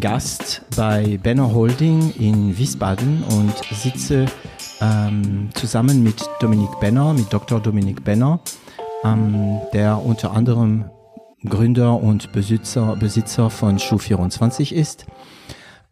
Gast 0.00 0.62
bei 0.76 1.18
Benner 1.22 1.52
Holding 1.52 2.12
in 2.18 2.56
Wiesbaden 2.56 3.22
und 3.24 3.54
sitze 3.74 4.26
ähm, 4.80 5.48
zusammen 5.54 6.02
mit 6.02 6.28
Dominik 6.40 6.70
Benner, 6.80 7.12
mit 7.12 7.32
Dr. 7.32 7.60
Dominik 7.60 8.04
Benner, 8.04 8.40
ähm, 9.04 9.60
der 9.72 10.04
unter 10.04 10.32
anderem 10.32 10.84
Gründer 11.44 12.00
und 12.00 12.32
Besitzer, 12.32 12.96
Besitzer 12.96 13.50
von 13.50 13.78
Schuh24 13.78 14.72
ist. 14.72 15.06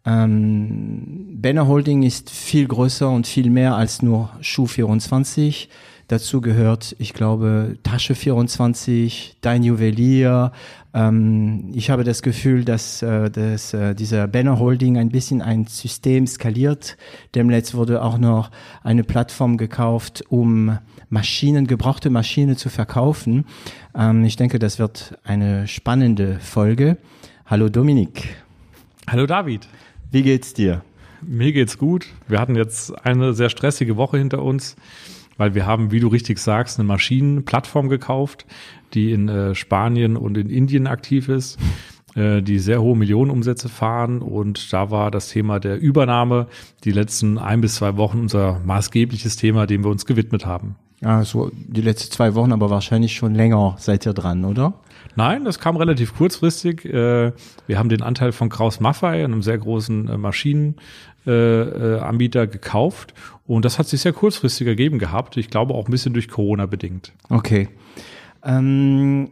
Ähm, 0.05 1.27
Benner 1.41 1.67
Holding 1.67 2.03
ist 2.03 2.29
viel 2.29 2.67
größer 2.67 3.09
und 3.09 3.27
viel 3.27 3.49
mehr 3.49 3.75
als 3.75 4.01
nur 4.01 4.29
Schuh24. 4.41 5.67
Dazu 6.09 6.39
gehört, 6.39 6.95
ich 6.99 7.13
glaube, 7.13 7.77
Tasche 7.83 8.15
24, 8.15 9.37
Dein 9.41 9.61
Juwelier. 9.63 10.53
Ähm, 10.93 11.71
ich 11.73 11.89
habe 11.89 12.05
das 12.05 12.21
Gefühl, 12.21 12.63
dass, 12.63 13.01
äh, 13.01 13.29
dass 13.29 13.73
äh, 13.73 13.93
dieser 13.93 14.25
Banner 14.29 14.57
Holding 14.57 14.97
ein 14.97 15.09
bisschen 15.09 15.41
ein 15.41 15.67
System 15.67 16.25
skaliert. 16.25 16.95
Demnächst 17.35 17.75
wurde 17.75 18.01
auch 18.01 18.17
noch 18.17 18.51
eine 18.83 19.03
Plattform 19.03 19.57
gekauft, 19.57 20.23
um 20.29 20.77
Maschinen, 21.09 21.67
gebrauchte 21.67 22.09
Maschinen 22.09 22.55
zu 22.55 22.69
verkaufen. 22.69 23.45
Ähm, 23.93 24.23
ich 24.23 24.37
denke, 24.37 24.59
das 24.59 24.79
wird 24.79 25.17
eine 25.25 25.67
spannende 25.67 26.39
Folge. 26.39 26.97
Hallo 27.45 27.67
Dominik. 27.67 28.37
Hallo 29.09 29.25
David. 29.25 29.67
Wie 30.09 30.23
geht's 30.23 30.53
dir? 30.53 30.83
Mir 31.21 31.51
geht's 31.51 31.77
gut. 31.77 32.07
Wir 32.29 32.39
hatten 32.39 32.55
jetzt 32.55 33.05
eine 33.05 33.33
sehr 33.33 33.49
stressige 33.49 33.97
Woche 33.97 34.17
hinter 34.17 34.41
uns, 34.43 34.77
weil 35.37 35.55
wir 35.55 35.65
haben, 35.65 35.91
wie 35.91 35.99
du 35.99 36.07
richtig 36.07 36.39
sagst, 36.39 36.79
eine 36.79 36.87
Maschinenplattform 36.87 37.89
gekauft, 37.89 38.45
die 38.93 39.11
in 39.11 39.29
äh, 39.29 39.55
Spanien 39.55 40.17
und 40.17 40.37
in 40.37 40.49
Indien 40.49 40.87
aktiv 40.87 41.29
ist, 41.29 41.57
äh, 42.15 42.41
die 42.41 42.59
sehr 42.59 42.81
hohe 42.81 42.97
Millionenumsätze 42.97 43.69
fahren. 43.69 44.21
Und 44.21 44.73
da 44.73 44.91
war 44.91 45.11
das 45.11 45.29
Thema 45.29 45.59
der 45.59 45.79
Übernahme 45.79 46.47
die 46.83 46.91
letzten 46.91 47.37
ein 47.37 47.61
bis 47.61 47.75
zwei 47.75 47.97
Wochen 47.97 48.21
unser 48.21 48.59
maßgebliches 48.65 49.35
Thema, 49.35 49.67
dem 49.67 49.83
wir 49.83 49.91
uns 49.91 50.05
gewidmet 50.05 50.45
haben. 50.45 50.75
Ja, 51.01 51.23
so 51.23 51.51
die 51.53 51.81
letzten 51.81 52.11
zwei 52.11 52.33
Wochen, 52.33 52.51
aber 52.51 52.71
wahrscheinlich 52.71 53.13
schon 53.13 53.35
länger 53.35 53.75
seid 53.77 54.07
ihr 54.07 54.13
dran, 54.13 54.45
oder? 54.45 54.73
Nein, 55.15 55.45
das 55.45 55.59
kam 55.59 55.77
relativ 55.77 56.15
kurzfristig. 56.15 56.85
Äh, 56.85 57.33
wir 57.67 57.77
haben 57.77 57.89
den 57.89 58.01
Anteil 58.01 58.31
von 58.31 58.49
Kraus 58.49 58.79
Maffei, 58.79 59.23
einem 59.23 59.43
sehr 59.43 59.59
großen 59.59 60.07
äh, 60.07 60.17
Maschinenanbieter, 60.17 62.47
gekauft. 62.47 63.13
Und 63.47 63.63
das 63.63 63.79
hat 63.79 63.87
sich 63.87 64.01
sehr 64.01 64.13
kurzfristig 64.13 64.67
ergeben 64.67 64.99
gehabt. 64.99 65.37
Ich 65.37 65.49
glaube 65.49 65.73
auch 65.73 65.87
ein 65.87 65.91
bisschen 65.91 66.13
durch 66.13 66.27
Corona 66.27 66.65
bedingt. 66.65 67.13
Okay. 67.29 67.69
Ähm, 68.43 69.31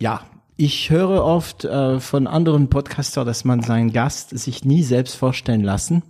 ja, 0.00 0.20
ich 0.56 0.90
höre 0.90 1.24
oft 1.24 1.64
äh, 1.64 1.98
von 1.98 2.26
anderen 2.26 2.68
Podcaster, 2.68 3.24
dass 3.24 3.44
man 3.44 3.62
seinen 3.62 3.92
Gast 3.92 4.38
sich 4.38 4.64
nie 4.64 4.82
selbst 4.82 5.16
vorstellen 5.16 5.62
lassen. 5.62 6.02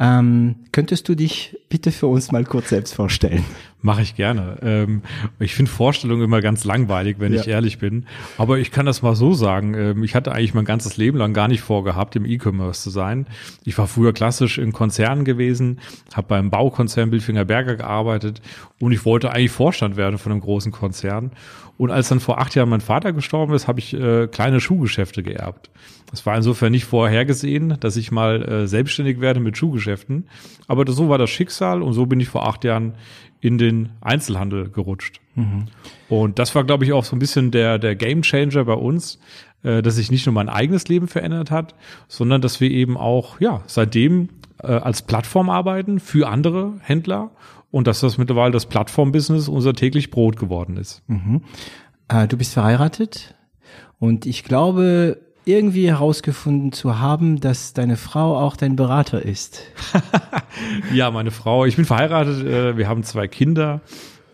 Ähm, 0.00 0.54
könntest 0.70 1.08
du 1.08 1.16
dich 1.16 1.56
bitte 1.68 1.90
für 1.90 2.06
uns 2.06 2.30
mal 2.30 2.44
kurz 2.44 2.68
selbst 2.68 2.94
vorstellen? 2.94 3.44
Mache 3.82 4.02
ich 4.02 4.14
gerne. 4.14 4.58
Ähm, 4.62 5.02
ich 5.40 5.56
finde 5.56 5.72
Vorstellungen 5.72 6.22
immer 6.22 6.40
ganz 6.40 6.62
langweilig, 6.62 7.16
wenn 7.18 7.32
ja. 7.32 7.40
ich 7.40 7.48
ehrlich 7.48 7.78
bin. 7.78 8.06
Aber 8.36 8.58
ich 8.58 8.70
kann 8.70 8.86
das 8.86 9.02
mal 9.02 9.16
so 9.16 9.34
sagen. 9.34 9.74
Ähm, 9.74 10.04
ich 10.04 10.14
hatte 10.14 10.30
eigentlich 10.30 10.54
mein 10.54 10.64
ganzes 10.64 10.96
Leben 10.96 11.18
lang 11.18 11.34
gar 11.34 11.48
nicht 11.48 11.62
vorgehabt, 11.62 12.14
im 12.14 12.26
E-Commerce 12.26 12.82
zu 12.82 12.90
sein. 12.90 13.26
Ich 13.64 13.76
war 13.76 13.88
früher 13.88 14.12
klassisch 14.12 14.58
in 14.58 14.72
Konzernen 14.72 15.24
gewesen, 15.24 15.80
habe 16.14 16.28
beim 16.28 16.50
Baukonzern 16.50 17.10
Bildfinger 17.10 17.44
Berger 17.44 17.74
gearbeitet 17.74 18.40
und 18.78 18.92
ich 18.92 19.04
wollte 19.04 19.32
eigentlich 19.32 19.50
Vorstand 19.50 19.96
werden 19.96 20.18
von 20.18 20.30
einem 20.30 20.40
großen 20.40 20.70
Konzern. 20.70 21.32
Und 21.78 21.92
als 21.92 22.08
dann 22.08 22.20
vor 22.20 22.38
acht 22.40 22.54
Jahren 22.54 22.68
mein 22.68 22.80
Vater 22.80 23.12
gestorben 23.12 23.54
ist, 23.54 23.68
habe 23.68 23.78
ich 23.78 23.94
äh, 23.94 24.26
kleine 24.26 24.60
Schuhgeschäfte 24.60 25.22
geerbt. 25.22 25.70
Das 26.10 26.26
war 26.26 26.36
insofern 26.36 26.72
nicht 26.72 26.84
vorhergesehen, 26.84 27.76
dass 27.80 27.96
ich 27.96 28.10
mal 28.10 28.42
äh, 28.42 28.66
selbstständig 28.66 29.20
werde 29.20 29.40
mit 29.40 29.56
Schuhgeschäften. 29.56 30.26
Aber 30.66 30.84
das, 30.84 30.96
so 30.96 31.08
war 31.08 31.18
das 31.18 31.30
Schicksal 31.30 31.82
und 31.82 31.92
so 31.92 32.06
bin 32.06 32.18
ich 32.18 32.28
vor 32.28 32.46
acht 32.46 32.64
Jahren 32.64 32.94
in 33.40 33.58
den 33.58 33.90
Einzelhandel 34.00 34.70
gerutscht. 34.70 35.20
Mhm. 35.36 35.66
Und 36.08 36.40
das 36.40 36.54
war, 36.54 36.64
glaube 36.64 36.84
ich, 36.84 36.92
auch 36.92 37.04
so 37.04 37.14
ein 37.14 37.20
bisschen 37.20 37.52
der, 37.52 37.78
der 37.78 37.94
Game 37.94 38.22
Changer 38.22 38.64
bei 38.64 38.74
uns, 38.74 39.20
äh, 39.62 39.80
dass 39.80 39.96
sich 39.96 40.10
nicht 40.10 40.26
nur 40.26 40.32
mein 40.32 40.48
eigenes 40.48 40.88
Leben 40.88 41.06
verändert 41.06 41.52
hat, 41.52 41.76
sondern 42.08 42.40
dass 42.40 42.60
wir 42.60 42.70
eben 42.70 42.96
auch, 42.96 43.40
ja, 43.40 43.62
seitdem 43.66 44.30
äh, 44.62 44.66
als 44.66 45.02
Plattform 45.02 45.50
arbeiten 45.50 46.00
für 46.00 46.28
andere 46.28 46.74
Händler 46.80 47.30
und 47.70 47.86
dass 47.86 48.00
das 48.00 48.18
mittlerweile 48.18 48.52
das 48.52 48.66
Plattform-Business 48.66 49.48
unser 49.48 49.74
täglich 49.74 50.10
Brot 50.10 50.36
geworden 50.36 50.76
ist. 50.76 51.02
Mhm. 51.06 51.42
Äh, 52.08 52.26
du 52.26 52.36
bist 52.36 52.54
verheiratet 52.54 53.34
und 53.98 54.26
ich 54.26 54.44
glaube, 54.44 55.18
irgendwie 55.44 55.88
herausgefunden 55.88 56.72
zu 56.72 56.98
haben, 56.98 57.40
dass 57.40 57.72
deine 57.72 57.96
Frau 57.96 58.36
auch 58.36 58.56
dein 58.56 58.76
Berater 58.76 59.22
ist. 59.22 59.62
ja, 60.92 61.10
meine 61.10 61.30
Frau. 61.30 61.64
Ich 61.64 61.76
bin 61.76 61.86
verheiratet. 61.86 62.46
Äh, 62.46 62.76
wir 62.76 62.88
haben 62.88 63.02
zwei 63.02 63.28
Kinder 63.28 63.80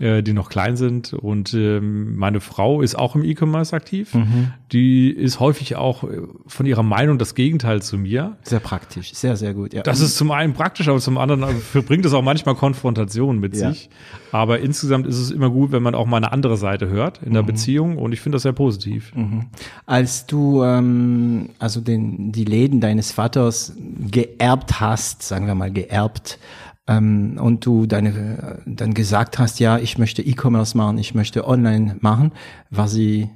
äh, 0.01 0.23
die 0.23 0.33
noch 0.33 0.49
klein 0.49 0.77
sind. 0.77 1.13
Und 1.13 1.55
ähm, 1.55 2.17
meine 2.17 2.41
Frau 2.41 2.83
ist 2.83 2.99
auch 2.99 3.15
im 3.15 3.25
E-Commerce 3.25 3.75
aktiv. 3.75 4.15
Mhm. 4.15 4.53
Die 4.73 5.11
ist 5.11 5.41
häufig 5.41 5.77
auch 5.77 6.05
äh, 6.05 6.23
von 6.47 6.67
ihrer 6.67 6.83
Meinung 6.83 7.19
das 7.19 7.35
Gegenteil 7.35 7.81
zu 7.81 7.97
mir. 7.97 8.37
Sehr 8.43 8.61
praktisch, 8.61 9.15
sehr, 9.15 9.37
sehr 9.37 9.55
gut. 9.55 9.73
Ja. 9.73 9.83
Das 9.83 10.01
ist 10.01 10.17
zum 10.17 10.31
einen 10.31 10.55
praktisch, 10.55 10.89
aber 10.89 10.99
zum 10.99 11.17
anderen 11.17 11.63
bringt 11.87 12.05
es 12.05 12.13
auch 12.13 12.23
manchmal 12.23 12.55
Konfrontationen 12.55 13.41
mit 13.41 13.57
ja. 13.57 13.71
sich. 13.71 13.89
Aber 14.33 14.59
insgesamt 14.59 15.07
ist 15.07 15.19
es 15.19 15.31
immer 15.31 15.49
gut, 15.49 15.71
wenn 15.71 15.83
man 15.83 15.95
auch 15.95 16.07
mal 16.07 16.17
eine 16.17 16.33
andere 16.33 16.57
Seite 16.57 16.89
hört 16.89 17.23
in 17.23 17.33
der 17.33 17.43
mhm. 17.43 17.47
Beziehung 17.47 17.99
und 17.99 18.13
ich 18.13 18.21
finde 18.21 18.37
das 18.37 18.43
sehr 18.43 18.53
positiv. 18.53 19.15
Mhm. 19.15 19.47
Als 19.87 20.27
du 20.27 20.65
ähm, 20.65 21.51
also 21.61 21.81
den, 21.81 22.33
die 22.33 22.45
Läden 22.45 22.81
deines 22.81 23.13
Vaters 23.13 23.75
geerbt 24.11 24.81
hast, 24.81 25.23
sagen 25.23 25.47
wir 25.47 25.55
mal 25.55 25.71
geerbt, 25.71 26.39
ähm, 26.87 27.39
und 27.41 27.65
du 27.65 27.87
deine, 27.87 28.63
dann 28.67 28.95
gesagt 28.95 29.39
hast, 29.39 29.61
ja, 29.61 29.79
ich 29.79 29.99
möchte 29.99 30.23
E-Commerce 30.23 30.77
machen, 30.77 30.99
ich 30.99 31.15
möchte 31.15 31.47
online 31.47 31.97
machen, 32.01 32.33
war 32.71 32.89
sie, 32.89 33.31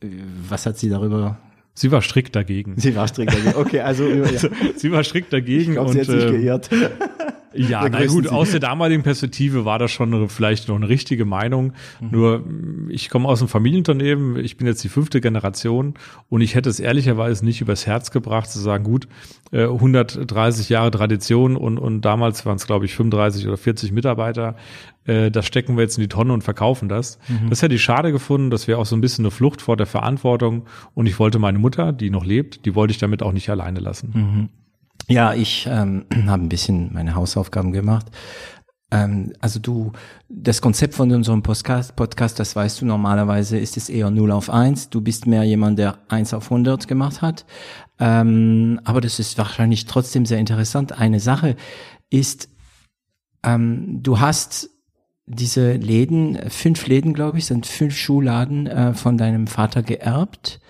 was 0.00 0.66
hat 0.66 0.78
sie 0.78 0.88
darüber 0.88 1.38
Sie 1.78 1.92
war 1.92 2.00
strikt 2.00 2.34
dagegen. 2.34 2.72
Sie 2.78 2.96
war 2.96 3.06
strikt 3.06 3.34
dagegen. 3.34 3.54
Okay, 3.54 3.80
also 3.80 4.08
ja. 4.08 4.24
sie 4.76 4.90
war 4.90 5.04
strikt 5.04 5.30
dagegen. 5.30 5.72
Ich 5.72 5.76
glaub, 5.76 5.88
und, 5.88 5.92
sie 5.92 6.00
hat 6.00 6.06
sich 6.06 6.24
äh, 6.24 6.30
geirrt. 6.30 6.70
Ja, 7.56 7.88
na 7.88 8.04
gut, 8.06 8.28
aus 8.28 8.50
der 8.50 8.60
damaligen 8.60 9.02
Perspektive 9.02 9.64
war 9.64 9.78
das 9.78 9.90
schon 9.90 10.28
vielleicht 10.28 10.68
noch 10.68 10.76
eine 10.76 10.88
richtige 10.88 11.24
Meinung. 11.24 11.72
Mhm. 12.00 12.08
Nur 12.10 12.44
ich 12.88 13.10
komme 13.10 13.28
aus 13.28 13.40
einem 13.40 13.48
Familienunternehmen, 13.48 14.36
ich 14.36 14.56
bin 14.56 14.66
jetzt 14.66 14.82
die 14.84 14.88
fünfte 14.88 15.20
Generation 15.20 15.94
und 16.28 16.40
ich 16.40 16.54
hätte 16.54 16.68
es 16.68 16.80
ehrlicherweise 16.80 17.44
nicht 17.44 17.60
übers 17.60 17.86
Herz 17.86 18.10
gebracht 18.10 18.50
zu 18.50 18.58
sagen, 18.58 18.84
gut, 18.84 19.08
130 19.52 20.70
äh, 20.70 20.72
Jahre 20.72 20.90
Tradition 20.90 21.56
und, 21.56 21.78
und 21.78 22.02
damals 22.02 22.44
waren 22.46 22.56
es, 22.56 22.66
glaube 22.66 22.84
ich, 22.84 22.94
35 22.94 23.46
oder 23.46 23.56
40 23.56 23.92
Mitarbeiter. 23.92 24.56
Äh, 25.04 25.30
das 25.30 25.46
stecken 25.46 25.76
wir 25.76 25.82
jetzt 25.82 25.98
in 25.98 26.02
die 26.02 26.08
Tonne 26.08 26.32
und 26.32 26.42
verkaufen 26.42 26.88
das. 26.88 27.18
Mhm. 27.28 27.50
Das 27.50 27.62
hätte 27.62 27.74
ich 27.74 27.82
schade 27.82 28.12
gefunden. 28.12 28.50
Das 28.50 28.68
wäre 28.68 28.78
auch 28.78 28.86
so 28.86 28.96
ein 28.96 29.00
bisschen 29.00 29.24
eine 29.24 29.30
Flucht 29.30 29.62
vor 29.62 29.76
der 29.76 29.86
Verantwortung. 29.86 30.66
Und 30.94 31.06
ich 31.06 31.18
wollte 31.18 31.38
meine 31.38 31.58
Mutter, 31.58 31.92
die 31.92 32.10
noch 32.10 32.24
lebt, 32.24 32.66
die 32.66 32.74
wollte 32.74 32.92
ich 32.92 32.98
damit 32.98 33.22
auch 33.22 33.32
nicht 33.32 33.48
alleine 33.48 33.80
lassen. 33.80 34.10
Mhm. 34.14 34.48
Ja, 35.08 35.34
ich 35.34 35.66
ähm, 35.70 36.06
habe 36.26 36.42
ein 36.44 36.48
bisschen 36.48 36.92
meine 36.92 37.14
Hausaufgaben 37.14 37.72
gemacht. 37.72 38.06
Ähm, 38.90 39.32
also 39.40 39.58
du, 39.58 39.92
das 40.28 40.60
Konzept 40.60 40.94
von 40.94 41.10
unserem 41.12 41.42
Podcast, 41.42 41.96
Podcast, 41.96 42.38
das 42.38 42.54
weißt 42.54 42.80
du 42.80 42.86
normalerweise, 42.86 43.58
ist 43.58 43.76
es 43.76 43.88
eher 43.88 44.10
0 44.10 44.30
auf 44.32 44.50
1. 44.50 44.90
Du 44.90 45.00
bist 45.00 45.26
mehr 45.26 45.44
jemand, 45.44 45.78
der 45.78 45.98
1 46.08 46.34
auf 46.34 46.50
100 46.50 46.86
gemacht 46.88 47.22
hat. 47.22 47.46
Ähm, 47.98 48.80
aber 48.84 49.00
das 49.00 49.18
ist 49.18 49.38
wahrscheinlich 49.38 49.86
trotzdem 49.86 50.26
sehr 50.26 50.38
interessant. 50.38 50.98
Eine 50.98 51.20
Sache 51.20 51.56
ist, 52.10 52.48
ähm, 53.42 54.02
du 54.02 54.20
hast 54.20 54.70
diese 55.26 55.72
Läden, 55.72 56.38
fünf 56.50 56.86
Läden, 56.86 57.12
glaube 57.12 57.38
ich, 57.38 57.46
sind 57.46 57.66
fünf 57.66 57.96
Schuhladen 57.96 58.68
äh, 58.68 58.94
von 58.94 59.18
deinem 59.18 59.48
Vater 59.48 59.82
geerbt. 59.82 60.60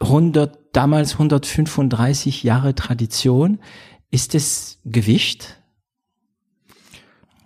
100 0.00 0.58
damals 0.72 1.14
135 1.14 2.42
Jahre 2.42 2.74
Tradition. 2.74 3.60
Ist 4.10 4.34
es 4.34 4.78
Gewicht? 4.84 5.58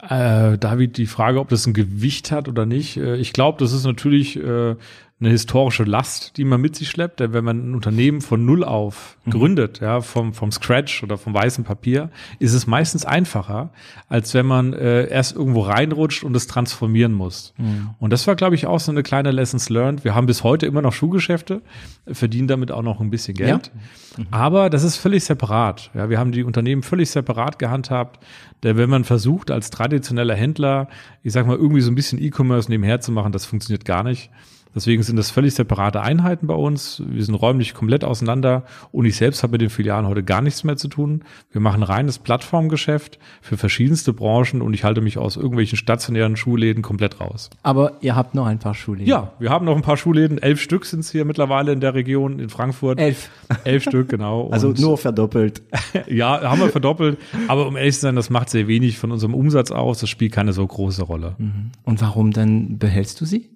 Äh, 0.03 0.59
David, 0.59 0.99
die 0.99 1.07
Frage, 1.07 1.41
ob 1.41 1.49
das 1.49 1.67
ein 1.67 1.75
Gewicht 1.75 2.31
hat 2.31 2.49
oder 2.49 2.67
nicht. 2.67 2.97
Äh, 2.97 3.17
ich 3.17 3.33
glaube, 3.33 3.59
das 3.59 3.73
ist 3.73 3.85
natürlich 3.85 4.37
äh, 4.37 4.77
eine 5.19 5.31
historische 5.31 5.85
Last, 5.85 6.37
die 6.37 6.45
man 6.45 6.61
mit 6.61 6.77
sich 6.77 6.91
schleppt. 6.91 7.21
Denn 7.21 7.33
wenn 7.33 7.45
man 7.45 7.71
ein 7.71 7.75
Unternehmen 7.75 8.21
von 8.21 8.45
Null 8.45 8.63
auf 8.63 9.17
mhm. 9.25 9.31
gründet, 9.31 9.81
ja, 9.81 10.03
vom, 10.03 10.35
vom 10.35 10.53
Scratch 10.53 11.03
oder 11.03 11.17
vom 11.17 11.33
weißen 11.33 11.65
Papier, 11.65 12.11
ist 12.39 12.53
es 12.53 12.67
meistens 12.67 13.07
einfacher, 13.07 13.71
als 14.11 14.35
wenn 14.35 14.45
man 14.45 14.75
äh, 14.75 15.07
erst 15.09 15.35
irgendwo 15.35 15.63
reinrutscht 15.63 16.23
und 16.23 16.37
es 16.37 16.47
transformieren 16.47 17.15
muss. 17.15 17.55
Mhm. 17.57 17.91
Und 17.99 18.13
das 18.13 18.27
war, 18.27 18.37
glaube 18.37 18.57
ich, 18.57 18.67
auch 18.67 18.79
so 18.79 18.93
eine 18.93 19.03
kleine 19.03 19.31
Lessons 19.31 19.71
learned. 19.71 20.05
Wir 20.05 20.15
haben 20.15 20.27
bis 20.27 20.45
heute 20.45 20.67
immer 20.67 20.83
noch 20.83 20.93
Schuhgeschäfte, 20.93 21.63
verdienen 22.07 22.47
damit 22.47 22.71
auch 22.71 22.83
noch 22.83 23.01
ein 23.01 23.09
bisschen 23.09 23.35
Geld. 23.35 23.71
Ja. 23.73 24.23
Mhm. 24.23 24.27
Aber 24.31 24.69
das 24.69 24.83
ist 24.83 24.97
völlig 24.97 25.25
separat. 25.25 25.91
Ja, 25.95 26.11
wir 26.11 26.19
haben 26.19 26.33
die 26.33 26.45
Unternehmen 26.45 26.83
völlig 26.83 27.11
separat 27.11 27.59
gehandhabt. 27.59 28.23
Denn 28.63 28.77
wenn 28.77 28.91
man 28.91 29.05
versucht, 29.05 29.51
als 29.51 29.71
traditioneller 29.71 30.35
Händler, 30.35 30.89
ich 31.23 31.33
sag 31.33 31.47
mal, 31.47 31.57
irgendwie 31.57 31.81
so 31.81 31.91
ein 31.91 31.95
bisschen 31.95 32.21
E-Commerce 32.21 32.71
nebenher 32.71 33.01
zu 33.01 33.13
machen, 33.13 33.33
das 33.33 33.47
funktioniert 33.47 33.87
gar 33.87 34.03
nicht. 34.03 34.31
Deswegen 34.77 35.03
sind 35.03 35.17
das 35.17 35.31
völlig 35.31 35.55
separate 35.55 36.03
Einheiten 36.03 36.47
bei 36.47 36.55
uns. 36.55 37.03
Wir 37.09 37.25
sind 37.25 37.35
räumlich 37.35 37.73
komplett 37.73 38.05
auseinander 38.05 38.65
und 38.93 39.07
ich 39.07 39.17
selbst 39.17 39.43
habe 39.43 39.53
mit 39.53 39.63
den 39.63 39.71
Filialen 39.71 40.07
heute 40.07 40.23
gar 40.23 40.43
nichts 40.43 40.65
mehr 40.65 40.77
zu 40.77 40.89
tun. 40.89 41.25
Wir 41.51 41.63
machen 41.63 41.83
reines 41.83 42.19
Plattformgeschäft 42.19 43.19
für 43.41 43.57
verschiedenste 43.57 44.13
Branchen 44.13 44.61
und 44.61 44.75
ich 44.75 44.85
halte 44.85 45.01
mich 45.01 45.17
aus 45.17 45.37
irgendwelchen 45.37 45.79
stationären 45.79 46.37
Schuhläden 46.37 46.83
komplett 46.83 47.23
raus. 47.23 47.49
Aber 47.63 47.95
ihr 48.03 48.15
habt 48.15 48.35
noch 48.35 48.45
ein 48.45 48.59
paar 48.59 48.75
Schuhläden. 48.75 49.09
Ja, 49.09 49.33
wir 49.39 49.49
haben 49.49 49.65
noch 49.65 49.75
ein 49.75 49.83
paar 49.83 49.97
Schuhläden. 49.97 50.37
Elf 50.37 50.61
Stück 50.61 50.85
sind 50.85 51.01
es 51.01 51.11
hier 51.11 51.25
mittlerweile 51.25 51.73
in 51.73 51.81
der 51.81 51.95
Region 51.95 52.39
in 52.39 52.51
Frankfurt. 52.51 53.01
Elf. 53.01 53.31
Elf 53.65 53.83
Stück, 53.83 54.11
genau. 54.11 54.51
Also 54.51 54.69
und 54.69 54.79
nur 54.79 54.99
verdoppelt. 54.99 55.63
ja, 56.07 56.43
haben 56.43 56.61
wir 56.61 56.69
verdoppelt. 56.69 57.19
Aber 57.49 57.67
um 57.67 57.79
ehrlich 57.79 57.95
zu 57.95 58.03
sein, 58.03 58.15
das 58.15 58.29
macht 58.29 58.51
sehr 58.51 58.69
wenig 58.69 58.99
von 58.99 59.11
unserem 59.11 59.33
Umsatz 59.33 59.71
aus. 59.71 60.01
Das 60.01 60.11
spielt 60.11 60.33
keine 60.33 60.53
so 60.53 60.67
große 60.67 61.03
Rolle. 61.03 61.35
Mhm. 61.39 61.71
Und 61.83 62.03
warum 62.03 62.33
dann 62.33 62.77
behältst 62.77 63.19
du 63.23 63.25
sie? 63.25 63.56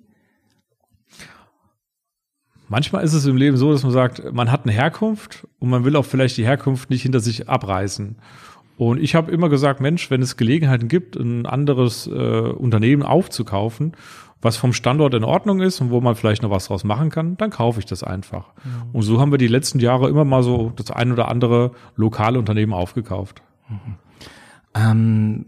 Manchmal 2.70 3.02
ist 3.02 3.14
es 3.14 3.26
im 3.26 3.36
Leben 3.36 3.56
so, 3.56 3.72
dass 3.72 3.82
man 3.82 3.90
sagt, 3.90 4.32
man 4.32 4.52
hat 4.52 4.62
eine 4.62 4.70
Herkunft 4.70 5.44
und 5.58 5.70
man 5.70 5.84
will 5.84 5.96
auch 5.96 6.04
vielleicht 6.04 6.36
die 6.36 6.44
Herkunft 6.44 6.88
nicht 6.88 7.02
hinter 7.02 7.18
sich 7.18 7.48
abreißen. 7.48 8.14
Und 8.76 9.00
ich 9.00 9.16
habe 9.16 9.32
immer 9.32 9.48
gesagt, 9.48 9.80
Mensch, 9.80 10.08
wenn 10.08 10.22
es 10.22 10.36
Gelegenheiten 10.36 10.86
gibt, 10.86 11.16
ein 11.16 11.46
anderes 11.46 12.06
äh, 12.06 12.10
Unternehmen 12.10 13.02
aufzukaufen, 13.02 13.94
was 14.40 14.56
vom 14.56 14.72
Standort 14.72 15.14
in 15.14 15.24
Ordnung 15.24 15.60
ist 15.60 15.80
und 15.80 15.90
wo 15.90 16.00
man 16.00 16.14
vielleicht 16.14 16.44
noch 16.44 16.50
was 16.50 16.66
draus 16.66 16.84
machen 16.84 17.10
kann, 17.10 17.36
dann 17.38 17.50
kaufe 17.50 17.80
ich 17.80 17.86
das 17.86 18.04
einfach. 18.04 18.54
Mhm. 18.62 18.90
Und 18.92 19.02
so 19.02 19.20
haben 19.20 19.32
wir 19.32 19.38
die 19.38 19.48
letzten 19.48 19.80
Jahre 19.80 20.08
immer 20.08 20.24
mal 20.24 20.44
so 20.44 20.72
das 20.76 20.92
ein 20.92 21.10
oder 21.10 21.26
andere 21.26 21.72
lokale 21.96 22.38
Unternehmen 22.38 22.72
aufgekauft. 22.72 23.42
Mhm. 23.68 23.96
Ähm, 24.76 25.46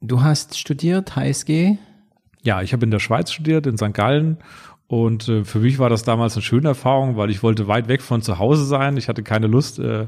du 0.00 0.22
hast 0.22 0.58
studiert, 0.58 1.14
HSG? 1.14 1.76
Ja, 2.42 2.62
ich 2.62 2.72
habe 2.72 2.84
in 2.84 2.90
der 2.90 3.00
Schweiz 3.00 3.30
studiert, 3.30 3.66
in 3.66 3.76
St. 3.76 3.92
Gallen 3.92 4.38
und 4.88 5.28
äh, 5.28 5.44
für 5.44 5.60
mich 5.60 5.78
war 5.78 5.88
das 5.88 6.02
damals 6.02 6.34
eine 6.34 6.42
schöne 6.42 6.68
Erfahrung, 6.68 7.16
weil 7.16 7.30
ich 7.30 7.42
wollte 7.42 7.66
weit 7.66 7.88
weg 7.88 8.02
von 8.02 8.20
zu 8.20 8.38
Hause 8.38 8.64
sein. 8.66 8.96
Ich 8.98 9.08
hatte 9.08 9.22
keine 9.22 9.46
Lust, 9.46 9.78
äh, 9.78 10.06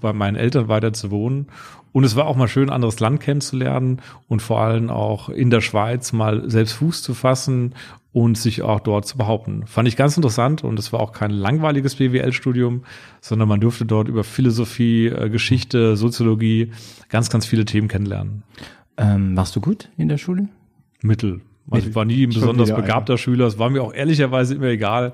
bei 0.00 0.12
meinen 0.12 0.36
Eltern 0.36 0.68
weiter 0.68 0.92
zu 0.92 1.10
wohnen. 1.10 1.46
Und 1.92 2.02
es 2.02 2.16
war 2.16 2.26
auch 2.26 2.34
mal 2.34 2.48
schön, 2.48 2.70
anderes 2.70 2.98
Land 2.98 3.20
kennenzulernen 3.20 4.00
und 4.26 4.42
vor 4.42 4.60
allem 4.60 4.90
auch 4.90 5.28
in 5.28 5.50
der 5.50 5.60
Schweiz 5.60 6.12
mal 6.12 6.50
selbst 6.50 6.72
Fuß 6.72 7.02
zu 7.02 7.14
fassen 7.14 7.76
und 8.12 8.36
sich 8.36 8.62
auch 8.62 8.80
dort 8.80 9.06
zu 9.06 9.16
behaupten. 9.16 9.66
Fand 9.66 9.86
ich 9.86 9.96
ganz 9.96 10.16
interessant 10.16 10.64
und 10.64 10.78
es 10.80 10.92
war 10.92 10.98
auch 10.98 11.12
kein 11.12 11.30
langweiliges 11.30 11.94
BWL-Studium, 11.94 12.82
sondern 13.20 13.48
man 13.48 13.60
durfte 13.60 13.86
dort 13.86 14.08
über 14.08 14.24
Philosophie, 14.24 15.06
äh, 15.06 15.30
Geschichte, 15.30 15.96
Soziologie 15.96 16.72
ganz, 17.08 17.30
ganz 17.30 17.46
viele 17.46 17.64
Themen 17.64 17.86
kennenlernen. 17.86 18.42
Ähm, 18.96 19.36
warst 19.36 19.54
du 19.54 19.60
gut 19.60 19.90
in 19.96 20.08
der 20.08 20.18
Schule? 20.18 20.48
Mittel. 21.02 21.40
Also 21.70 21.88
ich 21.88 21.94
war 21.94 22.04
nie 22.04 22.26
ein 22.26 22.30
besonders 22.30 22.74
begabter 22.74 23.14
einer. 23.14 23.18
Schüler. 23.18 23.46
Es 23.46 23.58
war 23.58 23.70
mir 23.70 23.82
auch 23.82 23.94
ehrlicherweise 23.94 24.54
immer 24.54 24.66
egal. 24.66 25.12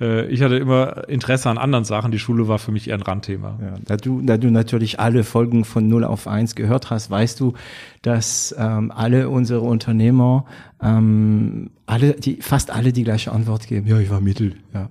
Äh, 0.00 0.26
ich 0.28 0.42
hatte 0.42 0.56
immer 0.56 1.08
Interesse 1.08 1.50
an 1.50 1.58
anderen 1.58 1.84
Sachen. 1.84 2.12
Die 2.12 2.18
Schule 2.18 2.46
war 2.46 2.58
für 2.58 2.70
mich 2.70 2.88
eher 2.88 2.94
ein 2.94 3.02
Randthema. 3.02 3.58
Ja, 3.60 3.74
da, 3.84 3.96
du, 3.96 4.22
da 4.22 4.36
du 4.36 4.50
natürlich 4.50 5.00
alle 5.00 5.24
Folgen 5.24 5.64
von 5.64 5.88
0 5.88 6.04
auf 6.04 6.28
1 6.28 6.54
gehört 6.54 6.90
hast, 6.90 7.10
weißt 7.10 7.40
du, 7.40 7.54
dass 8.02 8.54
ähm, 8.56 8.92
alle 8.92 9.28
unsere 9.28 9.60
Unternehmer, 9.60 10.44
ähm, 10.80 11.70
alle, 11.86 12.12
die, 12.12 12.36
fast 12.40 12.70
alle 12.70 12.92
die 12.92 13.02
gleiche 13.02 13.32
Antwort 13.32 13.66
geben. 13.66 13.88
Ja, 13.88 13.98
ich 13.98 14.10
war 14.10 14.20
Mittel. 14.20 14.54
Ja. 14.72 14.88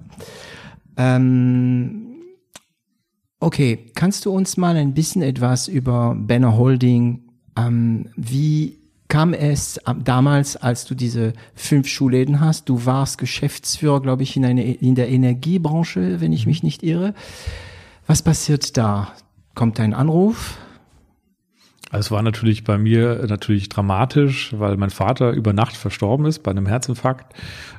Ähm, 0.98 2.08
okay, 3.40 3.92
kannst 3.96 4.26
du 4.26 4.32
uns 4.32 4.58
mal 4.58 4.76
ein 4.76 4.94
bisschen 4.94 5.22
etwas 5.22 5.70
über 5.70 6.16
Banner 6.18 6.58
Holding, 6.58 7.22
ähm, 7.56 8.10
wie 8.18 8.78
kam 9.08 9.34
es 9.34 9.80
damals, 10.04 10.58
als 10.58 10.86
du 10.86 10.96
diese 10.96 11.34
fünf 11.56 11.88
Schulläden 11.88 12.40
hast, 12.40 12.68
du 12.70 12.86
warst 12.86 13.18
Geschäftsführer, 13.18 14.02
glaube 14.02 14.24
ich, 14.24 14.36
in, 14.36 14.46
eine, 14.46 14.74
in 14.74 14.96
der 14.96 15.10
Energiebranche, 15.10 16.20
wenn 16.20 16.34
ich 16.34 16.46
mhm. 16.46 16.50
mich 16.50 16.64
nicht 16.64 16.84
irre. 16.84 17.14
Was 18.06 18.22
passiert 18.22 18.78
da? 18.78 19.14
Kommt 19.56 19.80
ein 19.80 19.94
Anruf? 19.94 20.58
Also 21.90 22.08
es 22.08 22.12
war 22.12 22.22
natürlich 22.22 22.66
bei 22.66 22.78
mir 22.78 23.26
natürlich 23.30 23.70
dramatisch, 23.70 24.54
weil 24.58 24.76
mein 24.76 24.90
Vater 24.90 25.32
über 25.32 25.54
Nacht 25.54 25.78
verstorben 25.78 26.26
ist 26.26 26.44
bei 26.44 26.52
einem 26.52 26.66
Herzinfarkt, 26.66 27.34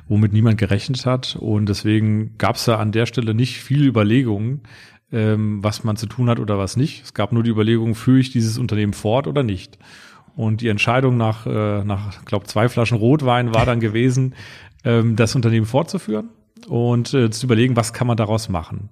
womit 0.07 0.33
niemand 0.33 0.57
gerechnet 0.57 1.05
hat. 1.05 1.35
Und 1.39 1.69
deswegen 1.69 2.35
gab 2.39 2.55
es 2.55 2.65
da 2.65 2.77
an 2.77 2.91
der 2.91 3.05
Stelle 3.05 3.35
nicht 3.35 3.61
viel 3.61 3.85
Überlegungen, 3.85 4.61
ähm, 5.11 5.63
was 5.63 5.83
man 5.83 5.95
zu 5.95 6.07
tun 6.07 6.27
hat 6.27 6.39
oder 6.39 6.57
was 6.57 6.75
nicht. 6.75 7.03
Es 7.03 7.13
gab 7.13 7.31
nur 7.31 7.43
die 7.43 7.51
Überlegung, 7.51 7.93
führe 7.93 8.19
ich 8.19 8.31
dieses 8.31 8.57
Unternehmen 8.57 8.93
fort 8.93 9.27
oder 9.27 9.43
nicht. 9.43 9.77
Und 10.39 10.61
die 10.61 10.69
Entscheidung 10.69 11.17
nach, 11.17 11.45
äh, 11.45 11.83
nach 11.83 12.23
glaube 12.23 12.45
zwei 12.45 12.69
Flaschen 12.69 12.97
Rotwein 12.97 13.53
war 13.53 13.65
dann 13.65 13.81
gewesen, 13.81 14.35
ähm, 14.85 15.17
das 15.17 15.35
Unternehmen 15.35 15.65
fortzuführen 15.65 16.29
und 16.69 17.13
äh, 17.13 17.29
zu 17.29 17.45
überlegen, 17.45 17.75
was 17.75 17.91
kann 17.91 18.07
man 18.07 18.15
daraus 18.15 18.47
machen. 18.47 18.87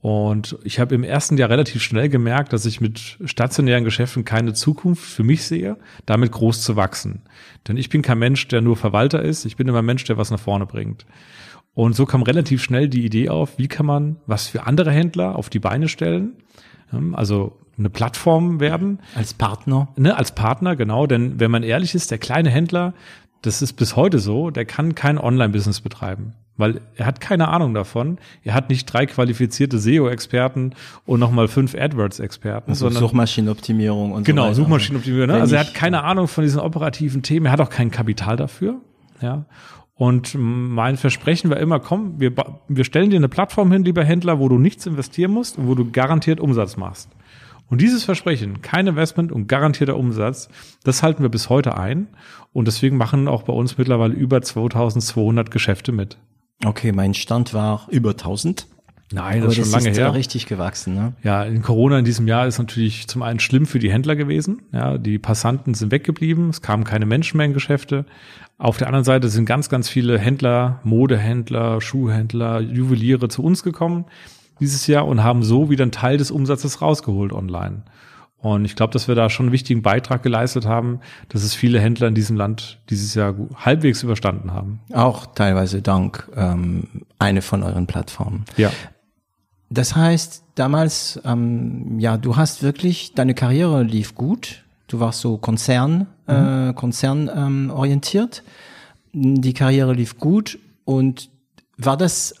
Und 0.00 0.56
ich 0.64 0.80
habe 0.80 0.94
im 0.94 1.04
ersten 1.04 1.36
Jahr 1.36 1.50
relativ 1.50 1.82
schnell 1.82 2.08
gemerkt, 2.08 2.54
dass 2.54 2.64
ich 2.64 2.80
mit 2.80 3.18
stationären 3.26 3.84
Geschäften 3.84 4.24
keine 4.24 4.54
Zukunft 4.54 5.04
für 5.04 5.24
mich 5.24 5.44
sehe, 5.44 5.76
damit 6.06 6.32
groß 6.32 6.62
zu 6.62 6.74
wachsen. 6.74 7.20
Denn 7.68 7.76
ich 7.76 7.90
bin 7.90 8.00
kein 8.00 8.18
Mensch, 8.18 8.48
der 8.48 8.62
nur 8.62 8.78
Verwalter 8.78 9.20
ist. 9.20 9.44
Ich 9.44 9.56
bin 9.56 9.68
immer 9.68 9.80
ein 9.80 9.84
Mensch, 9.84 10.04
der 10.04 10.16
was 10.16 10.30
nach 10.30 10.40
vorne 10.40 10.64
bringt. 10.64 11.04
Und 11.74 11.96
so 11.96 12.06
kam 12.06 12.22
relativ 12.22 12.62
schnell 12.62 12.88
die 12.88 13.04
Idee 13.04 13.28
auf, 13.28 13.58
wie 13.58 13.68
kann 13.68 13.84
man 13.84 14.16
was 14.24 14.48
für 14.48 14.66
andere 14.66 14.90
Händler 14.90 15.36
auf 15.36 15.50
die 15.50 15.60
Beine 15.60 15.86
stellen. 15.88 16.38
Also 17.12 17.58
eine 17.78 17.90
Plattform 17.90 18.60
werden. 18.60 18.98
Als 19.14 19.34
Partner? 19.34 19.88
Ne, 19.96 20.16
als 20.16 20.32
Partner, 20.32 20.76
genau. 20.76 21.06
Denn 21.06 21.38
wenn 21.40 21.50
man 21.50 21.62
ehrlich 21.62 21.94
ist, 21.94 22.10
der 22.10 22.18
kleine 22.18 22.50
Händler, 22.50 22.92
das 23.42 23.62
ist 23.62 23.74
bis 23.74 23.96
heute 23.96 24.18
so, 24.18 24.50
der 24.50 24.64
kann 24.64 24.94
kein 24.94 25.18
Online-Business 25.18 25.80
betreiben. 25.80 26.32
Weil 26.56 26.80
er 26.96 27.06
hat 27.06 27.20
keine 27.20 27.48
Ahnung 27.48 27.72
davon. 27.72 28.18
Er 28.42 28.54
hat 28.54 28.68
nicht 28.68 28.92
drei 28.92 29.06
qualifizierte 29.06 29.78
SEO-Experten 29.78 30.74
und 31.06 31.20
nochmal 31.20 31.46
fünf 31.46 31.76
AdWords-Experten. 31.76 32.70
Also 32.70 32.90
Suchmaschinenoptimierung 32.90 34.10
und 34.10 34.24
genau, 34.24 34.42
so 34.42 34.48
Genau, 34.48 34.54
Suchmaschinenoptimierung. 34.64 35.28
Ne? 35.28 35.40
Also 35.40 35.54
er 35.54 35.60
hat 35.60 35.74
keine 35.74 36.02
Ahnung 36.02 36.26
von 36.26 36.42
diesen 36.42 36.60
operativen 36.60 37.22
Themen. 37.22 37.46
Er 37.46 37.52
hat 37.52 37.60
auch 37.60 37.70
kein 37.70 37.92
Kapital 37.92 38.36
dafür. 38.36 38.80
Ja. 39.20 39.44
Und 39.94 40.34
mein 40.36 40.96
Versprechen 40.96 41.48
war 41.50 41.58
immer, 41.58 41.78
komm, 41.78 42.20
wir, 42.20 42.32
wir 42.68 42.84
stellen 42.84 43.10
dir 43.10 43.16
eine 43.16 43.28
Plattform 43.28 43.70
hin, 43.70 43.84
lieber 43.84 44.04
Händler, 44.04 44.40
wo 44.40 44.48
du 44.48 44.58
nichts 44.58 44.84
investieren 44.86 45.30
musst 45.30 45.58
und 45.58 45.68
wo 45.68 45.76
du 45.76 45.90
garantiert 45.90 46.40
Umsatz 46.40 46.76
machst. 46.76 47.08
Und 47.68 47.80
dieses 47.80 48.04
Versprechen, 48.04 48.62
kein 48.62 48.86
Investment 48.86 49.30
und 49.30 49.46
garantierter 49.46 49.96
Umsatz, 49.96 50.48
das 50.84 51.02
halten 51.02 51.22
wir 51.22 51.28
bis 51.28 51.50
heute 51.50 51.76
ein. 51.76 52.08
Und 52.52 52.66
deswegen 52.66 52.96
machen 52.96 53.28
auch 53.28 53.42
bei 53.42 53.52
uns 53.52 53.76
mittlerweile 53.76 54.14
über 54.14 54.40
2200 54.40 55.50
Geschäfte 55.50 55.92
mit. 55.92 56.16
Okay, 56.64 56.92
mein 56.92 57.14
Stand 57.14 57.52
war 57.54 57.86
über 57.90 58.10
1000. 58.10 58.66
Nein, 59.12 59.40
das 59.40 59.56
ist 59.56 59.64
schon 59.64 59.70
lange 59.70 59.90
ist 59.90 59.98
her. 59.98 60.12
richtig 60.12 60.46
gewachsen. 60.46 60.94
Ne? 60.94 61.12
Ja, 61.22 61.44
in 61.44 61.62
Corona 61.62 61.98
in 61.98 62.04
diesem 62.04 62.26
Jahr 62.26 62.46
ist 62.46 62.58
natürlich 62.58 63.06
zum 63.06 63.22
einen 63.22 63.40
schlimm 63.40 63.64
für 63.64 63.78
die 63.78 63.90
Händler 63.90 64.16
gewesen. 64.16 64.62
Ja, 64.72 64.98
die 64.98 65.18
Passanten 65.18 65.72
sind 65.74 65.92
weggeblieben, 65.92 66.50
es 66.50 66.60
kamen 66.60 66.84
keine 66.84 67.06
Menschen 67.06 67.38
mehr 67.38 67.46
in 67.46 67.54
Geschäfte. 67.54 68.04
Auf 68.58 68.76
der 68.76 68.88
anderen 68.88 69.04
Seite 69.04 69.28
sind 69.28 69.46
ganz, 69.46 69.70
ganz 69.70 69.88
viele 69.88 70.18
Händler, 70.18 70.80
Modehändler, 70.84 71.80
Schuhhändler, 71.80 72.60
Juweliere 72.60 73.28
zu 73.28 73.42
uns 73.42 73.62
gekommen 73.62 74.04
dieses 74.60 74.86
Jahr 74.86 75.06
und 75.06 75.22
haben 75.22 75.42
so 75.42 75.70
wieder 75.70 75.82
einen 75.82 75.92
Teil 75.92 76.18
des 76.18 76.30
Umsatzes 76.30 76.80
rausgeholt 76.82 77.32
online. 77.32 77.82
Und 78.40 78.64
ich 78.64 78.76
glaube, 78.76 78.92
dass 78.92 79.08
wir 79.08 79.16
da 79.16 79.30
schon 79.30 79.46
einen 79.46 79.52
wichtigen 79.52 79.82
Beitrag 79.82 80.22
geleistet 80.22 80.64
haben, 80.64 81.00
dass 81.28 81.42
es 81.42 81.54
viele 81.54 81.80
Händler 81.80 82.06
in 82.06 82.14
diesem 82.14 82.36
Land 82.36 82.78
dieses 82.88 83.14
Jahr 83.14 83.34
halbwegs 83.56 84.04
überstanden 84.04 84.52
haben. 84.52 84.80
Auch 84.92 85.26
teilweise 85.26 85.82
dank 85.82 86.28
ähm, 86.36 86.84
eine 87.18 87.42
von 87.42 87.64
euren 87.64 87.88
Plattformen. 87.88 88.44
Ja. 88.56 88.70
Das 89.70 89.96
heißt, 89.96 90.44
damals, 90.54 91.20
ähm, 91.24 91.98
ja, 91.98 92.16
du 92.16 92.36
hast 92.36 92.62
wirklich, 92.62 93.12
deine 93.14 93.34
Karriere 93.34 93.82
lief 93.82 94.14
gut. 94.14 94.64
Du 94.86 95.00
warst 95.00 95.20
so 95.20 95.36
Konzern, 95.36 96.06
mhm. 96.26 96.70
äh, 96.70 96.72
Konzern 96.74 97.28
ähm, 97.34 97.70
orientiert. 97.74 98.44
Die 99.12 99.52
Karriere 99.52 99.94
lief 99.94 100.16
gut 100.16 100.58
und 100.84 101.28
war 101.76 101.96
das 101.96 102.34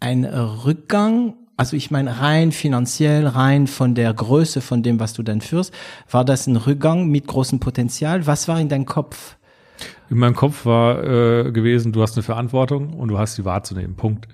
ein 0.00 0.24
Rückgang 0.24 1.34
also 1.56 1.76
ich 1.76 1.90
meine 1.90 2.20
rein 2.20 2.52
finanziell, 2.52 3.26
rein 3.26 3.66
von 3.66 3.94
der 3.94 4.12
Größe 4.12 4.60
von 4.60 4.82
dem, 4.82 5.00
was 5.00 5.14
du 5.14 5.22
dann 5.22 5.40
führst, 5.40 5.72
war 6.10 6.24
das 6.24 6.46
ein 6.46 6.56
Rückgang 6.56 7.08
mit 7.08 7.26
großem 7.26 7.60
Potenzial? 7.60 8.26
Was 8.26 8.48
war 8.48 8.60
in 8.60 8.68
deinem 8.68 8.86
Kopf? 8.86 9.36
In 10.10 10.18
meinem 10.18 10.36
Kopf 10.36 10.66
war 10.66 11.02
äh, 11.02 11.52
gewesen, 11.52 11.92
du 11.92 12.02
hast 12.02 12.16
eine 12.16 12.22
Verantwortung 12.22 12.94
und 12.94 13.08
du 13.08 13.18
hast 13.18 13.38
die 13.38 13.44
wahrzunehmen. 13.44 13.96
Punkt. 13.96 14.28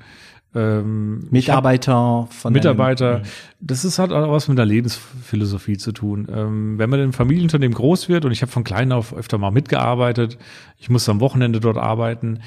Ähm, 0.55 1.29
Mitarbeiter 1.31 2.29
von 2.31 2.53
Mitarbeiter, 2.53 3.17
einem, 3.17 3.25
das 3.61 3.87
ist 3.87 3.99
halt 3.99 4.13
auch 4.13 4.31
was 4.31 4.49
mit 4.49 4.59
der 4.59 4.67
Lebensphilosophie 4.67 5.79
zu 5.79 5.93
tun. 5.93 6.29
Ähm, 6.31 6.79
wenn 6.79 6.91
man 6.91 6.99
in 6.99 7.05
einem 7.05 7.13
Familienunternehmen 7.15 7.75
groß 7.75 8.11
wird 8.11 8.27
und 8.27 8.33
ich 8.33 8.43
habe 8.43 8.53
von 8.53 8.63
klein 8.63 8.93
auf 8.93 9.15
öfter 9.15 9.39
mal 9.39 9.51
mitgearbeitet, 9.51 10.37
ich 10.79 10.91
muss 10.91 11.09
am 11.09 11.21
Wochenende 11.21 11.59
dort 11.59 11.79
arbeiten, 11.79 12.41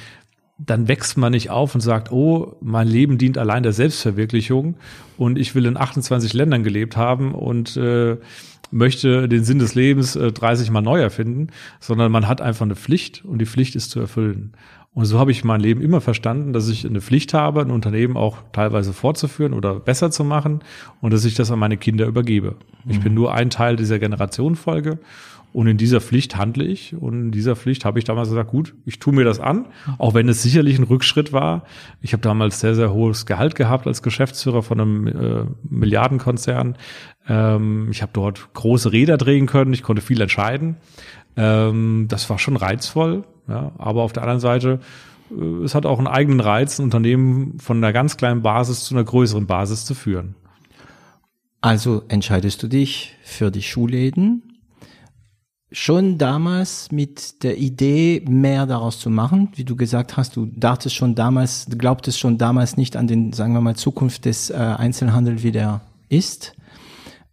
dann 0.57 0.87
wächst 0.87 1.17
man 1.17 1.31
nicht 1.33 1.49
auf 1.49 1.75
und 1.75 1.81
sagt, 1.81 2.11
oh, 2.11 2.55
mein 2.61 2.87
Leben 2.87 3.17
dient 3.17 3.37
allein 3.37 3.63
der 3.63 3.73
Selbstverwirklichung 3.73 4.75
und 5.17 5.37
ich 5.37 5.53
will 5.53 5.65
in 5.65 5.77
28 5.77 6.33
Ländern 6.33 6.63
gelebt 6.63 6.95
haben 6.95 7.33
und 7.33 7.75
äh, 7.75 8.17
möchte 8.71 9.27
den 9.27 9.43
Sinn 9.43 9.59
des 9.59 9.75
Lebens 9.75 10.15
äh, 10.15 10.31
30 10.31 10.71
Mal 10.71 10.81
neu 10.81 11.01
erfinden, 11.01 11.47
sondern 11.79 12.11
man 12.11 12.27
hat 12.27 12.41
einfach 12.41 12.65
eine 12.65 12.75
Pflicht 12.75 13.25
und 13.25 13.39
die 13.39 13.45
Pflicht 13.45 13.75
ist 13.75 13.91
zu 13.91 13.99
erfüllen. 13.99 14.53
Und 14.93 15.03
so 15.03 15.19
habe 15.19 15.31
ich 15.31 15.43
mein 15.43 15.59
Leben 15.59 15.81
immer 15.81 15.99
verstanden, 15.99 16.53
dass 16.53 16.69
ich 16.69 16.85
eine 16.87 17.01
Pflicht 17.01 17.33
habe, 17.33 17.59
ein 17.59 17.69
Unternehmen 17.69 18.15
auch 18.15 18.37
teilweise 18.53 18.93
fortzuführen 18.93 19.53
oder 19.53 19.75
besser 19.75 20.09
zu 20.09 20.23
machen 20.23 20.61
und 21.01 21.11
dass 21.11 21.25
ich 21.25 21.35
das 21.35 21.51
an 21.51 21.59
meine 21.59 21.75
Kinder 21.75 22.05
übergebe. 22.05 22.55
Mhm. 22.85 22.91
Ich 22.91 23.01
bin 23.01 23.13
nur 23.13 23.33
ein 23.33 23.49
Teil 23.49 23.75
dieser 23.75 23.99
Generationenfolge 23.99 24.99
und 25.55 25.67
in 25.67 25.77
dieser 25.77 26.01
Pflicht 26.01 26.35
handle 26.35 26.63
ich 26.63 26.95
und 26.95 27.13
in 27.13 27.31
dieser 27.31 27.55
Pflicht 27.55 27.85
habe 27.85 27.97
ich 27.97 28.05
damals 28.05 28.29
gesagt, 28.29 28.49
gut, 28.51 28.75
ich 28.85 28.99
tue 28.99 29.13
mir 29.13 29.23
das 29.23 29.39
an, 29.39 29.67
auch 29.97 30.13
wenn 30.13 30.29
es 30.29 30.43
sicherlich 30.43 30.77
ein 30.77 30.83
Rückschritt 30.83 31.33
war. 31.33 31.63
Ich 32.01 32.13
habe 32.13 32.21
damals 32.21 32.59
sehr, 32.59 32.75
sehr 32.75 32.93
hohes 32.93 33.25
Gehalt 33.25 33.55
gehabt 33.55 33.87
als 33.87 34.03
Geschäftsführer 34.03 34.63
von 34.63 34.79
einem 34.79 35.07
äh, 35.07 35.45
Milliardenkonzern. 35.69 36.77
Ähm, 37.27 37.87
ich 37.89 38.01
habe 38.01 38.11
dort 38.13 38.53
große 38.53 38.91
Räder 38.91 39.17
drehen 39.17 39.45
können, 39.45 39.73
ich 39.73 39.81
konnte 39.81 40.01
viel 40.01 40.21
entscheiden. 40.21 40.75
Ähm, 41.37 42.07
das 42.09 42.29
war 42.29 42.37
schon 42.37 42.57
reizvoll 42.57 43.23
ja, 43.47 43.71
aber 43.77 44.03
auf 44.03 44.13
der 44.13 44.23
anderen 44.23 44.39
Seite, 44.39 44.79
äh, 45.31 45.63
es 45.63 45.75
hat 45.75 45.85
auch 45.85 45.97
einen 45.97 46.07
eigenen 46.07 46.39
Reiz, 46.39 46.79
ein 46.79 46.83
Unternehmen 46.83 47.59
von 47.59 47.77
einer 47.77 47.93
ganz 47.93 48.17
kleinen 48.17 48.41
Basis 48.41 48.85
zu 48.85 48.95
einer 48.95 49.03
größeren 49.03 49.47
Basis 49.47 49.85
zu 49.85 49.93
führen. 49.93 50.35
Also 51.61 52.03
entscheidest 52.07 52.61
du 52.61 52.67
dich 52.67 53.15
für 53.23 53.51
die 53.51 53.63
Schulläden 53.63 54.54
schon 55.75 56.17
damals 56.17 56.89
mit 56.91 57.43
der 57.43 57.57
Idee, 57.57 58.23
mehr 58.27 58.65
daraus 58.65 58.97
zu 58.97 59.09
machen, 59.09 59.49
wie 59.55 59.65
du 59.65 59.75
gesagt 59.75 60.15
hast, 60.15 60.37
du 60.37 60.45
dachtest 60.45 60.95
schon 60.95 61.15
damals, 61.15 61.67
glaubtest 61.77 62.17
schon 62.17 62.37
damals 62.37 62.77
nicht 62.77 62.95
an 62.95 63.07
den, 63.07 63.33
sagen 63.33 63.53
wir 63.53 63.59
mal, 63.59 63.75
Zukunft 63.75 64.23
des 64.23 64.49
äh, 64.49 64.53
Einzelhandels, 64.55 65.43
wie 65.43 65.51
der 65.51 65.81
ist. 66.07 66.53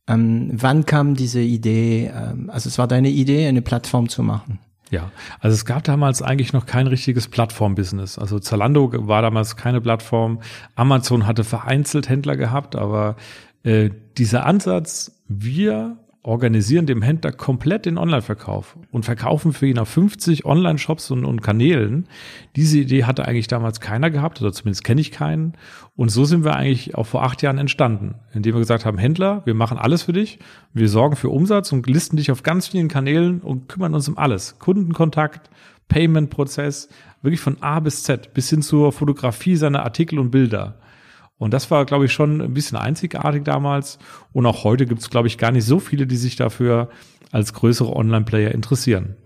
Ähm, 0.09 0.51
wann 0.55 0.87
kam 0.87 1.15
diese 1.15 1.41
Idee, 1.41 2.11
ähm, 2.13 2.51
also 2.51 2.69
es 2.69 2.79
war 2.79 2.89
deine 2.89 3.11
Idee, 3.11 3.47
eine 3.47 3.63
Plattform 3.63 4.09
zu 4.09 4.25
machen? 4.25 4.59
Ja, 4.91 5.13
also 5.39 5.55
es 5.55 5.65
gab 5.65 5.85
damals 5.85 6.21
eigentlich 6.21 6.53
noch 6.53 6.67
kein 6.67 6.89
richtiges 6.89 7.29
Plattform-Business. 7.29 8.19
Also 8.19 8.41
Zalando 8.41 8.91
war 9.07 9.23
damals 9.23 9.57
keine 9.57 9.81
Plattform. 9.81 10.41
Amazon 10.75 11.27
hatte 11.27 11.45
vereinzelt 11.45 12.09
Händler 12.09 12.37
gehabt, 12.37 12.75
aber 12.75 13.15
äh, 13.63 13.91
dieser 14.19 14.45
Ansatz, 14.47 15.23
wir 15.29 15.97
organisieren 16.25 16.87
dem 16.87 17.03
Händler 17.03 17.33
komplett 17.33 17.85
den 17.85 17.99
Online-Verkauf 17.99 18.77
und 18.93 19.05
verkaufen 19.05 19.53
für 19.53 19.67
ihn 19.67 19.79
auf 19.79 19.89
50 19.89 20.45
Online-Shops 20.45 21.11
und, 21.11 21.25
und, 21.25 21.43
Kanälen. 21.43 22.07
Diese 22.55 22.79
Idee 22.79 23.05
hatte 23.05 23.27
eigentlich 23.27 23.49
damals 23.49 23.81
keiner 23.81 24.09
gehabt, 24.09 24.41
oder 24.41 24.53
zumindest 24.53 24.85
kenne 24.85 25.01
ich 25.01 25.11
keinen. 25.11 25.55
Und 25.97 26.11
so 26.11 26.25
sind 26.25 26.45
wir 26.45 26.55
eigentlich 26.55 26.95
auch 26.95 27.07
vor 27.07 27.25
acht 27.25 27.43
Jahren 27.43 27.59
entstanden, 27.59 28.15
indem 28.33 28.55
wir 28.55 28.61
gesagt 28.61 28.87
haben, 28.87 28.99
Händler, 28.99 29.43
wir 29.47 29.55
machen 29.55 29.79
alles 29.79 30.05
für 30.05 30.13
dich, 30.13 30.39
wir 30.73 30.89
sorgen 30.89 31.17
für 31.17 31.29
Umsatz 31.29 31.73
und 31.73 31.89
listen 31.89 32.17
dich 32.17 32.31
auf 32.31 32.45
ganz 32.45 32.69
vielen 32.69 32.89
Kanälen 32.89 33.41
und 33.41 33.69
kümmern 33.69 33.95
uns 33.95 34.09
um 34.09 34.17
alles. 34.17 34.61
Kundenkontakt, 34.61 35.51
Payment-Prozess, 35.89 36.89
wirklich 37.23 37.41
von 37.41 37.61
A 37.63 37.81
bis 37.81 38.05
Z, 38.05 38.33
bis 38.33 38.49
hin 38.49 38.63
zur 38.63 38.93
Fotografie 38.93 39.57
seiner 39.57 39.83
Artikel 39.83 40.21
und 40.21 40.31
Bilder. 40.31 40.77
Und 41.39 41.53
das 41.53 41.71
war, 41.71 41.85
glaube 41.85 42.05
ich, 42.05 42.13
schon 42.13 42.41
ein 42.41 42.55
bisschen 42.55 42.79
einzigartig 42.79 43.45
damals. 43.45 43.99
Und 44.33 44.47
auch 44.47 44.65
heute 44.65 44.87
gibt 44.87 45.01
es, 45.01 45.11
glaube 45.11 45.29
ich, 45.29 45.39
gar 45.39 45.51
nicht 45.51 45.65
so 45.65 45.81
viele, 45.81 46.07
die 46.07 46.17
sich 46.17 46.37
dafür 46.37 46.89
als 47.33 47.53
größere 47.53 47.95
Online-Player 47.95 48.53
interessieren. 48.53 49.17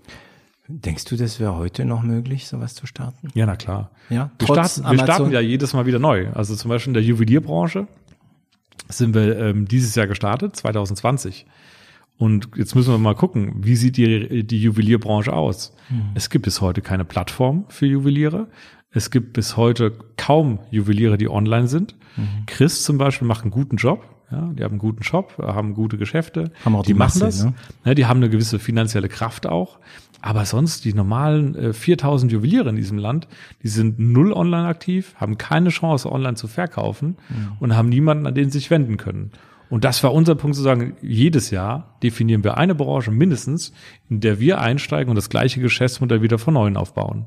Denkst 0.69 1.05
du, 1.05 1.17
das 1.17 1.39
wäre 1.39 1.57
heute 1.57 1.85
noch 1.85 2.03
möglich, 2.03 2.49
sowas 2.49 2.75
zu 2.75 2.87
starten? 2.87 3.29
Ja, 3.35 3.47
na 3.47 3.55
klar. 3.55 3.91
Ja, 4.11 4.31
wir, 4.39 4.47
starten, 4.47 4.91
wir 4.91 4.99
starten 4.99 5.31
ja 5.31 5.41
jedes 5.41 5.75
Mal 5.75 5.87
wieder 5.87 6.01
neu. 6.01 6.29
Also 6.33 6.57
zum 6.57 6.71
Beispiel 6.71 6.91
in 6.91 6.95
der 6.95 7.05
Juwelierbranche 7.05 7.87
sind 8.89 9.15
wir 9.15 9.39
ähm, 9.39 9.69
dieses 9.69 9.95
Jahr 9.95 10.07
gestartet, 10.07 10.57
2020. 10.57 11.47
Und 12.19 12.49
jetzt 12.57 12.75
müssen 12.75 12.93
wir 12.93 12.99
mal 12.99 13.15
gucken, 13.15 13.53
wie 13.59 13.77
sieht 13.77 13.97
die, 13.97 14.45
die 14.45 14.61
Juwelierbranche 14.61 15.33
aus? 15.33 15.73
Hm. 15.89 16.13
Es 16.15 16.31
gibt 16.31 16.47
bis 16.47 16.61
heute 16.61 16.81
keine 16.81 17.05
Plattform 17.05 17.67
für 17.69 17.87
Juweliere. 17.87 18.49
Es 18.97 19.11
gibt 19.11 19.35
bis 19.35 19.59
heute 19.59 19.93
kaum 20.17 20.59
Juweliere, 20.71 21.19
die 21.19 21.29
online 21.29 21.69
sind. 21.69 21.95
Mhm. 22.17 22.47
Chris 22.47 22.83
zum 22.83 22.97
Beispiel 22.97 23.29
macht 23.29 23.43
einen 23.43 23.51
guten 23.51 23.77
Job. 23.77 24.03
Ja, 24.33 24.51
die 24.55 24.65
haben 24.65 24.73
einen 24.73 24.79
guten 24.79 25.03
Job, 25.03 25.35
haben 25.39 25.75
gute 25.75 25.99
Geschäfte. 25.99 26.51
Haben 26.65 26.77
auch 26.77 26.83
die, 26.83 26.95
die 26.95 26.99
machen 26.99 27.21
das. 27.21 27.45
Ne? 27.45 27.53
Ja, 27.85 27.95
die 27.95 28.07
haben 28.07 28.17
eine 28.17 28.31
gewisse 28.31 28.59
finanzielle 28.59 29.09
Kraft 29.09 29.47
auch. 29.47 29.81
Aber 30.23 30.47
sonst 30.47 30.87
die 30.87 30.95
normalen 30.95 31.55
äh, 31.57 31.73
4000 31.75 32.33
Juweliere 32.33 32.71
in 32.71 32.77
diesem 32.77 32.97
Land, 32.97 33.29
die 33.63 33.69
sind 33.69 33.99
null 33.99 34.33
online 34.33 34.67
aktiv, 34.67 35.15
haben 35.17 35.37
keine 35.37 35.69
Chance 35.69 36.11
online 36.11 36.37
zu 36.37 36.49
verkaufen 36.49 37.19
mhm. 37.29 37.49
und 37.61 37.77
haben 37.77 37.91
niemanden, 37.91 38.27
an 38.27 38.35
den 38.35 38.47
sie 38.51 38.61
sich 38.61 38.71
wenden 38.71 38.97
können. 38.97 39.31
Und 39.69 39.85
das 39.85 40.03
war 40.05 40.15
unser 40.15 40.37
Punkt 40.37 40.57
zu 40.57 40.63
sagen, 40.63 40.97
jedes 41.03 41.51
Jahr 41.51 41.99
definieren 42.03 42.45
wir 42.45 42.57
eine 42.57 42.75
Branche 42.75 43.11
mindestens, 43.11 43.75
in 44.09 44.21
der 44.21 44.41
wir 44.41 44.59
einsteigen 44.59 45.11
und 45.11 45.17
das 45.17 45.29
gleiche 45.29 45.61
Geschäftsmodell 45.61 46.23
wieder 46.23 46.39
von 46.39 46.55
neuem 46.55 46.79
aufbauen. 46.79 47.27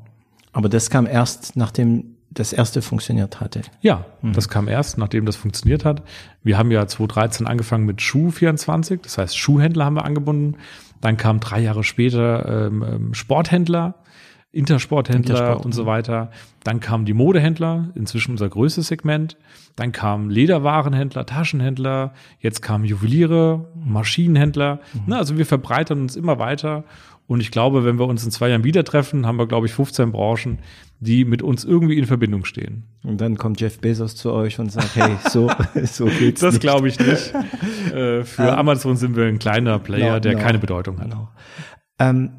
Aber 0.52 0.68
das 0.68 0.90
kam 0.90 1.06
erst, 1.06 1.56
nachdem 1.56 2.16
das 2.30 2.52
erste 2.52 2.80
funktioniert 2.80 3.40
hatte. 3.40 3.62
Ja, 3.80 4.06
mhm. 4.22 4.32
das 4.32 4.48
kam 4.48 4.68
erst, 4.68 4.98
nachdem 4.98 5.26
das 5.26 5.36
funktioniert 5.36 5.84
hat. 5.84 6.02
Wir 6.42 6.58
haben 6.58 6.70
ja 6.70 6.86
2013 6.86 7.46
angefangen 7.46 7.86
mit 7.86 7.98
Schuh24, 8.00 9.00
das 9.02 9.18
heißt 9.18 9.36
Schuhhändler 9.36 9.84
haben 9.84 9.96
wir 9.96 10.04
angebunden. 10.04 10.56
Dann 11.00 11.16
kam 11.16 11.40
drei 11.40 11.60
Jahre 11.60 11.82
später 11.82 12.66
ähm, 12.66 12.84
ähm 12.86 13.14
Sporthändler, 13.14 13.94
Intersporthändler 14.52 15.38
Intersport, 15.38 15.64
und 15.64 15.72
so 15.72 15.86
weiter. 15.86 16.30
Dann 16.64 16.80
kamen 16.80 17.04
die 17.04 17.14
Modehändler, 17.14 17.90
inzwischen 17.94 18.32
unser 18.32 18.48
größtes 18.48 18.88
Segment. 18.88 19.36
Dann 19.76 19.92
kamen 19.92 20.28
Lederwarenhändler, 20.28 21.24
Taschenhändler. 21.24 22.14
Jetzt 22.40 22.60
kamen 22.60 22.84
Juweliere, 22.84 23.68
Maschinenhändler. 23.76 24.80
Mhm. 24.92 25.00
Na, 25.06 25.18
also 25.18 25.38
wir 25.38 25.46
verbreitern 25.46 26.00
uns 26.00 26.16
immer 26.16 26.38
weiter 26.38 26.84
und 27.30 27.38
ich 27.38 27.52
glaube, 27.52 27.84
wenn 27.84 27.96
wir 28.00 28.08
uns 28.08 28.24
in 28.24 28.32
zwei 28.32 28.48
Jahren 28.48 28.64
wieder 28.64 28.82
treffen, 28.82 29.24
haben 29.24 29.38
wir, 29.38 29.46
glaube 29.46 29.68
ich, 29.68 29.72
15 29.72 30.10
Branchen, 30.10 30.58
die 30.98 31.24
mit 31.24 31.42
uns 31.42 31.64
irgendwie 31.64 31.96
in 31.96 32.04
Verbindung 32.04 32.44
stehen. 32.44 32.88
Und 33.04 33.20
dann 33.20 33.38
kommt 33.38 33.60
Jeff 33.60 33.78
Bezos 33.78 34.16
zu 34.16 34.32
euch 34.32 34.58
und 34.58 34.72
sagt, 34.72 34.96
hey, 34.96 35.12
so, 35.28 35.48
so 35.84 36.06
geht's 36.06 36.40
Das 36.40 36.58
glaube 36.58 36.88
ich 36.88 36.98
nicht. 36.98 37.32
äh, 37.94 38.24
für 38.24 38.42
ähm, 38.42 38.48
Amazon 38.48 38.96
sind 38.96 39.14
wir 39.14 39.26
ein 39.26 39.38
kleiner 39.38 39.78
Player, 39.78 40.14
no, 40.14 40.18
der 40.18 40.32
no, 40.32 40.38
keine 40.40 40.58
Bedeutung 40.58 40.98
hat. 40.98 41.08
No. 41.08 41.28
Ähm, 42.00 42.32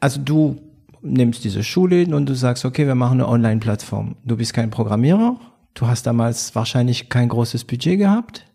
also 0.00 0.20
du 0.20 0.60
nimmst 1.06 1.44
diese 1.44 1.62
Schule 1.62 2.06
und 2.14 2.28
du 2.28 2.34
sagst, 2.34 2.64
okay, 2.64 2.86
wir 2.86 2.94
machen 2.94 3.20
eine 3.20 3.28
Online-Plattform. 3.28 4.16
Du 4.24 4.36
bist 4.36 4.54
kein 4.54 4.70
Programmierer. 4.70 5.38
Du 5.74 5.86
hast 5.86 6.06
damals 6.06 6.54
wahrscheinlich 6.54 7.08
kein 7.08 7.28
großes 7.28 7.64
Budget 7.64 7.98
gehabt. 7.98 8.46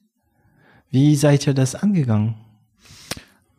Wie 0.89 1.15
seid 1.15 1.48
ihr 1.48 1.53
das 1.53 1.75
angegangen? 1.75 2.36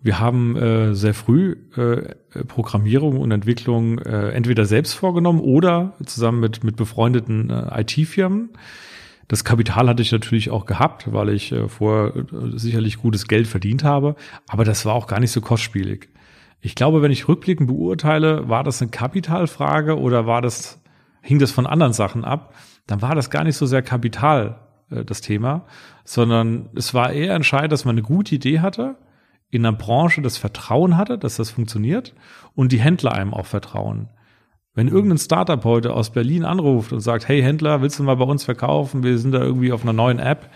Wir 0.02 0.18
haben 0.18 0.56
äh, 0.56 0.94
sehr 0.94 1.14
früh 1.14 1.56
äh, 1.76 2.42
Programmierung 2.44 3.20
und 3.20 3.30
Entwicklung 3.30 3.98
äh, 4.00 4.30
entweder 4.30 4.64
selbst 4.64 4.94
vorgenommen 4.94 5.40
oder 5.40 5.94
zusammen 6.04 6.40
mit, 6.40 6.64
mit 6.64 6.74
befreundeten 6.76 7.50
äh, 7.50 7.82
IT-Firmen. 7.82 8.50
Das 9.28 9.44
Kapital 9.44 9.88
hatte 9.88 10.02
ich 10.02 10.10
natürlich 10.10 10.50
auch 10.50 10.66
gehabt, 10.66 11.12
weil 11.12 11.30
ich 11.30 11.52
äh, 11.52 11.68
vorher 11.68 12.16
äh, 12.16 12.58
sicherlich 12.58 12.98
gutes 12.98 13.28
Geld 13.28 13.46
verdient 13.46 13.84
habe, 13.84 14.16
aber 14.48 14.64
das 14.64 14.84
war 14.84 14.94
auch 14.94 15.06
gar 15.06 15.20
nicht 15.20 15.30
so 15.30 15.40
kostspielig. 15.40 16.08
Ich 16.64 16.76
glaube, 16.76 17.02
wenn 17.02 17.10
ich 17.10 17.26
rückblickend 17.26 17.66
beurteile, 17.66 18.48
war 18.48 18.62
das 18.62 18.80
eine 18.80 18.92
Kapitalfrage 18.92 19.98
oder 19.98 20.26
war 20.26 20.40
das, 20.40 20.80
hing 21.20 21.40
das 21.40 21.50
von 21.50 21.66
anderen 21.66 21.92
Sachen 21.92 22.24
ab, 22.24 22.54
dann 22.86 23.02
war 23.02 23.16
das 23.16 23.30
gar 23.30 23.42
nicht 23.42 23.56
so 23.56 23.66
sehr 23.66 23.82
Kapital 23.82 24.60
äh, 24.90 25.04
das 25.04 25.20
Thema, 25.20 25.66
sondern 26.04 26.70
es 26.76 26.94
war 26.94 27.12
eher 27.12 27.34
entscheidend, 27.34 27.72
dass 27.72 27.84
man 27.84 27.94
eine 27.94 28.02
gute 28.02 28.36
Idee 28.36 28.60
hatte, 28.60 28.96
in 29.50 29.66
einer 29.66 29.76
Branche 29.76 30.22
das 30.22 30.38
Vertrauen 30.38 30.96
hatte, 30.96 31.18
dass 31.18 31.36
das 31.36 31.50
funktioniert 31.50 32.14
und 32.54 32.70
die 32.70 32.80
Händler 32.80 33.12
einem 33.12 33.34
auch 33.34 33.46
vertrauen. 33.46 34.08
Wenn 34.72 34.86
irgendein 34.86 35.18
Startup 35.18 35.62
heute 35.64 35.92
aus 35.92 36.10
Berlin 36.10 36.44
anruft 36.44 36.92
und 36.92 37.00
sagt, 37.00 37.26
hey 37.26 37.42
Händler, 37.42 37.82
willst 37.82 37.98
du 37.98 38.04
mal 38.04 38.14
bei 38.14 38.24
uns 38.24 38.44
verkaufen? 38.44 39.02
Wir 39.02 39.18
sind 39.18 39.32
da 39.32 39.42
irgendwie 39.42 39.72
auf 39.72 39.82
einer 39.82 39.92
neuen 39.92 40.20
App. 40.20 40.48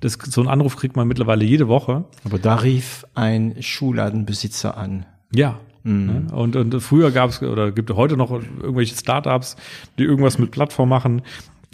Das, 0.00 0.14
so 0.14 0.40
einen 0.40 0.50
Anruf 0.50 0.76
kriegt 0.76 0.96
man 0.96 1.06
mittlerweile 1.06 1.44
jede 1.44 1.68
Woche. 1.68 2.06
Aber 2.24 2.38
da 2.38 2.56
rief 2.56 3.04
ein 3.14 3.56
Schuhladenbesitzer 3.60 4.76
an. 4.76 5.04
Ja. 5.32 5.58
Mhm. 5.82 6.28
Und, 6.32 6.56
und 6.56 6.80
früher 6.80 7.10
gab 7.10 7.30
es 7.30 7.42
oder 7.42 7.72
gibt 7.72 7.90
es 7.90 7.96
heute 7.96 8.16
noch 8.16 8.30
irgendwelche 8.30 8.94
Startups, 8.94 9.56
die 9.98 10.04
irgendwas 10.04 10.38
mit 10.38 10.50
Plattform 10.50 10.88
machen. 10.88 11.22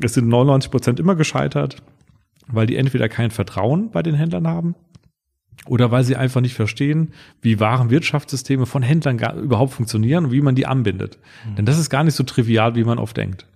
Es 0.00 0.14
sind 0.14 0.28
99 0.28 0.70
Prozent 0.70 1.00
immer 1.00 1.16
gescheitert, 1.16 1.82
weil 2.46 2.66
die 2.66 2.76
entweder 2.76 3.08
kein 3.08 3.30
Vertrauen 3.30 3.90
bei 3.90 4.02
den 4.02 4.14
Händlern 4.14 4.46
haben 4.46 4.74
oder 5.66 5.90
weil 5.90 6.04
sie 6.04 6.16
einfach 6.16 6.40
nicht 6.40 6.54
verstehen, 6.54 7.12
wie 7.40 7.58
Warenwirtschaftssysteme 7.58 8.66
von 8.66 8.82
Händlern 8.82 9.18
gar, 9.18 9.34
überhaupt 9.34 9.72
funktionieren 9.72 10.26
und 10.26 10.32
wie 10.32 10.40
man 10.40 10.54
die 10.54 10.66
anbindet. 10.66 11.18
Mhm. 11.44 11.56
Denn 11.56 11.66
das 11.66 11.78
ist 11.78 11.90
gar 11.90 12.04
nicht 12.04 12.14
so 12.14 12.22
trivial, 12.22 12.74
wie 12.76 12.84
man 12.84 12.98
oft 12.98 13.16
denkt. 13.16 13.46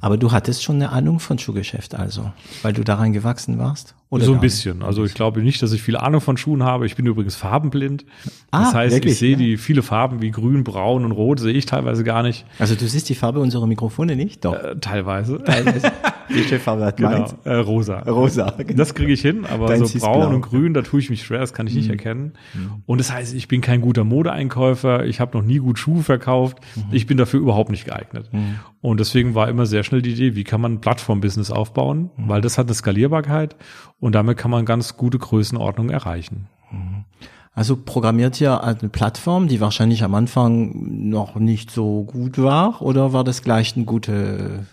Aber 0.00 0.16
du 0.18 0.32
hattest 0.32 0.62
schon 0.62 0.76
eine 0.76 0.90
Ahnung 0.90 1.20
von 1.20 1.38
Schuhgeschäft 1.38 1.94
also, 1.94 2.32
weil 2.62 2.72
du 2.72 2.84
daran 2.84 3.12
gewachsen 3.12 3.58
warst? 3.58 3.94
Oder 4.08 4.24
so 4.24 4.34
ein 4.34 4.40
bisschen. 4.40 4.82
Also 4.82 5.04
ich 5.04 5.14
glaube 5.14 5.42
nicht, 5.42 5.60
dass 5.62 5.72
ich 5.72 5.82
viel 5.82 5.96
Ahnung 5.96 6.20
von 6.20 6.36
Schuhen 6.36 6.62
habe. 6.62 6.86
Ich 6.86 6.94
bin 6.94 7.06
übrigens 7.06 7.34
farbenblind. 7.34 8.04
Ah, 8.52 8.64
das 8.64 8.74
heißt, 8.74 8.94
wirklich? 8.94 9.14
ich 9.14 9.18
sehe 9.18 9.32
ja. 9.32 9.36
die 9.36 9.56
viele 9.56 9.82
Farben 9.82 10.22
wie 10.22 10.30
grün, 10.30 10.62
braun 10.62 11.04
und 11.04 11.10
rot 11.10 11.40
sehe 11.40 11.52
ich 11.52 11.66
teilweise 11.66 12.04
gar 12.04 12.22
nicht. 12.22 12.46
Also 12.60 12.76
du 12.76 12.86
siehst 12.86 13.08
die 13.08 13.16
Farbe 13.16 13.40
unserer 13.40 13.66
Mikrofone 13.66 14.14
nicht? 14.14 14.44
Doch. 14.44 14.54
Äh, 14.54 14.76
teilweise. 14.80 15.42
Teilweise. 15.42 15.90
Welche 16.28 16.58
Farbe 16.58 16.84
hat 16.84 16.96
genau. 16.96 17.26
Äh, 17.44 17.54
rosa. 17.54 18.00
Rosa. 18.00 18.54
Genau. 18.56 18.74
Das 18.74 18.94
kriege 18.94 19.12
ich 19.12 19.20
hin, 19.20 19.44
aber 19.44 19.66
Dein 19.68 19.84
so 19.84 19.98
braun 19.98 20.20
blau. 20.20 20.34
und 20.34 20.42
grün, 20.42 20.74
da 20.74 20.82
tue 20.82 21.00
ich 21.00 21.10
mich 21.10 21.24
schwer, 21.24 21.40
das 21.40 21.54
kann 21.54 21.66
ich 21.66 21.74
nicht 21.74 21.86
mhm. 21.86 21.92
erkennen. 21.92 22.32
Mhm. 22.54 22.82
Und 22.86 22.98
das 22.98 23.12
heißt, 23.12 23.34
ich 23.34 23.48
bin 23.48 23.60
kein 23.60 23.80
guter 23.80 24.04
Modeeinkäufer, 24.04 25.04
ich 25.04 25.20
habe 25.20 25.36
noch 25.36 25.44
nie 25.44 25.58
gut 25.58 25.78
Schuhe 25.78 26.02
verkauft, 26.02 26.58
mhm. 26.74 26.84
ich 26.92 27.06
bin 27.06 27.16
dafür 27.16 27.40
überhaupt 27.40 27.70
nicht 27.70 27.84
geeignet. 27.84 28.28
Mhm. 28.32 28.56
Und 28.80 29.00
deswegen 29.00 29.34
war 29.34 29.48
immer 29.48 29.66
sehr 29.66 29.82
schnell 29.84 30.02
die 30.02 30.12
Idee, 30.12 30.34
wie 30.34 30.44
kann 30.44 30.60
man 30.60 30.74
ein 30.74 30.80
Plattform-Business 30.80 31.50
aufbauen, 31.50 32.10
mhm. 32.16 32.28
weil 32.28 32.40
das 32.40 32.58
hat 32.58 32.66
eine 32.66 32.74
Skalierbarkeit 32.74 33.56
und 34.00 34.14
damit 34.14 34.36
kann 34.38 34.50
man 34.50 34.64
ganz 34.64 34.96
gute 34.96 35.18
Größenordnung 35.18 35.90
erreichen. 35.90 36.48
Mhm. 36.70 37.04
Also 37.52 37.76
programmiert 37.76 38.38
ihr 38.40 38.62
eine 38.62 38.90
Plattform, 38.90 39.48
die 39.48 39.60
wahrscheinlich 39.60 40.04
am 40.04 40.14
Anfang 40.14 41.08
noch 41.08 41.36
nicht 41.36 41.70
so 41.70 42.04
gut 42.04 42.36
war, 42.36 42.82
oder 42.82 43.14
war 43.14 43.24
das 43.24 43.42
gleich 43.42 43.76
eine 43.76 43.86
gute 43.86 44.66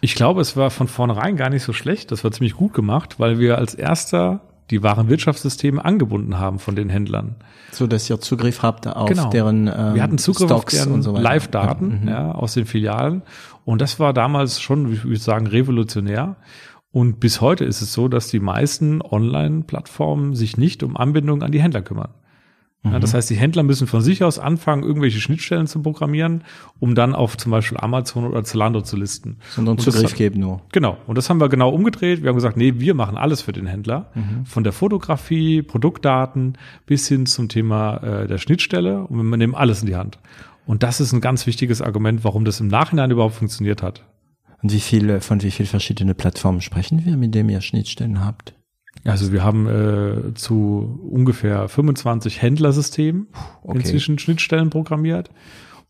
ich 0.00 0.14
glaube, 0.14 0.40
es 0.40 0.56
war 0.56 0.70
von 0.70 0.88
vornherein 0.88 1.36
gar 1.36 1.50
nicht 1.50 1.62
so 1.62 1.72
schlecht. 1.72 2.12
Das 2.12 2.22
war 2.24 2.30
ziemlich 2.30 2.54
gut 2.54 2.72
gemacht, 2.72 3.18
weil 3.18 3.38
wir 3.38 3.58
als 3.58 3.74
erster 3.74 4.40
die 4.70 4.82
wahren 4.82 5.08
Wirtschaftssysteme 5.08 5.82
angebunden 5.82 6.38
haben 6.38 6.58
von 6.58 6.76
den 6.76 6.90
Händlern. 6.90 7.36
So 7.72 7.86
dass 7.86 8.08
ihr 8.08 8.20
Zugriff 8.20 8.62
habt 8.62 8.86
auf 8.86 9.08
genau. 9.08 9.30
deren 9.30 9.66
ähm, 9.66 9.94
Wir 9.94 10.02
hatten 10.02 10.18
Zugriff 10.18 10.48
Stocks 10.48 10.78
auf 10.78 10.86
deren 10.86 11.02
so 11.02 11.16
Live-Daten 11.16 12.02
mhm. 12.02 12.08
ja, 12.08 12.32
aus 12.32 12.54
den 12.54 12.66
Filialen. 12.66 13.22
Und 13.64 13.80
das 13.80 13.98
war 13.98 14.12
damals 14.12 14.60
schon, 14.60 14.90
wie 14.90 14.94
ich 14.94 15.04
würde 15.04 15.18
sagen, 15.18 15.46
revolutionär. 15.46 16.36
Und 16.98 17.20
bis 17.20 17.40
heute 17.40 17.64
ist 17.64 17.80
es 17.80 17.92
so, 17.92 18.08
dass 18.08 18.26
die 18.26 18.40
meisten 18.40 19.00
Online-Plattformen 19.02 20.34
sich 20.34 20.56
nicht 20.56 20.82
um 20.82 20.96
Anbindung 20.96 21.44
an 21.44 21.52
die 21.52 21.62
Händler 21.62 21.80
kümmern. 21.80 22.08
Ja, 22.82 22.98
das 22.98 23.12
mhm. 23.12 23.18
heißt, 23.18 23.30
die 23.30 23.36
Händler 23.36 23.62
müssen 23.62 23.86
von 23.86 24.00
sich 24.00 24.24
aus 24.24 24.40
anfangen, 24.40 24.82
irgendwelche 24.82 25.20
Schnittstellen 25.20 25.68
zu 25.68 25.80
programmieren, 25.80 26.42
um 26.80 26.96
dann 26.96 27.14
auf 27.14 27.36
zum 27.36 27.52
Beispiel 27.52 27.78
Amazon 27.78 28.24
oder 28.24 28.42
Zalando 28.42 28.80
zu 28.80 28.96
listen. 28.96 29.36
Sondern 29.50 29.78
Zugriff 29.78 30.16
geben 30.16 30.40
nur. 30.40 30.60
Genau. 30.72 30.96
Und 31.06 31.16
das 31.16 31.30
haben 31.30 31.40
wir 31.40 31.48
genau 31.48 31.70
umgedreht. 31.70 32.22
Wir 32.22 32.30
haben 32.30 32.34
gesagt, 32.34 32.56
nee, 32.56 32.74
wir 32.78 32.94
machen 32.94 33.16
alles 33.16 33.42
für 33.42 33.52
den 33.52 33.66
Händler. 33.66 34.10
Mhm. 34.16 34.44
Von 34.44 34.64
der 34.64 34.72
Fotografie, 34.72 35.62
Produktdaten 35.62 36.58
bis 36.84 37.06
hin 37.06 37.26
zum 37.26 37.48
Thema 37.48 37.98
äh, 37.98 38.26
der 38.26 38.38
Schnittstelle. 38.38 39.06
Und 39.06 39.22
wir 39.22 39.36
nehmen 39.36 39.54
alles 39.54 39.82
in 39.82 39.86
die 39.86 39.94
Hand. 39.94 40.18
Und 40.66 40.82
das 40.82 40.98
ist 40.98 41.12
ein 41.12 41.20
ganz 41.20 41.46
wichtiges 41.46 41.80
Argument, 41.80 42.24
warum 42.24 42.44
das 42.44 42.58
im 42.58 42.66
Nachhinein 42.66 43.12
überhaupt 43.12 43.36
funktioniert 43.36 43.84
hat. 43.84 44.02
Und 44.62 44.72
wie 44.72 44.80
viele, 44.80 45.20
von 45.20 45.42
wie 45.42 45.50
vielen 45.50 45.68
verschiedenen 45.68 46.14
Plattformen 46.14 46.60
sprechen 46.60 47.04
wir, 47.04 47.16
mit 47.16 47.34
denen 47.34 47.48
ihr 47.48 47.60
Schnittstellen 47.60 48.24
habt? 48.24 48.54
Also 49.04 49.32
wir 49.32 49.44
haben 49.44 49.68
äh, 49.68 50.34
zu 50.34 51.00
ungefähr 51.10 51.68
25 51.68 52.42
Händlersystemen 52.42 53.28
okay. 53.62 53.78
inzwischen 53.78 54.18
Schnittstellen 54.18 54.70
programmiert. 54.70 55.30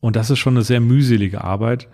Und 0.01 0.17
das 0.17 0.31
ist 0.31 0.39
schon 0.39 0.55
eine 0.55 0.65
sehr 0.65 0.81
mühselige 0.81 1.43
Arbeit, 1.43 1.89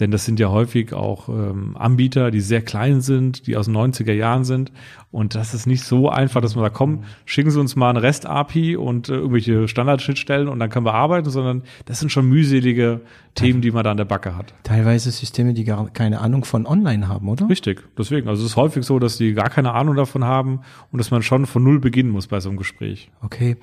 denn 0.00 0.10
das 0.10 0.24
sind 0.24 0.38
ja 0.38 0.48
häufig 0.50 0.92
auch 0.92 1.28
ähm, 1.28 1.76
Anbieter, 1.76 2.30
die 2.30 2.40
sehr 2.40 2.62
klein 2.62 3.00
sind, 3.00 3.46
die 3.46 3.56
aus 3.56 3.66
den 3.66 3.76
90er 3.76 4.12
Jahren 4.12 4.44
sind. 4.44 4.72
Und 5.10 5.34
das 5.34 5.54
ist 5.54 5.66
nicht 5.66 5.82
so 5.82 6.08
einfach, 6.08 6.40
dass 6.40 6.54
man 6.54 6.64
sagt, 6.64 6.76
komm, 6.76 7.04
schicken 7.24 7.50
Sie 7.50 7.58
uns 7.58 7.76
mal 7.76 7.90
eine 7.90 8.02
REST-API 8.02 8.76
und 8.76 9.08
äh, 9.08 9.14
irgendwelche 9.14 9.66
Standardschnittstellen 9.66 10.48
und 10.48 10.58
dann 10.58 10.70
können 10.70 10.86
wir 10.86 10.94
arbeiten, 10.94 11.30
sondern 11.30 11.62
das 11.86 11.98
sind 11.98 12.10
schon 12.10 12.28
mühselige 12.28 13.00
Themen, 13.34 13.60
die 13.60 13.70
man 13.70 13.84
da 13.84 13.90
an 13.90 13.96
der 13.96 14.04
Backe 14.04 14.36
hat. 14.36 14.54
Teilweise 14.64 15.10
Systeme, 15.10 15.54
die 15.54 15.64
gar 15.64 15.88
keine 15.90 16.20
Ahnung 16.20 16.44
von 16.44 16.66
Online 16.66 17.08
haben, 17.08 17.28
oder? 17.28 17.48
Richtig, 17.48 17.82
deswegen. 17.96 18.28
Also 18.28 18.44
es 18.44 18.50
ist 18.50 18.56
häufig 18.56 18.84
so, 18.84 18.98
dass 18.98 19.16
die 19.16 19.32
gar 19.32 19.50
keine 19.50 19.72
Ahnung 19.72 19.96
davon 19.96 20.24
haben 20.24 20.60
und 20.92 20.98
dass 20.98 21.10
man 21.10 21.22
schon 21.22 21.46
von 21.46 21.62
Null 21.62 21.80
beginnen 21.80 22.10
muss 22.10 22.26
bei 22.26 22.40
so 22.40 22.48
einem 22.48 22.58
Gespräch. 22.58 23.10
Okay. 23.22 23.56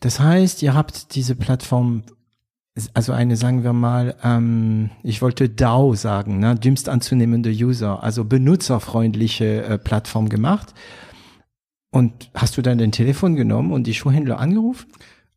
Das 0.00 0.20
heißt, 0.20 0.62
ihr 0.62 0.74
habt 0.74 1.14
diese 1.16 1.34
Plattform 1.34 2.02
also 2.94 3.12
eine, 3.12 3.36
sagen 3.36 3.64
wir 3.64 3.72
mal, 3.72 4.16
ähm, 4.22 4.90
ich 5.02 5.22
wollte 5.22 5.48
DAO 5.48 5.94
sagen, 5.94 6.38
ne, 6.38 6.54
dümmst 6.54 6.88
anzunehmende 6.88 7.50
User, 7.50 8.02
also 8.02 8.24
benutzerfreundliche 8.24 9.62
äh, 9.62 9.78
Plattform 9.78 10.28
gemacht. 10.28 10.74
Und 11.90 12.30
hast 12.34 12.56
du 12.56 12.62
dann 12.62 12.78
dein 12.78 12.92
Telefon 12.92 13.34
genommen 13.36 13.72
und 13.72 13.86
die 13.86 13.94
Schuhhändler 13.94 14.38
angerufen? 14.38 14.86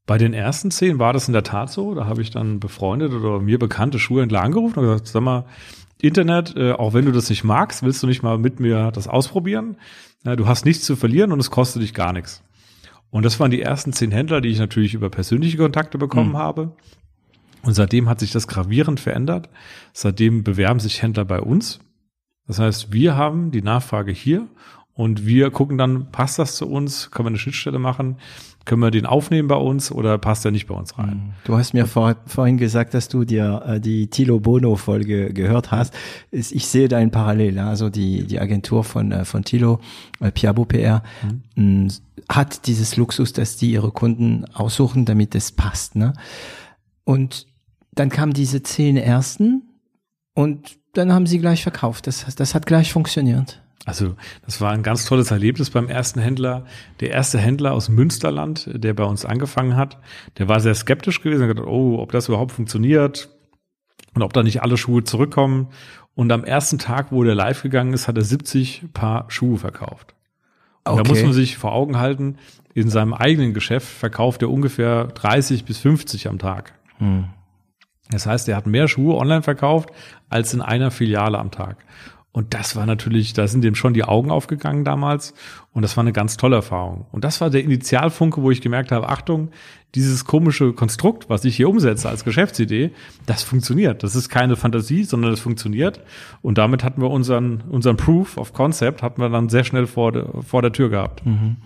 Bei 0.06 0.17
den 0.17 0.34
ersten 0.34 0.71
zehn 0.71 0.99
war 0.99 1.13
das 1.13 1.27
in 1.27 1.34
der 1.34 1.43
Tat 1.43 1.71
so. 1.71 1.95
Da 1.95 2.06
habe 2.06 2.21
ich 2.21 2.32
dann 2.32 2.60
befreundet 2.60 3.13
oder 3.13 3.39
mir 3.39 3.60
bekannte 3.60 3.99
Schuhhändler 3.99 4.41
angerufen 4.41 4.80
und 4.80 4.86
gesagt, 4.86 5.08
sag 5.08 5.21
mal, 5.21 5.45
Internet, 6.01 6.56
äh, 6.58 6.73
auch 6.73 6.93
wenn 6.93 7.06
du 7.06 7.12
das 7.12 7.30
nicht 7.30 7.43
magst, 7.43 7.84
willst 7.84 8.01
du 8.04 8.08
nicht 8.08 8.23
mal 8.23 8.38
mit 8.38 8.60
mir 8.60 8.91
das 8.91 9.08
ausprobieren? 9.08 9.77
Ja, 10.25 10.36
du 10.36 10.47
hast 10.47 10.65
nichts 10.65 10.86
zu 10.86 10.95
verlieren 10.95 11.32
und 11.32 11.39
es 11.39 11.51
kostet 11.51 11.82
dich 11.82 11.93
gar 11.93 12.13
nichts. 12.13 12.43
Und 13.12 13.23
das 13.23 13.39
waren 13.39 13.51
die 13.51 13.62
ersten 13.62 13.93
zehn 13.93 14.12
Händler, 14.12 14.41
die 14.41 14.49
ich 14.49 14.60
natürlich 14.60 14.93
über 14.93 15.10
persönliche 15.10 15.58
Kontakte 15.58 15.97
bekommen 15.97 16.30
mhm. 16.30 16.38
habe. 16.38 16.75
Und 17.63 17.74
seitdem 17.74 18.10
hat 18.10 18.19
sich 18.19 18.32
das 18.32 18.47
gravierend 18.47 19.00
verändert. 19.00 19.50
Seitdem 19.93 20.43
bewerben 20.43 20.80
sich 20.80 21.02
Händler 21.02 21.26
bei 21.26 21.39
uns. 21.39 21.80
Das 22.47 22.60
heißt, 22.60 22.91
wir 22.91 23.15
haben 23.15 23.52
die 23.52 23.62
Nachfrage 23.62 24.12
hier 24.12 24.47
und 24.93 25.26
wir 25.26 25.52
gucken 25.52 25.78
dann, 25.78 26.12
passt 26.12 26.38
das 26.38 26.56
zu 26.58 26.67
uns? 26.67 27.12
Können 27.12 27.28
wir 27.28 27.30
eine 27.30 27.38
Schnittstelle 27.38 27.80
machen? 27.80 28.17
Können 28.65 28.82
wir 28.82 28.91
den 28.91 29.06
aufnehmen 29.06 29.47
bei 29.47 29.56
uns 29.56 29.91
oder 29.91 30.17
passt 30.17 30.45
er 30.45 30.52
nicht 30.52 30.67
bei 30.67 30.76
uns 30.76 30.97
rein? 30.97 31.15
Mhm. 31.15 31.34
Du 31.45 31.58
hast 31.58 31.74
mir 31.74 31.88
vor, 31.88 32.15
vorhin 32.28 32.58
gesagt, 32.58 32.93
dass 32.93 33.08
du 33.08 33.24
dir 33.24 33.63
äh, 33.65 33.80
die 33.80 34.08
Tilo 34.08 34.39
Bono 34.39 34.76
Folge 34.76 35.34
gehört 35.34 35.71
hast. 35.71 35.93
Ich 36.30 36.67
sehe 36.67 36.88
da 36.88 36.97
ein 36.97 37.10
Parallel. 37.10 37.58
Also 37.60 37.89
die, 37.89 38.28
die 38.28 38.39
Agentur 38.39 38.84
von, 38.84 39.12
äh, 39.12 39.26
von 39.26 39.43
Tilo, 39.43 39.80
äh, 40.19 40.32
Piabo 40.32 40.65
PR, 40.65 41.04
mhm. 41.56 41.88
hat 42.30 42.67
dieses 42.67 42.97
Luxus, 42.97 43.34
dass 43.34 43.58
die 43.58 43.71
ihre 43.71 43.91
Kunden 43.91 44.45
aussuchen, 44.54 45.06
damit 45.06 45.34
es 45.34 45.52
passt. 45.52 45.95
Ne? 45.95 46.13
Und 47.04 47.47
dann 47.93 48.10
kamen 48.10 48.34
diese 48.34 48.63
zehn 48.63 48.97
ersten 48.97 49.63
und 50.34 50.80
dann 50.93 51.13
haben 51.13 51.25
sie 51.25 51.39
gleich 51.39 51.63
verkauft. 51.63 52.08
Das, 52.08 52.25
das 52.36 52.56
hat 52.56 52.65
gleich 52.65 52.91
funktioniert. 52.91 53.62
Also 53.86 54.15
das 54.45 54.62
war 54.62 54.71
ein 54.71 54.84
ganz 54.84 55.06
tolles 55.06 55.32
Erlebnis 55.32 55.71
beim 55.71 55.88
ersten 55.88 56.19
Händler. 56.19 56.65
Der 56.99 57.10
erste 57.12 57.39
Händler 57.39 57.73
aus 57.73 57.89
Münsterland, 57.89 58.69
der 58.71 58.93
bei 58.93 59.04
uns 59.04 59.25
angefangen 59.25 59.75
hat, 59.75 59.97
der 60.38 60.47
war 60.47 60.60
sehr 60.60 60.75
skeptisch 60.75 61.21
gewesen, 61.21 61.41
hat 61.41 61.49
gedacht, 61.49 61.67
oh, 61.67 61.97
ob 61.99 62.12
das 62.12 62.27
überhaupt 62.27 62.51
funktioniert 62.51 63.30
und 64.13 64.21
ob 64.21 64.34
da 64.34 64.43
nicht 64.43 64.62
alle 64.62 64.77
Schuhe 64.77 65.04
zurückkommen. 65.04 65.69
Und 66.13 66.32
am 66.32 66.43
ersten 66.43 66.77
Tag, 66.77 67.12
wo 67.12 67.23
der 67.23 67.36
live 67.36 67.63
gegangen 67.63 67.93
ist, 67.93 68.08
hat 68.08 68.17
er 68.17 68.23
70 68.23 68.86
Paar 68.93 69.25
Schuhe 69.30 69.58
verkauft. 69.58 70.13
Okay. 70.84 71.01
Da 71.01 71.10
muss 71.10 71.23
man 71.23 71.34
sich 71.34 71.58
vor 71.58 71.73
Augen 71.73 71.97
halten, 71.97 72.38
in 72.73 72.89
seinem 72.89 73.13
eigenen 73.13 73.54
Geschäft 73.54 73.88
verkauft 73.88 74.41
er 74.41 74.49
ungefähr 74.49 75.06
30 75.06 75.65
bis 75.65 75.80
50 75.80 76.27
am 76.27 76.39
Tag. 76.39 76.73
Hm. 76.97 77.25
Das 78.12 78.26
heißt, 78.26 78.47
er 78.50 78.58
hat 78.58 78.67
mehr 78.67 78.88
Schuhe 78.88 79.15
online 79.15 79.41
verkauft 79.41 79.89
als 80.30 80.54
in 80.54 80.62
einer 80.62 80.91
Filiale 80.91 81.39
am 81.39 81.52
Tag. 81.52 81.78
Und 82.34 82.54
das 82.54 82.78
war 82.78 82.86
natürlich, 82.86 83.34
da 83.34 83.45
sind 83.47 83.62
dem 83.62 83.76
schon 83.76 83.93
die 83.93 84.06
Augen 84.06 84.32
aufgegangen 84.32 84.86
damals. 84.86 85.34
Und 85.74 85.82
das 85.82 85.97
war 85.97 86.04
eine 86.04 86.13
ganz 86.13 86.38
tolle 86.38 86.56
Erfahrung. 86.58 87.06
Und 87.12 87.26
das 87.26 87.41
war 87.41 87.50
der 87.50 87.62
Initialfunke, 87.62 88.41
wo 88.41 88.52
ich 88.52 88.62
gemerkt 88.62 88.93
habe, 88.93 89.10
Achtung, 89.10 89.50
dieses 89.95 90.24
komische 90.24 90.71
Konstrukt, 90.71 91.30
was 91.30 91.43
ich 91.43 91.58
hier 91.58 91.67
umsetze 91.67 92.08
als 92.08 92.24
Geschäftsidee, 92.24 92.91
das 93.26 93.43
funktioniert. 93.43 94.04
Das 94.04 94.15
ist 94.15 94.30
keine 94.30 94.56
Fantasie, 94.56 95.04
sondern 95.04 95.34
es 95.34 95.41
funktioniert. 95.41 96.00
Und 96.41 96.58
damit 96.58 96.86
hatten 96.86 97.02
wir 97.02 97.10
unseren, 97.10 97.63
unseren 97.69 97.97
Proof 97.97 98.38
of 98.38 98.54
Concept, 98.54 99.04
hatten 99.04 99.21
wir 99.21 99.28
dann 99.28 99.50
sehr 99.50 99.65
schnell 99.65 99.86
vor, 99.86 100.13
de, 100.13 100.24
vor 100.41 100.62
der 100.62 100.71
Tür 100.71 100.89
gehabt. 100.89 101.26
Mhm. 101.26 101.58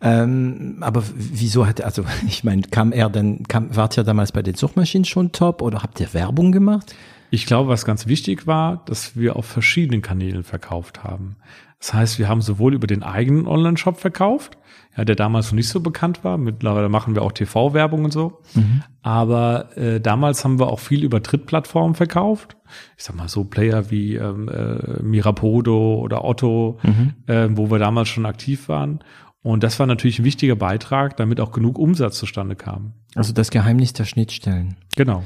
Ähm, 0.00 0.78
aber 0.80 1.02
wieso 1.14 1.66
hat, 1.66 1.80
also 1.82 2.04
ich 2.26 2.44
meine, 2.44 2.62
kam 2.62 2.92
er 2.92 3.10
dann, 3.10 3.44
kam, 3.44 3.74
wart 3.74 3.96
ihr 3.96 4.04
damals 4.04 4.32
bei 4.32 4.42
den 4.42 4.54
Suchmaschinen 4.54 5.04
schon 5.04 5.32
top 5.32 5.62
oder 5.62 5.82
habt 5.82 6.00
ihr 6.00 6.12
Werbung 6.14 6.52
gemacht? 6.52 6.94
Ich 7.30 7.46
glaube, 7.46 7.68
was 7.68 7.84
ganz 7.84 8.06
wichtig 8.06 8.46
war, 8.46 8.82
dass 8.86 9.16
wir 9.16 9.36
auf 9.36 9.44
verschiedenen 9.44 10.00
Kanälen 10.00 10.44
verkauft 10.44 11.04
haben. 11.04 11.36
Das 11.78 11.94
heißt, 11.94 12.18
wir 12.18 12.28
haben 12.28 12.40
sowohl 12.40 12.74
über 12.74 12.86
den 12.86 13.02
eigenen 13.02 13.46
Online-Shop 13.46 14.00
verkauft, 14.00 14.58
ja, 14.96 15.04
der 15.04 15.14
damals 15.14 15.46
noch 15.46 15.56
nicht 15.56 15.68
so 15.68 15.80
bekannt 15.80 16.24
war. 16.24 16.36
Mittlerweile 16.36 16.88
machen 16.88 17.14
wir 17.14 17.22
auch 17.22 17.30
TV-Werbung 17.30 18.04
und 18.06 18.12
so. 18.12 18.40
Mhm. 18.54 18.82
Aber 19.02 19.76
äh, 19.76 20.00
damals 20.00 20.44
haben 20.44 20.58
wir 20.58 20.68
auch 20.68 20.80
viel 20.80 21.04
über 21.04 21.20
Drittplattformen 21.20 21.94
verkauft. 21.94 22.56
Ich 22.96 23.04
sag 23.04 23.14
mal 23.14 23.28
so 23.28 23.44
Player 23.44 23.90
wie 23.90 24.16
ähm, 24.16 24.48
äh, 24.48 25.02
Mirapodo 25.02 26.00
oder 26.00 26.24
Otto, 26.24 26.78
mhm. 26.82 27.14
äh, 27.26 27.48
wo 27.56 27.70
wir 27.70 27.78
damals 27.78 28.08
schon 28.08 28.26
aktiv 28.26 28.68
waren. 28.68 29.00
Und 29.42 29.62
das 29.62 29.78
war 29.78 29.86
natürlich 29.86 30.18
ein 30.18 30.24
wichtiger 30.24 30.56
Beitrag, 30.56 31.16
damit 31.16 31.40
auch 31.40 31.52
genug 31.52 31.78
Umsatz 31.78 32.18
zustande 32.18 32.56
kam. 32.56 32.92
Also 33.14 33.32
das 33.32 33.50
Geheimnis 33.50 33.92
der 33.92 34.04
Schnittstellen. 34.04 34.76
Genau. 34.96 35.22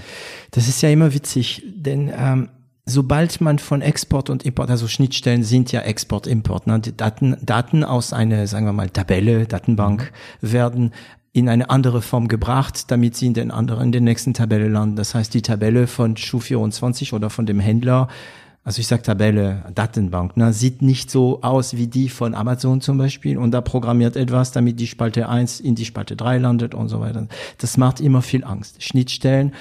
Das 0.50 0.68
ist 0.68 0.82
ja 0.82 0.90
immer 0.90 1.14
witzig, 1.14 1.62
denn 1.66 2.12
ähm, 2.14 2.48
sobald 2.84 3.40
man 3.40 3.58
von 3.58 3.80
Export 3.80 4.30
und 4.30 4.44
Import, 4.44 4.70
also 4.70 4.86
Schnittstellen 4.86 5.42
sind 5.44 5.72
ja 5.72 5.80
Export, 5.80 6.26
Import, 6.26 6.66
ne? 6.66 6.78
Die 6.80 6.96
Daten, 6.96 7.36
Daten 7.42 7.84
aus 7.84 8.12
einer, 8.12 8.46
sagen 8.46 8.66
wir 8.66 8.72
mal, 8.72 8.90
Tabelle, 8.90 9.46
Datenbank 9.46 10.12
mhm. 10.40 10.52
werden 10.52 10.92
in 11.32 11.48
eine 11.48 11.70
andere 11.70 12.02
Form 12.02 12.28
gebracht, 12.28 12.90
damit 12.90 13.16
sie 13.16 13.26
in 13.26 13.34
den 13.34 13.50
anderen, 13.50 13.86
in 13.86 13.92
den 13.92 14.04
nächsten 14.04 14.34
Tabelle 14.34 14.68
landen. 14.68 14.96
Das 14.96 15.14
heißt, 15.14 15.32
die 15.32 15.40
Tabelle 15.40 15.86
von 15.86 16.16
Schuh24 16.16 17.14
oder 17.14 17.30
von 17.30 17.46
dem 17.46 17.58
Händler, 17.58 18.08
also 18.64 18.80
ich 18.80 18.86
sag 18.86 19.02
Tabelle, 19.02 19.64
Datenbank, 19.74 20.36
ne, 20.36 20.52
sieht 20.52 20.82
nicht 20.82 21.10
so 21.10 21.42
aus 21.42 21.76
wie 21.76 21.88
die 21.88 22.08
von 22.08 22.34
Amazon 22.34 22.80
zum 22.80 22.98
Beispiel 22.98 23.36
und 23.38 23.50
da 23.50 23.60
programmiert 23.60 24.16
etwas, 24.16 24.52
damit 24.52 24.78
die 24.78 24.86
Spalte 24.86 25.28
1 25.28 25.60
in 25.60 25.74
die 25.74 25.84
Spalte 25.84 26.14
3 26.16 26.38
landet 26.38 26.74
und 26.74 26.88
so 26.88 27.00
weiter. 27.00 27.26
Das 27.58 27.76
macht 27.76 28.00
immer 28.00 28.22
viel 28.22 28.44
Angst. 28.44 28.82
Schnittstellen 28.82 29.52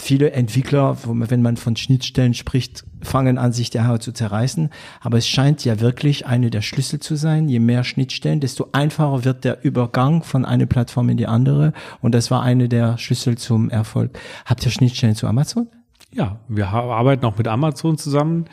viele 0.00 0.32
Entwickler, 0.32 0.96
wenn 1.04 1.42
man 1.42 1.56
von 1.56 1.76
Schnittstellen 1.76 2.34
spricht, 2.34 2.84
fangen 3.02 3.38
an, 3.38 3.52
sich 3.52 3.70
der 3.70 3.86
Haut 3.86 4.02
zu 4.02 4.12
zerreißen. 4.12 4.70
Aber 5.00 5.18
es 5.18 5.28
scheint 5.28 5.64
ja 5.64 5.80
wirklich 5.80 6.26
eine 6.26 6.50
der 6.50 6.62
Schlüssel 6.62 6.98
zu 6.98 7.14
sein. 7.14 7.48
Je 7.48 7.60
mehr 7.60 7.84
Schnittstellen, 7.84 8.40
desto 8.40 8.68
einfacher 8.72 9.24
wird 9.24 9.44
der 9.44 9.64
Übergang 9.64 10.24
von 10.24 10.44
einer 10.44 10.66
Plattform 10.66 11.08
in 11.08 11.16
die 11.16 11.28
andere. 11.28 11.72
Und 12.00 12.14
das 12.14 12.30
war 12.30 12.42
eine 12.42 12.68
der 12.68 12.98
Schlüssel 12.98 13.38
zum 13.38 13.70
Erfolg. 13.70 14.18
Habt 14.44 14.64
ihr 14.64 14.72
Schnittstellen 14.72 15.14
zu 15.14 15.28
Amazon? 15.28 15.68
Ja, 16.16 16.40
wir 16.48 16.68
arbeiten 16.68 17.26
auch 17.26 17.36
mit 17.36 17.46
Amazon 17.46 17.98
zusammen, 17.98 18.46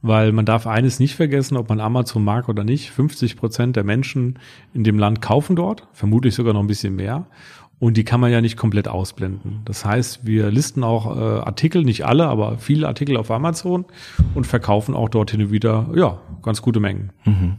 weil 0.00 0.32
man 0.32 0.46
darf 0.46 0.66
eines 0.66 0.98
nicht 1.00 1.14
vergessen, 1.14 1.58
ob 1.58 1.68
man 1.68 1.78
Amazon 1.78 2.24
mag 2.24 2.48
oder 2.48 2.64
nicht. 2.64 2.90
50 2.90 3.36
Prozent 3.36 3.76
der 3.76 3.84
Menschen 3.84 4.38
in 4.72 4.84
dem 4.84 4.98
Land 4.98 5.20
kaufen 5.20 5.54
dort, 5.54 5.86
vermutlich 5.92 6.34
sogar 6.34 6.54
noch 6.54 6.60
ein 6.60 6.66
bisschen 6.66 6.96
mehr. 6.96 7.26
Und 7.78 7.98
die 7.98 8.04
kann 8.04 8.20
man 8.20 8.32
ja 8.32 8.40
nicht 8.40 8.56
komplett 8.56 8.88
ausblenden. 8.88 9.60
Das 9.66 9.84
heißt, 9.84 10.24
wir 10.24 10.50
listen 10.50 10.82
auch 10.82 11.14
äh, 11.14 11.40
Artikel, 11.40 11.82
nicht 11.82 12.06
alle, 12.06 12.26
aber 12.26 12.56
viele 12.56 12.88
Artikel 12.88 13.18
auf 13.18 13.30
Amazon 13.30 13.84
und 14.34 14.46
verkaufen 14.46 14.94
auch 14.94 15.10
dorthin 15.10 15.50
wieder, 15.50 15.90
ja, 15.94 16.18
ganz 16.42 16.62
gute 16.62 16.80
Mengen. 16.80 17.10
Mhm. 17.26 17.56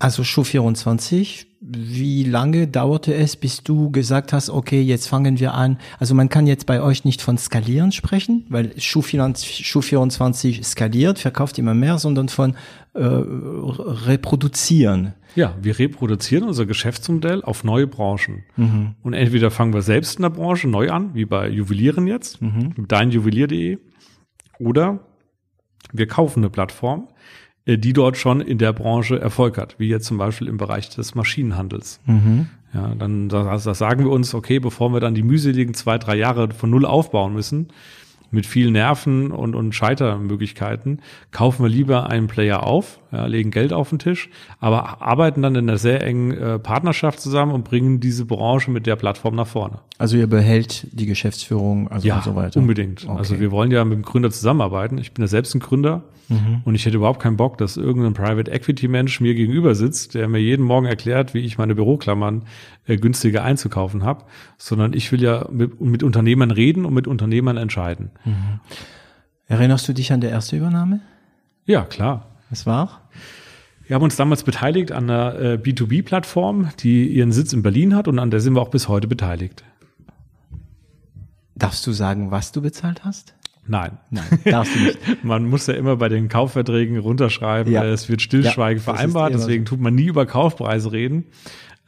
Also 0.00 0.22
Schuh24, 0.22 1.46
wie 1.60 2.22
lange 2.22 2.68
dauerte 2.68 3.14
es, 3.14 3.34
bis 3.34 3.64
du 3.64 3.90
gesagt 3.90 4.32
hast, 4.32 4.48
okay, 4.48 4.80
jetzt 4.80 5.08
fangen 5.08 5.40
wir 5.40 5.54
an. 5.54 5.78
Also 5.98 6.14
man 6.14 6.28
kann 6.28 6.46
jetzt 6.46 6.66
bei 6.66 6.80
euch 6.80 7.04
nicht 7.04 7.20
von 7.20 7.36
skalieren 7.36 7.90
sprechen, 7.90 8.46
weil 8.48 8.68
Schuh24 8.78 10.62
skaliert, 10.62 11.18
verkauft 11.18 11.58
immer 11.58 11.74
mehr, 11.74 11.98
sondern 11.98 12.28
von 12.28 12.54
äh, 12.94 13.02
reproduzieren. 13.02 15.14
Ja, 15.34 15.56
wir 15.60 15.78
reproduzieren 15.78 16.44
unser 16.44 16.64
Geschäftsmodell 16.64 17.42
auf 17.42 17.64
neue 17.64 17.88
Branchen. 17.88 18.44
Mhm. 18.56 18.94
Und 19.02 19.14
entweder 19.14 19.50
fangen 19.50 19.74
wir 19.74 19.82
selbst 19.82 20.16
in 20.16 20.22
der 20.22 20.30
Branche 20.30 20.68
neu 20.68 20.90
an, 20.90 21.14
wie 21.14 21.24
bei 21.24 21.48
Juwelieren 21.48 22.06
jetzt, 22.06 22.40
mhm. 22.40 22.72
mit 22.76 22.92
deinjuwelier.de, 22.92 23.78
oder 24.60 25.00
wir 25.92 26.06
kaufen 26.06 26.40
eine 26.40 26.50
Plattform, 26.50 27.08
die 27.76 27.92
dort 27.92 28.16
schon 28.16 28.40
in 28.40 28.56
der 28.56 28.72
Branche 28.72 29.20
Erfolg 29.20 29.58
hat, 29.58 29.74
wie 29.78 29.88
jetzt 29.88 30.06
zum 30.06 30.16
Beispiel 30.16 30.48
im 30.48 30.56
Bereich 30.56 30.88
des 30.88 31.14
Maschinenhandels. 31.14 32.00
Mhm. 32.06 32.46
Ja, 32.72 32.94
dann 32.94 33.28
das, 33.28 33.64
das 33.64 33.78
sagen 33.78 34.04
wir 34.04 34.10
uns, 34.10 34.34
okay, 34.34 34.58
bevor 34.58 34.92
wir 34.92 35.00
dann 35.00 35.14
die 35.14 35.22
mühseligen 35.22 35.74
zwei, 35.74 35.98
drei 35.98 36.16
Jahre 36.16 36.50
von 36.50 36.70
null 36.70 36.84
aufbauen 36.84 37.34
müssen, 37.34 37.68
mit 38.30 38.44
viel 38.44 38.70
Nerven 38.70 39.30
und, 39.30 39.54
und 39.54 39.74
Scheitermöglichkeiten, 39.74 41.00
kaufen 41.30 41.62
wir 41.62 41.70
lieber 41.70 42.10
einen 42.10 42.26
Player 42.26 42.62
auf, 42.62 43.00
ja, 43.10 43.24
legen 43.24 43.50
Geld 43.50 43.72
auf 43.72 43.88
den 43.88 43.98
Tisch, 43.98 44.28
aber 44.60 45.00
arbeiten 45.00 45.40
dann 45.40 45.54
in 45.54 45.68
einer 45.68 45.78
sehr 45.78 46.02
engen 46.02 46.32
äh, 46.32 46.58
Partnerschaft 46.58 47.20
zusammen 47.20 47.52
und 47.52 47.64
bringen 47.64 48.00
diese 48.00 48.26
Branche 48.26 48.70
mit 48.70 48.86
der 48.86 48.96
Plattform 48.96 49.34
nach 49.34 49.46
vorne. 49.46 49.78
Also 49.96 50.18
ihr 50.18 50.26
behält 50.26 50.86
die 50.92 51.06
Geschäftsführung 51.06 51.88
also 51.88 52.06
ja, 52.06 52.16
und 52.16 52.24
so 52.24 52.34
weiter? 52.34 52.60
unbedingt. 52.60 53.04
Okay. 53.04 53.16
Also 53.16 53.40
wir 53.40 53.50
wollen 53.50 53.70
ja 53.70 53.82
mit 53.84 53.96
dem 53.96 54.02
Gründer 54.02 54.30
zusammenarbeiten. 54.30 54.98
Ich 54.98 55.12
bin 55.12 55.22
ja 55.22 55.28
selbst 55.28 55.54
ein 55.54 55.60
Gründer 55.60 56.02
mhm. 56.28 56.62
und 56.64 56.74
ich 56.74 56.86
hätte 56.86 56.96
überhaupt 56.96 57.20
keinen 57.20 57.36
Bock, 57.36 57.58
dass 57.58 57.76
irgendein 57.76 58.14
Private 58.14 58.50
Equity 58.50 58.88
Mensch 58.88 59.20
mir 59.20 59.34
gegenüber 59.34 59.74
sitzt, 59.74 60.14
der 60.14 60.28
mir 60.28 60.38
jeden 60.38 60.64
Morgen 60.64 60.86
erklärt, 60.86 61.34
wie 61.34 61.40
ich 61.40 61.58
meine 61.58 61.74
Büroklammern 61.74 62.44
äh, 62.86 62.96
günstiger 62.96 63.44
einzukaufen 63.44 64.04
habe, 64.04 64.24
sondern 64.56 64.92
ich 64.92 65.10
will 65.12 65.22
ja 65.22 65.46
mit, 65.50 65.80
mit 65.80 66.02
Unternehmern 66.02 66.50
reden 66.50 66.84
und 66.84 66.94
mit 66.94 67.06
Unternehmern 67.06 67.56
entscheiden. 67.56 68.10
Mhm. 68.24 68.60
Erinnerst 69.46 69.88
du 69.88 69.92
dich 69.92 70.12
an 70.12 70.20
der 70.20 70.30
erste 70.30 70.56
Übernahme? 70.56 71.00
Ja, 71.64 71.82
klar. 71.82 72.26
Was 72.50 72.66
war? 72.66 73.08
Wir 73.86 73.94
haben 73.94 74.02
uns 74.02 74.16
damals 74.16 74.42
beteiligt 74.42 74.92
an 74.92 75.04
einer 75.08 75.38
äh, 75.38 75.54
B2B-Plattform, 75.54 76.68
die 76.80 77.08
ihren 77.08 77.32
Sitz 77.32 77.54
in 77.54 77.62
Berlin 77.62 77.94
hat 77.94 78.06
und 78.06 78.18
an 78.18 78.30
der 78.30 78.40
sind 78.40 78.54
wir 78.54 78.60
auch 78.60 78.70
bis 78.70 78.88
heute 78.88 79.08
beteiligt. 79.08 79.64
Darfst 81.54 81.86
du 81.86 81.92
sagen, 81.92 82.30
was 82.30 82.52
du 82.52 82.60
bezahlt 82.60 83.04
hast? 83.04 83.34
Nein. 83.68 83.98
Nein, 84.10 84.24
darfst 84.44 84.74
du 84.74 84.80
nicht. 84.80 84.98
man 85.24 85.48
muss 85.48 85.66
ja 85.66 85.74
immer 85.74 85.96
bei 85.96 86.08
den 86.08 86.28
Kaufverträgen 86.28 86.98
runterschreiben, 86.98 87.72
ja. 87.72 87.84
es 87.84 88.08
wird 88.08 88.22
Stillschweigen 88.22 88.82
ja, 88.84 88.92
vereinbart, 88.92 89.34
deswegen 89.34 89.64
tut 89.64 89.80
man 89.80 89.94
nie 89.94 90.06
über 90.06 90.26
Kaufpreise 90.26 90.90
reden. 90.90 91.26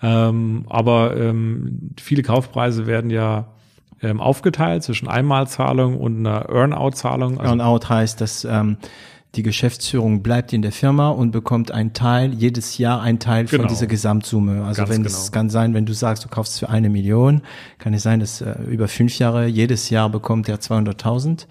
Ähm, 0.02 0.64
aber 0.68 1.16
ähm, 1.16 1.90
viele 1.98 2.22
Kaufpreise 2.22 2.86
werden 2.86 3.10
ja 3.10 3.48
ähm, 4.02 4.20
aufgeteilt 4.20 4.82
zwischen 4.82 5.08
Einmalzahlung 5.08 5.98
und 5.98 6.26
einer 6.26 6.48
Earnout-Zahlung. 6.48 7.38
Also 7.38 7.52
Earnout 7.52 7.88
heißt, 7.88 8.20
dass 8.20 8.44
ähm, 8.44 8.78
die 9.36 9.42
Geschäftsführung 9.42 10.22
bleibt 10.22 10.52
in 10.52 10.62
der 10.62 10.72
Firma 10.72 11.10
und 11.10 11.30
bekommt 11.30 11.70
einen 11.70 11.92
Teil, 11.92 12.34
jedes 12.34 12.78
Jahr 12.78 13.00
einen 13.00 13.20
Teil 13.20 13.44
genau. 13.44 13.62
von 13.62 13.68
dieser 13.68 13.86
Gesamtsumme. 13.86 14.64
Also 14.64 14.82
Ganz 14.82 14.90
wenn 14.90 15.04
es 15.04 15.26
genau. 15.26 15.32
kann 15.32 15.50
sein, 15.50 15.74
wenn 15.74 15.86
du 15.86 15.92
sagst, 15.92 16.24
du 16.24 16.28
kaufst 16.28 16.58
für 16.58 16.68
eine 16.68 16.90
Million, 16.90 17.42
kann 17.78 17.94
es 17.94 18.02
sein, 18.02 18.20
dass 18.20 18.40
äh, 18.40 18.54
über 18.64 18.88
fünf 18.88 19.18
Jahre, 19.18 19.46
jedes 19.46 19.88
Jahr 19.90 20.10
bekommt 20.10 20.48
er 20.48 20.58
200.000 20.58 21.46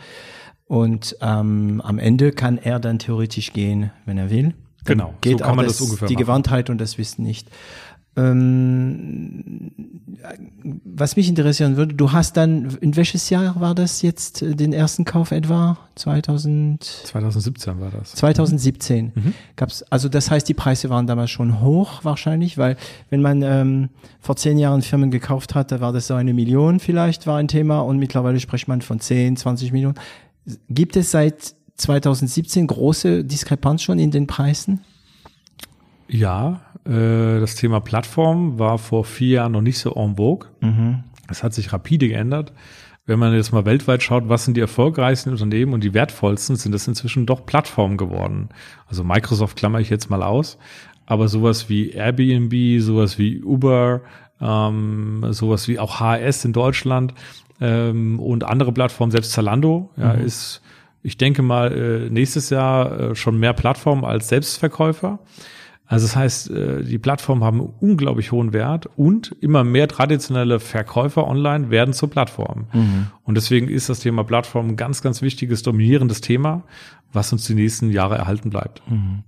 und 0.65 1.15
ähm, 1.21 1.81
am 1.83 1.99
Ende 1.99 2.31
kann 2.31 2.57
er 2.57 2.79
dann 2.79 2.99
theoretisch 2.99 3.53
gehen, 3.53 3.91
wenn 4.05 4.17
er 4.17 4.29
will. 4.29 4.53
Dann 4.83 4.97
genau, 4.97 5.13
geht 5.21 5.39
so 5.39 5.45
kann 5.45 5.55
man 5.55 5.65
das, 5.65 5.77
das 5.77 5.87
ungefähr 5.87 6.07
Die 6.07 6.15
machen. 6.15 6.25
Gewandtheit 6.25 6.69
und 6.69 6.79
das 6.79 6.97
Wissen 6.97 7.23
nicht. 7.23 7.49
Ähm, 8.19 9.71
was 10.83 11.15
mich 11.15 11.29
interessieren 11.29 11.77
würde, 11.77 11.95
du 11.95 12.11
hast 12.11 12.35
dann, 12.35 12.77
in 12.81 12.95
welches 12.95 13.29
Jahr 13.29 13.59
war 13.61 13.73
das 13.73 14.01
jetzt, 14.01 14.41
äh, 14.41 14.55
den 14.55 14.73
ersten 14.73 15.05
Kauf 15.05 15.31
etwa? 15.31 15.77
2000? 15.95 16.83
2017 16.83 17.79
war 17.79 17.91
das. 17.91 18.13
2017 18.15 19.11
mhm. 19.15 19.33
gab's, 19.55 19.83
also 19.83 20.09
das 20.09 20.29
heißt, 20.29 20.47
die 20.49 20.53
Preise 20.53 20.89
waren 20.89 21.07
damals 21.07 21.31
schon 21.31 21.61
hoch 21.61 22.03
wahrscheinlich, 22.03 22.57
weil 22.57 22.75
wenn 23.09 23.21
man 23.21 23.41
ähm, 23.41 23.89
vor 24.19 24.35
zehn 24.35 24.57
Jahren 24.57 24.81
Firmen 24.81 25.11
gekauft 25.11 25.55
hat, 25.55 25.71
da 25.71 25.79
war 25.79 25.93
das 25.93 26.07
so 26.07 26.15
eine 26.15 26.33
Million 26.33 26.79
vielleicht, 26.79 27.25
war 27.25 27.37
ein 27.37 27.47
Thema 27.47 27.79
und 27.79 27.99
mittlerweile 27.99 28.39
spricht 28.39 28.67
man 28.67 28.81
von 28.81 28.99
10, 28.99 29.37
20 29.37 29.71
Millionen. 29.71 29.95
Gibt 30.69 30.97
es 30.97 31.11
seit 31.11 31.55
2017 31.75 32.67
große 32.67 33.23
Diskrepanz 33.23 33.83
schon 33.83 33.99
in 33.99 34.11
den 34.11 34.27
Preisen? 34.27 34.81
Ja, 36.09 36.61
äh, 36.89 37.39
das 37.39 37.55
Thema 37.55 37.79
Plattform 37.79 38.57
war 38.57 38.77
vor 38.77 39.05
vier 39.05 39.35
Jahren 39.35 39.51
noch 39.51 39.61
nicht 39.61 39.77
so 39.77 39.93
en 39.93 40.15
vogue. 40.15 40.49
Mhm. 40.61 41.03
Es 41.29 41.43
hat 41.43 41.53
sich 41.53 41.71
rapide 41.71 42.07
geändert. 42.07 42.51
Wenn 43.05 43.19
man 43.19 43.33
jetzt 43.33 43.51
mal 43.51 43.65
weltweit 43.65 44.03
schaut, 44.03 44.29
was 44.29 44.45
sind 44.45 44.55
die 44.57 44.61
erfolgreichsten 44.61 45.31
Unternehmen 45.31 45.73
und 45.73 45.83
die 45.83 45.93
wertvollsten, 45.93 46.55
sind 46.55 46.73
das 46.73 46.87
inzwischen 46.87 47.25
doch 47.25 47.45
Plattformen 47.45 47.97
geworden. 47.97 48.49
Also 48.87 49.03
Microsoft 49.03 49.57
klammer 49.57 49.79
ich 49.79 49.89
jetzt 49.89 50.09
mal 50.09 50.23
aus. 50.23 50.57
Aber 51.05 51.27
sowas 51.27 51.69
wie 51.69 51.89
Airbnb, 51.89 52.81
sowas 52.81 53.17
wie 53.17 53.41
Uber, 53.41 54.01
ähm, 54.41 55.25
sowas 55.29 55.67
wie 55.67 55.79
auch 55.79 55.99
HS 55.99 56.45
in 56.45 56.53
Deutschland 56.53 57.13
ähm, 57.59 58.19
und 58.19 58.43
andere 58.43 58.71
Plattformen, 58.71 59.11
selbst 59.11 59.31
Zalando, 59.31 59.89
ja, 59.97 60.13
mhm. 60.13 60.25
ist, 60.25 60.61
ich 61.01 61.17
denke 61.17 61.41
mal, 61.41 61.71
äh, 61.71 62.09
nächstes 62.09 62.51
Jahr 62.51 62.99
äh, 62.99 63.15
schon 63.15 63.39
mehr 63.39 63.53
Plattformen 63.53 64.05
als 64.05 64.27
Selbstverkäufer. 64.29 65.19
Also 65.89 66.05
das 66.05 66.15
heißt, 66.15 66.51
äh, 66.51 66.83
die 66.83 66.99
Plattformen 66.99 67.43
haben 67.43 67.61
unglaublich 67.61 68.31
hohen 68.31 68.53
Wert 68.53 68.87
und 68.95 69.35
immer 69.41 69.63
mehr 69.63 69.87
traditionelle 69.87 70.59
Verkäufer 70.59 71.27
online 71.27 71.71
werden 71.71 71.95
zur 71.95 72.11
Plattform. 72.11 72.67
Mhm. 72.71 73.07
Und 73.23 73.35
deswegen 73.35 73.67
ist 73.67 73.89
das 73.89 73.99
Thema 73.99 74.23
Plattform 74.23 74.69
ein 74.69 74.75
ganz, 74.75 75.01
ganz 75.01 75.23
wichtiges, 75.23 75.63
dominierendes 75.63 76.21
Thema, 76.21 76.61
was 77.11 77.33
uns 77.33 77.45
die 77.45 77.55
nächsten 77.55 77.89
Jahre 77.89 78.19
erhalten 78.19 78.51
bleibt. 78.51 78.83
Mhm. 78.87 79.23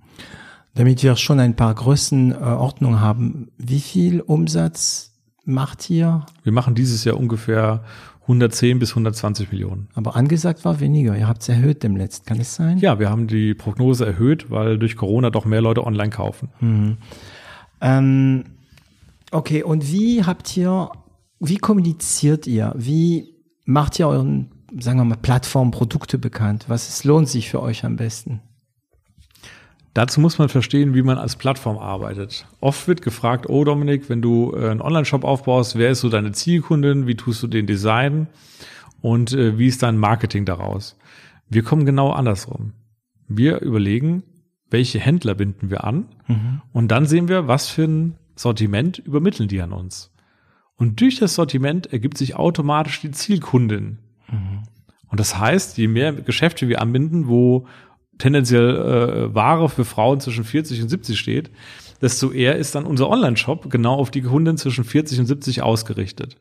Damit 0.75 1.01
wir 1.01 1.15
schon 1.15 1.39
ein 1.39 1.55
paar 1.55 1.73
Größenordnungen 1.73 3.01
haben, 3.01 3.49
wie 3.57 3.81
viel 3.81 4.21
Umsatz 4.21 5.15
macht 5.43 5.89
ihr? 5.89 6.27
Wir 6.43 6.51
machen 6.51 6.75
dieses 6.75 7.03
Jahr 7.03 7.17
ungefähr 7.17 7.83
110 8.23 8.79
bis 8.79 8.91
120 8.91 9.51
Millionen. 9.51 9.89
Aber 9.95 10.15
angesagt 10.15 10.63
war 10.63 10.79
weniger. 10.79 11.17
Ihr 11.17 11.27
habt 11.27 11.41
es 11.41 11.49
erhöht 11.49 11.83
dem 11.83 11.95
letzten. 11.95 12.25
Kann 12.27 12.39
es 12.39 12.55
sein? 12.55 12.77
Ja, 12.77 12.99
wir 12.99 13.09
haben 13.09 13.27
die 13.27 13.53
Prognose 13.53 14.05
erhöht, 14.05 14.51
weil 14.51 14.77
durch 14.77 14.95
Corona 14.95 15.29
doch 15.31 15.45
mehr 15.45 15.61
Leute 15.61 15.85
online 15.85 16.11
kaufen. 16.11 16.49
Mhm. 16.59 16.97
Ähm, 17.81 18.43
okay, 19.31 19.63
und 19.63 19.91
wie 19.91 20.23
habt 20.23 20.55
ihr, 20.55 20.91
wie 21.39 21.57
kommuniziert 21.57 22.45
ihr? 22.45 22.73
Wie 22.77 23.35
macht 23.65 23.97
ihr 23.97 24.07
euren, 24.07 24.51
sagen 24.79 24.99
wir 24.99 25.05
mal, 25.05 25.17
Plattformprodukte 25.17 26.19
bekannt? 26.19 26.65
Was 26.67 26.89
ist, 26.89 27.03
lohnt 27.03 27.27
sich 27.27 27.49
für 27.49 27.61
euch 27.61 27.83
am 27.83 27.95
besten? 27.95 28.41
Dazu 29.93 30.21
muss 30.21 30.37
man 30.37 30.47
verstehen, 30.47 30.93
wie 30.93 31.01
man 31.01 31.17
als 31.17 31.35
Plattform 31.35 31.77
arbeitet. 31.77 32.45
Oft 32.61 32.87
wird 32.87 33.01
gefragt, 33.01 33.49
oh 33.49 33.63
Dominik, 33.65 34.09
wenn 34.09 34.21
du 34.21 34.53
äh, 34.55 34.69
einen 34.69 34.81
Online-Shop 34.81 35.23
aufbaust, 35.23 35.77
wer 35.77 35.91
ist 35.91 36.01
so 36.01 36.09
deine 36.09 36.31
Zielkundin, 36.31 37.07
wie 37.07 37.15
tust 37.15 37.43
du 37.43 37.47
den 37.47 37.67
Design? 37.67 38.27
und 39.01 39.33
äh, 39.33 39.57
wie 39.57 39.67
ist 39.67 39.83
dein 39.83 39.97
Marketing 39.97 40.45
daraus? 40.45 40.97
Wir 41.49 41.63
kommen 41.63 41.85
genau 41.85 42.11
andersrum. 42.11 42.73
Wir 43.27 43.61
überlegen, 43.61 44.23
welche 44.69 44.99
Händler 44.99 45.35
binden 45.35 45.69
wir 45.69 45.83
an 45.83 46.05
mhm. 46.27 46.61
und 46.71 46.89
dann 46.89 47.05
sehen 47.05 47.27
wir, 47.27 47.47
was 47.47 47.67
für 47.67 47.83
ein 47.83 48.15
Sortiment 48.35 48.99
übermitteln 48.99 49.49
die 49.49 49.61
an 49.61 49.73
uns. 49.73 50.11
Und 50.75 51.01
durch 51.01 51.19
das 51.19 51.35
Sortiment 51.35 51.91
ergibt 51.91 52.17
sich 52.17 52.35
automatisch 52.35 53.01
die 53.01 53.11
Zielkundin. 53.11 53.99
Mhm. 54.29 54.63
Und 55.09 55.19
das 55.19 55.37
heißt, 55.37 55.77
je 55.77 55.87
mehr 55.87 56.13
Geschäfte 56.13 56.69
wir 56.69 56.81
anbinden, 56.81 57.27
wo 57.27 57.67
tendenziell 58.21 58.75
äh, 58.75 59.35
Ware 59.35 59.67
für 59.67 59.83
Frauen 59.83 60.19
zwischen 60.19 60.43
40 60.43 60.81
und 60.83 60.89
70 60.89 61.19
steht, 61.19 61.51
desto 62.01 62.31
eher 62.31 62.55
ist 62.55 62.75
dann 62.75 62.85
unser 62.85 63.09
Online-Shop 63.09 63.69
genau 63.69 63.95
auf 63.95 64.11
die 64.11 64.21
Kunden 64.21 64.57
zwischen 64.57 64.83
40 64.83 65.19
und 65.19 65.25
70 65.25 65.61
ausgerichtet. 65.61 66.37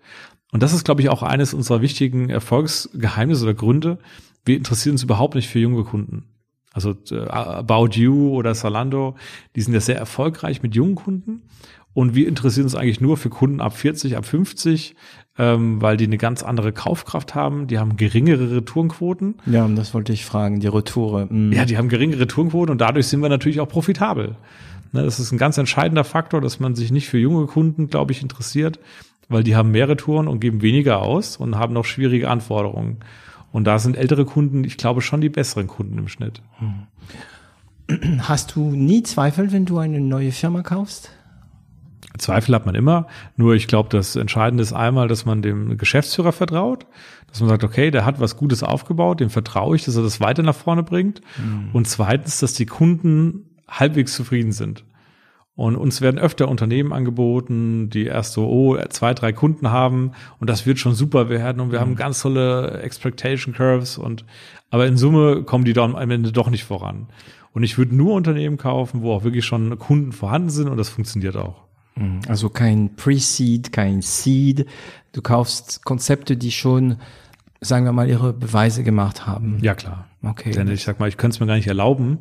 Und 0.53 0.63
das 0.63 0.73
ist, 0.73 0.85
glaube 0.85 1.01
ich, 1.01 1.09
auch 1.09 1.23
eines 1.23 1.55
unserer 1.55 1.81
wichtigen 1.81 2.29
Erfolgsgeheimnisse 2.29 3.45
oder 3.45 3.55
Gründe. 3.55 3.99
Wir 4.45 4.57
interessieren 4.57 4.95
uns 4.95 5.03
überhaupt 5.03 5.35
nicht 5.35 5.49
für 5.49 5.59
junge 5.59 5.85
Kunden. 5.85 6.25
Also 6.73 6.95
äh, 7.11 7.27
About 7.29 7.91
You 7.95 8.31
oder 8.31 8.55
Salando, 8.55 9.17
die 9.57 9.63
sind 9.63 9.75
ja 9.75 9.81
sehr 9.81 9.99
erfolgreich 9.99 10.63
mit 10.63 10.75
jungen 10.75 10.95
Kunden. 10.95 11.43
Und 11.93 12.15
wir 12.15 12.29
interessieren 12.29 12.65
uns 12.65 12.75
eigentlich 12.75 13.01
nur 13.01 13.17
für 13.17 13.31
Kunden 13.31 13.61
ab 13.61 13.77
40, 13.77 14.17
ab 14.17 14.25
50, 14.25 14.95
ähm, 15.39 15.81
weil 15.81 15.97
die 15.97 16.05
eine 16.05 16.19
ganz 16.19 16.43
andere 16.43 16.73
Kaufkraft 16.73 17.35
haben. 17.35 17.67
Die 17.67 17.79
haben 17.79 17.97
geringere 17.97 18.57
Retourenquoten. 18.57 19.37
Ja, 19.47 19.67
das 19.69 19.95
wollte 19.95 20.13
ich 20.13 20.25
fragen, 20.25 20.61
die 20.61 20.67
Retoure. 20.67 21.27
Mhm. 21.31 21.53
Ja, 21.53 21.65
die 21.65 21.79
haben 21.79 21.89
geringere 21.89 22.21
Retourenquoten 22.21 22.71
und 22.71 22.81
dadurch 22.81 23.07
sind 23.07 23.23
wir 23.23 23.29
natürlich 23.29 23.61
auch 23.61 23.69
profitabel. 23.69 24.37
Ne, 24.93 25.03
das 25.03 25.21
ist 25.21 25.33
ein 25.33 25.39
ganz 25.39 25.57
entscheidender 25.57 26.05
Faktor, 26.05 26.41
dass 26.41 26.61
man 26.61 26.75
sich 26.75 26.91
nicht 26.91 27.09
für 27.09 27.19
junge 27.19 27.47
Kunden, 27.47 27.89
glaube 27.89 28.13
ich, 28.13 28.23
interessiert, 28.23 28.81
weil 29.29 29.45
die 29.45 29.55
haben 29.55 29.71
mehr 29.71 29.89
Retouren 29.89 30.27
und 30.27 30.41
geben 30.41 30.63
weniger 30.63 31.01
aus 31.01 31.37
und 31.37 31.57
haben 31.57 31.73
noch 31.73 31.85
schwierige 31.85 32.29
Anforderungen. 32.29 32.99
Und 33.53 33.65
da 33.65 33.79
sind 33.79 33.97
ältere 33.97 34.25
Kunden, 34.25 34.65
ich 34.65 34.77
glaube, 34.77 35.01
schon 35.01 35.21
die 35.21 35.29
besseren 35.29 35.67
Kunden 35.67 35.99
im 35.99 36.09
Schnitt. 36.09 36.43
Hm. 36.59 38.19
Hast 38.29 38.57
du 38.57 38.71
nie 38.71 39.03
Zweifel, 39.03 39.53
wenn 39.53 39.65
du 39.65 39.79
eine 39.79 40.01
neue 40.01 40.33
Firma 40.33 40.63
kaufst? 40.63 41.11
Zweifel 42.19 42.55
hat 42.55 42.67
man 42.67 42.75
immer. 42.75 43.07
Nur 43.37 43.55
ich 43.55 43.67
glaube, 43.67 43.89
das 43.89 44.17
Entscheidende 44.17 44.63
ist 44.63 44.73
einmal, 44.73 45.09
dass 45.09 45.25
man 45.25 45.43
dem 45.43 45.79
Geschäftsführer 45.79 46.33
vertraut, 46.33 46.87
dass 47.29 47.41
man 47.41 47.49
sagt, 47.49 47.65
okay, 47.65 47.91
der 47.91 48.05
hat 48.05 48.21
was 48.21 48.37
Gutes 48.37 48.63
aufgebaut, 48.63 49.21
dem 49.21 49.31
vertraue 49.31 49.77
ich, 49.77 49.85
dass 49.85 49.97
er 49.97 50.03
das 50.03 50.21
weiter 50.21 50.43
nach 50.43 50.55
vorne 50.55 50.83
bringt. 50.83 51.21
Mhm. 51.39 51.71
Und 51.73 51.87
zweitens, 51.87 52.41
dass 52.41 52.55
die 52.55 52.67
Kunden 52.67 53.57
halbwegs 53.69 54.15
zufrieden 54.15 54.53
sind. 54.53 54.85
Und 55.55 55.77
uns 55.77 56.01
werden 56.01 56.19
öfter 56.19 56.49
Unternehmen 56.49 56.93
angeboten, 56.93 57.91
die 57.91 58.07
erst 58.07 58.33
so, 58.33 58.49
oh, 58.49 58.79
zwei, 58.89 59.13
drei 59.13 59.33
Kunden 59.33 59.71
haben 59.71 60.13
und 60.39 60.49
das 60.49 60.65
wird 60.65 60.79
schon 60.79 60.95
super 60.95 61.29
werden 61.29 61.61
und 61.61 61.71
wir 61.71 61.81
mhm. 61.81 61.83
haben 61.83 61.97
ganz 61.97 62.23
tolle 62.23 62.81
Expectation 62.81 63.53
Curves 63.53 63.99
und, 63.99 64.25
aber 64.71 64.87
in 64.87 64.97
Summe 64.97 65.43
kommen 65.43 65.67
die 65.67 65.75
dann 65.75 65.97
am 65.97 66.11
Ende 66.11 66.33
doch 66.33 66.49
nicht 66.49 66.65
voran. 66.65 67.09
Und 67.53 67.63
ich 67.63 67.77
würde 67.77 67.95
nur 67.95 68.15
Unternehmen 68.15 68.57
kaufen, 68.57 69.03
wo 69.03 69.13
auch 69.13 69.23
wirklich 69.23 69.45
schon 69.45 69.79
Kunden 69.79 70.13
vorhanden 70.13 70.51
sind 70.51 70.69
und 70.69 70.79
das 70.79 70.89
funktioniert 70.89 71.37
auch. 71.37 71.70
Mhm. 72.01 72.21
Also 72.29 72.49
kein 72.49 72.97
Pre-Seed, 72.97 73.73
kein 73.73 74.03
Seed. 74.03 74.67
Du 75.13 75.23
kaufst 75.23 75.85
Konzepte, 75.85 76.37
die 76.37 76.51
schon, 76.51 76.97
sagen 77.61 77.85
wir 77.85 77.93
mal, 77.93 78.09
ihre 78.09 78.33
Beweise 78.33 78.83
gemacht 78.83 79.27
haben. 79.27 79.59
Ja, 79.63 79.75
klar. 79.75 80.07
Okay. 80.23 80.51
Denn 80.51 80.69
ich 80.69 80.83
sag 80.83 80.99
mal, 81.01 81.09
ich 81.09 81.17
könnte 81.17 81.37
es 81.37 81.41
mir 81.41 81.47
gar 81.47 81.57
nicht 81.57 81.67
erlauben, 81.67 82.19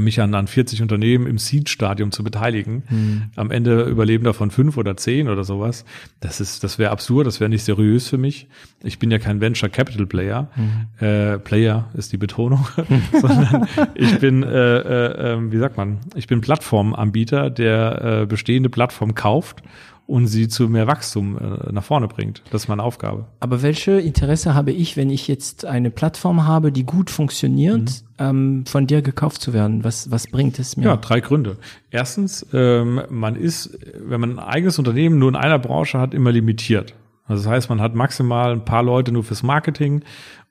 mich 0.00 0.20
an, 0.20 0.34
an 0.34 0.46
40 0.46 0.82
Unternehmen 0.82 1.26
im 1.26 1.38
Seed-Stadium 1.38 2.12
zu 2.12 2.22
beteiligen. 2.22 2.82
Mhm. 2.90 3.22
Am 3.36 3.50
Ende 3.50 3.84
überleben 3.84 4.24
davon 4.24 4.50
fünf 4.50 4.76
oder 4.76 4.96
zehn 4.96 5.28
oder 5.28 5.44
sowas. 5.44 5.84
Das 6.20 6.40
ist, 6.40 6.62
das 6.64 6.78
wäre 6.78 6.90
absurd, 6.90 7.26
das 7.26 7.40
wäre 7.40 7.48
nicht 7.48 7.64
seriös 7.64 8.08
für 8.08 8.18
mich. 8.18 8.48
Ich 8.82 8.98
bin 8.98 9.10
ja 9.10 9.18
kein 9.18 9.40
Venture 9.40 9.70
Capital 9.70 10.06
Player. 10.06 10.50
Mhm. 10.56 11.06
Äh, 11.06 11.38
Player 11.38 11.88
ist 11.94 12.12
die 12.12 12.18
Betonung, 12.18 12.66
sondern 13.12 13.66
ich 13.94 14.18
bin, 14.18 14.42
äh, 14.42 14.48
äh, 14.48 15.32
ähm, 15.32 15.52
wie 15.52 15.58
sagt 15.58 15.76
man, 15.76 15.98
ich 16.14 16.26
bin 16.26 16.40
Plattformanbieter, 16.40 17.48
der 17.50 18.22
äh, 18.22 18.26
bestehende 18.26 18.68
Plattform 18.68 19.14
kauft 19.14 19.62
und 20.10 20.26
sie 20.26 20.48
zu 20.48 20.68
mehr 20.68 20.88
Wachstum 20.88 21.38
äh, 21.38 21.72
nach 21.72 21.84
vorne 21.84 22.08
bringt. 22.08 22.42
Das 22.50 22.64
ist 22.64 22.68
meine 22.68 22.82
Aufgabe. 22.82 23.26
Aber 23.38 23.62
welche 23.62 23.92
Interesse 23.92 24.54
habe 24.54 24.72
ich, 24.72 24.96
wenn 24.96 25.08
ich 25.08 25.28
jetzt 25.28 25.64
eine 25.64 25.90
Plattform 25.90 26.46
habe, 26.46 26.72
die 26.72 26.84
gut 26.84 27.10
funktioniert, 27.10 28.02
mhm. 28.18 28.18
ähm, 28.18 28.64
von 28.66 28.88
dir 28.88 29.02
gekauft 29.02 29.40
zu 29.40 29.52
werden? 29.52 29.84
Was, 29.84 30.10
was 30.10 30.26
bringt 30.26 30.58
es 30.58 30.76
mir? 30.76 30.86
Ja, 30.86 30.96
drei 30.96 31.20
Gründe. 31.20 31.58
Erstens, 31.90 32.44
ähm, 32.52 33.02
man 33.08 33.36
ist, 33.36 33.78
wenn 34.04 34.20
man 34.20 34.32
ein 34.32 34.38
eigenes 34.40 34.80
Unternehmen 34.80 35.20
nur 35.20 35.28
in 35.28 35.36
einer 35.36 35.60
Branche 35.60 36.00
hat, 36.00 36.12
immer 36.12 36.32
limitiert. 36.32 36.94
Also 37.26 37.44
das 37.44 37.52
heißt, 37.52 37.68
man 37.70 37.80
hat 37.80 37.94
maximal 37.94 38.50
ein 38.52 38.64
paar 38.64 38.82
Leute 38.82 39.12
nur 39.12 39.22
fürs 39.22 39.44
Marketing 39.44 40.02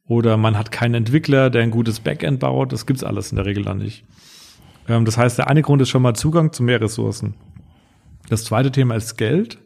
oder 0.07 0.37
man 0.37 0.57
hat 0.57 0.71
keinen 0.71 0.95
Entwickler, 0.95 1.49
der 1.49 1.63
ein 1.63 1.71
gutes 1.71 1.99
Backend 1.99 2.39
baut. 2.39 2.71
Das 2.71 2.85
gibt's 2.85 3.03
alles 3.03 3.31
in 3.31 3.35
der 3.35 3.45
Regel 3.45 3.65
dann 3.65 3.79
nicht. 3.79 4.05
Ähm, 4.87 5.03
das 5.03 5.17
heißt, 5.17 5.37
der 5.37 5.49
eine 5.49 5.61
Grund 5.61 5.81
ist 5.81 5.89
schon 5.89 6.01
mal 6.01 6.13
Zugang 6.13 6.53
zu 6.53 6.63
mehr 6.63 6.79
Ressourcen. 6.79 7.33
Das 8.29 8.43
zweite 8.43 8.71
Thema 8.71 8.95
ist 8.95 9.17
Geld. 9.17 9.57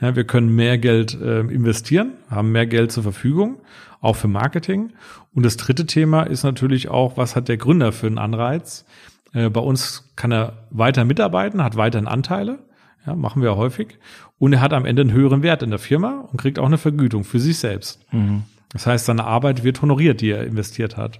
Ja, 0.00 0.14
wir 0.14 0.24
können 0.24 0.54
mehr 0.54 0.78
Geld 0.78 1.20
äh, 1.20 1.40
investieren, 1.40 2.12
haben 2.30 2.52
mehr 2.52 2.66
Geld 2.66 2.92
zur 2.92 3.02
Verfügung, 3.02 3.60
auch 4.00 4.14
für 4.14 4.28
Marketing. 4.28 4.92
Und 5.34 5.44
das 5.44 5.56
dritte 5.56 5.86
Thema 5.86 6.22
ist 6.22 6.44
natürlich 6.44 6.88
auch, 6.88 7.16
was 7.16 7.34
hat 7.34 7.48
der 7.48 7.56
Gründer 7.56 7.90
für 7.90 8.06
einen 8.06 8.18
Anreiz? 8.18 8.86
Äh, 9.32 9.50
bei 9.50 9.60
uns 9.60 10.12
kann 10.14 10.32
er 10.32 10.66
weiter 10.70 11.04
mitarbeiten, 11.04 11.64
hat 11.64 11.76
weiterhin 11.76 12.06
Anteile, 12.06 12.60
ja, 13.06 13.16
machen 13.16 13.42
wir 13.42 13.56
häufig. 13.56 13.98
Und 14.38 14.52
er 14.52 14.60
hat 14.60 14.72
am 14.72 14.84
Ende 14.84 15.02
einen 15.02 15.12
höheren 15.12 15.42
Wert 15.42 15.64
in 15.64 15.70
der 15.70 15.80
Firma 15.80 16.26
und 16.30 16.40
kriegt 16.40 16.60
auch 16.60 16.66
eine 16.66 16.78
Vergütung 16.78 17.24
für 17.24 17.40
sich 17.40 17.58
selbst. 17.58 18.00
Mhm. 18.12 18.44
Das 18.70 18.86
heißt, 18.86 19.06
seine 19.06 19.24
Arbeit 19.24 19.64
wird 19.64 19.82
honoriert, 19.82 20.20
die 20.20 20.30
er 20.30 20.44
investiert 20.44 20.96
hat. 20.96 21.18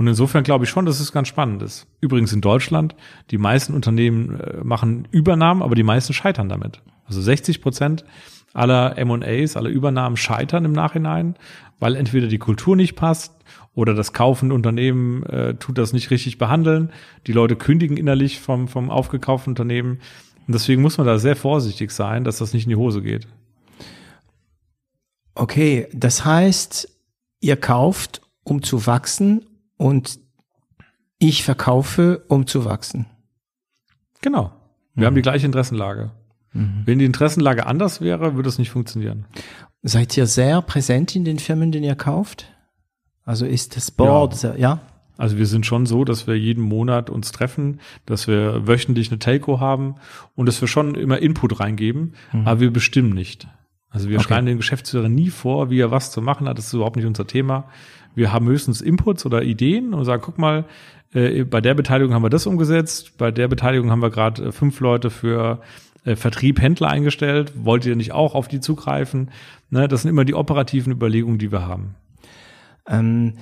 Und 0.00 0.06
insofern 0.06 0.44
glaube 0.44 0.64
ich 0.64 0.70
schon, 0.70 0.86
dass 0.86 0.98
es 0.98 1.12
ganz 1.12 1.28
spannend 1.28 1.60
ist. 1.60 1.86
Übrigens 2.00 2.32
in 2.32 2.40
Deutschland, 2.40 2.96
die 3.30 3.36
meisten 3.36 3.74
Unternehmen 3.74 4.40
äh, 4.40 4.64
machen 4.64 5.06
Übernahmen, 5.10 5.60
aber 5.60 5.74
die 5.74 5.82
meisten 5.82 6.14
scheitern 6.14 6.48
damit. 6.48 6.80
Also 7.04 7.20
60 7.20 7.60
Prozent 7.60 8.06
aller 8.54 8.96
M&As, 8.96 9.58
aller 9.58 9.68
Übernahmen 9.68 10.16
scheitern 10.16 10.64
im 10.64 10.72
Nachhinein, 10.72 11.34
weil 11.80 11.96
entweder 11.96 12.28
die 12.28 12.38
Kultur 12.38 12.76
nicht 12.76 12.96
passt 12.96 13.34
oder 13.74 13.92
das 13.92 14.14
kaufende 14.14 14.54
Unternehmen 14.54 15.22
äh, 15.24 15.56
tut 15.56 15.76
das 15.76 15.92
nicht 15.92 16.10
richtig 16.10 16.38
behandeln. 16.38 16.92
Die 17.26 17.32
Leute 17.32 17.54
kündigen 17.54 17.98
innerlich 17.98 18.40
vom, 18.40 18.68
vom 18.68 18.88
aufgekauften 18.88 19.50
Unternehmen. 19.50 20.00
Und 20.46 20.54
deswegen 20.54 20.80
muss 20.80 20.96
man 20.96 21.06
da 21.06 21.18
sehr 21.18 21.36
vorsichtig 21.36 21.90
sein, 21.90 22.24
dass 22.24 22.38
das 22.38 22.54
nicht 22.54 22.64
in 22.64 22.70
die 22.70 22.76
Hose 22.76 23.02
geht. 23.02 23.28
Okay, 25.34 25.88
das 25.92 26.24
heißt, 26.24 26.88
ihr 27.42 27.56
kauft, 27.58 28.22
um 28.44 28.62
zu 28.62 28.86
wachsen 28.86 29.44
und 29.80 30.20
ich 31.18 31.42
verkaufe, 31.42 32.22
um 32.28 32.46
zu 32.46 32.66
wachsen. 32.66 33.06
Genau. 34.20 34.52
Wir 34.94 35.02
mhm. 35.02 35.06
haben 35.06 35.14
die 35.14 35.22
gleiche 35.22 35.46
Interessenlage. 35.46 36.10
Mhm. 36.52 36.82
Wenn 36.84 36.98
die 36.98 37.06
Interessenlage 37.06 37.64
anders 37.66 38.02
wäre, 38.02 38.34
würde 38.36 38.50
es 38.50 38.58
nicht 38.58 38.68
funktionieren. 38.68 39.24
Seid 39.82 40.14
ihr 40.18 40.26
sehr 40.26 40.60
präsent 40.60 41.16
in 41.16 41.24
den 41.24 41.38
Firmen, 41.38 41.72
den 41.72 41.82
ihr 41.82 41.94
kauft? 41.94 42.52
Also 43.24 43.46
ist 43.46 43.74
das 43.74 43.90
Board, 43.90 44.32
ja. 44.32 44.38
Sehr, 44.38 44.58
ja? 44.58 44.80
Also 45.16 45.38
wir 45.38 45.46
sind 45.46 45.64
schon 45.64 45.86
so, 45.86 46.04
dass 46.04 46.26
wir 46.26 46.38
jeden 46.38 46.62
Monat 46.62 47.08
uns 47.08 47.32
treffen, 47.32 47.80
dass 48.04 48.28
wir 48.28 48.66
wöchentlich 48.66 49.10
eine 49.10 49.18
Telco 49.18 49.60
haben 49.60 49.94
und 50.34 50.44
dass 50.44 50.60
wir 50.60 50.68
schon 50.68 50.94
immer 50.94 51.20
Input 51.20 51.58
reingeben, 51.58 52.14
mhm. 52.32 52.46
aber 52.46 52.60
wir 52.60 52.70
bestimmen 52.70 53.14
nicht. 53.14 53.48
Also 53.88 54.08
wir 54.08 54.18
okay. 54.18 54.28
schreiben 54.28 54.46
den 54.46 54.56
Geschäftsführer 54.58 55.08
nie 55.08 55.30
vor, 55.30 55.70
wie 55.70 55.80
er 55.80 55.90
was 55.90 56.12
zu 56.12 56.22
machen 56.22 56.48
hat. 56.48 56.58
Das 56.58 56.66
ist 56.66 56.74
überhaupt 56.74 56.96
nicht 56.96 57.06
unser 57.06 57.26
Thema. 57.26 57.68
Wir 58.14 58.32
haben 58.32 58.46
höchstens 58.46 58.80
Inputs 58.80 59.24
oder 59.26 59.42
Ideen 59.42 59.94
und 59.94 60.04
sagen, 60.04 60.22
guck 60.24 60.38
mal, 60.38 60.64
äh, 61.12 61.44
bei 61.44 61.60
der 61.60 61.74
Beteiligung 61.74 62.14
haben 62.14 62.22
wir 62.22 62.30
das 62.30 62.46
umgesetzt, 62.46 63.18
bei 63.18 63.30
der 63.30 63.48
Beteiligung 63.48 63.90
haben 63.90 64.02
wir 64.02 64.10
gerade 64.10 64.46
äh, 64.46 64.52
fünf 64.52 64.80
Leute 64.80 65.10
für 65.10 65.60
äh, 66.04 66.16
Vertrieb, 66.16 66.60
Händler 66.60 66.88
eingestellt. 66.88 67.52
Wollt 67.56 67.86
ihr 67.86 67.96
nicht 67.96 68.12
auch 68.12 68.34
auf 68.34 68.48
die 68.48 68.60
zugreifen? 68.60 69.30
Ne, 69.70 69.88
das 69.88 70.02
sind 70.02 70.10
immer 70.10 70.24
die 70.24 70.34
operativen 70.34 70.92
Überlegungen, 70.92 71.38
die 71.38 71.52
wir 71.52 71.66
haben. 71.66 71.94
Ähm, 72.86 73.34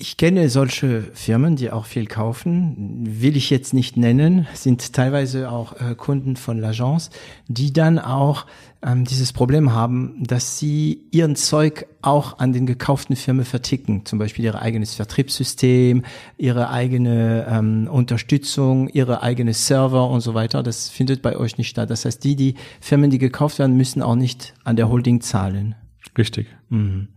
ich 0.00 0.16
kenne 0.16 0.48
solche 0.48 1.02
Firmen, 1.12 1.56
die 1.56 1.72
auch 1.72 1.84
viel 1.84 2.06
kaufen, 2.06 3.00
will 3.02 3.36
ich 3.36 3.50
jetzt 3.50 3.74
nicht 3.74 3.96
nennen, 3.96 4.46
sind 4.54 4.92
teilweise 4.92 5.50
auch 5.50 5.72
äh, 5.80 5.96
Kunden 5.96 6.36
von 6.36 6.60
L'Agence, 6.60 7.10
die 7.48 7.72
dann 7.72 7.98
auch 7.98 8.46
ähm, 8.80 9.04
dieses 9.04 9.32
Problem 9.32 9.72
haben, 9.72 10.22
dass 10.22 10.56
sie 10.56 11.08
ihren 11.10 11.34
Zeug 11.34 11.86
auch 12.00 12.38
an 12.38 12.52
den 12.52 12.64
gekauften 12.64 13.16
Firmen 13.16 13.44
verticken, 13.44 14.06
zum 14.06 14.20
Beispiel 14.20 14.44
ihr 14.44 14.62
eigenes 14.62 14.94
Vertriebssystem, 14.94 16.04
ihre 16.36 16.70
eigene 16.70 17.48
ähm, 17.50 17.88
Unterstützung, 17.90 18.88
ihre 18.90 19.24
eigene 19.24 19.52
Server 19.52 20.08
und 20.08 20.20
so 20.20 20.32
weiter. 20.32 20.62
Das 20.62 20.88
findet 20.88 21.22
bei 21.22 21.36
euch 21.36 21.58
nicht 21.58 21.70
statt. 21.70 21.90
Das 21.90 22.04
heißt, 22.04 22.22
die, 22.22 22.36
die 22.36 22.54
Firmen, 22.80 23.10
die 23.10 23.18
gekauft 23.18 23.58
werden, 23.58 23.76
müssen 23.76 24.00
auch 24.02 24.14
nicht 24.14 24.54
an 24.62 24.76
der 24.76 24.90
Holding 24.90 25.22
zahlen. 25.22 25.74
Richtig. 26.16 26.46
Mhm. 26.68 27.08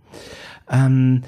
Ähm, 0.68 1.22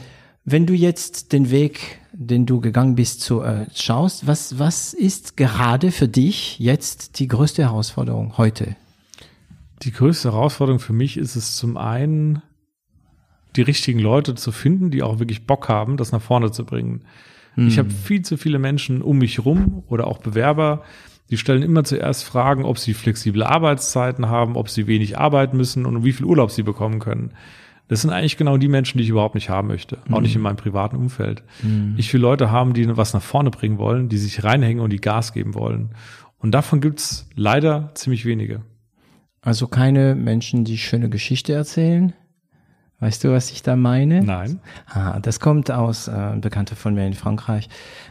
wenn 0.45 0.65
du 0.65 0.73
jetzt 0.73 1.31
den 1.31 1.51
Weg, 1.51 1.99
den 2.11 2.45
du 2.45 2.59
gegangen 2.59 2.95
bist, 2.95 3.21
zu, 3.21 3.41
äh, 3.41 3.65
schaust, 3.73 4.27
was, 4.27 4.59
was 4.59 4.93
ist 4.93 5.37
gerade 5.37 5.91
für 5.91 6.07
dich 6.07 6.59
jetzt 6.59 7.19
die 7.19 7.27
größte 7.27 7.63
Herausforderung 7.63 8.37
heute? 8.37 8.75
Die 9.83 9.91
größte 9.91 10.31
Herausforderung 10.31 10.79
für 10.79 10.93
mich 10.93 11.17
ist 11.17 11.35
es 11.35 11.55
zum 11.55 11.77
einen, 11.77 12.41
die 13.55 13.61
richtigen 13.61 13.99
Leute 13.99 14.35
zu 14.35 14.51
finden, 14.51 14.91
die 14.91 15.03
auch 15.03 15.19
wirklich 15.19 15.45
Bock 15.45 15.69
haben, 15.69 15.97
das 15.97 16.11
nach 16.11 16.21
vorne 16.21 16.51
zu 16.51 16.65
bringen. 16.65 17.03
Mhm. 17.55 17.67
Ich 17.67 17.77
habe 17.77 17.89
viel 17.89 18.21
zu 18.23 18.37
viele 18.37 18.59
Menschen 18.59 19.01
um 19.01 19.19
mich 19.19 19.45
rum 19.45 19.83
oder 19.87 20.07
auch 20.07 20.19
Bewerber, 20.19 20.83
die 21.29 21.37
stellen 21.37 21.63
immer 21.63 21.83
zuerst 21.83 22.25
Fragen, 22.25 22.65
ob 22.65 22.77
sie 22.77 22.93
flexible 22.93 23.43
Arbeitszeiten 23.43 24.27
haben, 24.27 24.55
ob 24.55 24.69
sie 24.69 24.87
wenig 24.87 25.17
arbeiten 25.17 25.57
müssen 25.57 25.85
und 25.85 26.03
wie 26.03 26.11
viel 26.11 26.25
Urlaub 26.25 26.51
sie 26.51 26.63
bekommen 26.63 26.99
können. 26.99 27.31
Das 27.87 28.01
sind 28.01 28.11
eigentlich 28.11 28.37
genau 28.37 28.57
die 28.57 28.69
Menschen, 28.69 28.97
die 28.97 29.03
ich 29.03 29.09
überhaupt 29.09 29.35
nicht 29.35 29.49
haben 29.49 29.67
möchte. 29.67 29.97
Auch 30.09 30.17
mhm. 30.17 30.23
nicht 30.23 30.35
in 30.35 30.41
meinem 30.41 30.55
privaten 30.55 30.95
Umfeld. 30.95 31.43
Mhm. 31.61 31.95
Ich 31.97 32.13
will 32.13 32.21
Leute 32.21 32.49
haben, 32.49 32.73
die 32.73 32.95
was 32.95 33.13
nach 33.13 33.21
vorne 33.21 33.49
bringen 33.49 33.77
wollen, 33.77 34.09
die 34.09 34.17
sich 34.17 34.43
reinhängen 34.43 34.81
und 34.81 34.91
die 34.91 35.01
Gas 35.01 35.33
geben 35.33 35.53
wollen. 35.53 35.89
Und 36.37 36.51
davon 36.51 36.81
gibt's 36.81 37.29
leider 37.35 37.91
ziemlich 37.93 38.25
wenige. 38.25 38.61
Also 39.41 39.67
keine 39.67 40.15
Menschen, 40.15 40.63
die 40.63 40.77
schöne 40.77 41.09
Geschichte 41.09 41.53
erzählen, 41.53 42.13
Weißt 43.03 43.21
du, 43.25 43.33
was 43.33 43.51
ich 43.51 43.61
da 43.61 43.75
meine? 43.75 44.23
Nein. 44.23 44.61
Ah, 44.87 45.19
das 45.19 45.41
kommt 45.41 45.69
aus 45.69 46.07
äh, 46.07 46.11
ein 46.11 46.39
Bekannter 46.39 46.77
von 46.77 46.93
mir 46.93 47.05
in 47.05 47.15
Frankreich. 47.15 47.67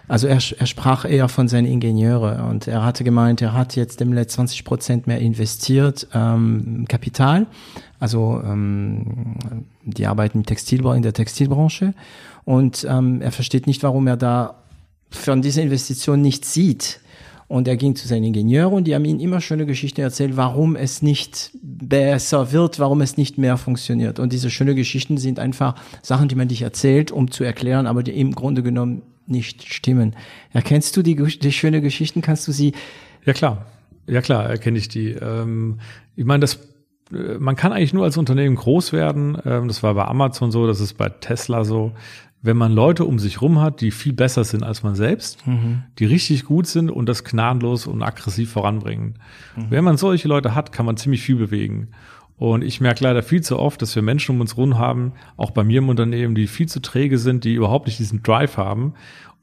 Also 0.06 0.26
er, 0.26 0.34
er 0.34 0.66
sprach 0.66 1.06
eher 1.06 1.30
von 1.30 1.48
seinen 1.48 1.66
Ingenieure 1.66 2.44
und 2.50 2.68
er 2.68 2.84
hatte 2.84 3.02
gemeint, 3.02 3.40
er 3.40 3.54
hat 3.54 3.74
jetzt 3.74 4.02
im 4.02 4.12
Letzten 4.12 4.34
20 4.48 4.66
Prozent 4.66 5.06
mehr 5.06 5.18
investiert 5.18 6.08
ähm, 6.12 6.84
Kapital. 6.90 7.46
Also 8.00 8.42
ähm, 8.44 9.36
die 9.82 10.06
arbeiten 10.06 10.40
im 10.40 10.46
Textilbau 10.46 10.92
in 10.92 11.00
der 11.00 11.14
Textilbranche 11.14 11.94
und 12.44 12.86
ähm, 12.86 13.22
er 13.22 13.32
versteht 13.32 13.66
nicht, 13.66 13.82
warum 13.82 14.06
er 14.06 14.18
da 14.18 14.56
von 15.08 15.40
dieser 15.40 15.62
Investition 15.62 16.20
nichts 16.20 16.52
sieht. 16.52 17.00
Und 17.52 17.68
er 17.68 17.76
ging 17.76 17.94
zu 17.94 18.08
seinen 18.08 18.24
Ingenieuren 18.24 18.72
und 18.72 18.84
die 18.84 18.94
haben 18.94 19.04
ihm 19.04 19.20
immer 19.20 19.42
schöne 19.42 19.66
Geschichten 19.66 20.00
erzählt, 20.00 20.38
warum 20.38 20.74
es 20.74 21.02
nicht 21.02 21.50
besser 21.62 22.50
wird, 22.50 22.78
warum 22.78 23.02
es 23.02 23.18
nicht 23.18 23.36
mehr 23.36 23.58
funktioniert. 23.58 24.18
Und 24.18 24.32
diese 24.32 24.48
schönen 24.48 24.74
Geschichten 24.74 25.18
sind 25.18 25.38
einfach 25.38 25.74
Sachen, 26.00 26.28
die 26.28 26.34
man 26.34 26.48
dich 26.48 26.62
erzählt, 26.62 27.12
um 27.12 27.30
zu 27.30 27.44
erklären, 27.44 27.86
aber 27.86 28.02
die 28.02 28.18
im 28.18 28.34
Grunde 28.34 28.62
genommen 28.62 29.02
nicht 29.26 29.70
stimmen. 29.70 30.16
Erkennst 30.54 30.96
du 30.96 31.02
die, 31.02 31.14
die 31.14 31.52
schönen 31.52 31.82
Geschichten? 31.82 32.22
Kannst 32.22 32.48
du 32.48 32.52
sie? 32.52 32.72
Ja 33.26 33.34
klar, 33.34 33.66
ja 34.06 34.22
klar, 34.22 34.48
erkenne 34.48 34.78
ich 34.78 34.88
die. 34.88 35.10
Ähm, 35.10 35.78
ich 36.16 36.24
meine, 36.24 36.40
das 36.40 36.58
äh, 37.12 37.36
man 37.38 37.54
kann 37.54 37.72
eigentlich 37.72 37.92
nur 37.92 38.04
als 38.04 38.16
Unternehmen 38.16 38.56
groß 38.56 38.94
werden. 38.94 39.36
Ähm, 39.44 39.68
das 39.68 39.82
war 39.82 39.92
bei 39.92 40.06
Amazon 40.06 40.52
so, 40.52 40.66
das 40.66 40.80
ist 40.80 40.94
bei 40.94 41.10
Tesla 41.10 41.64
so 41.64 41.92
wenn 42.42 42.56
man 42.56 42.72
Leute 42.72 43.04
um 43.04 43.18
sich 43.20 43.40
rum 43.40 43.60
hat, 43.60 43.80
die 43.80 43.92
viel 43.92 44.12
besser 44.12 44.42
sind 44.42 44.64
als 44.64 44.82
man 44.82 44.96
selbst, 44.96 45.46
mhm. 45.46 45.84
die 45.98 46.04
richtig 46.04 46.44
gut 46.44 46.66
sind 46.66 46.90
und 46.90 47.08
das 47.08 47.22
gnadenlos 47.22 47.86
und 47.86 48.02
aggressiv 48.02 48.50
voranbringen. 48.50 49.14
Mhm. 49.56 49.66
Wenn 49.70 49.84
man 49.84 49.96
solche 49.96 50.26
Leute 50.26 50.54
hat, 50.54 50.72
kann 50.72 50.84
man 50.84 50.96
ziemlich 50.96 51.22
viel 51.22 51.36
bewegen. 51.36 51.88
Und 52.36 52.64
ich 52.64 52.80
merke 52.80 53.04
leider 53.04 53.22
viel 53.22 53.42
zu 53.42 53.58
oft, 53.58 53.80
dass 53.80 53.94
wir 53.94 54.02
Menschen 54.02 54.34
um 54.34 54.40
uns 54.40 54.56
rum 54.56 54.76
haben, 54.76 55.12
auch 55.36 55.52
bei 55.52 55.62
mir 55.62 55.78
im 55.78 55.88
Unternehmen, 55.88 56.34
die 56.34 56.48
viel 56.48 56.66
zu 56.66 56.82
träge 56.82 57.18
sind, 57.18 57.44
die 57.44 57.54
überhaupt 57.54 57.86
nicht 57.86 58.00
diesen 58.00 58.24
Drive 58.24 58.56
haben 58.56 58.94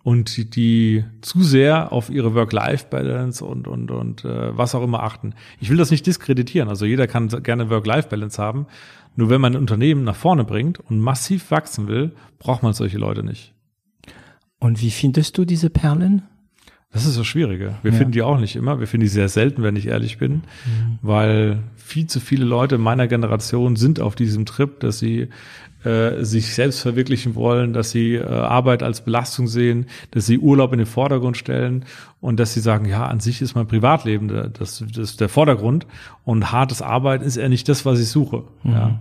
und 0.03 0.35
die, 0.35 0.49
die 0.49 1.05
zu 1.21 1.41
sehr 1.41 1.93
auf 1.93 2.09
ihre 2.09 2.33
Work-Life-Balance 2.33 3.45
und, 3.45 3.67
und, 3.67 3.91
und 3.91 4.25
äh, 4.25 4.57
was 4.57 4.75
auch 4.75 4.83
immer 4.83 5.03
achten. 5.03 5.33
Ich 5.61 5.69
will 5.69 5.77
das 5.77 5.91
nicht 5.91 6.05
diskreditieren. 6.05 6.67
Also 6.67 6.85
jeder 6.85 7.07
kann 7.07 7.29
gerne 7.43 7.69
Work-Life-Balance 7.69 8.41
haben. 8.41 8.65
Nur 9.15 9.29
wenn 9.29 9.41
man 9.41 9.53
ein 9.53 9.59
Unternehmen 9.59 10.03
nach 10.03 10.15
vorne 10.15 10.45
bringt 10.45 10.79
und 10.79 10.99
massiv 10.99 11.51
wachsen 11.51 11.87
will, 11.87 12.15
braucht 12.37 12.63
man 12.63 12.73
solche 12.73 12.97
Leute 12.97 13.23
nicht. 13.23 13.53
Und 14.59 14.81
wie 14.81 14.91
findest 14.91 15.37
du 15.37 15.45
diese 15.45 15.69
Perlen? 15.69 16.23
Das 16.91 17.05
ist 17.05 17.19
das 17.19 17.27
Schwierige. 17.27 17.75
Wir 17.83 17.91
ja. 17.91 17.97
finden 17.97 18.13
die 18.13 18.23
auch 18.23 18.39
nicht 18.39 18.55
immer. 18.55 18.79
Wir 18.79 18.87
finden 18.87 19.03
die 19.03 19.09
sehr 19.09 19.29
selten, 19.29 19.61
wenn 19.61 19.75
ich 19.75 19.87
ehrlich 19.87 20.17
bin, 20.17 20.31
mhm. 20.31 20.99
weil 21.01 21.59
viel 21.75 22.07
zu 22.07 22.19
viele 22.19 22.45
Leute 22.45 22.77
meiner 22.77 23.07
Generation 23.07 23.75
sind 23.75 23.99
auf 23.99 24.15
diesem 24.15 24.45
Trip, 24.45 24.79
dass 24.79 24.97
sie 24.97 25.27
äh, 25.83 26.23
sich 26.25 26.53
selbst 26.53 26.81
verwirklichen 26.81 27.35
wollen, 27.35 27.73
dass 27.73 27.91
sie 27.91 28.15
äh, 28.15 28.25
Arbeit 28.25 28.83
als 28.83 29.01
Belastung 29.01 29.47
sehen, 29.47 29.85
dass 30.11 30.25
sie 30.25 30.39
Urlaub 30.39 30.73
in 30.73 30.79
den 30.79 30.87
Vordergrund 30.87 31.37
stellen 31.37 31.85
und 32.21 32.39
dass 32.39 32.53
sie 32.53 32.59
sagen, 32.59 32.85
ja, 32.85 33.05
an 33.05 33.19
sich 33.19 33.41
ist 33.41 33.55
mein 33.55 33.67
Privatleben 33.67 34.27
das, 34.27 34.51
das 34.79 34.81
ist 34.81 35.21
der 35.21 35.29
Vordergrund 35.29 35.87
und 36.25 36.51
hartes 36.51 36.81
Arbeiten 36.81 37.23
ist 37.23 37.37
eher 37.37 37.49
nicht 37.49 37.69
das, 37.69 37.85
was 37.85 37.99
ich 37.99 38.09
suche. 38.09 38.43
Mhm. 38.63 38.71
Ja. 38.71 38.99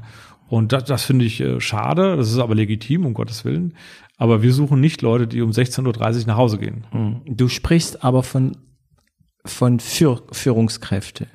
Und 0.48 0.72
das, 0.72 0.84
das 0.84 1.04
finde 1.04 1.24
ich 1.24 1.40
äh, 1.40 1.60
schade, 1.60 2.16
das 2.16 2.30
ist 2.30 2.38
aber 2.38 2.54
legitim, 2.54 3.06
um 3.06 3.14
Gottes 3.14 3.44
Willen. 3.44 3.74
Aber 4.18 4.42
wir 4.42 4.52
suchen 4.52 4.80
nicht 4.80 5.00
Leute, 5.00 5.26
die 5.26 5.40
um 5.40 5.50
16.30 5.50 6.20
Uhr 6.20 6.26
nach 6.26 6.36
Hause 6.36 6.58
gehen. 6.58 6.86
Mhm. 6.92 7.22
Du 7.24 7.48
sprichst 7.48 8.04
aber 8.04 8.22
von, 8.22 8.58
von 9.46 9.80
Führ 9.80 10.22
Führungskräfte. 10.32 11.28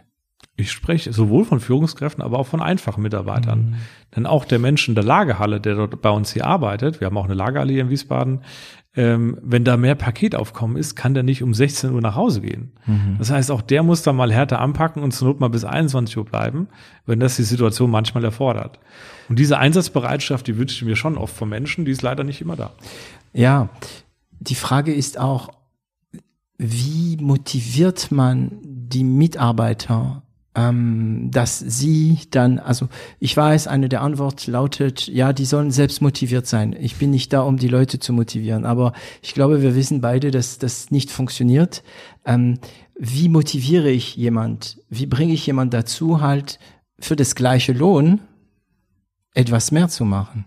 Ich 0.55 0.71
spreche 0.71 1.11
sowohl 1.13 1.45
von 1.45 1.59
Führungskräften, 1.59 2.23
aber 2.23 2.37
auch 2.37 2.45
von 2.45 2.61
einfachen 2.61 3.01
Mitarbeitern. 3.01 3.59
Mhm. 3.59 3.75
Denn 4.15 4.25
auch 4.27 4.45
der 4.45 4.59
Mensch 4.59 4.87
in 4.87 4.93
der 4.93 5.03
Lagerhalle, 5.03 5.59
der 5.59 5.75
dort 5.75 6.01
bei 6.01 6.11
uns 6.11 6.33
hier 6.33 6.45
arbeitet, 6.45 6.99
wir 6.99 7.07
haben 7.07 7.17
auch 7.17 7.25
eine 7.25 7.33
Lagerhalle 7.33 7.73
hier 7.73 7.81
in 7.81 7.89
Wiesbaden, 7.89 8.41
ähm, 8.95 9.37
wenn 9.41 9.63
da 9.63 9.75
mehr 9.75 9.95
Paketaufkommen 9.95 10.77
ist, 10.77 10.95
kann 10.95 11.15
der 11.15 11.23
nicht 11.23 11.41
um 11.41 11.53
16 11.53 11.91
Uhr 11.91 12.01
nach 12.01 12.15
Hause 12.15 12.41
gehen. 12.41 12.73
Mhm. 12.85 13.15
Das 13.17 13.31
heißt, 13.31 13.49
auch 13.49 13.61
der 13.61 13.81
muss 13.81 14.03
da 14.03 14.13
mal 14.13 14.31
härter 14.31 14.61
anpacken 14.61 15.01
und 15.01 15.11
zur 15.11 15.29
Not 15.29 15.39
mal 15.39 15.47
bis 15.47 15.65
21 15.65 16.17
Uhr 16.17 16.25
bleiben, 16.25 16.67
wenn 17.07 17.19
das 17.19 17.35
die 17.35 17.43
Situation 17.43 17.89
manchmal 17.89 18.23
erfordert. 18.23 18.79
Und 19.29 19.39
diese 19.39 19.57
Einsatzbereitschaft, 19.57 20.45
die 20.45 20.57
wünsche 20.57 20.75
ich 20.75 20.85
mir 20.85 20.95
schon 20.95 21.17
oft 21.17 21.35
von 21.35 21.49
Menschen, 21.49 21.85
die 21.85 21.91
ist 21.91 22.03
leider 22.03 22.23
nicht 22.23 22.41
immer 22.41 22.55
da. 22.55 22.71
Ja, 23.33 23.69
die 24.39 24.55
Frage 24.55 24.93
ist 24.93 25.19
auch, 25.19 25.49
wie 26.57 27.17
motiviert 27.17 28.11
man 28.11 28.51
die 28.63 29.03
Mitarbeiter 29.03 30.21
ähm, 30.55 31.29
dass 31.31 31.59
sie 31.59 32.19
dann, 32.29 32.59
also 32.59 32.87
ich 33.19 33.35
weiß, 33.35 33.67
eine 33.67 33.89
der 33.89 34.01
Antworten 34.01 34.51
lautet, 34.51 35.07
ja, 35.07 35.33
die 35.33 35.45
sollen 35.45 35.71
selbst 35.71 36.01
motiviert 36.01 36.45
sein. 36.45 36.75
Ich 36.79 36.97
bin 36.97 37.09
nicht 37.09 37.33
da, 37.33 37.41
um 37.41 37.57
die 37.57 37.67
Leute 37.67 37.99
zu 37.99 38.13
motivieren, 38.13 38.65
aber 38.65 38.93
ich 39.21 39.33
glaube, 39.33 39.61
wir 39.61 39.75
wissen 39.75 40.01
beide, 40.01 40.31
dass 40.31 40.59
das 40.59 40.91
nicht 40.91 41.09
funktioniert. 41.09 41.83
Ähm, 42.25 42.59
wie 42.95 43.29
motiviere 43.29 43.89
ich 43.89 44.15
jemand? 44.15 44.79
Wie 44.89 45.07
bringe 45.07 45.33
ich 45.33 45.45
jemand 45.47 45.73
dazu, 45.73 46.21
halt 46.21 46.59
für 46.99 47.15
das 47.15 47.33
gleiche 47.35 47.73
Lohn 47.73 48.21
etwas 49.33 49.71
mehr 49.71 49.89
zu 49.89 50.05
machen? 50.05 50.45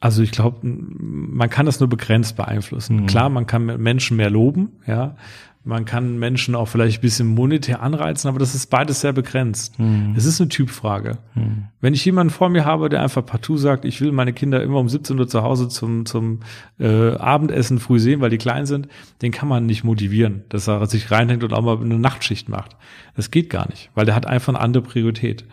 Also 0.00 0.22
ich 0.22 0.32
glaube, 0.32 0.58
man 0.62 1.48
kann 1.48 1.64
das 1.64 1.80
nur 1.80 1.88
begrenzt 1.88 2.36
beeinflussen. 2.36 2.96
Mhm. 2.96 3.06
Klar, 3.06 3.30
man 3.30 3.46
kann 3.46 3.64
Menschen 3.80 4.18
mehr 4.18 4.28
loben, 4.28 4.72
ja, 4.86 5.16
man 5.64 5.86
kann 5.86 6.18
Menschen 6.18 6.54
auch 6.54 6.66
vielleicht 6.66 6.98
ein 6.98 7.00
bisschen 7.00 7.26
monetär 7.26 7.82
anreizen, 7.82 8.28
aber 8.28 8.38
das 8.38 8.54
ist 8.54 8.68
beides 8.68 9.00
sehr 9.00 9.14
begrenzt. 9.14 9.78
Mhm. 9.78 10.14
Es 10.14 10.26
ist 10.26 10.40
eine 10.40 10.50
Typfrage. 10.50 11.18
Mhm. 11.34 11.64
Wenn 11.80 11.94
ich 11.94 12.04
jemanden 12.04 12.30
vor 12.30 12.50
mir 12.50 12.66
habe, 12.66 12.90
der 12.90 13.02
einfach 13.02 13.24
partout 13.24 13.56
sagt, 13.56 13.86
ich 13.86 14.00
will 14.02 14.12
meine 14.12 14.34
Kinder 14.34 14.62
immer 14.62 14.78
um 14.78 14.88
17 14.88 15.18
Uhr 15.18 15.26
zu 15.26 15.42
Hause 15.42 15.68
zum, 15.68 16.04
zum 16.04 16.40
äh, 16.78 17.14
Abendessen 17.16 17.78
früh 17.78 17.98
sehen, 17.98 18.20
weil 18.20 18.30
die 18.30 18.38
klein 18.38 18.66
sind, 18.66 18.88
den 19.22 19.32
kann 19.32 19.48
man 19.48 19.64
nicht 19.64 19.84
motivieren, 19.84 20.44
dass 20.50 20.68
er 20.68 20.84
sich 20.86 21.10
reinhängt 21.10 21.42
und 21.42 21.54
auch 21.54 21.62
mal 21.62 21.78
eine 21.80 21.98
Nachtschicht 21.98 22.50
macht. 22.50 22.76
Das 23.16 23.30
geht 23.30 23.48
gar 23.48 23.66
nicht, 23.68 23.90
weil 23.94 24.04
der 24.04 24.14
hat 24.14 24.26
einfach 24.26 24.52
eine 24.52 24.60
andere 24.60 24.82
Priorität. 24.82 25.46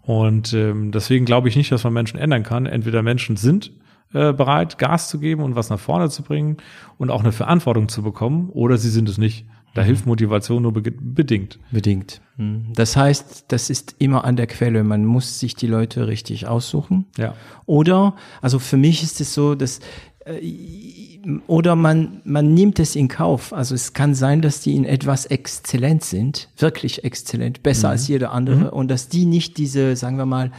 Und 0.00 0.54
ähm, 0.54 0.92
deswegen 0.92 1.26
glaube 1.26 1.50
ich 1.50 1.56
nicht, 1.56 1.70
dass 1.70 1.84
man 1.84 1.92
Menschen 1.92 2.18
ändern 2.18 2.42
kann. 2.42 2.64
Entweder 2.64 3.02
Menschen 3.02 3.36
sind 3.36 3.72
äh, 4.14 4.32
bereit, 4.32 4.78
Gas 4.78 5.10
zu 5.10 5.18
geben 5.18 5.42
und 5.42 5.54
was 5.54 5.68
nach 5.68 5.78
vorne 5.78 6.08
zu 6.08 6.22
bringen 6.22 6.56
und 6.96 7.10
auch 7.10 7.20
eine 7.20 7.32
Verantwortung 7.32 7.90
zu 7.90 8.02
bekommen, 8.02 8.48
oder 8.48 8.78
sie 8.78 8.88
sind 8.88 9.06
es 9.06 9.18
nicht. 9.18 9.46
Da 9.78 9.84
hilft 9.84 10.06
Motivation 10.06 10.62
nur 10.62 10.72
bedingt. 10.72 11.60
Bedingt. 11.70 12.20
Hm. 12.36 12.72
Das 12.74 12.96
heißt, 12.96 13.44
das 13.46 13.70
ist 13.70 13.94
immer 13.98 14.24
an 14.24 14.34
der 14.34 14.48
Quelle. 14.48 14.82
Man 14.82 15.04
muss 15.04 15.38
sich 15.38 15.54
die 15.54 15.68
Leute 15.68 16.08
richtig 16.08 16.48
aussuchen. 16.48 17.06
Ja. 17.16 17.34
Oder, 17.64 18.16
also 18.42 18.58
für 18.58 18.76
mich 18.76 19.04
ist 19.04 19.20
es 19.20 19.34
so, 19.34 19.54
dass 19.54 19.78
äh, 20.24 21.20
oder 21.46 21.76
man, 21.76 22.22
man 22.24 22.54
nimmt 22.54 22.80
es 22.80 22.96
in 22.96 23.06
Kauf. 23.06 23.52
Also 23.52 23.76
es 23.76 23.92
kann 23.92 24.14
sein, 24.14 24.42
dass 24.42 24.60
die 24.60 24.74
in 24.74 24.84
etwas 24.84 25.26
exzellent 25.26 26.02
sind, 26.02 26.48
wirklich 26.56 27.04
exzellent, 27.04 27.62
besser 27.62 27.88
mhm. 27.88 27.92
als 27.92 28.08
jeder 28.08 28.32
andere, 28.32 28.64
mhm. 28.64 28.68
und 28.70 28.88
dass 28.88 29.08
die 29.08 29.26
nicht 29.26 29.58
diese, 29.58 29.94
sagen 29.94 30.16
wir 30.16 30.26
mal, 30.26 30.50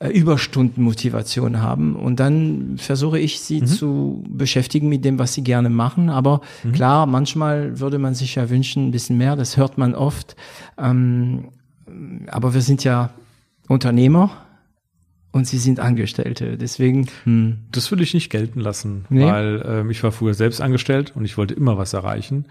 Überstundenmotivation 0.00 1.60
haben. 1.60 1.94
Und 1.96 2.20
dann 2.20 2.76
versuche 2.78 3.18
ich 3.18 3.40
sie 3.40 3.60
mhm. 3.60 3.66
zu 3.66 4.24
beschäftigen 4.28 4.88
mit 4.88 5.04
dem, 5.04 5.18
was 5.18 5.34
sie 5.34 5.44
gerne 5.44 5.70
machen. 5.70 6.10
Aber 6.10 6.40
mhm. 6.62 6.72
klar, 6.72 7.06
manchmal 7.06 7.78
würde 7.78 7.98
man 7.98 8.14
sich 8.14 8.34
ja 8.34 8.50
wünschen, 8.50 8.88
ein 8.88 8.90
bisschen 8.90 9.16
mehr. 9.18 9.36
Das 9.36 9.56
hört 9.56 9.78
man 9.78 9.94
oft. 9.94 10.36
Ähm, 10.78 11.50
aber 12.28 12.54
wir 12.54 12.60
sind 12.60 12.82
ja 12.82 13.10
Unternehmer 13.68 14.30
und 15.34 15.46
sie 15.46 15.58
sind 15.58 15.80
Angestellte. 15.80 16.56
Deswegen. 16.56 17.08
Hm. 17.24 17.58
Das 17.72 17.90
will 17.90 18.00
ich 18.00 18.14
nicht 18.14 18.30
gelten 18.30 18.60
lassen, 18.60 19.04
nee. 19.08 19.24
weil 19.24 19.64
ähm, 19.66 19.90
ich 19.90 20.02
war 20.02 20.12
früher 20.12 20.34
selbst 20.34 20.60
angestellt 20.60 21.12
und 21.14 21.24
ich 21.24 21.36
wollte 21.36 21.54
immer 21.54 21.76
was 21.76 21.92
erreichen. 21.92 22.46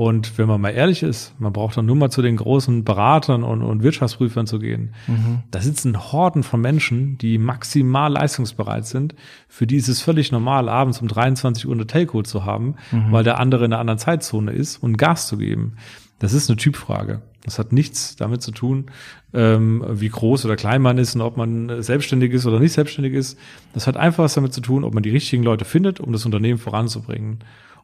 Und 0.00 0.38
wenn 0.38 0.48
man 0.48 0.62
mal 0.62 0.70
ehrlich 0.70 1.02
ist, 1.02 1.38
man 1.38 1.52
braucht 1.52 1.76
dann 1.76 1.84
nur 1.84 1.94
mal 1.94 2.08
zu 2.08 2.22
den 2.22 2.38
großen 2.38 2.84
Beratern 2.84 3.44
und, 3.44 3.60
und 3.60 3.82
Wirtschaftsprüfern 3.82 4.46
zu 4.46 4.58
gehen. 4.58 4.94
Mhm. 5.06 5.40
Da 5.50 5.60
sitzen 5.60 6.10
Horden 6.10 6.42
von 6.42 6.58
Menschen, 6.58 7.18
die 7.18 7.36
maximal 7.36 8.10
leistungsbereit 8.10 8.86
sind. 8.86 9.14
Für 9.46 9.66
die 9.66 9.76
ist 9.76 9.88
es 9.88 10.00
völlig 10.00 10.32
normal, 10.32 10.70
abends 10.70 11.02
um 11.02 11.08
23 11.08 11.66
Uhr 11.66 11.74
eine 11.74 11.86
Telco 11.86 12.22
zu 12.22 12.46
haben, 12.46 12.76
mhm. 12.90 13.12
weil 13.12 13.24
der 13.24 13.38
andere 13.38 13.66
in 13.66 13.74
einer 13.74 13.80
anderen 13.80 13.98
Zeitzone 13.98 14.52
ist 14.52 14.82
und 14.82 14.96
Gas 14.96 15.28
zu 15.28 15.36
geben. 15.36 15.74
Das 16.18 16.32
ist 16.32 16.48
eine 16.48 16.56
Typfrage. 16.56 17.20
Das 17.44 17.58
hat 17.58 17.74
nichts 17.74 18.16
damit 18.16 18.40
zu 18.40 18.52
tun, 18.52 18.86
ähm, 19.34 19.84
wie 19.86 20.08
groß 20.08 20.46
oder 20.46 20.56
klein 20.56 20.80
man 20.80 20.96
ist 20.96 21.14
und 21.14 21.20
ob 21.20 21.36
man 21.36 21.82
selbstständig 21.82 22.32
ist 22.32 22.46
oder 22.46 22.58
nicht 22.58 22.72
selbstständig 22.72 23.12
ist. 23.12 23.38
Das 23.74 23.86
hat 23.86 23.98
einfach 23.98 24.24
was 24.24 24.32
damit 24.32 24.54
zu 24.54 24.62
tun, 24.62 24.82
ob 24.82 24.94
man 24.94 25.02
die 25.02 25.10
richtigen 25.10 25.42
Leute 25.42 25.66
findet, 25.66 26.00
um 26.00 26.14
das 26.14 26.24
Unternehmen 26.24 26.58
voranzubringen. 26.58 27.40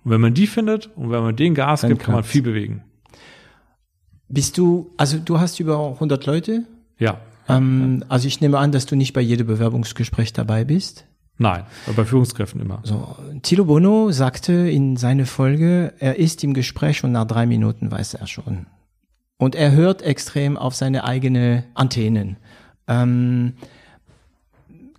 Und 0.07 0.13
wenn 0.13 0.21
man 0.21 0.35
die 0.35 0.47
findet 0.47 0.89
und 0.95 1.11
wenn 1.11 1.21
man 1.21 1.35
den 1.35 1.57
Gas 1.57 1.81
Dann 1.81 1.91
gibt, 1.91 2.05
kann 2.05 2.15
man 2.15 2.23
viel 2.23 2.43
bewegen. 2.43 2.85
Bist 4.29 4.57
du, 4.57 4.93
also 4.97 5.19
du 5.19 5.41
hast 5.41 5.59
über 5.59 5.95
100 5.95 6.27
Leute? 6.27 6.63
Ja. 6.97 7.19
Ähm, 7.49 8.05
also 8.09 8.29
ich 8.29 8.41
nehme 8.41 8.57
an, 8.59 8.71
dass 8.71 8.87
du 8.87 8.95
nicht 8.95 9.15
bei 9.15 9.21
jedem 9.21 9.49
Bewerbungsgespräch 9.49 10.33
dabei 10.33 10.63
bist. 10.63 11.07
Nein, 11.39 11.65
bei 11.97 12.05
Führungskräften 12.05 12.61
immer. 12.61 12.83
So, 12.85 13.17
Thilo 13.43 13.65
Bono 13.65 14.13
sagte 14.13 14.53
in 14.53 14.97
seiner 14.97 15.27
Folge, 15.27 15.93
er 15.99 16.21
ist 16.21 16.45
im 16.45 16.55
Gespräch 16.55 17.03
und 17.03 17.11
nach 17.11 17.27
drei 17.27 17.47
Minuten 17.47 17.91
weiß 17.91 18.15
er 18.15 18.29
schon. 18.29 18.67
Und 19.39 19.57
er 19.57 19.73
hört 19.73 20.03
extrem 20.03 20.57
auf 20.57 20.77
seine 20.77 21.03
eigene 21.03 21.65
Antennen. 21.75 22.37
Ähm, 22.87 23.55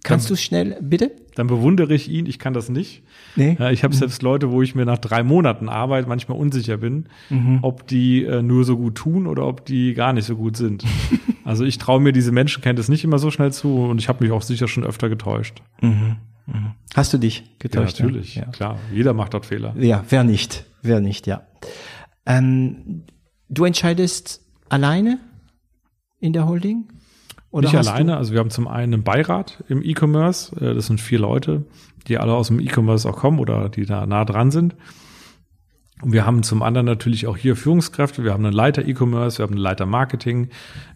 kannst 0.03 0.29
du 0.29 0.35
schnell, 0.35 0.77
bitte? 0.81 1.11
Dann 1.35 1.47
bewundere 1.47 1.93
ich 1.93 2.09
ihn, 2.09 2.25
ich 2.25 2.39
kann 2.39 2.53
das 2.53 2.67
nicht. 2.67 3.03
Nee. 3.37 3.55
Ja, 3.59 3.71
ich 3.71 3.83
habe 3.83 3.93
mhm. 3.93 3.99
selbst 3.99 4.21
Leute, 4.23 4.51
wo 4.51 4.61
ich 4.61 4.75
mir 4.75 4.85
nach 4.85 4.97
drei 4.97 5.23
Monaten 5.23 5.69
Arbeit 5.69 6.07
manchmal 6.07 6.37
unsicher 6.37 6.77
bin, 6.77 7.05
mhm. 7.29 7.59
ob 7.61 7.87
die 7.87 8.23
äh, 8.23 8.41
nur 8.41 8.65
so 8.65 8.75
gut 8.75 8.95
tun 8.95 9.27
oder 9.27 9.45
ob 9.45 9.65
die 9.65 9.93
gar 9.93 10.11
nicht 10.11 10.25
so 10.25 10.35
gut 10.35 10.57
sind. 10.57 10.83
also 11.45 11.63
ich 11.63 11.77
traue 11.77 12.01
mir 12.01 12.11
diese 12.11 12.31
Menschenkenntnis 12.31 12.89
nicht 12.89 13.03
immer 13.03 13.19
so 13.19 13.31
schnell 13.31 13.53
zu 13.53 13.83
und 13.85 13.99
ich 13.99 14.09
habe 14.09 14.23
mich 14.23 14.33
auch 14.33 14.41
sicher 14.41 14.67
schon 14.67 14.83
öfter 14.83 15.07
getäuscht. 15.07 15.61
Mhm. 15.81 16.17
Mhm. 16.47 16.71
Hast 16.95 17.13
du 17.13 17.17
dich 17.17 17.59
getäuscht? 17.59 17.99
Ja, 17.99 18.05
natürlich, 18.05 18.35
ja. 18.35 18.45
klar. 18.45 18.79
Jeder 18.91 19.13
macht 19.13 19.33
dort 19.33 19.45
Fehler. 19.45 19.75
Ja, 19.77 20.03
wer 20.09 20.23
nicht? 20.23 20.65
Wer 20.81 20.99
nicht, 20.99 21.27
ja. 21.27 21.43
Ähm, 22.25 23.03
du 23.49 23.65
entscheidest 23.65 24.41
alleine 24.69 25.19
in 26.19 26.33
der 26.33 26.47
Holding? 26.47 26.87
Oder 27.49 27.69
nicht 27.69 27.77
alleine, 27.77 28.17
also 28.17 28.33
wir 28.33 28.39
haben 28.39 28.49
zum 28.49 28.67
einen 28.67 28.93
einen 28.93 29.03
Beirat 29.03 29.63
im 29.69 29.81
E-Commerce, 29.81 30.55
äh, 30.57 30.73
das 30.73 30.87
sind 30.87 30.99
vier 30.99 31.19
Leute, 31.19 31.65
die 32.07 32.17
alle 32.17 32.33
aus 32.33 32.47
dem 32.47 32.59
E-Commerce 32.59 33.07
auch 33.07 33.17
kommen 33.17 33.39
oder 33.39 33.69
die 33.69 33.85
da 33.85 34.05
nah 34.05 34.25
dran 34.25 34.51
sind. 34.51 34.75
Und 36.01 36.11
wir 36.11 36.27
haben 36.27 36.43
zum 36.43 36.61
anderen 36.61 36.85
natürlich 36.85 37.25
auch 37.25 37.37
hier 37.37 37.55
Führungskräfte. 37.55 38.23
Wir 38.23 38.31
haben 38.31 38.45
einen 38.45 38.53
Leiter 38.53 38.87
E-Commerce, 38.87 39.39
wir 39.39 39.43
haben 39.43 39.53
einen 39.53 39.61
Leiter 39.61 39.87
Marketing, 39.87 40.49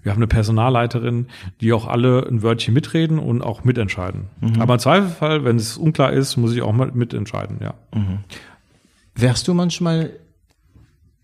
wir 0.04 0.12
haben 0.12 0.20
eine 0.20 0.28
Personalleiterin, 0.28 1.26
die 1.60 1.74
auch 1.74 1.88
alle 1.88 2.28
ein 2.28 2.44
Wörtchen 2.44 2.76
mitreden 2.76 3.18
und 3.18 3.42
auch 3.42 3.64
mitentscheiden. 3.64 4.28
Mhm. 4.42 4.62
Aber 4.62 4.76
im 4.76 4.80
Zweifelfall, 4.80 5.44
wenn 5.44 5.56
es 5.56 5.76
unklar 5.78 6.14
ist, 6.14 6.38
muss 6.38 6.54
ich 6.54 6.62
auch 6.62 6.72
mal 6.72 6.92
mitentscheiden, 6.94 7.58
ja. 7.62 7.74
Mhm. 7.94 8.20
Wärst 9.16 9.48
du 9.48 9.56
manchmal 9.56 10.12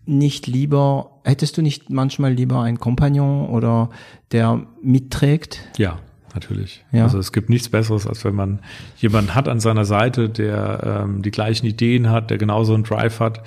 nicht 0.04 0.46
lieber, 0.46 1.20
hättest 1.24 1.56
du 1.56 1.62
nicht 1.62 1.88
manchmal 1.88 2.32
lieber 2.32 2.62
einen 2.62 2.80
Kompagnon 2.80 3.48
oder 3.48 3.90
der 4.32 4.66
mitträgt? 4.82 5.60
Ja, 5.76 6.00
natürlich. 6.34 6.84
Ja. 6.92 7.04
Also 7.04 7.18
es 7.18 7.32
gibt 7.32 7.48
nichts 7.48 7.68
Besseres, 7.68 8.06
als 8.06 8.24
wenn 8.24 8.34
man 8.34 8.60
jemanden 8.96 9.34
hat 9.34 9.48
an 9.48 9.60
seiner 9.60 9.84
Seite, 9.84 10.28
der 10.28 11.04
ähm, 11.04 11.22
die 11.22 11.30
gleichen 11.30 11.66
Ideen 11.66 12.10
hat, 12.10 12.30
der 12.30 12.38
genauso 12.38 12.74
einen 12.74 12.84
Drive 12.84 13.20
hat, 13.20 13.42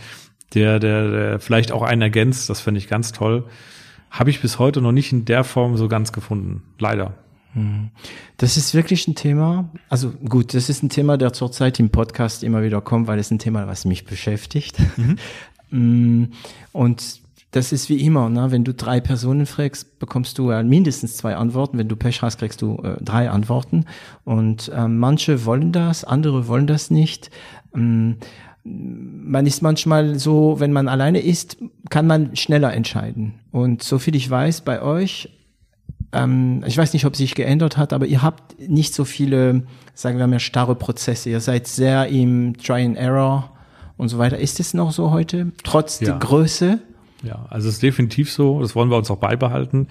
der, 0.54 0.80
der, 0.80 1.10
der 1.10 1.40
vielleicht 1.40 1.72
auch 1.72 1.82
einen 1.82 2.02
ergänzt. 2.02 2.50
Das 2.50 2.62
finde 2.62 2.80
ich 2.80 2.88
ganz 2.88 3.12
toll. 3.12 3.46
Habe 4.10 4.30
ich 4.30 4.42
bis 4.42 4.60
heute 4.60 4.82
noch 4.82 4.92
nicht 4.92 5.12
in 5.14 5.26
der 5.26 5.44
Form 5.44 5.78
so 5.78 5.88
ganz 5.88 6.12
gefunden. 6.12 6.64
Leider. 6.80 7.14
Hm. 7.54 7.90
Das 8.38 8.58
ist 8.58 8.74
wirklich 8.74 9.08
ein 9.08 9.16
Thema. 9.16 9.70
Also 9.90 10.12
gut, 10.12 10.54
das 10.54 10.70
ist 10.70 10.84
ein 10.84 10.90
Thema, 10.90 11.18
der 11.18 11.34
zurzeit 11.34 11.80
im 11.80 11.90
Podcast 11.90 12.44
immer 12.44 12.64
wieder 12.64 12.82
kommt, 12.82 13.08
weil 13.08 13.20
es 13.20 13.32
ein 13.32 13.40
Thema, 13.40 13.68
was 13.68 13.86
mich 13.86 14.06
beschäftigt. 14.06 14.78
Mhm. 14.98 15.18
Mm, 15.70 16.32
und 16.72 17.22
das 17.52 17.74
ist 17.74 17.90
wie 17.90 18.02
immer, 18.06 18.30
ne? 18.30 18.50
wenn 18.52 18.64
du 18.64 18.74
drei 18.74 19.02
Personen 19.02 19.46
fragst, 19.46 20.00
bekommst 20.00 20.38
du 20.38 20.52
äh, 20.52 20.64
mindestens 20.64 21.18
zwei 21.18 21.36
Antworten. 21.36 21.78
Wenn 21.78 21.90
du 21.90 21.98
Pech 21.98 22.22
hast, 22.22 22.40
kriegst 22.40 22.62
du 22.62 22.78
äh, 22.78 22.96
drei 23.04 23.30
Antworten. 23.30 23.86
Und 24.24 24.70
äh, 24.70 24.88
manche 24.88 25.46
wollen 25.46 25.74
das, 25.74 26.06
andere 26.06 26.48
wollen 26.48 26.66
das 26.66 26.90
nicht. 26.90 27.30
Ähm, 27.76 28.18
man 28.64 29.46
ist 29.46 29.62
manchmal 29.62 30.18
so, 30.18 30.60
wenn 30.60 30.72
man 30.72 30.88
alleine 30.88 31.20
ist, 31.20 31.58
kann 31.90 32.08
man 32.08 32.36
schneller 32.38 32.74
entscheiden. 32.74 33.34
Und 33.52 33.84
so 33.84 34.00
viel 34.00 34.16
ich 34.16 34.30
weiß, 34.30 34.62
bei 34.62 34.82
euch, 34.82 35.30
ähm, 36.14 36.64
ich 36.66 36.78
weiß 36.78 36.94
nicht, 36.94 37.06
ob 37.06 37.18
sich 37.18 37.36
geändert 37.36 37.76
hat, 37.76 37.92
aber 37.92 38.06
ihr 38.06 38.22
habt 38.22 38.62
nicht 38.66 38.94
so 38.94 39.04
viele, 39.04 39.64
sagen 39.94 40.20
wir 40.20 40.28
mal, 40.28 40.40
starre 40.40 40.76
Prozesse. 40.76 41.30
Ihr 41.30 41.42
seid 41.42 41.68
sehr 41.68 42.08
im 42.08 42.56
Try 42.58 42.86
and 42.86 42.98
Error 42.98 43.52
und 43.98 44.08
so 44.08 44.20
weiter. 44.20 44.38
Ist 44.38 44.62
es 44.62 44.74
noch 44.74 44.94
so 44.94 45.12
heute, 45.12 45.52
trotz 45.64 46.00
ja. 46.00 46.12
der 46.12 46.20
Größe? 46.20 46.80
Ja, 47.24 47.46
also 47.50 47.68
es 47.68 47.76
ist 47.76 47.84
definitiv 47.84 48.32
so, 48.32 48.62
das 48.62 48.76
wollen 48.76 48.90
wir 48.90 48.98
uns 48.98 49.12
auch 49.12 49.18
beibehalten, 49.18 49.88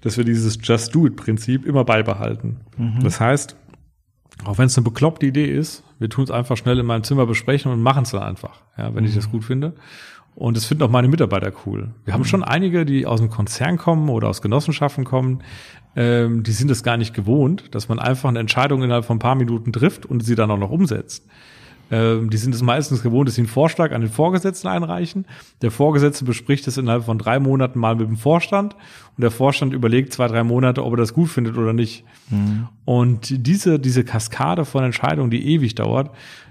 dass 0.00 0.16
wir 0.16 0.24
dieses 0.24 0.58
Just 0.62 0.94
Do 0.94 1.06
It 1.06 1.16
Prinzip 1.16 1.64
immer 1.66 1.84
beibehalten. 1.84 2.60
Mhm. 2.76 3.02
Das 3.02 3.20
heißt, 3.20 3.56
auch 4.44 4.58
wenn 4.58 4.66
es 4.66 4.76
eine 4.76 4.84
bekloppte 4.84 5.26
Idee 5.26 5.46
ist, 5.46 5.84
wir 5.98 6.10
tun 6.10 6.24
es 6.24 6.30
einfach 6.30 6.56
schnell 6.56 6.78
in 6.78 6.86
meinem 6.86 7.04
Zimmer 7.04 7.26
besprechen 7.26 7.70
und 7.70 7.82
machen 7.82 8.02
es 8.02 8.10
dann 8.10 8.22
einfach, 8.22 8.62
ja, 8.76 8.94
wenn 8.94 9.04
mhm. 9.04 9.08
ich 9.08 9.14
das 9.14 9.30
gut 9.30 9.44
finde. 9.44 9.74
Und 10.34 10.56
das 10.56 10.64
finden 10.64 10.82
auch 10.82 10.90
meine 10.90 11.06
Mitarbeiter 11.06 11.52
cool. 11.64 11.94
Wir 12.04 12.12
haben 12.12 12.22
mhm. 12.22 12.26
schon 12.26 12.42
einige, 12.42 12.84
die 12.84 13.06
aus 13.06 13.20
dem 13.20 13.30
Konzern 13.30 13.76
kommen 13.78 14.08
oder 14.08 14.28
aus 14.28 14.42
Genossenschaften 14.42 15.04
kommen, 15.04 15.44
ähm, 15.94 16.42
die 16.42 16.50
sind 16.50 16.70
es 16.72 16.82
gar 16.82 16.96
nicht 16.96 17.14
gewohnt, 17.14 17.72
dass 17.74 17.88
man 17.88 18.00
einfach 18.00 18.28
eine 18.28 18.40
Entscheidung 18.40 18.82
innerhalb 18.82 19.04
von 19.04 19.16
ein 19.16 19.20
paar 19.20 19.36
Minuten 19.36 19.72
trifft 19.72 20.06
und 20.06 20.24
sie 20.24 20.34
dann 20.34 20.50
auch 20.50 20.58
noch 20.58 20.70
umsetzt. 20.70 21.24
Ähm, 21.90 22.30
die 22.30 22.36
sind 22.36 22.54
es 22.54 22.62
meistens 22.62 23.02
gewohnt, 23.02 23.28
dass 23.28 23.34
sie 23.34 23.42
einen 23.42 23.48
Vorschlag 23.48 23.92
an 23.92 24.00
den 24.00 24.10
Vorgesetzten 24.10 24.68
einreichen. 24.68 25.26
Der 25.62 25.70
Vorgesetzte 25.70 26.24
bespricht 26.24 26.66
es 26.66 26.78
innerhalb 26.78 27.04
von 27.04 27.18
drei 27.18 27.38
Monaten 27.38 27.78
mal 27.78 27.94
mit 27.94 28.08
dem 28.08 28.16
Vorstand 28.16 28.74
und 29.16 29.22
der 29.22 29.30
Vorstand 29.30 29.74
überlegt 29.74 30.12
zwei, 30.12 30.26
drei 30.26 30.44
Monate, 30.44 30.84
ob 30.84 30.94
er 30.94 30.96
das 30.96 31.14
gut 31.14 31.28
findet 31.28 31.56
oder 31.56 31.72
nicht. 31.72 32.04
Mhm. 32.30 32.68
Und 32.84 33.46
diese, 33.46 33.78
diese 33.78 34.04
Kaskade 34.04 34.64
von 34.64 34.82
Entscheidungen, 34.84 35.30
die 35.30 35.46
ewig 35.54 35.74
dauert, 35.74 36.10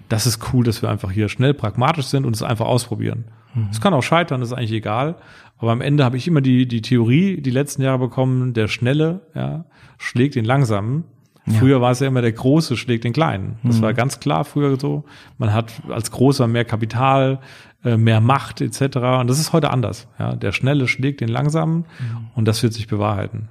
das 0.09 0.27
ist 0.27 0.53
cool, 0.53 0.63
dass 0.63 0.81
wir 0.81 0.89
einfach 0.89 1.11
hier 1.11 1.29
schnell 1.29 1.53
pragmatisch 1.53 2.05
sind 2.05 2.25
und 2.25 2.35
es 2.35 2.43
einfach 2.43 2.67
ausprobieren. 2.67 3.25
Mhm. 3.55 3.67
Es 3.71 3.79
mhm. 3.79 3.83
kann 3.83 3.93
auch 3.93 4.03
scheitern, 4.03 4.39
das 4.39 4.49
ist 4.49 4.57
eigentlich 4.57 4.71
egal. 4.71 5.15
Aber 5.57 5.71
am 5.71 5.81
Ende 5.81 6.03
habe 6.03 6.17
ich 6.17 6.27
immer 6.27 6.41
die, 6.41 6.67
die 6.67 6.81
Theorie 6.81 7.41
die 7.41 7.51
letzten 7.51 7.81
Jahre 7.81 7.99
bekommen, 7.99 8.53
der 8.53 8.67
Schnelle 8.67 9.21
ja, 9.33 9.65
schlägt 9.97 10.35
den 10.35 10.45
Langsamen. 10.45 11.05
Ja. 11.45 11.59
Früher 11.59 11.81
war 11.81 11.91
es 11.91 11.99
ja 11.99 12.07
immer 12.07 12.21
der 12.21 12.31
Große 12.31 12.77
schlägt 12.77 13.03
den 13.03 13.13
Kleinen. 13.13 13.57
Das 13.63 13.77
mhm. 13.77 13.81
war 13.81 13.93
ganz 13.93 14.19
klar 14.19 14.45
früher 14.45 14.79
so. 14.79 15.03
Man 15.37 15.53
hat 15.53 15.73
als 15.89 16.11
Großer 16.11 16.47
mehr 16.47 16.63
Kapital, 16.63 17.39
äh, 17.83 17.97
mehr 17.97 18.21
Macht 18.21 18.61
etc. 18.61 18.97
Und 19.19 19.29
das 19.29 19.39
ist 19.39 19.51
heute 19.51 19.69
anders. 19.71 20.07
Ja, 20.19 20.35
der 20.35 20.53
Schnelle 20.53 20.87
schlägt 20.87 21.21
den 21.21 21.29
Langsamen 21.29 21.79
mhm. 21.79 22.27
und 22.35 22.47
das 22.47 22.63
wird 22.63 22.73
sich 22.73 22.87
bewahrheiten. 22.87 23.49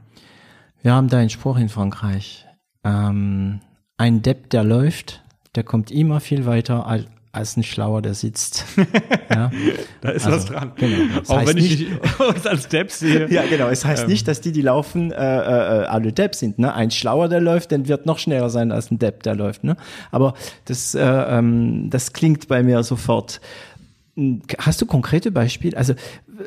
Wir 0.80 0.95
haben 0.95 1.09
da 1.09 1.18
einen 1.18 1.30
Spruch 1.30 1.59
in 1.59 1.68
Frankreich. 1.68 2.47
Ähm, 2.82 3.61
ein 3.99 4.22
Depp, 4.22 4.51
der 4.51 4.64
läuft, 4.64 5.22
der 5.55 5.62
kommt 5.62 5.90
immer 5.90 6.20
viel 6.20 6.47
weiter 6.47 6.86
als, 6.86 7.07
als 7.32 7.56
ein 7.56 7.62
Schlauer, 7.62 8.02
der 8.02 8.12
sitzt. 8.12 8.66
ja. 9.30 9.50
Da 10.02 10.10
ist 10.10 10.26
also, 10.26 10.36
was 10.36 10.44
dran. 10.44 10.72
Genau. 10.76 11.18
Das 11.18 11.30
Auch 11.30 11.46
wenn 11.46 11.56
ich 11.56 11.80
nicht, 11.80 12.20
uns 12.20 12.46
als 12.46 12.68
Depp 12.68 12.90
sehe. 12.90 13.30
Ja, 13.30 13.46
genau. 13.46 13.68
Es 13.68 13.86
heißt 13.86 14.04
ähm. 14.04 14.10
nicht, 14.10 14.28
dass 14.28 14.42
die, 14.42 14.52
die 14.52 14.60
laufen, 14.60 15.10
äh, 15.12 15.16
äh, 15.16 15.84
alle 15.86 16.12
Depp 16.12 16.34
sind. 16.34 16.58
Ne? 16.58 16.74
Ein 16.74 16.90
Schlauer, 16.90 17.30
der 17.30 17.40
läuft, 17.40 17.72
dann 17.72 17.88
wird 17.88 18.04
noch 18.04 18.18
schneller 18.18 18.50
sein 18.50 18.70
als 18.70 18.90
ein 18.90 18.98
Depp, 18.98 19.22
der 19.22 19.34
läuft. 19.34 19.64
Ne? 19.64 19.76
Aber 20.10 20.34
das, 20.66 20.94
äh, 20.94 21.00
ähm, 21.00 21.88
das 21.88 22.12
klingt 22.12 22.48
bei 22.48 22.62
mir 22.62 22.82
sofort. 22.82 23.40
Hast 24.58 24.82
du 24.82 24.84
konkrete 24.84 25.30
Beispiele? 25.30 25.74
Also 25.74 25.94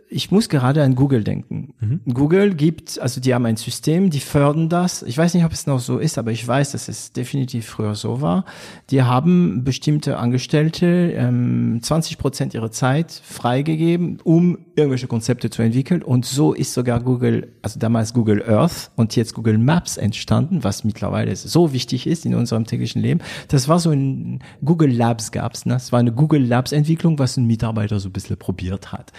ich 0.09 0.31
muss 0.31 0.49
gerade 0.49 0.83
an 0.83 0.95
Google 0.95 1.23
denken. 1.23 1.73
Mhm. 1.79 2.01
Google 2.13 2.55
gibt, 2.55 2.99
also 2.99 3.21
die 3.21 3.33
haben 3.33 3.45
ein 3.45 3.57
System, 3.57 4.09
die 4.09 4.19
fördern 4.19 4.69
das. 4.69 5.03
Ich 5.03 5.17
weiß 5.17 5.33
nicht, 5.33 5.45
ob 5.45 5.51
es 5.51 5.67
noch 5.67 5.79
so 5.79 5.99
ist, 5.99 6.17
aber 6.17 6.31
ich 6.31 6.47
weiß, 6.47 6.71
dass 6.71 6.87
es 6.87 7.11
definitiv 7.11 7.65
früher 7.67 7.95
so 7.95 8.21
war. 8.21 8.45
Die 8.89 9.03
haben 9.03 9.63
bestimmte 9.63 10.17
Angestellte 10.17 11.13
ähm, 11.15 11.79
20 11.81 12.17
Prozent 12.17 12.53
ihrer 12.53 12.71
Zeit 12.71 13.11
freigegeben, 13.11 14.19
um 14.23 14.57
irgendwelche 14.75 15.07
Konzepte 15.07 15.49
zu 15.49 15.61
entwickeln. 15.61 16.01
Und 16.01 16.25
so 16.25 16.53
ist 16.53 16.73
sogar 16.73 16.99
Google, 16.99 17.53
also 17.61 17.79
damals 17.79 18.13
Google 18.13 18.43
Earth 18.47 18.91
und 18.95 19.15
jetzt 19.15 19.33
Google 19.33 19.57
Maps 19.57 19.97
entstanden, 19.97 20.63
was 20.63 20.83
mittlerweile 20.83 21.35
so 21.35 21.73
wichtig 21.73 22.07
ist 22.07 22.25
in 22.25 22.35
unserem 22.35 22.65
täglichen 22.65 23.01
Leben. 23.01 23.19
Das 23.49 23.67
war 23.67 23.79
so 23.79 23.91
ein 23.91 24.39
Google 24.63 24.91
Labs 24.91 25.31
gab's. 25.31 25.65
Ne? 25.65 25.73
Das 25.73 25.91
war 25.91 25.99
eine 25.99 26.11
Google 26.11 26.45
Labs 26.45 26.71
Entwicklung, 26.71 27.19
was 27.19 27.37
ein 27.37 27.45
Mitarbeiter 27.45 27.99
so 27.99 28.09
ein 28.09 28.13
bisschen 28.13 28.37
probiert 28.37 28.91
hat. 28.91 29.11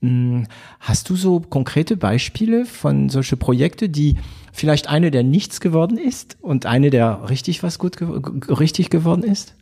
Hm, 0.00 0.46
hast 0.78 1.10
du 1.10 1.16
so 1.16 1.40
konkrete 1.40 1.96
Beispiele 1.96 2.66
von 2.66 3.08
solche 3.08 3.36
Projekte, 3.36 3.88
die 3.88 4.16
vielleicht 4.52 4.88
eine, 4.88 5.10
der 5.10 5.24
nichts 5.24 5.60
geworden 5.60 5.98
ist 5.98 6.36
und 6.40 6.66
eine, 6.66 6.90
der 6.90 7.28
richtig 7.28 7.62
was 7.62 7.78
gut 7.78 7.96
ge 7.96 8.08
richtig 8.48 8.90
geworden 8.90 9.24
ist? 9.24 9.54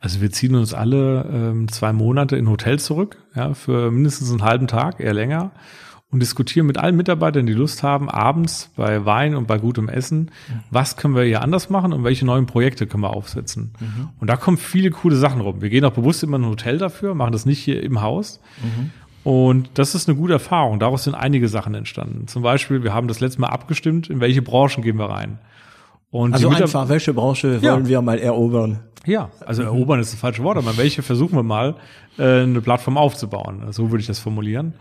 Also 0.00 0.20
wir 0.20 0.30
ziehen 0.30 0.54
uns 0.54 0.74
alle 0.74 1.24
ähm, 1.32 1.68
zwei 1.70 1.92
Monate 1.92 2.36
in 2.36 2.48
Hotel 2.48 2.78
zurück, 2.78 3.18
ja, 3.34 3.54
für 3.54 3.90
mindestens 3.90 4.30
einen 4.30 4.42
halben 4.42 4.66
Tag, 4.66 5.00
eher 5.00 5.14
länger, 5.14 5.50
und 6.12 6.20
diskutieren 6.20 6.66
mit 6.66 6.76
allen 6.76 6.94
Mitarbeitern, 6.94 7.46
die 7.46 7.54
Lust 7.54 7.82
haben, 7.82 8.10
abends 8.10 8.70
bei 8.76 9.06
Wein 9.06 9.34
und 9.34 9.46
bei 9.46 9.58
gutem 9.58 9.88
Essen, 9.88 10.30
mhm. 10.48 10.60
was 10.70 10.98
können 10.98 11.16
wir 11.16 11.24
hier 11.24 11.40
anders 11.40 11.70
machen 11.70 11.94
und 11.94 12.04
welche 12.04 12.26
neuen 12.26 12.44
Projekte 12.44 12.86
können 12.86 13.02
wir 13.02 13.16
aufsetzen. 13.16 13.72
Mhm. 13.80 14.10
Und 14.20 14.28
da 14.28 14.36
kommen 14.36 14.58
viele 14.58 14.90
coole 14.90 15.16
Sachen 15.16 15.40
rum. 15.40 15.62
Wir 15.62 15.70
gehen 15.70 15.86
auch 15.86 15.92
bewusst 15.92 16.22
immer 16.22 16.36
in 16.36 16.44
ein 16.44 16.50
Hotel 16.50 16.76
dafür, 16.76 17.14
machen 17.14 17.32
das 17.32 17.46
nicht 17.46 17.60
hier 17.60 17.82
im 17.82 18.02
Haus. 18.02 18.40
Mhm. 18.62 18.90
Und 19.24 19.70
das 19.74 19.94
ist 19.94 20.08
eine 20.08 20.18
gute 20.18 20.32
Erfahrung. 20.32 20.80
Daraus 20.80 21.04
sind 21.04 21.14
einige 21.14 21.48
Sachen 21.48 21.74
entstanden. 21.74 22.26
Zum 22.26 22.42
Beispiel, 22.42 22.82
wir 22.82 22.92
haben 22.92 23.08
das 23.08 23.20
letzte 23.20 23.40
Mal 23.40 23.48
abgestimmt, 23.48 24.10
in 24.10 24.20
welche 24.20 24.42
Branchen 24.42 24.82
gehen 24.82 24.98
wir 24.98 25.10
rein. 25.10 25.38
Und 26.10 26.34
also 26.34 26.48
einfach, 26.50 26.88
welche 26.88 27.14
Branche 27.14 27.58
ja. 27.62 27.72
wollen 27.72 27.88
wir 27.88 28.02
mal 28.02 28.18
erobern? 28.18 28.80
Ja, 29.06 29.30
also 29.46 29.62
erobern 29.62 30.00
ist 30.00 30.12
das 30.12 30.20
falsche 30.20 30.42
Wort, 30.42 30.58
aber 30.58 30.76
welche 30.76 31.02
versuchen 31.02 31.36
wir 31.36 31.42
mal, 31.42 31.76
äh, 32.18 32.42
eine 32.42 32.60
Plattform 32.60 32.96
aufzubauen. 32.96 33.62
So 33.70 33.90
würde 33.90 34.00
ich 34.00 34.06
das 34.06 34.18
formulieren. 34.18 34.74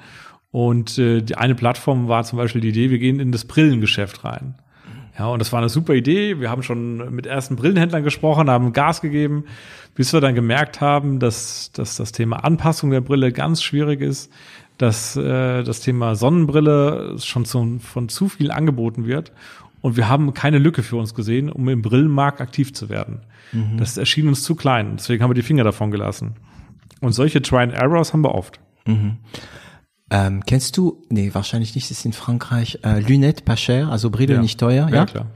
Und 0.51 0.97
äh, 0.97 1.21
die 1.21 1.35
eine 1.35 1.55
Plattform 1.55 2.07
war 2.07 2.23
zum 2.23 2.37
Beispiel 2.37 2.61
die 2.61 2.69
Idee, 2.69 2.89
wir 2.89 2.99
gehen 2.99 3.19
in 3.19 3.31
das 3.31 3.45
Brillengeschäft 3.45 4.23
rein. 4.25 4.55
Ja, 5.17 5.27
und 5.27 5.39
das 5.39 5.51
war 5.51 5.59
eine 5.59 5.69
super 5.69 5.93
Idee. 5.93 6.39
Wir 6.39 6.49
haben 6.49 6.63
schon 6.63 7.13
mit 7.13 7.25
ersten 7.25 7.55
Brillenhändlern 7.55 8.03
gesprochen, 8.03 8.49
haben 8.49 8.73
Gas 8.73 9.01
gegeben, 9.01 9.45
bis 9.93 10.13
wir 10.13 10.21
dann 10.21 10.35
gemerkt 10.35 10.81
haben, 10.81 11.19
dass, 11.19 11.71
dass 11.73 11.97
das 11.97 12.11
Thema 12.11 12.43
Anpassung 12.43 12.91
der 12.91 13.01
Brille 13.01 13.31
ganz 13.31 13.61
schwierig 13.61 14.01
ist, 14.01 14.31
dass 14.77 15.15
äh, 15.15 15.63
das 15.63 15.81
Thema 15.81 16.15
Sonnenbrille 16.15 17.17
schon 17.19 17.45
zu, 17.45 17.79
von 17.79 18.09
zu 18.09 18.29
viel 18.29 18.51
angeboten 18.51 19.05
wird. 19.05 19.31
Und 19.81 19.97
wir 19.97 20.07
haben 20.07 20.33
keine 20.33 20.59
Lücke 20.59 20.83
für 20.83 20.95
uns 20.95 21.13
gesehen, 21.13 21.49
um 21.49 21.67
im 21.67 21.81
Brillenmarkt 21.81 22.39
aktiv 22.39 22.73
zu 22.73 22.89
werden. 22.89 23.21
Mhm. 23.51 23.77
Das 23.77 23.97
erschien 23.97 24.27
uns 24.27 24.43
zu 24.43 24.55
klein. 24.55 24.93
Deswegen 24.97 25.23
haben 25.23 25.29
wir 25.29 25.35
die 25.35 25.41
Finger 25.41 25.63
davon 25.63 25.91
gelassen. 25.91 26.35
Und 27.01 27.13
solche 27.13 27.41
Try 27.41 27.63
and 27.63 27.73
Errors 27.73 28.13
haben 28.13 28.23
wir 28.23 28.33
oft. 28.33 28.59
Mhm. 28.85 29.17
Ähm, 30.13 30.43
kennst 30.45 30.75
du, 30.75 31.01
nee, 31.09 31.33
wahrscheinlich 31.33 31.73
nicht, 31.73 31.89
das 31.89 31.99
ist 31.99 32.05
in 32.05 32.11
Frankreich, 32.11 32.79
äh, 32.83 32.99
Lunette 32.99 33.43
pas 33.43 33.57
cher, 33.57 33.87
also 33.87 34.09
Brille 34.09 34.33
ja. 34.33 34.41
nicht 34.41 34.59
teuer, 34.59 34.89
ja? 34.89 34.95
ja? 34.95 35.05
klar. 35.05 35.27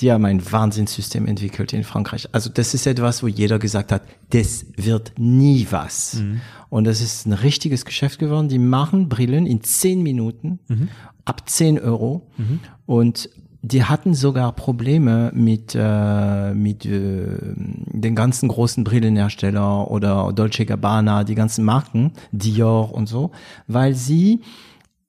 Die 0.00 0.10
haben 0.10 0.24
ein 0.24 0.52
Wahnsinnssystem 0.52 1.26
entwickelt 1.26 1.72
in 1.72 1.84
Frankreich. 1.84 2.28
Also 2.32 2.50
das 2.50 2.74
ist 2.74 2.88
etwas, 2.88 3.22
wo 3.22 3.28
jeder 3.28 3.60
gesagt 3.60 3.92
hat, 3.92 4.02
das 4.30 4.66
wird 4.76 5.12
nie 5.16 5.68
was. 5.70 6.14
Mhm. 6.14 6.40
Und 6.68 6.84
das 6.84 7.00
ist 7.00 7.26
ein 7.26 7.32
richtiges 7.34 7.84
Geschäft 7.84 8.18
geworden. 8.18 8.48
Die 8.48 8.58
machen 8.58 9.08
Brillen 9.08 9.46
in 9.46 9.62
zehn 9.62 10.02
Minuten 10.02 10.58
mhm. 10.66 10.88
ab 11.24 11.48
zehn 11.48 11.78
Euro. 11.78 12.26
Mhm. 12.36 12.60
Und 12.84 13.30
die 13.66 13.84
hatten 13.84 14.14
sogar 14.14 14.52
Probleme 14.52 15.32
mit 15.34 15.74
äh, 15.74 16.54
mit 16.54 16.86
äh, 16.86 17.26
den 17.56 18.14
ganzen 18.14 18.48
großen 18.48 18.84
Brillenhersteller 18.84 19.90
oder 19.90 20.32
Dolce 20.32 20.64
Gabbana, 20.64 21.24
die 21.24 21.34
ganzen 21.34 21.64
Marken, 21.64 22.12
Dior 22.30 22.94
und 22.94 23.08
so, 23.08 23.32
weil 23.66 23.94
sie 23.94 24.40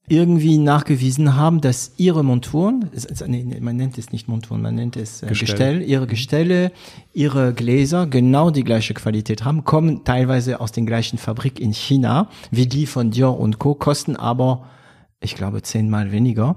irgendwie 0.09 0.57
nachgewiesen 0.57 1.35
haben, 1.35 1.59
dass 1.59 1.91
ihre 1.97 2.23
Monturen, 2.23 2.89
man 3.59 3.75
nennt 3.75 3.97
es 3.97 4.11
nicht 4.11 4.29
Monturen, 4.29 4.61
man 4.61 4.73
nennt 4.73 4.95
es 4.95 5.21
äh, 5.21 5.27
Gestell. 5.27 5.47
Gestell, 5.47 5.81
ihre 5.81 6.05
mhm. 6.05 6.09
Gestelle, 6.09 6.71
ihre 7.13 7.53
Gläser 7.53 8.07
genau 8.07 8.49
die 8.49 8.63
gleiche 8.63 8.93
Qualität 8.93 9.43
haben, 9.43 9.65
kommen 9.65 10.03
teilweise 10.05 10.61
aus 10.61 10.71
den 10.71 10.85
gleichen 10.85 11.17
Fabrik 11.17 11.59
in 11.59 11.73
China, 11.73 12.29
wie 12.51 12.67
die 12.67 12.85
von 12.85 13.11
Dior 13.11 13.37
und 13.39 13.59
Co., 13.59 13.75
kosten 13.75 14.15
aber, 14.15 14.65
ich 15.19 15.35
glaube, 15.35 15.61
zehnmal 15.61 16.11
weniger. 16.11 16.55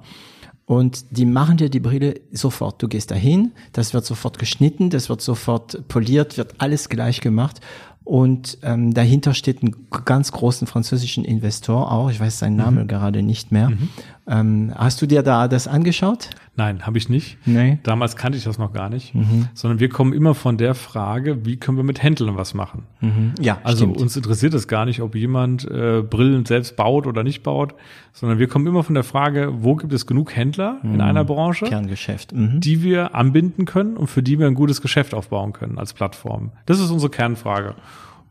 Und 0.71 1.07
die 1.11 1.27
machen 1.27 1.57
dir 1.57 1.69
die 1.69 1.81
Brille 1.81 2.21
sofort. 2.31 2.81
Du 2.81 2.87
gehst 2.87 3.11
dahin, 3.11 3.51
das 3.73 3.93
wird 3.93 4.05
sofort 4.05 4.39
geschnitten, 4.39 4.89
das 4.89 5.09
wird 5.09 5.21
sofort 5.21 5.89
poliert, 5.89 6.39
wird 6.39 6.55
alles 6.59 6.89
gleich 6.89 7.21
gemacht. 7.21 7.61
Und 8.05 8.57
ähm, 8.63 8.95
dahinter 8.95 9.35
steht 9.35 9.65
ein 9.65 9.75
ganz 10.05 10.31
großen 10.31 10.69
französischen 10.69 11.25
Investor 11.25 11.91
auch, 11.91 12.09
ich 12.09 12.21
weiß 12.21 12.39
seinen 12.39 12.55
Namen 12.55 12.85
mhm. 12.85 12.87
gerade 12.87 13.25
nicht 13.25 13.51
mehr. 13.51 13.71
Mhm. 13.71 13.89
Ähm, 14.31 14.73
hast 14.77 15.03
du 15.03 15.07
dir 15.07 15.23
da 15.23 15.49
das 15.49 15.67
angeschaut? 15.67 16.31
Nein, 16.55 16.87
habe 16.87 16.99
ich 16.99 17.09
nicht. 17.09 17.39
Nee. 17.47 17.79
Damals 17.83 18.17
kannte 18.17 18.39
ich 18.39 18.45
das 18.45 18.59
noch 18.59 18.73
gar 18.73 18.89
nicht. 18.89 19.15
Mhm. 19.15 19.49
Sondern 19.55 19.81
wir 19.81 19.89
kommen 19.89 20.13
immer 20.13 20.35
von 20.35 20.57
der 20.57 20.75
Frage, 20.75 21.45
wie 21.45 21.57
können 21.57 21.77
wir 21.77 21.85
mit 21.85 22.03
Händlern 22.03 22.37
was 22.37 22.55
machen? 22.55 22.85
Mhm. 23.01 23.35
Ja, 23.41 23.59
also 23.65 23.87
stimmt. 23.87 24.01
uns 24.01 24.17
interessiert 24.17 24.55
es 24.55 24.69
gar 24.69 24.85
nicht, 24.85 25.01
ob 25.01 25.17
jemand 25.17 25.65
äh, 25.69 26.03
Brillen 26.03 26.45
selbst 26.45 26.77
baut 26.77 27.07
oder 27.07 27.25
nicht 27.25 27.43
baut, 27.43 27.75
sondern 28.13 28.39
wir 28.39 28.47
kommen 28.47 28.67
immer 28.67 28.85
von 28.85 28.95
der 28.95 29.05
Frage, 29.05 29.51
wo 29.63 29.75
gibt 29.75 29.93
es 29.93 30.07
genug 30.07 30.37
Händler 30.37 30.81
in 30.85 30.95
mhm. 30.95 31.01
einer 31.01 31.25
Branche, 31.25 31.65
Kerngeschäft, 31.65 32.33
mhm. 32.33 32.61
die 32.61 32.83
wir 32.83 33.15
anbinden 33.17 33.65
können 33.65 33.97
und 33.97 34.07
für 34.07 34.23
die 34.23 34.39
wir 34.39 34.47
ein 34.47 34.55
gutes 34.55 34.81
Geschäft 34.81 35.13
aufbauen 35.13 35.53
können 35.53 35.79
als 35.79 35.93
Plattform. 35.93 36.53
Das 36.67 36.79
ist 36.79 36.91
unsere 36.91 37.11
Kernfrage. 37.11 37.75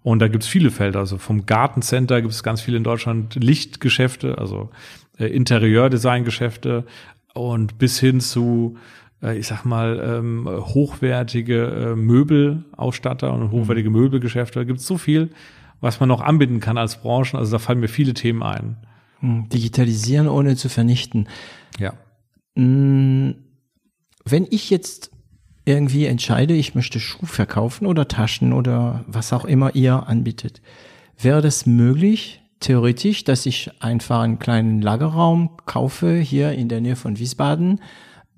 Und 0.02 0.20
da 0.20 0.30
gibt 0.30 0.44
es 0.44 0.50
viele 0.50 0.72
Felder. 0.72 1.00
Also 1.00 1.18
vom 1.18 1.46
Gartencenter 1.46 2.22
gibt 2.22 2.34
es 2.34 2.42
ganz 2.42 2.62
viele 2.62 2.78
in 2.78 2.84
Deutschland 2.84 3.36
Lichtgeschäfte, 3.36 4.38
also 4.38 4.70
äh, 5.20 5.26
Interieurdesigngeschäfte 5.28 6.86
und 7.34 7.78
bis 7.78 8.00
hin 8.00 8.20
zu 8.20 8.78
äh, 9.22 9.38
ich 9.38 9.48
sag 9.48 9.66
mal, 9.66 10.00
ähm, 10.04 10.48
hochwertige 10.48 11.66
äh, 11.66 11.96
Möbelausstatter 11.96 13.34
und 13.34 13.52
hochwertige 13.52 13.90
mhm. 13.90 13.98
Möbelgeschäfte. 13.98 14.60
Da 14.60 14.64
gibt 14.64 14.80
es 14.80 14.88
so 14.88 14.98
viel, 14.98 15.30
was 15.82 16.00
man 16.00 16.10
noch 16.10 16.22
anbieten 16.22 16.60
kann 16.60 16.78
als 16.78 17.02
Branchen. 17.02 17.38
Also 17.38 17.54
da 17.54 17.60
fallen 17.60 17.80
mir 17.80 17.88
viele 17.88 18.14
Themen 18.14 18.44
ein. 18.44 18.78
Hm, 19.20 19.50
digitalisieren 19.50 20.28
ohne 20.28 20.56
zu 20.56 20.70
vernichten. 20.70 21.28
Ja. 21.80 21.94
Hm, 22.56 23.36
wenn 24.26 24.48
ich 24.50 24.70
jetzt 24.70 25.12
irgendwie 25.66 26.06
entscheide, 26.06 26.54
ich 26.54 26.76
möchte 26.76 27.00
Schuh 27.00 27.26
verkaufen 27.26 27.86
oder 27.86 28.08
Taschen 28.08 28.54
oder 28.54 29.04
was 29.08 29.34
auch 29.34 29.46
immer 29.46 29.76
ihr 29.76 30.08
anbietet, 30.08 30.62
wäre 31.18 31.42
das 31.42 31.66
möglich, 31.66 32.39
theoretisch, 32.60 33.24
dass 33.24 33.46
ich 33.46 33.72
einfach 33.82 34.22
einen 34.22 34.40
kleinen 34.40 34.82
Lagerraum 34.82 35.58
kaufe 35.66 36.16
hier 36.16 36.52
in 36.54 36.70
der 36.70 36.82
Nähe 36.82 36.96
von 36.96 37.18
Wiesbaden, 37.20 37.82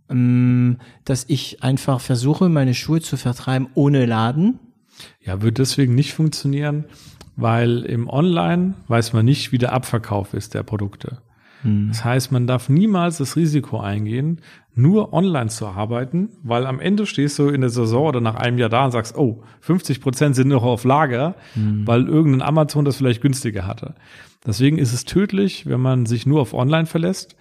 ähm, 0.10 0.78
dass 1.06 1.26
ich 1.28 1.64
einfach 1.64 2.02
versuche, 2.02 2.50
meine 2.50 2.74
Schuhe 2.74 3.02
zu 3.02 3.18
vertreiben 3.18 3.68
ohne 3.74 4.06
Laden. 4.06 4.60
Ja, 5.24 5.42
wird 5.42 5.58
deswegen 5.58 5.96
nicht 5.96 6.14
funktionieren, 6.14 6.86
weil 7.36 7.84
im 7.84 8.08
Online 8.08 8.76
weiß 8.88 9.14
man 9.14 9.26
nicht, 9.26 9.52
wie 9.52 9.58
der 9.58 9.74
Abverkauf 9.74 10.34
ist 10.34 10.54
der 10.54 10.64
Produkte. 10.64 11.22
Hm. 11.62 11.90
Das 11.90 12.04
heißt, 12.04 12.32
man 12.32 12.48
darf 12.48 12.70
niemals 12.70 13.18
das 13.18 13.36
Risiko 13.36 13.80
eingehen, 13.80 14.42
nur 14.74 15.14
online 15.14 15.50
zu 15.50 15.68
arbeiten, 15.68 16.30
weil 16.44 16.66
am 16.66 16.80
Ende 16.80 17.06
stehst 17.06 17.38
du 17.40 17.50
in 17.50 17.62
der 17.62 17.70
Saison 17.70 18.08
oder 18.08 18.22
nach 18.22 18.36
einem 18.36 18.58
Jahr 18.58 18.70
da 18.70 18.86
und 18.86 18.92
sagst, 18.92 19.18
oh, 19.18 19.44
50 19.62 20.02
Prozent 20.02 20.36
sind 20.36 20.48
noch 20.48 20.64
auf 20.64 20.84
Lager, 20.84 21.36
hm. 21.54 21.86
weil 21.86 22.08
irgendein 22.08 22.42
Amazon 22.42 22.86
das 22.86 22.98
vielleicht 22.98 23.22
günstiger 23.22 23.68
hatte. 23.68 23.96
Deswegen 24.46 24.78
ist 24.78 24.94
es 24.94 25.06
tödlich, 25.06 25.68
wenn 25.68 25.82
man 25.82 26.06
sich 26.06 26.26
nur 26.26 26.42
auf 26.42 26.54
online 26.54 26.88
verlässt. 26.88 27.36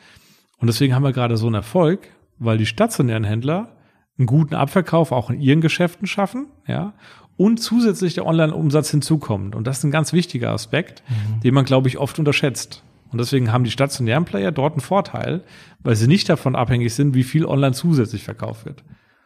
Und 0.59 0.67
deswegen 0.67 0.95
haben 0.95 1.05
wir 1.05 1.13
gerade 1.13 1.37
so 1.37 1.47
einen 1.47 1.55
Erfolg, 1.55 2.09
weil 2.39 2.59
die 2.59 2.67
stationären 2.67 3.25
Händler 3.25 3.77
einen 4.19 4.27
guten 4.27 4.55
Abverkauf 4.55 5.13
auch 5.13 5.31
in 5.31 5.41
ihren 5.41 5.63
Geschäften 5.63 6.07
schaffen, 6.07 6.49
ja, 6.67 6.93
und 7.39 7.57
zusätzlich 7.59 8.13
der 8.13 8.27
Online-Umsatz 8.27 8.91
hinzukommt. 8.91 9.57
Und 9.57 9.67
das 9.67 9.79
ist 9.79 9.85
ein 9.85 9.91
ganz 9.91 10.13
wichtiger 10.13 10.51
Aspekt, 10.51 11.03
mhm. 11.09 11.41
den 11.41 11.55
man, 11.55 11.65
glaube 11.65 11.89
ich, 11.89 11.97
oft 11.97 12.19
unterschätzt. 12.19 12.83
Und 13.11 13.19
deswegen 13.19 13.53
haben 13.53 13.65
die 13.65 13.71
stationären 13.71 14.25
Player 14.25 14.53
dort 14.53 14.75
einen 14.75 14.81
Vorteil, 14.81 15.43
weil 15.83 15.97
sie 15.97 16.07
nicht 16.07 16.29
davon 16.29 16.55
abhängig 16.55 16.95
sind, 16.95 17.15
wie 17.15 17.25
viel 17.25 17.45
online 17.45 17.73
zusätzlich 17.73 18.23
verkauft 18.23 18.67
wird. 18.67 18.85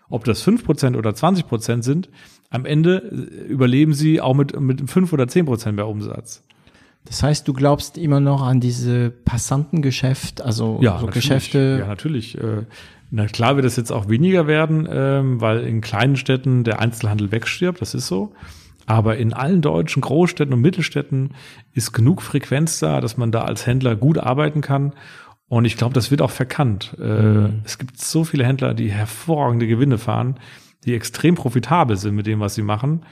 Ob 0.09 0.25
das 0.25 0.43
fünf 0.43 0.65
Prozent 0.65 0.97
oder 0.97 1.11
20% 1.11 1.83
sind, 1.83 2.09
am 2.51 2.67
Ende 2.67 2.99
äh, 2.99 3.47
überleben 3.47 3.95
sie 3.95 4.21
auch 4.21 4.35
mit, 4.35 4.59
mit 4.59 4.91
fünf 4.91 5.13
oder 5.13 5.29
zehn 5.29 5.47
Prozent 5.47 5.77
mehr 5.77 5.89
Umsatz. 5.89 6.43
Das 7.05 7.23
heißt, 7.23 7.47
du 7.47 7.53
glaubst 7.53 7.99
immer 7.99 8.21
noch 8.21 8.43
an 8.43 8.61
diese 8.61 9.11
Passantengeschäft, 9.11 10.41
also 10.41 10.79
ja, 10.81 10.99
so 10.99 11.07
Geschäfte? 11.07 11.79
Ja, 11.81 11.87
natürlich. 11.87 12.39
Äh, 12.39 12.63
na 13.11 13.27
klar 13.27 13.57
wird 13.57 13.67
es 13.67 13.77
jetzt 13.77 13.93
auch 13.93 14.09
weniger 14.09 14.47
werden, 14.47 14.89
ähm, 14.91 15.41
weil 15.41 15.61
in 15.61 15.81
kleinen 15.83 16.17
Städten 16.17 16.65
der 16.65 16.81
Einzelhandel 16.81 17.31
wegstirbt, 17.31 17.81
das 17.81 17.95
ist 17.95 18.07
so. 18.07 18.33
Aber 18.87 19.17
in 19.17 19.33
allen 19.33 19.63
deutschen 19.63 20.03
Großstädten 20.03 20.53
und 20.53 20.61
Mittelstädten 20.61 21.35
ist 21.73 21.93
genug 21.93 22.23
Frequenz 22.23 22.79
da, 22.79 23.01
dass 23.01 23.17
man 23.17 23.33
da 23.33 23.43
als 23.43 23.67
Händler 23.67 23.97
gut 23.97 24.19
arbeiten 24.19 24.61
kann. 24.61 24.93
Und 25.49 25.65
ich 25.65 25.77
glaube, 25.77 25.95
das 25.95 26.11
wird 26.11 26.23
auch 26.23 26.31
verkannt. 26.31 26.97
Äh, 26.99 27.23
mhm. 27.23 27.63
Es 27.65 27.79
gibt 27.79 27.99
so 28.01 28.25
viele 28.25 28.45
Händler, 28.45 28.75
die 28.75 28.91
hervorragende 28.91 29.67
Gewinne 29.67 29.99
fahren, 29.99 30.37
die 30.85 30.95
extrem 30.95 31.35
profitabel 31.35 31.97
sind 31.97 32.15
mit 32.15 32.27
dem, 32.27 32.41
was 32.41 32.55
sie 32.55 32.63
machen. 32.63 33.05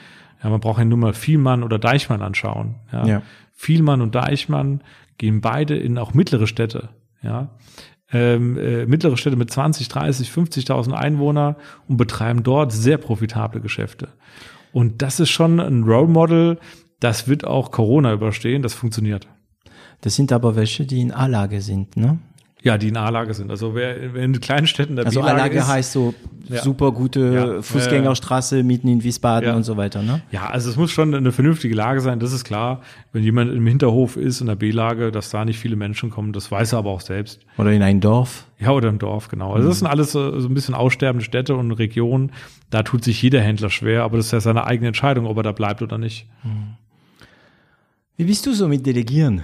Ja, 0.43 0.51
man 0.51 0.61
braucht 0.61 0.79
ja 0.79 0.85
nur 0.85 0.99
mal 0.99 1.13
Vielmann 1.13 1.63
oder 1.63 1.79
Deichmann 1.79 2.23
anschauen. 2.23 2.77
Ja. 2.93 3.07
ja. 3.07 3.23
Vielmann 3.53 4.01
und 4.01 4.15
Deichmann 4.15 4.83
gehen 5.19 5.41
beide 5.41 5.77
in 5.77 5.99
auch 5.99 6.15
mittlere 6.15 6.47
Städte. 6.47 6.89
Ja. 7.23 7.51
Ähm, 8.13 8.59
äh, 8.59 8.85
mittlere 8.87 9.17
Städte 9.17 9.37
mit 9.37 9.51
20, 9.51 9.89
30, 9.89 10.29
50.000 10.29 10.93
Einwohner 10.93 11.57
und 11.89 11.97
betreiben 11.97 12.43
dort 12.43 12.73
sehr 12.73 12.99
profitable 12.99 13.61
Geschäfte. 13.61 14.09
Und 14.73 15.03
das 15.03 15.21
ist 15.21 15.31
schon 15.31 15.61
ein 15.61 15.85
Role 15.85 16.09
Model, 16.09 16.59
das 17.01 17.29
wird 17.29 17.45
auch 17.45 17.71
Corona 17.71 18.13
überstehen, 18.13 18.63
das 18.63 18.75
funktioniert. 18.75 19.27
Das 20.01 20.17
sind 20.17 20.33
aber 20.33 20.57
welche, 20.57 20.87
die 20.87 21.01
in 21.01 21.13
A-Lage 21.13 21.61
sind, 21.61 21.97
ne? 21.97 22.19
Ja, 22.63 22.79
die 22.79 22.89
in 22.89 22.97
A-Lage 22.97 23.35
sind. 23.35 23.51
Also 23.51 23.75
wer, 23.75 24.15
wer 24.15 24.23
in 24.23 24.41
kleinen 24.41 24.69
Städten 24.69 24.95
der 24.95 25.05
Also 25.05 25.21
A-Lage 25.23 25.67
heißt 25.67 25.93
so 25.93 26.15
ja. 26.49 26.63
super 26.63 26.93
gute 26.93 27.21
ja. 27.57 27.63
Fußgängerstraße 27.63 28.63
mitten 28.63 28.87
in 28.87 29.03
Wiesbaden 29.03 29.49
ja. 29.49 29.57
und 29.57 29.65
so 29.65 29.77
weiter, 29.77 30.03
ne? 30.03 30.23
Ja, 30.31 30.47
also 30.47 30.71
es 30.71 30.77
muss 30.77 30.93
schon 30.93 31.13
eine 31.13 31.33
vernünftige 31.33 31.75
Lage 31.75 32.01
sein, 32.01 32.21
das 32.21 32.33
ist 32.33 32.45
klar. 32.45 32.83
Wenn 33.13 33.25
jemand 33.25 33.53
im 33.53 33.67
Hinterhof 33.67 34.17
ist, 34.17 34.41
in 34.41 34.47
der 34.47 34.55
B-Lage, 34.55 35.11
dass 35.11 35.31
da 35.31 35.45
nicht 35.45 35.59
viele 35.59 35.75
Menschen 35.75 36.11
kommen, 36.11 36.33
das 36.33 36.53
weiß 36.53 36.73
er 36.73 36.79
aber 36.79 36.91
auch 36.91 37.01
selbst. 37.01 37.41
Oder 37.59 37.73
in 37.73 37.83
ein 37.83 38.01
Dorf. 38.01 38.47
Ja, 38.61 38.71
oder 38.71 38.89
im 38.89 39.01
Dorf, 39.01 39.27
genau. 39.27 39.55
Also 39.55 39.69
das 39.69 39.81
sind 39.81 39.89
alles 39.89 40.13
so, 40.13 40.39
so 40.39 40.49
ein 40.49 40.55
bisschen 40.55 40.75
aussterbende 40.75 41.25
Städte 41.25 41.57
und 41.57 41.73
Regionen. 41.73 42.31
Da 42.71 42.85
tut 42.85 43.03
sich 43.03 43.21
jeder 43.21 43.41
Händler 43.41 43.71
schwer, 43.71 44.05
aber 44.05 44.19
das 44.19 44.27
ist 44.27 44.33
ja 44.33 44.41
seine 44.41 44.67
eigene 44.67 44.89
Entscheidung, 44.89 45.27
ob 45.27 45.37
er 45.37 45.43
da 45.43 45.53
bleibt 45.53 45.83
oder 45.83 45.99
nicht. 45.99 46.27
Wie 48.17 48.25
bist 48.25 48.47
du 48.47 48.53
so 48.53 48.69
mit 48.69 48.87
Delegieren? 48.87 49.43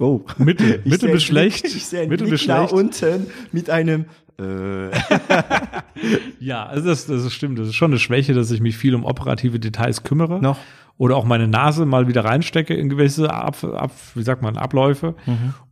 Oh. 0.00 0.22
Mittel, 0.38 0.80
mittel 0.84 1.12
bis 1.12 1.22
schlecht. 1.22 1.66
Ich 1.66 1.84
sehe 1.86 2.08
mittel 2.08 2.28
bis 2.28 2.46
da 2.46 2.66
schlecht. 2.66 2.72
unten 2.72 3.26
mit 3.52 3.68
einem 3.68 4.06
äh, 4.38 4.90
Ja, 6.40 6.64
also 6.64 6.88
das, 6.88 7.06
das 7.06 7.32
stimmt. 7.32 7.58
Das 7.58 7.68
ist 7.68 7.74
schon 7.74 7.90
eine 7.90 7.98
Schwäche, 8.00 8.32
dass 8.32 8.50
ich 8.50 8.60
mich 8.60 8.76
viel 8.78 8.94
um 8.94 9.04
operative 9.04 9.60
Details 9.60 10.02
kümmere. 10.02 10.40
Noch. 10.40 10.58
Oder 10.96 11.16
auch 11.16 11.24
meine 11.24 11.48
Nase 11.48 11.84
mal 11.84 12.08
wieder 12.08 12.24
reinstecke 12.24 12.74
in 12.74 12.88
gewisse 12.88 13.32
ab, 13.32 13.62
ab, 13.62 13.92
wie 14.14 14.22
sagt 14.22 14.42
man, 14.42 14.56
Abläufe. 14.56 15.14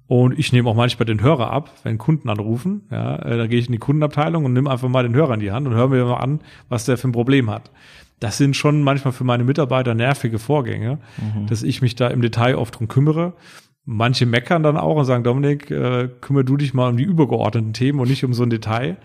Und 0.07 0.39
ich 0.39 0.53
nehme 0.53 0.71
auch 0.71 0.75
manchmal 0.75 1.05
den 1.05 1.21
Hörer 1.21 1.51
ab, 1.51 1.71
wenn 1.83 1.99
Kunden 1.99 2.31
anrufen. 2.31 2.83
Ja, 2.91 3.17
äh, 3.17 3.37
da 3.37 3.47
gehe 3.47 3.59
ich 3.59 3.67
in 3.67 3.73
die 3.73 3.79
Kundenabteilung 3.79 4.45
und 4.47 4.55
nehme 4.55 4.71
einfach 4.71 4.89
mal 4.89 5.03
den 5.03 5.15
Hörer 5.15 5.35
in 5.35 5.41
die 5.41 5.53
Hand 5.53 5.67
und 5.67 5.75
höre 5.75 5.89
mir 5.89 6.05
mal 6.05 6.17
an, 6.17 6.41
was 6.71 6.87
der 6.87 6.97
für 6.97 7.09
ein 7.09 7.13
Problem 7.13 7.51
hat. 7.51 7.71
Das 8.21 8.39
sind 8.39 8.57
schon 8.57 8.83
manchmal 8.83 9.13
für 9.13 9.25
meine 9.25 9.45
Mitarbeiter 9.45 9.95
nervige 9.95 10.39
Vorgänge, 10.39 10.99
dass 11.49 11.63
ich 11.63 11.83
mich 11.83 11.95
da 11.95 12.09
im 12.09 12.21
Detail 12.21 12.57
oft 12.57 12.79
drum 12.79 12.89
kümmere. 12.89 13.35
Manche 13.91 14.27
meckern 14.27 14.63
dann 14.63 14.77
auch 14.77 14.97
und 14.97 15.07
sagen, 15.07 15.25
Dominik, 15.25 15.71
äh, 15.71 16.11
kümmere 16.21 16.45
du 16.45 16.59
dich 16.59 16.75
mal 16.75 16.91
um 16.91 16.99
die 16.99 17.05
übergeordneten 17.05 17.73
Themen 17.73 18.01
und 18.01 18.11
nicht 18.11 18.23
um 18.23 18.35
so 18.35 18.43
ein 18.43 18.51
Detail. 18.51 18.99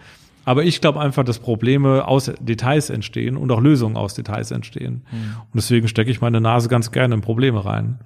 Aber 0.43 0.65
ich 0.65 0.81
glaube 0.81 0.99
einfach, 0.99 1.23
dass 1.23 1.39
Probleme 1.39 2.05
aus 2.05 2.29
Details 2.41 2.89
entstehen 2.89 3.38
und 3.38 3.49
auch 3.51 3.61
Lösungen 3.61 3.95
aus 3.95 4.13
Details 4.13 4.51
entstehen. 4.51 5.03
Und 5.39 5.55
deswegen 5.55 5.88
stecke 5.88 6.11
ich 6.11 6.19
meine 6.19 6.41
Nase 6.41 6.67
ganz 6.67 6.91
gerne 6.91 7.15
in 7.15 7.21
Probleme 7.21 7.63
rein. 7.63 7.99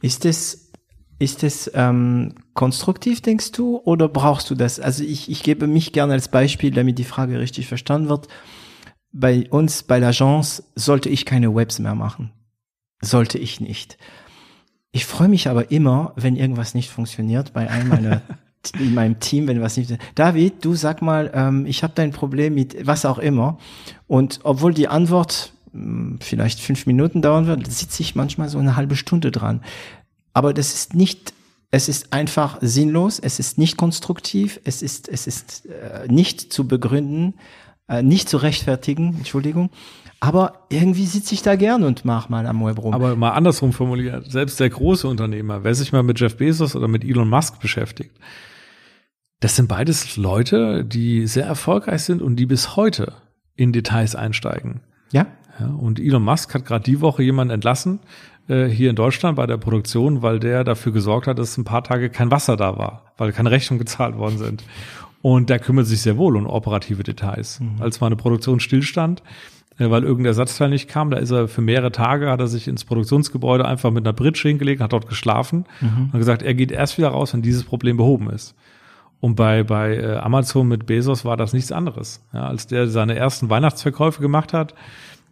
Ist 0.00 0.24
es, 0.24 0.72
ist 1.18 1.44
es 1.44 1.70
ähm, 1.74 2.36
konstruktiv, 2.54 3.20
denkst 3.20 3.52
du, 3.52 3.76
oder 3.84 4.08
brauchst 4.08 4.48
du 4.48 4.54
das? 4.54 4.80
Also 4.80 5.04
ich, 5.04 5.30
ich 5.30 5.42
gebe 5.42 5.66
mich 5.66 5.92
gerne 5.92 6.14
als 6.14 6.28
Beispiel, 6.28 6.70
damit 6.70 6.98
die 6.98 7.04
Frage 7.04 7.38
richtig 7.38 7.66
verstanden 7.66 8.08
wird. 8.08 8.28
Bei 9.12 9.46
uns, 9.50 9.82
bei 9.82 9.98
l'Agence, 9.98 10.62
sollte 10.74 11.10
ich 11.10 11.26
keine 11.26 11.54
Webs 11.54 11.78
mehr 11.80 11.94
machen. 11.94 12.32
Sollte 13.02 13.36
ich 13.36 13.60
nicht. 13.60 13.98
Ich 14.92 15.06
freue 15.06 15.28
mich 15.28 15.48
aber 15.48 15.70
immer, 15.70 16.12
wenn 16.16 16.36
irgendwas 16.36 16.74
nicht 16.74 16.90
funktioniert 16.90 17.54
bei 17.54 17.68
einem 17.70 17.88
meiner 17.88 18.22
in 18.78 18.94
meinem 18.94 19.18
Team, 19.18 19.48
wenn 19.48 19.60
was 19.60 19.76
nicht. 19.76 19.98
David, 20.14 20.64
du 20.64 20.74
sag 20.74 21.02
mal, 21.02 21.30
ähm, 21.34 21.66
ich 21.66 21.82
habe 21.82 21.94
dein 21.96 22.12
Problem 22.12 22.54
mit 22.54 22.86
was 22.86 23.04
auch 23.04 23.18
immer. 23.18 23.58
Und 24.06 24.40
obwohl 24.44 24.72
die 24.72 24.88
Antwort 24.88 25.52
mh, 25.72 26.18
vielleicht 26.20 26.60
fünf 26.60 26.86
Minuten 26.86 27.22
dauern 27.22 27.46
wird, 27.46 27.70
sitze 27.70 28.02
ich 28.02 28.14
manchmal 28.14 28.48
so 28.48 28.58
eine 28.58 28.76
halbe 28.76 28.94
Stunde 28.94 29.30
dran. 29.30 29.62
Aber 30.32 30.54
das 30.54 30.74
ist 30.74 30.94
nicht, 30.94 31.34
es 31.70 31.88
ist 31.88 32.12
einfach 32.12 32.58
sinnlos, 32.60 33.18
es 33.18 33.38
ist 33.38 33.58
nicht 33.58 33.76
konstruktiv, 33.76 34.60
es 34.64 34.82
ist, 34.82 35.08
es 35.08 35.26
ist 35.26 35.66
äh, 35.66 36.06
nicht 36.08 36.52
zu 36.52 36.68
begründen, 36.68 37.34
äh, 37.88 38.02
nicht 38.02 38.28
zu 38.28 38.36
rechtfertigen, 38.36 39.16
Entschuldigung. 39.18 39.70
Aber 40.22 40.66
irgendwie 40.68 41.06
sitze 41.06 41.34
ich 41.34 41.42
da 41.42 41.56
gern 41.56 41.82
und 41.82 42.04
mach 42.04 42.28
mal 42.28 42.46
am 42.46 42.64
Web 42.64 42.80
rum. 42.80 42.94
Aber 42.94 43.16
mal 43.16 43.32
andersrum 43.32 43.72
formuliert, 43.72 44.30
selbst 44.30 44.60
der 44.60 44.70
große 44.70 45.08
Unternehmer, 45.08 45.64
wer 45.64 45.74
sich 45.74 45.92
mal 45.92 46.04
mit 46.04 46.20
Jeff 46.20 46.36
Bezos 46.36 46.76
oder 46.76 46.86
mit 46.86 47.02
Elon 47.02 47.28
Musk 47.28 47.58
beschäftigt, 47.58 48.16
das 49.40 49.56
sind 49.56 49.66
beides 49.66 50.16
Leute, 50.16 50.84
die 50.84 51.26
sehr 51.26 51.46
erfolgreich 51.46 52.04
sind 52.04 52.22
und 52.22 52.36
die 52.36 52.46
bis 52.46 52.76
heute 52.76 53.14
in 53.56 53.72
Details 53.72 54.14
einsteigen. 54.14 54.82
ja? 55.10 55.26
Ja, 55.58 55.66
und 55.66 55.98
Elon 55.98 56.22
Musk 56.22 56.54
hat 56.54 56.66
gerade 56.66 56.84
die 56.84 57.00
Woche 57.00 57.24
jemanden 57.24 57.52
entlassen 57.52 57.98
äh, 58.46 58.66
hier 58.66 58.90
in 58.90 58.96
Deutschland 58.96 59.34
bei 59.34 59.46
der 59.48 59.56
Produktion, 59.56 60.22
weil 60.22 60.38
der 60.38 60.62
dafür 60.62 60.92
gesorgt 60.92 61.26
hat, 61.26 61.40
dass 61.40 61.58
ein 61.58 61.64
paar 61.64 61.82
Tage 61.82 62.10
kein 62.10 62.30
Wasser 62.30 62.56
da 62.56 62.78
war, 62.78 63.12
weil 63.18 63.32
keine 63.32 63.50
Rechnungen 63.50 63.80
gezahlt 63.80 64.16
worden 64.16 64.38
sind. 64.38 64.62
Und 65.20 65.50
der 65.50 65.58
kümmert 65.58 65.86
sich 65.86 66.00
sehr 66.00 66.16
wohl 66.16 66.36
um 66.36 66.46
operative 66.46 67.02
Details. 67.02 67.60
Als 67.80 68.00
mal 68.00 68.06
eine 68.06 68.16
Produktion 68.16 68.60
stillstand, 68.60 69.22
weil 69.78 70.02
irgendein 70.02 70.26
Ersatzteil 70.26 70.68
nicht 70.68 70.88
kam, 70.88 71.10
da 71.10 71.16
ist 71.16 71.30
er 71.30 71.48
für 71.48 71.62
mehrere 71.62 71.92
Tage, 71.92 72.30
hat 72.30 72.40
er 72.40 72.46
sich 72.46 72.68
ins 72.68 72.84
Produktionsgebäude 72.84 73.64
einfach 73.64 73.90
mit 73.90 74.06
einer 74.06 74.12
Bridge 74.12 74.40
hingelegt, 74.42 74.80
hat 74.80 74.92
dort 74.92 75.08
geschlafen 75.08 75.64
und 76.12 76.18
gesagt, 76.18 76.42
er 76.42 76.54
geht 76.54 76.70
erst 76.70 76.98
wieder 76.98 77.08
raus, 77.08 77.32
wenn 77.32 77.42
dieses 77.42 77.64
Problem 77.64 77.96
behoben 77.96 78.30
ist. 78.30 78.54
Und 79.22 79.36
bei, 79.36 79.62
bei 79.62 79.96
äh, 79.96 80.16
Amazon 80.16 80.66
mit 80.66 80.84
Bezos 80.84 81.24
war 81.24 81.36
das 81.36 81.52
nichts 81.52 81.70
anderes. 81.70 82.24
Ja, 82.32 82.48
als 82.48 82.66
der 82.66 82.88
seine 82.88 83.14
ersten 83.14 83.48
Weihnachtsverkäufe 83.50 84.20
gemacht 84.20 84.52
hat, 84.52 84.74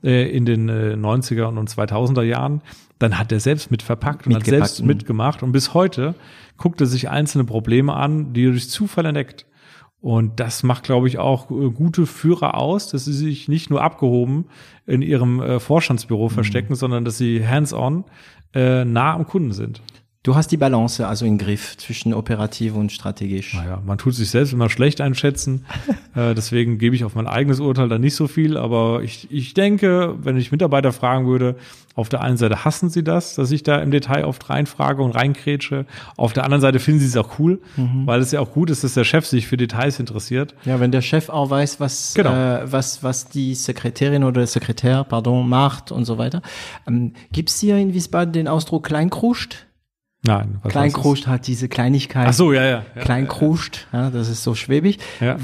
äh, 0.05 0.30
in 0.30 0.47
den 0.47 0.68
äh, 0.68 0.95
90er 0.95 1.47
und 1.47 1.68
2000er 1.68 2.22
Jahren, 2.22 2.62
dann 3.01 3.18
hat 3.18 3.32
er 3.32 3.41
selbst 3.41 3.72
mit 3.72 3.82
verpackt 3.82 4.28
und 4.28 4.34
hat 4.36 4.47
selbst 4.47 4.80
mhm. 4.80 4.86
mitgemacht. 4.86 5.43
Und 5.43 5.51
bis 5.51 5.74
heute 5.74 6.14
guckt 6.57 6.80
er 6.80 6.86
sich 6.86 7.11
einzelne 7.11 7.43
Probleme 7.43 7.93
an, 7.95 8.32
die 8.32 8.47
er 8.47 8.53
durch 8.53 8.70
Zufall 8.70 9.07
entdeckt. 9.07 9.45
Und 10.01 10.40
das 10.40 10.62
macht, 10.62 10.84
glaube 10.84 11.09
ich, 11.09 11.18
auch 11.18 11.51
äh, 11.51 11.70
gute 11.70 12.07
Führer 12.07 12.57
aus, 12.57 12.88
dass 12.88 13.05
sie 13.05 13.12
sich 13.12 13.48
nicht 13.48 13.68
nur 13.68 13.82
abgehoben 13.82 14.46
in 14.86 15.03
ihrem 15.03 15.40
äh, 15.40 15.61
Vorstandsbüro 15.61 16.28
Mhm. 16.28 16.30
verstecken, 16.34 16.74
sondern 16.74 17.05
dass 17.05 17.18
sie 17.18 17.46
hands-on 17.46 18.05
äh, 18.55 18.84
nah 18.84 19.14
am 19.14 19.26
Kunden 19.26 19.53
sind. 19.53 19.82
Du 20.23 20.35
hast 20.35 20.49
die 20.49 20.59
Balance 20.59 21.07
also 21.07 21.25
im 21.25 21.39
Griff 21.39 21.79
zwischen 21.79 22.12
operativ 22.12 22.75
und 22.75 22.93
strategisch. 22.93 23.55
Naja, 23.55 23.81
man 23.87 23.97
tut 23.97 24.14
sich 24.14 24.29
selbst 24.29 24.53
immer 24.53 24.68
schlecht 24.68 25.01
einschätzen. 25.01 25.64
äh, 26.14 26.35
deswegen 26.35 26.77
gebe 26.77 26.95
ich 26.95 27.05
auf 27.05 27.14
mein 27.14 27.27
eigenes 27.27 27.59
Urteil 27.59 27.89
dann 27.89 28.03
nicht 28.03 28.14
so 28.14 28.29
viel. 28.29 28.59
Aber 28.59 29.03
ich, 29.03 29.29
ich 29.31 29.55
denke, 29.55 30.14
wenn 30.23 30.37
ich 30.37 30.53
Mitarbeiter 30.53 30.93
fragen 30.93 31.27
würde, 31.27 31.57
auf 31.95 32.11
der 32.11 32.21
einen 32.21 32.37
Seite 32.37 32.66
hassen 32.66 32.91
sie 32.91 33.03
das, 33.03 33.35
dass 33.35 33.51
ich 33.51 33.62
da 33.62 33.79
im 33.81 33.91
Detail 33.91 34.27
oft 34.27 34.51
reinfrage 34.51 35.03
und 35.03 35.12
reinkrätsche. 35.12 35.87
Auf 36.18 36.35
der 36.35 36.45
anderen 36.45 36.61
Seite 36.61 36.81
finden 36.81 37.01
sie 37.01 37.07
es 37.07 37.16
auch 37.16 37.39
cool, 37.39 37.59
weil 38.05 38.21
es 38.21 38.31
ja 38.31 38.41
auch 38.41 38.53
gut 38.53 38.68
ist, 38.68 38.85
dass 38.85 38.93
der 38.93 39.05
Chef 39.05 39.25
sich 39.25 39.47
für 39.47 39.57
Details 39.57 39.99
interessiert. 40.01 40.55
Ja, 40.66 40.81
wenn 40.81 40.93
der 40.93 41.01
Chef 41.01 41.31
auch 41.31 41.49
weiß, 41.49 41.81
was, 41.81 42.12
Genau. 42.12 42.33
äh, 42.35 42.71
was, 42.71 43.03
was 43.03 43.31
die 43.31 43.55
Sekretärin 43.55 44.23
oder 44.25 44.41
der 44.43 44.47
Sekretär, 44.47 45.03
pardon, 45.05 45.49
macht 45.49 45.93
und 45.93 46.05
so 46.05 46.18
weiter. 46.18 46.43
Ähm, 46.87 47.14
Gibt 47.33 47.49
es 47.49 47.59
hier 47.59 47.79
in 47.79 47.95
Wiesbaden 47.95 48.35
den 48.35 48.49
Ausdruck 48.49 48.85
Kleinkruscht? 48.85 49.66
Nein. 50.23 50.59
was 50.62 50.73
Kleinkruscht 50.73 51.27
hat 51.27 51.47
diese 51.47 51.68
Kleinigkeit. 51.68 52.29
Ach 52.29 52.33
so, 52.35 52.53
ja, 52.53 52.62
ja. 52.62 52.85
ja 52.95 53.03
Kleinkruscht, 53.03 53.87
ja, 53.91 54.11
das 54.11 54.29
ist 54.29 54.43
so 54.43 54.55
schwäbisch. 54.55 54.99
Ja. 55.18 55.39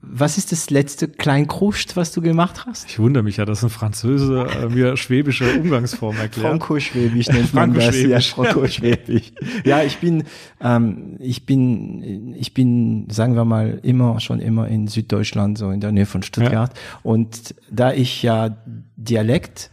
Was 0.00 0.38
ist 0.38 0.50
das 0.50 0.70
letzte 0.70 1.08
Kleinkruscht, 1.08 1.94
was 1.96 2.10
du 2.10 2.22
gemacht 2.22 2.64
hast? 2.66 2.88
Ich 2.88 2.98
wundere 2.98 3.22
mich 3.22 3.36
ja, 3.36 3.44
dass 3.44 3.62
ein 3.62 3.68
Französe 3.68 4.46
äh, 4.46 4.68
mir 4.70 4.96
schwäbische 4.96 5.58
Umgangsform 5.58 6.16
erklärt. 6.16 6.48
Franco-Schwäbisch 6.48 7.28
nennt 7.28 7.52
man 7.52 7.74
das. 7.74 8.00
Ja. 8.00 8.18
Franco-Schwäbisch. 8.20 9.32
Ja, 9.64 9.82
ich 9.82 9.98
bin, 9.98 10.24
ähm, 10.62 11.16
ich 11.18 11.44
bin, 11.44 12.34
ich 12.34 12.54
bin, 12.54 13.06
sagen 13.10 13.36
wir 13.36 13.44
mal, 13.44 13.78
immer, 13.82 14.20
schon 14.20 14.40
immer 14.40 14.68
in 14.68 14.88
Süddeutschland, 14.88 15.58
so 15.58 15.70
in 15.70 15.80
der 15.80 15.92
Nähe 15.92 16.06
von 16.06 16.22
Stuttgart. 16.22 16.72
Und 17.02 17.54
da 17.70 17.92
ich 17.92 18.22
ja 18.22 18.56
Dialekt, 18.96 19.70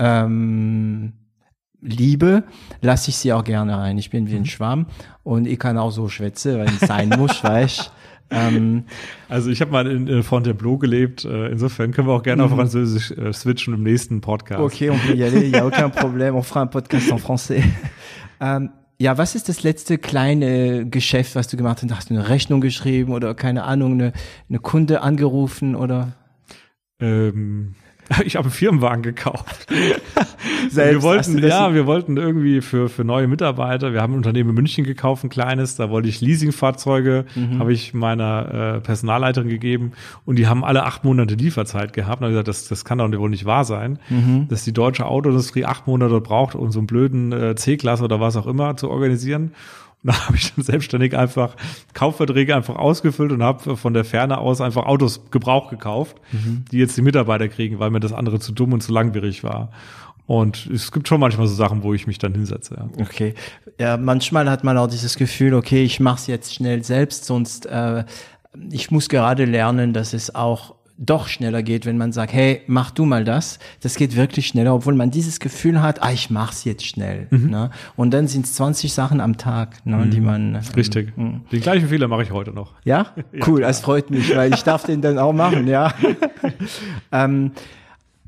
ähm, 0.00 1.12
liebe, 1.82 2.44
lasse 2.80 3.10
ich 3.10 3.16
sie 3.16 3.32
auch 3.32 3.44
gerne 3.44 3.76
rein. 3.76 3.98
Ich 3.98 4.10
bin 4.10 4.30
wie 4.30 4.36
ein 4.36 4.46
Schwamm 4.46 4.86
und 5.22 5.46
ich 5.46 5.58
kann 5.58 5.76
auch 5.76 5.90
so 5.90 6.08
schwätzen, 6.08 6.58
wenn 6.58 6.68
es 6.68 6.80
sein 6.80 7.10
muss, 7.10 7.42
weißt 7.44 7.92
ähm, 8.30 8.84
Also 9.28 9.50
ich 9.50 9.60
habe 9.60 9.70
mal 9.70 9.86
in, 9.86 10.06
in 10.06 10.22
Fontainebleau 10.22 10.78
gelebt. 10.78 11.24
Äh, 11.24 11.48
insofern 11.48 11.92
können 11.92 12.08
wir 12.08 12.14
auch 12.14 12.22
gerne 12.22 12.44
auf 12.44 12.52
Französisch 12.52 13.10
äh, 13.10 13.32
switchen 13.32 13.74
im 13.74 13.82
nächsten 13.82 14.20
Podcast. 14.20 14.60
Ok, 14.60 14.90
on 14.90 14.98
peut 14.98 15.16
y 15.16 15.24
aller, 15.24 15.42
il 15.42 15.50
n'y 15.50 15.56
a 15.56 15.64
aucun 15.64 15.90
problème. 15.94 16.34
On 16.34 16.42
fera 16.42 16.62
un 16.62 16.70
podcast 16.70 17.10
en 17.10 17.18
français. 17.18 17.62
ähm, 18.40 18.70
ja, 18.98 19.18
was 19.18 19.34
ist 19.34 19.48
das 19.48 19.64
letzte 19.64 19.98
kleine 19.98 20.88
Geschäft, 20.88 21.34
was 21.34 21.48
du 21.48 21.56
gemacht 21.56 21.82
hast? 21.82 21.92
Hast 21.92 22.10
du 22.10 22.14
eine 22.14 22.28
Rechnung 22.28 22.60
geschrieben 22.60 23.12
oder 23.12 23.34
keine 23.34 23.64
Ahnung, 23.64 23.94
eine, 23.94 24.12
eine 24.48 24.60
Kunde 24.60 25.02
angerufen 25.02 25.74
oder? 25.74 26.12
Ähm, 27.00 27.74
ich 28.24 28.36
habe 28.36 28.44
einen 28.46 28.52
Firmenwagen 28.52 29.02
gekauft. 29.02 29.66
Selbst 30.68 30.94
wir 30.94 31.02
wollten, 31.02 31.38
ja, 31.38 31.74
wir 31.74 31.86
wollten 31.86 32.16
irgendwie 32.16 32.60
für, 32.60 32.88
für 32.88 33.04
neue 33.04 33.26
Mitarbeiter, 33.28 33.92
wir 33.92 34.02
haben 34.02 34.12
ein 34.14 34.16
Unternehmen 34.16 34.50
in 34.50 34.54
München 34.56 34.84
gekauft, 34.84 35.24
ein 35.24 35.30
kleines, 35.30 35.76
da 35.76 35.90
wollte 35.90 36.08
ich 36.08 36.20
Leasingfahrzeuge, 36.20 37.24
Mhm. 37.34 37.58
habe 37.58 37.72
ich 37.72 37.94
meiner 37.94 38.76
äh, 38.76 38.80
Personalleiterin 38.80 39.48
gegeben 39.48 39.92
und 40.24 40.36
die 40.36 40.46
haben 40.46 40.64
alle 40.64 40.84
acht 40.84 41.04
Monate 41.04 41.34
Lieferzeit 41.34 41.92
gehabt. 41.92 42.20
Und 42.20 42.24
hab 42.26 42.30
ich 42.30 42.34
gesagt, 42.34 42.48
das, 42.48 42.68
das 42.68 42.84
kann 42.84 42.98
doch 42.98 43.10
wohl 43.18 43.30
nicht 43.30 43.44
wahr 43.44 43.64
sein, 43.64 43.98
Mhm. 44.10 44.48
dass 44.48 44.64
die 44.64 44.72
deutsche 44.72 45.06
Autoindustrie 45.06 45.64
acht 45.64 45.86
Monate 45.86 46.20
braucht, 46.20 46.54
um 46.54 46.70
so 46.72 46.80
einen 46.80 46.86
blöden 46.86 47.32
äh, 47.32 47.54
C-Klasse 47.54 48.04
oder 48.04 48.20
was 48.20 48.36
auch 48.36 48.46
immer 48.46 48.76
zu 48.76 48.90
organisieren. 48.90 49.52
Und 50.02 50.12
da 50.12 50.26
habe 50.26 50.36
ich 50.36 50.54
dann 50.54 50.64
selbstständig 50.64 51.16
einfach 51.16 51.56
Kaufverträge 51.94 52.54
einfach 52.54 52.76
ausgefüllt 52.76 53.32
und 53.32 53.42
habe 53.42 53.76
von 53.76 53.94
der 53.94 54.04
Ferne 54.04 54.38
aus 54.38 54.60
einfach 54.60 54.86
Autos 54.86 55.30
Gebrauch 55.30 55.70
gekauft, 55.70 56.16
die 56.70 56.78
jetzt 56.78 56.96
die 56.96 57.02
Mitarbeiter 57.02 57.48
kriegen, 57.48 57.78
weil 57.78 57.90
mir 57.90 58.00
das 58.00 58.12
andere 58.12 58.40
zu 58.40 58.52
dumm 58.52 58.72
und 58.72 58.82
zu 58.82 58.92
langwierig 58.92 59.44
war. 59.44 59.70
Und 60.26 60.66
es 60.66 60.92
gibt 60.92 61.08
schon 61.08 61.20
manchmal 61.20 61.46
so 61.46 61.54
Sachen, 61.54 61.82
wo 61.82 61.94
ich 61.94 62.06
mich 62.06 62.18
dann 62.18 62.32
hinsetze. 62.32 62.76
Ja. 62.76 62.88
Okay. 63.02 63.34
Ja, 63.78 63.96
manchmal 63.96 64.48
hat 64.48 64.64
man 64.64 64.78
auch 64.78 64.86
dieses 64.86 65.16
Gefühl, 65.16 65.54
okay, 65.54 65.82
ich 65.82 66.00
mache 66.00 66.16
es 66.16 66.26
jetzt 66.26 66.54
schnell 66.54 66.84
selbst, 66.84 67.24
sonst 67.24 67.66
äh, 67.66 68.04
ich 68.70 68.90
muss 68.90 69.08
gerade 69.08 69.44
lernen, 69.44 69.92
dass 69.92 70.12
es 70.12 70.34
auch 70.34 70.74
doch 71.04 71.26
schneller 71.26 71.62
geht, 71.62 71.84
wenn 71.84 71.98
man 71.98 72.12
sagt, 72.12 72.32
hey, 72.32 72.62
mach 72.66 72.90
du 72.92 73.04
mal 73.04 73.24
das. 73.24 73.58
Das 73.80 73.96
geht 73.96 74.16
wirklich 74.16 74.46
schneller, 74.46 74.74
obwohl 74.74 74.94
man 74.94 75.10
dieses 75.10 75.40
Gefühl 75.40 75.82
hat, 75.82 76.02
ah, 76.02 76.12
ich 76.12 76.30
mach's 76.30 76.64
jetzt 76.64 76.86
schnell. 76.86 77.26
Ne? 77.30 77.70
Und 77.96 78.12
dann 78.14 78.28
sind 78.28 78.46
es 78.46 78.54
20 78.54 78.92
Sachen 78.92 79.20
am 79.20 79.36
Tag, 79.36 79.84
ne, 79.84 80.06
die 80.06 80.20
man. 80.20 80.54
ähm, 80.54 80.60
Richtig. 80.76 81.12
Den 81.16 81.60
gleichen 81.60 81.88
Fehler 81.88 82.08
mache 82.08 82.22
ich 82.22 82.30
heute 82.30 82.52
noch. 82.52 82.72
Ja? 82.84 83.06
Cool, 83.44 83.62
das 83.62 83.80
freut 83.80 84.10
mich, 84.10 84.36
weil 84.36 84.54
ich 84.54 84.62
darf 84.62 84.84
den 84.84 85.02
dann 85.02 85.18
auch 85.18 85.32
machen, 85.32 85.66
ja. 85.66 85.92
ähm, 87.12 87.50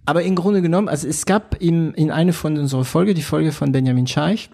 aber 0.06 0.22
im 0.22 0.34
Grunde 0.34 0.60
genommen, 0.60 0.88
also 0.88 1.06
es 1.06 1.24
gab 1.24 1.60
in, 1.60 1.94
in 1.94 2.10
eine 2.10 2.32
von 2.32 2.58
unserer 2.58 2.84
Folge, 2.84 3.14
die 3.14 3.22
Folge 3.22 3.52
von 3.52 3.70
Benjamin 3.70 4.06
Scheich, 4.06 4.50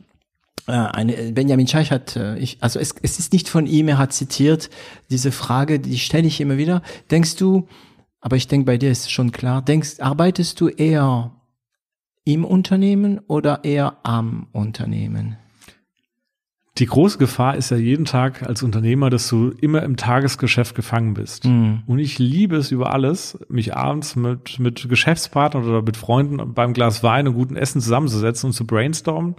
äh, 0.67 0.73
eine, 0.73 1.33
Benjamin 1.33 1.67
Scheich 1.67 1.91
hat, 1.91 2.17
äh, 2.17 2.37
ich, 2.39 2.59
also 2.61 2.79
es, 2.79 2.95
es 3.03 3.19
ist 3.19 3.33
nicht 3.33 3.49
von 3.49 3.67
ihm, 3.67 3.89
er 3.89 3.99
hat 3.99 4.13
zitiert 4.13 4.69
diese 5.09 5.33
Frage, 5.33 5.81
die 5.81 5.99
stelle 5.99 6.27
ich 6.27 6.41
immer 6.41 6.59
wieder. 6.59 6.83
Denkst 7.11 7.37
du, 7.37 7.67
aber 8.21 8.37
ich 8.37 8.49
denke, 8.49 8.67
bei 8.67 8.77
dir 8.77 8.91
ist 8.91 9.11
schon 9.11 9.33
klar, 9.33 9.63
denkst, 9.63 10.01
arbeitest 10.01 10.61
du 10.61 10.69
eher 10.69 11.33
im 12.25 12.45
Unternehmen 12.45 13.21
oder 13.27 13.65
eher 13.65 13.97
am 14.03 14.47
Unternehmen? 14.53 15.37
Die 16.79 16.87
große 16.87 17.19
Gefahr 17.19 17.57
ist 17.57 17.71
ja 17.71 17.77
jeden 17.77 18.07
Tag 18.07 18.43
als 18.43 18.63
Unternehmer, 18.63 19.11
dass 19.11 19.29
du 19.29 19.51
immer 19.61 19.83
im 19.83 19.97
Tagesgeschäft 19.97 20.75
gefangen 20.75 21.13
bist. 21.13 21.45
Mhm. 21.45 21.83
Und 21.87 21.99
ich 21.99 22.19
liebe 22.19 22.57
es 22.57 22.71
über 22.71 22.93
alles, 22.95 23.39
mich 23.49 23.77
abends 23.77 24.17
mit, 24.17 24.59
mit 24.59 24.89
Geschäftspartnern 24.89 25.65
oder 25.65 25.83
mit 25.83 25.99
Freunden 25.99 26.55
beim 26.55 26.73
Glas 26.73 27.03
Wein 27.03 27.29
und 27.29 27.35
gutem 27.35 27.57
Essen 27.57 27.83
zusammenzusetzen 27.83 28.49
und 28.49 28.53
zu 28.55 28.67
brainstormen 28.67 29.35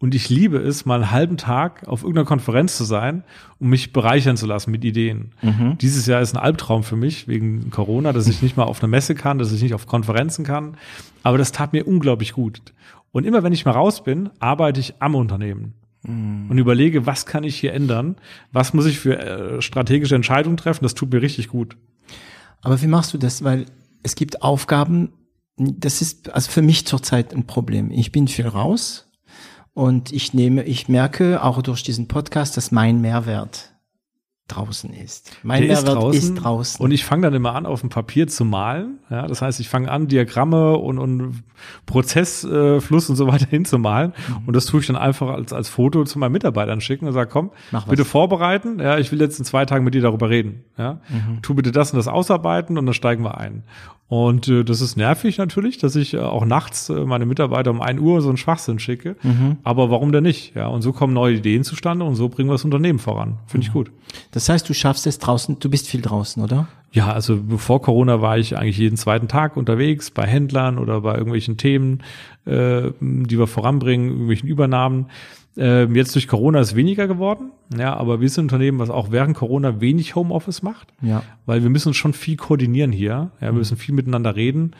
und 0.00 0.14
ich 0.14 0.30
liebe 0.30 0.56
es, 0.56 0.86
mal 0.86 0.94
einen 0.96 1.10
halben 1.10 1.36
Tag 1.36 1.86
auf 1.86 2.02
irgendeiner 2.02 2.26
Konferenz 2.26 2.76
zu 2.78 2.84
sein, 2.84 3.22
um 3.58 3.68
mich 3.68 3.92
bereichern 3.92 4.38
zu 4.38 4.46
lassen 4.46 4.70
mit 4.70 4.82
Ideen. 4.82 5.32
Mhm. 5.42 5.76
Dieses 5.78 6.06
Jahr 6.06 6.22
ist 6.22 6.34
ein 6.34 6.40
Albtraum 6.40 6.82
für 6.82 6.96
mich 6.96 7.28
wegen 7.28 7.70
Corona, 7.70 8.14
dass 8.14 8.26
ich 8.26 8.40
nicht 8.40 8.56
mal 8.56 8.64
auf 8.64 8.82
eine 8.82 8.88
Messe 8.88 9.14
kann, 9.14 9.38
dass 9.38 9.52
ich 9.52 9.62
nicht 9.62 9.74
auf 9.74 9.86
Konferenzen 9.86 10.42
kann. 10.42 10.78
Aber 11.22 11.36
das 11.36 11.52
tat 11.52 11.74
mir 11.74 11.86
unglaublich 11.86 12.32
gut. 12.32 12.62
Und 13.12 13.26
immer 13.26 13.42
wenn 13.42 13.52
ich 13.52 13.66
mal 13.66 13.72
raus 13.72 14.02
bin, 14.02 14.30
arbeite 14.38 14.80
ich 14.80 14.94
am 15.00 15.14
Unternehmen. 15.14 15.74
Mhm. 16.02 16.46
Und 16.48 16.56
überlege, 16.56 17.04
was 17.04 17.26
kann 17.26 17.44
ich 17.44 17.56
hier 17.56 17.74
ändern? 17.74 18.16
Was 18.52 18.72
muss 18.72 18.86
ich 18.86 18.98
für 18.98 19.18
äh, 19.18 19.60
strategische 19.60 20.14
Entscheidungen 20.14 20.56
treffen? 20.56 20.82
Das 20.82 20.94
tut 20.94 21.12
mir 21.12 21.20
richtig 21.20 21.48
gut. 21.48 21.76
Aber 22.62 22.80
wie 22.80 22.86
machst 22.86 23.12
du 23.12 23.18
das? 23.18 23.44
Weil 23.44 23.66
es 24.02 24.14
gibt 24.14 24.40
Aufgaben, 24.40 25.12
das 25.58 26.00
ist 26.00 26.30
also 26.30 26.50
für 26.50 26.62
mich 26.62 26.86
zurzeit 26.86 27.34
ein 27.34 27.46
Problem. 27.46 27.90
Ich 27.90 28.12
bin 28.12 28.28
viel 28.28 28.46
raus, 28.46 29.09
und 29.80 30.12
ich 30.12 30.34
nehme, 30.34 30.64
ich 30.64 30.90
merke 30.90 31.42
auch 31.42 31.62
durch 31.62 31.82
diesen 31.82 32.06
Podcast, 32.06 32.54
dass 32.58 32.70
mein 32.70 33.00
Mehrwert 33.00 33.70
draußen 34.46 34.92
ist. 34.92 35.32
Mein 35.42 35.62
Der 35.62 35.68
Mehrwert 35.68 35.88
ist 35.88 35.94
draußen, 35.94 36.20
ist 36.20 36.34
draußen. 36.34 36.84
Und 36.84 36.90
ich 36.90 37.02
fange 37.02 37.22
dann 37.22 37.32
immer 37.32 37.54
an, 37.54 37.64
auf 37.64 37.80
dem 37.80 37.88
Papier 37.88 38.28
zu 38.28 38.44
malen. 38.44 38.98
Ja, 39.08 39.26
das 39.26 39.40
heißt, 39.40 39.58
ich 39.58 39.70
fange 39.70 39.90
an, 39.90 40.06
Diagramme 40.06 40.76
und, 40.76 40.98
und 40.98 41.42
Prozessfluss 41.86 43.08
äh, 43.08 43.10
und 43.10 43.16
so 43.16 43.26
weiter 43.26 43.46
hinzumalen. 43.50 44.12
Mhm. 44.28 44.48
Und 44.48 44.54
das 44.54 44.66
tue 44.66 44.80
ich 44.80 44.86
dann 44.86 44.96
einfach 44.96 45.30
als, 45.30 45.54
als 45.54 45.70
Foto 45.70 46.04
zu 46.04 46.18
meinen 46.18 46.32
Mitarbeitern 46.32 46.82
schicken 46.82 47.06
und 47.06 47.14
sage, 47.14 47.30
komm, 47.32 47.50
bitte 47.88 48.04
vorbereiten. 48.04 48.80
Ja, 48.80 48.98
ich 48.98 49.10
will 49.12 49.20
jetzt 49.22 49.38
in 49.38 49.46
zwei 49.46 49.64
Tagen 49.64 49.86
mit 49.86 49.94
dir 49.94 50.02
darüber 50.02 50.28
reden. 50.28 50.62
Ja, 50.76 51.00
mhm. 51.08 51.40
tu 51.40 51.54
bitte 51.54 51.72
das 51.72 51.90
und 51.92 51.96
das 51.96 52.06
ausarbeiten 52.06 52.76
und 52.76 52.84
dann 52.84 52.94
steigen 52.94 53.24
wir 53.24 53.38
ein. 53.38 53.62
Und 54.10 54.48
äh, 54.48 54.64
das 54.64 54.80
ist 54.80 54.96
nervig 54.96 55.38
natürlich, 55.38 55.78
dass 55.78 55.94
ich 55.94 56.14
äh, 56.14 56.18
auch 56.18 56.44
nachts 56.44 56.88
äh, 56.88 57.04
meine 57.04 57.26
Mitarbeiter 57.26 57.70
um 57.70 57.80
ein 57.80 58.00
Uhr 58.00 58.20
so 58.22 58.28
einen 58.28 58.38
Schwachsinn 58.38 58.80
schicke. 58.80 59.14
Mhm. 59.22 59.58
Aber 59.62 59.88
warum 59.92 60.10
denn 60.10 60.24
nicht? 60.24 60.56
Ja, 60.56 60.66
und 60.66 60.82
so 60.82 60.92
kommen 60.92 61.14
neue 61.14 61.36
Ideen 61.36 61.62
zustande 61.62 62.04
und 62.04 62.16
so 62.16 62.28
bringen 62.28 62.48
wir 62.48 62.54
das 62.54 62.64
Unternehmen 62.64 62.98
voran. 62.98 63.38
Finde 63.46 63.66
ich 63.66 63.70
mhm. 63.70 63.78
gut. 63.78 63.92
Das 64.32 64.48
heißt, 64.48 64.68
du 64.68 64.74
schaffst 64.74 65.06
es 65.06 65.20
draußen, 65.20 65.60
du 65.60 65.70
bist 65.70 65.86
viel 65.86 66.00
draußen, 66.00 66.42
oder? 66.42 66.66
Ja, 66.90 67.12
also 67.12 67.40
bevor 67.40 67.82
Corona 67.82 68.20
war 68.20 68.36
ich 68.36 68.58
eigentlich 68.58 68.78
jeden 68.78 68.96
zweiten 68.96 69.28
Tag 69.28 69.56
unterwegs 69.56 70.10
bei 70.10 70.26
Händlern 70.26 70.78
oder 70.78 71.02
bei 71.02 71.12
irgendwelchen 71.12 71.56
Themen, 71.56 72.02
äh, 72.46 72.90
die 73.00 73.38
wir 73.38 73.46
voranbringen, 73.46 74.08
irgendwelchen 74.10 74.48
Übernahmen. 74.48 75.06
Ähm, 75.56 75.96
jetzt 75.96 76.14
durch 76.14 76.28
Corona 76.28 76.60
ist 76.60 76.76
weniger 76.76 77.08
geworden, 77.08 77.50
ja, 77.76 77.94
aber 77.96 78.20
wir 78.20 78.28
sind 78.28 78.42
ein 78.42 78.46
Unternehmen, 78.46 78.78
was 78.78 78.88
auch 78.88 79.10
während 79.10 79.36
Corona 79.36 79.80
wenig 79.80 80.14
Homeoffice 80.14 80.62
macht, 80.62 80.92
ja. 81.02 81.24
weil 81.44 81.62
wir 81.62 81.70
müssen 81.70 81.92
schon 81.92 82.12
viel 82.12 82.36
koordinieren 82.36 82.92
hier, 82.92 83.32
ja, 83.40 83.48
wir 83.48 83.52
müssen 83.52 83.76
viel 83.76 83.94
miteinander 83.94 84.36
reden. 84.36 84.72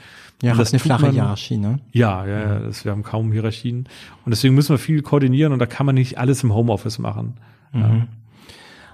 Ja, 0.43 0.55
das 0.55 0.69
ist 0.69 0.75
eine 0.75 0.81
flache 0.81 1.07
man, 1.07 1.13
Hierarchie, 1.13 1.57
ne? 1.57 1.81
Ja, 1.93 2.25
ja, 2.25 2.39
ja 2.39 2.59
das, 2.61 2.85
wir 2.85 2.93
haben 2.93 3.03
kaum 3.03 3.33
Hierarchien 3.33 3.89
und 4.25 4.31
deswegen 4.31 4.55
müssen 4.55 4.73
wir 4.73 4.79
viel 4.79 5.03
koordinieren 5.03 5.53
und 5.53 5.59
da 5.59 5.67
kann 5.67 5.87
man 5.87 5.97
nicht 5.97 6.19
alles 6.19 6.45
im 6.45 6.55
Homeoffice 6.55 6.99
machen. 6.99 7.35
Mhm. 7.73 7.81
Ja. 7.81 8.07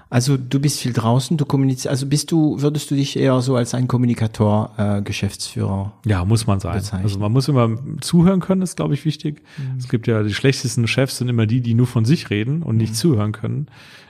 Also 0.09 0.37
du 0.37 0.59
bist 0.59 0.79
viel 0.79 0.93
draußen, 0.93 1.35
du 1.35 1.45
kommunizierst, 1.45 1.87
also 1.87 2.05
bist 2.05 2.31
du, 2.31 2.61
würdest 2.61 2.89
du 2.89 2.95
dich 2.95 3.17
eher 3.17 3.41
so 3.41 3.55
als 3.57 3.73
ein 3.73 3.87
Kommunikator, 3.89 4.71
äh, 4.77 5.01
Geschäftsführer? 5.01 5.93
Ja, 6.05 6.23
muss 6.23 6.47
man 6.47 6.61
sein. 6.61 6.77
Bezeichnen. 6.77 7.03
Also 7.03 7.19
man 7.19 7.31
muss 7.31 7.49
immer 7.49 7.77
zuhören 7.99 8.39
können, 8.39 8.61
ist 8.61 8.77
glaube 8.77 8.93
ich 8.93 9.03
wichtig. 9.03 9.43
Mhm. 9.57 9.77
Es 9.77 9.89
gibt 9.89 10.07
ja 10.07 10.23
die 10.23 10.33
schlechtesten 10.33 10.87
Chefs 10.87 11.17
sind 11.17 11.27
immer 11.27 11.45
die, 11.45 11.59
die 11.59 11.73
nur 11.73 11.87
von 11.87 12.05
sich 12.05 12.29
reden 12.29 12.63
und 12.63 12.77
nicht 12.77 12.91
mhm. 12.91 12.95
zuhören 12.95 13.31
können. 13.33 13.67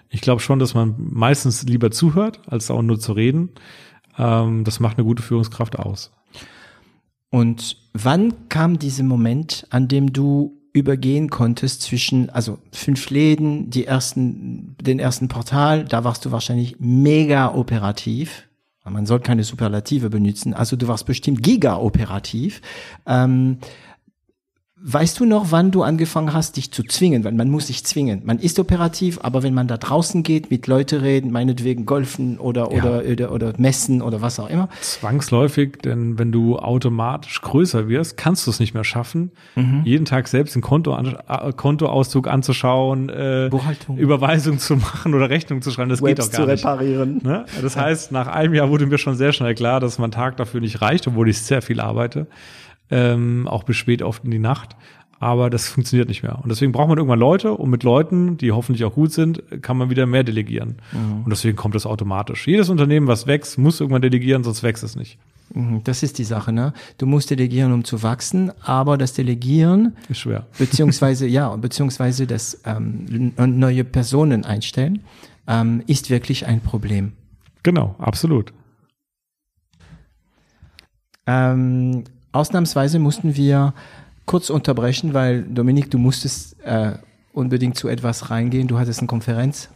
Ich 0.10 0.22
glaube 0.22 0.42
schon, 0.42 0.60
dass 0.60 0.74
man 0.74 0.96
meistens 0.98 1.64
lieber 1.64 1.90
zuhört, 1.92 2.42
als 2.48 2.70
auch 2.70 2.82
nur 2.82 3.00
zu 3.00 3.14
reden. 3.14 3.50
Ähm, 4.18 4.64
das 4.64 4.80
macht 4.80 4.98
eine 4.98 5.06
gute 5.06 5.24
Führungskraft 5.24 5.80
aus. 5.80 6.12
Und 7.30 7.78
wann 7.94 8.50
kam 8.50 8.80
dieser 8.80 9.04
Moment, 9.04 9.68
an 9.70 9.88
dem 9.88 10.14
du 10.14 10.57
übergehen 10.78 11.30
konntest 11.30 11.82
zwischen, 11.82 12.30
also 12.30 12.60
fünf 12.72 13.10
Läden, 13.10 13.70
die 13.70 13.86
ersten, 13.86 14.76
den 14.82 15.00
ersten 15.00 15.28
Portal, 15.28 15.86
da 15.86 16.04
warst 16.04 16.26
du 16.26 16.32
wahrscheinlich 16.32 16.78
mega 16.80 17.54
operativ. 17.54 18.44
Man 18.90 19.06
soll 19.06 19.20
keine 19.20 19.44
Superlative 19.44 20.10
benutzen, 20.10 20.54
also 20.54 20.78
du 20.78 20.88
warst 20.88 21.06
bestimmt 21.06 21.44
giga 21.44 21.76
operativ. 21.78 22.62
Ähm, 23.06 23.58
Weißt 24.80 25.20
du 25.20 25.26
noch, 25.26 25.48
wann 25.50 25.72
du 25.72 25.82
angefangen 25.82 26.34
hast, 26.34 26.56
dich 26.56 26.72
zu 26.72 26.84
zwingen? 26.84 27.24
Weil 27.24 27.32
man 27.32 27.50
muss 27.50 27.66
sich 27.66 27.84
zwingen. 27.84 28.22
Man 28.26 28.38
ist 28.38 28.60
operativ, 28.60 29.18
aber 29.24 29.42
wenn 29.42 29.56
man 29.56 29.68
da 29.68 29.76
draußen 29.78 30.22
geht, 30.22 30.52
mit 30.52 30.68
Leute 30.68 31.02
reden, 31.02 31.32
meinetwegen 31.32 31.88
golfen 31.88 32.38
oder, 32.38 32.72
ja. 32.72 32.84
oder, 32.84 33.04
oder, 33.04 33.32
oder 33.32 33.54
messen 33.58 34.04
oder 34.04 34.22
was 34.22 34.40
auch 34.40 34.52
immer. 34.52 34.70
Zwangsläufig, 34.82 35.80
denn 35.84 36.20
wenn 36.20 36.32
du 36.32 36.60
automatisch 36.60 37.42
größer 37.42 37.88
wirst, 37.90 38.18
kannst 38.18 38.46
du 38.46 38.52
es 38.52 38.60
nicht 38.60 38.76
mehr 38.76 38.84
schaffen, 38.84 39.32
mhm. 39.56 39.82
jeden 39.84 40.06
Tag 40.06 40.28
selbst 40.28 40.56
einen 40.56 40.62
Konto, 40.62 40.96
äh, 40.96 41.54
Kontoauszug 41.54 42.28
anzuschauen, 42.28 43.10
äh, 43.10 43.48
Buchhaltung. 43.50 43.98
Überweisung 43.98 44.60
zu 44.60 44.76
machen 44.76 45.16
oder 45.16 45.32
Rechnung 45.32 45.64
zu 45.64 45.72
schreiben. 45.72 45.90
Das 45.90 46.04
Webs 46.04 46.30
geht 46.30 46.34
doch 46.34 46.38
gar 46.38 46.46
nicht. 46.46 46.62
zu 46.62 46.68
reparieren. 46.68 47.20
Ne? 47.24 47.46
Das 47.64 47.76
heißt, 47.76 48.12
nach 48.12 48.28
einem 48.28 48.54
Jahr 48.54 48.70
wurde 48.70 48.86
mir 48.86 49.00
schon 49.00 49.16
sehr 49.16 49.34
schnell 49.34 49.56
klar, 49.56 49.80
dass 49.80 49.98
mein 49.98 50.12
Tag 50.12 50.38
dafür 50.38 50.62
nicht 50.62 50.84
reicht, 50.84 51.08
obwohl 51.08 51.30
ich 51.30 51.42
sehr 51.42 51.64
viel 51.64 51.80
arbeite 51.80 52.28
ähm, 52.90 53.48
auch 53.48 53.64
bis 53.64 53.78
spät 53.78 54.02
oft 54.02 54.24
in 54.24 54.32
die 54.32 54.40
Nacht. 54.40 54.76
Aber 55.20 55.50
das 55.50 55.68
funktioniert 55.68 56.10
nicht 56.10 56.22
mehr. 56.22 56.40
Und 56.44 56.50
deswegen 56.50 56.72
braucht 56.72 56.90
man 56.90 56.98
irgendwann 56.98 57.20
Leute 57.20 57.54
und 57.54 57.70
mit 57.70 57.84
Leuten, 57.84 58.38
die 58.38 58.52
hoffentlich 58.52 58.86
auch 58.86 58.94
gut 58.94 59.12
sind, 59.12 59.42
kann 59.64 59.78
man 59.78 59.90
wieder 59.90 60.06
mehr 60.06 60.24
delegieren. 60.24 60.76
Mhm. 60.92 61.24
Und 61.24 61.30
deswegen 61.30 61.58
kommt 61.58 61.74
das 61.74 61.88
automatisch. 61.88 62.48
Jedes 62.48 62.70
Unternehmen, 62.70 63.08
was 63.08 63.26
wächst, 63.26 63.58
muss 63.58 63.80
irgendwann 63.80 64.04
delegieren, 64.04 64.44
sonst 64.44 64.62
wächst 64.62 64.84
es 64.84 64.96
nicht. 64.96 65.18
Mhm, 65.54 65.84
das 65.84 66.04
ist 66.04 66.18
die 66.18 66.24
Sache, 66.24 66.52
ne? 66.52 66.74
Du 66.98 67.06
musst 67.06 67.32
delegieren, 67.32 67.72
um 67.72 67.84
zu 67.84 68.04
wachsen, 68.04 68.52
aber 68.62 68.98
das 68.98 69.14
Delegieren 69.14 69.96
ist 70.10 70.20
schwer. 70.20 70.46
Beziehungsweise, 70.58 71.26
ja, 71.26 71.56
beziehungsweise 71.56 72.28
das 72.28 72.62
ähm, 72.66 73.34
neue 73.38 73.84
Personen 73.84 74.46
einstellen, 74.46 75.04
ähm, 75.48 75.84
ist 75.88 76.10
wirklich 76.10 76.46
ein 76.46 76.62
Problem. 76.62 77.14
Genau, 77.64 77.96
absolut. 77.98 78.54
Ähm, 81.26 82.04
Ausnahmsweise 82.32 83.00
mussten 83.00 83.36
wir 83.36 83.74
kurz 84.26 84.50
unterbrechen, 84.50 85.14
weil 85.14 85.44
Dominik, 85.44 85.90
du 85.90 85.98
musstest 85.98 86.62
äh, 86.64 86.94
unbedingt 87.34 87.78
zu 87.78 87.88
etwas 87.88 88.30
reingehen. 88.30 88.68
Du 88.68 88.78
hattest 88.78 89.00
eine 89.00 89.08
Konferenz. 89.08 89.70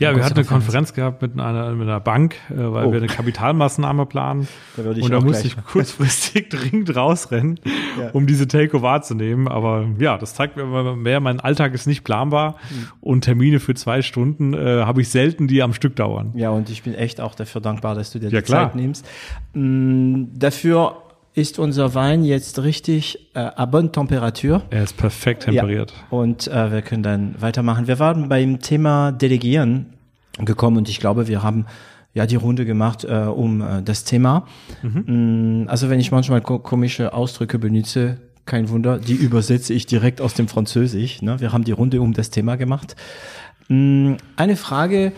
Ja, 0.00 0.16
wir 0.16 0.24
hatten 0.24 0.36
eine 0.36 0.44
Konferenz 0.44 0.94
gehabt 0.94 1.22
mit 1.22 1.38
einer, 1.38 1.72
mit 1.72 1.86
einer 1.86 2.00
Bank, 2.00 2.36
äh, 2.50 2.56
weil 2.56 2.86
oh. 2.86 2.92
wir 2.92 2.98
eine 2.98 3.06
Kapitalmaßnahme 3.06 4.06
planen. 4.06 4.48
Da 4.76 4.84
würde 4.84 5.00
ich 5.00 5.04
und 5.04 5.12
da 5.12 5.20
musste 5.20 5.46
ich 5.46 5.56
kurzfristig 5.64 6.48
dringend 6.50 6.96
rausrennen, 6.96 7.60
ja. 8.00 8.10
um 8.12 8.26
diese 8.26 8.48
Telco 8.48 8.82
wahrzunehmen. 8.82 9.48
Aber 9.48 9.86
ja, 9.98 10.16
das 10.18 10.34
zeigt 10.34 10.56
mir 10.56 10.62
immer 10.62 10.96
mehr, 10.96 11.20
mein 11.20 11.40
Alltag 11.40 11.74
ist 11.74 11.86
nicht 11.86 12.04
planbar 12.04 12.56
mhm. 12.70 12.88
und 13.00 13.20
Termine 13.22 13.60
für 13.60 13.74
zwei 13.74 14.02
Stunden 14.02 14.54
äh, 14.54 14.82
habe 14.82 15.02
ich 15.02 15.10
selten, 15.10 15.46
die 15.46 15.62
am 15.62 15.74
Stück 15.74 15.94
dauern. 15.94 16.32
Ja, 16.34 16.50
und 16.50 16.70
ich 16.70 16.82
bin 16.82 16.94
echt 16.94 17.20
auch 17.20 17.34
dafür 17.34 17.60
dankbar, 17.60 17.94
dass 17.94 18.10
du 18.10 18.18
dir 18.18 18.30
ja, 18.30 18.40
die 18.40 18.46
klar. 18.46 18.68
Zeit 18.68 18.76
nimmst. 18.76 19.06
Mhm, 19.52 20.30
dafür 20.34 20.96
ist 21.34 21.58
unser 21.58 21.94
Wein 21.94 22.24
jetzt 22.24 22.62
richtig 22.62 23.28
äh, 23.34 23.40
à 23.40 23.66
bonne 23.66 23.90
Temperatur. 23.90 24.62
Er 24.70 24.84
ist 24.84 24.96
perfekt 24.96 25.44
temperiert. 25.44 25.92
Ja. 25.92 26.16
Und 26.16 26.46
äh, 26.48 26.70
wir 26.70 26.82
können 26.82 27.02
dann 27.02 27.34
weitermachen. 27.40 27.86
Wir 27.86 27.98
waren 27.98 28.28
beim 28.28 28.60
Thema 28.60 29.12
Delegieren 29.12 29.86
gekommen 30.38 30.78
und 30.78 30.88
ich 30.88 31.00
glaube, 31.00 31.28
wir 31.28 31.42
haben 31.42 31.66
ja 32.14 32.26
die 32.26 32.36
Runde 32.36 32.66
gemacht 32.66 33.04
äh, 33.04 33.24
um 33.24 33.62
äh, 33.62 33.82
das 33.82 34.04
Thema. 34.04 34.46
Mhm. 34.82 35.62
Mm, 35.62 35.68
also 35.68 35.88
wenn 35.88 36.00
ich 36.00 36.12
manchmal 36.12 36.42
ko 36.42 36.58
komische 36.58 37.14
Ausdrücke 37.14 37.58
benutze, 37.58 38.18
kein 38.44 38.68
Wunder, 38.68 38.98
die 38.98 39.14
übersetze 39.14 39.72
ich 39.72 39.86
direkt 39.86 40.20
aus 40.20 40.34
dem 40.34 40.48
Französisch. 40.48 41.22
Ne? 41.22 41.40
Wir 41.40 41.52
haben 41.52 41.64
die 41.64 41.72
Runde 41.72 42.00
um 42.02 42.12
das 42.12 42.28
Thema 42.28 42.56
gemacht. 42.56 42.96
Mm, 43.68 44.14
eine 44.36 44.56
Frage, 44.56 45.12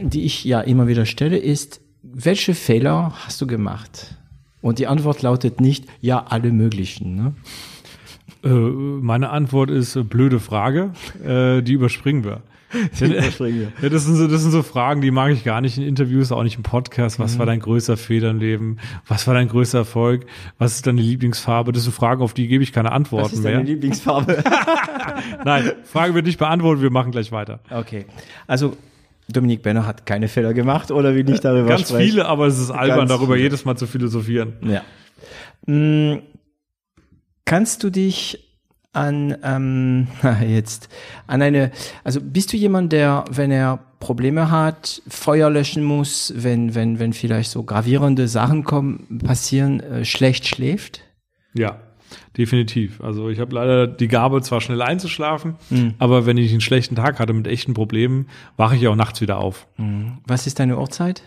die 0.00 0.24
ich 0.24 0.44
ja 0.44 0.60
immer 0.60 0.88
wieder 0.88 1.06
stelle, 1.06 1.36
ist, 1.36 1.80
welche 2.02 2.54
Fehler 2.54 3.12
hast 3.24 3.40
du 3.40 3.46
gemacht? 3.46 4.16
Und 4.62 4.78
die 4.78 4.86
Antwort 4.86 5.22
lautet 5.22 5.60
nicht, 5.60 5.86
ja, 6.00 6.24
alle 6.28 6.52
möglichen. 6.52 7.16
Ne? 7.16 7.34
Äh, 8.44 8.48
meine 8.48 9.30
Antwort 9.30 9.70
ist 9.70 9.96
äh, 9.96 10.02
blöde 10.02 10.40
Frage, 10.40 10.92
äh, 11.24 11.62
die 11.62 11.72
überspringen 11.72 12.24
wir. 12.24 12.42
Die 13.00 13.04
überspringen 13.06 13.60
wir. 13.60 13.72
Ja, 13.82 13.88
das, 13.88 14.04
sind 14.04 14.14
so, 14.14 14.28
das 14.28 14.42
sind 14.42 14.52
so 14.52 14.62
Fragen, 14.62 15.00
die 15.00 15.10
mag 15.10 15.32
ich 15.32 15.42
gar 15.42 15.60
nicht 15.60 15.76
in 15.76 15.82
Interviews, 15.82 16.30
auch 16.30 16.44
nicht 16.44 16.56
im 16.56 16.62
Podcast. 16.62 17.18
Was 17.18 17.34
mhm. 17.34 17.38
war 17.40 17.46
dein 17.46 17.58
größter 17.58 17.96
Fehler 17.96 18.30
im 18.30 18.38
Leben? 18.38 18.76
Was 19.08 19.26
war 19.26 19.34
dein 19.34 19.48
größter 19.48 19.78
Erfolg? 19.78 20.24
Was 20.58 20.76
ist 20.76 20.86
deine 20.86 21.00
Lieblingsfarbe? 21.00 21.72
Das 21.72 21.82
sind 21.82 21.92
Fragen, 21.92 22.22
auf 22.22 22.32
die 22.32 22.46
gebe 22.46 22.62
ich 22.62 22.72
keine 22.72 22.92
Antworten 22.92 23.22
mehr. 23.22 23.24
Was 23.24 23.38
ist 23.38 23.44
deine 23.44 23.56
mehr. 23.56 23.66
Lieblingsfarbe? 23.66 24.44
Nein, 25.44 25.72
Frage 25.82 26.14
wird 26.14 26.26
nicht 26.26 26.38
beantwortet, 26.38 26.80
wir 26.80 26.90
machen 26.90 27.10
gleich 27.10 27.32
weiter. 27.32 27.58
Okay. 27.70 28.04
Also 28.46 28.76
Dominik 29.32 29.62
Benner 29.62 29.86
hat 29.86 30.06
keine 30.06 30.28
Fehler 30.28 30.54
gemacht 30.54 30.90
oder 30.90 31.14
will 31.14 31.24
nicht 31.24 31.44
darüber 31.44 31.68
Ganz 31.68 31.88
sprechen? 31.88 32.10
viele, 32.10 32.26
aber 32.26 32.46
es 32.46 32.58
ist 32.58 32.70
albern, 32.70 33.00
Ganz 33.00 33.10
darüber 33.10 33.34
viele. 33.34 33.44
jedes 33.44 33.64
Mal 33.64 33.76
zu 33.76 33.86
philosophieren. 33.86 34.54
Ja. 34.62 34.82
Mm, 35.66 36.20
Kannst 37.44 37.82
du 37.82 37.90
dich 37.90 38.46
an 38.92 39.36
ähm, 39.42 40.06
jetzt 40.46 40.88
an 41.26 41.42
eine, 41.42 41.70
also 42.04 42.20
bist 42.22 42.52
du 42.52 42.56
jemand, 42.56 42.92
der, 42.92 43.24
wenn 43.30 43.50
er 43.50 43.78
Probleme 43.98 44.50
hat, 44.50 45.02
Feuer 45.08 45.50
löschen 45.50 45.82
muss, 45.82 46.32
wenn 46.36 46.74
wenn 46.74 46.98
wenn 46.98 47.12
vielleicht 47.12 47.50
so 47.50 47.62
gravierende 47.64 48.28
Sachen 48.28 48.64
kommen, 48.64 49.20
passieren, 49.24 49.80
äh, 49.80 50.04
schlecht 50.04 50.46
schläft? 50.46 51.00
Ja, 51.54 51.80
definitiv. 52.36 53.00
Also 53.00 53.28
ich 53.28 53.38
habe 53.40 53.54
leider 53.54 53.86
die 53.86 54.08
Gabe, 54.08 54.42
zwar 54.42 54.60
schnell 54.60 54.82
einzuschlafen, 54.82 55.56
aber 55.98 56.26
wenn 56.26 56.36
ich 56.36 56.50
einen 56.50 56.60
schlechten 56.60 56.96
Tag 56.96 57.18
hatte 57.18 57.32
mit 57.32 57.46
echten 57.46 57.74
Problemen, 57.74 58.26
wache 58.56 58.76
ich 58.76 58.86
auch 58.88 58.96
nachts 58.96 59.20
wieder 59.20 59.38
auf. 59.38 59.66
Was 60.26 60.46
ist 60.46 60.58
deine 60.58 60.78
Uhrzeit? 60.78 61.22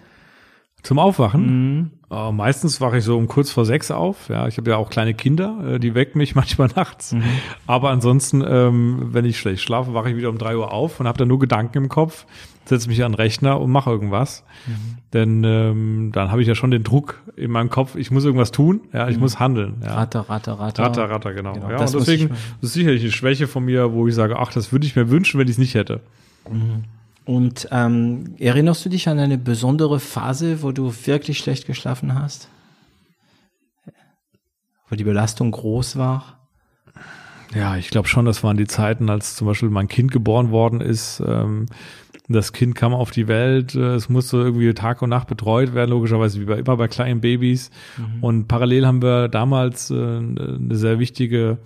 Zum 0.83 0.99
Aufwachen? 0.99 1.91
Äh, 2.11 2.31
meistens 2.31 2.81
wache 2.81 2.97
ich 2.97 3.03
so 3.03 3.17
um 3.17 3.27
kurz 3.27 3.49
vor 3.49 3.65
sechs 3.65 3.89
auf. 3.89 4.29
Ja, 4.29 4.47
ich 4.47 4.57
habe 4.57 4.69
ja 4.69 4.77
auch 4.77 4.89
kleine 4.89 5.13
Kinder, 5.13 5.75
äh, 5.75 5.79
die 5.79 5.95
wecken 5.95 6.17
mich 6.17 6.35
manchmal 6.35 6.69
nachts. 6.75 7.15
Aber 7.65 7.89
ansonsten, 7.89 8.43
ähm, 8.45 9.09
wenn 9.11 9.25
ich 9.25 9.39
schlecht 9.39 9.63
schlafe, 9.63 9.93
wache 9.93 10.09
ich 10.09 10.17
wieder 10.17 10.29
um 10.29 10.37
drei 10.37 10.57
Uhr 10.57 10.71
auf 10.71 10.99
und 10.99 11.07
habe 11.07 11.17
dann 11.17 11.29
nur 11.29 11.39
Gedanken 11.39 11.77
im 11.77 11.89
Kopf, 11.89 12.25
setze 12.65 12.89
mich 12.89 13.03
an 13.03 13.13
den 13.13 13.15
Rechner 13.15 13.59
und 13.59 13.71
mache 13.71 13.89
irgendwas. 13.89 14.43
Denn 15.13 15.43
ähm, 15.43 16.11
dann 16.13 16.31
habe 16.31 16.41
ich 16.41 16.47
ja 16.47 16.55
schon 16.55 16.71
den 16.71 16.83
Druck 16.83 17.21
in 17.35 17.51
meinem 17.51 17.69
Kopf, 17.69 17.95
ich 17.95 18.11
muss 18.11 18.25
irgendwas 18.25 18.51
tun, 18.51 18.81
ja, 18.91 19.07
ich 19.07 19.17
muss 19.17 19.39
handeln. 19.39 19.81
Ja. 19.83 19.95
Ratter, 19.95 20.21
ratter, 20.21 20.59
ratter. 20.59 20.83
Ratter, 20.83 21.09
Ratter, 21.09 21.33
genau. 21.33 21.53
Genau, 21.53 21.69
ja, 21.69 21.79
und 21.79 21.93
deswegen 21.93 22.31
ist 22.61 22.73
sicherlich 22.73 23.01
eine 23.01 23.11
Schwäche 23.11 23.47
von 23.47 23.63
mir, 23.63 23.93
wo 23.93 24.07
ich 24.07 24.15
sage, 24.15 24.37
ach, 24.37 24.51
das 24.51 24.71
würde 24.71 24.85
ich 24.85 24.95
mir 24.95 25.09
wünschen, 25.09 25.39
wenn 25.39 25.47
ich 25.47 25.53
es 25.53 25.57
nicht 25.59 25.75
hätte. 25.75 26.01
Und 27.25 27.69
ähm, 27.71 28.35
erinnerst 28.39 28.83
du 28.85 28.89
dich 28.89 29.07
an 29.07 29.19
eine 29.19 29.37
besondere 29.37 29.99
Phase, 29.99 30.61
wo 30.61 30.71
du 30.71 30.93
wirklich 31.05 31.39
schlecht 31.39 31.65
geschlafen 31.65 32.15
hast? 32.15 32.49
Wo 34.89 34.95
die 34.95 35.05
Belastung 35.05 35.51
groß 35.51 35.95
war? 35.95 36.39
Ja, 37.55 37.77
ich 37.77 37.89
glaube 37.89 38.07
schon, 38.07 38.25
das 38.25 38.43
waren 38.43 38.57
die 38.57 38.67
Zeiten, 38.67 39.09
als 39.09 39.35
zum 39.35 39.47
Beispiel 39.47 39.69
mein 39.69 39.87
Kind 39.87 40.11
geboren 40.11 40.51
worden 40.51 40.81
ist. 40.81 41.21
Ähm, 41.25 41.67
das 42.27 42.51
Kind 42.51 42.75
kam 42.75 42.93
auf 42.93 43.11
die 43.11 43.27
Welt, 43.27 43.75
äh, 43.75 43.95
es 43.95 44.09
musste 44.09 44.37
irgendwie 44.37 44.73
Tag 44.73 45.01
und 45.01 45.09
Nacht 45.09 45.27
betreut 45.27 45.73
werden, 45.73 45.91
logischerweise 45.91 46.41
wie 46.41 46.45
bei, 46.45 46.57
immer 46.57 46.77
bei 46.77 46.87
kleinen 46.87 47.21
Babys. 47.21 47.69
Und 48.21 48.47
parallel 48.47 48.85
haben 48.85 49.01
wir 49.01 49.27
damals 49.27 49.91
äh, 49.91 49.93
eine 49.95 50.75
sehr 50.75 50.99
wichtige 50.99 51.59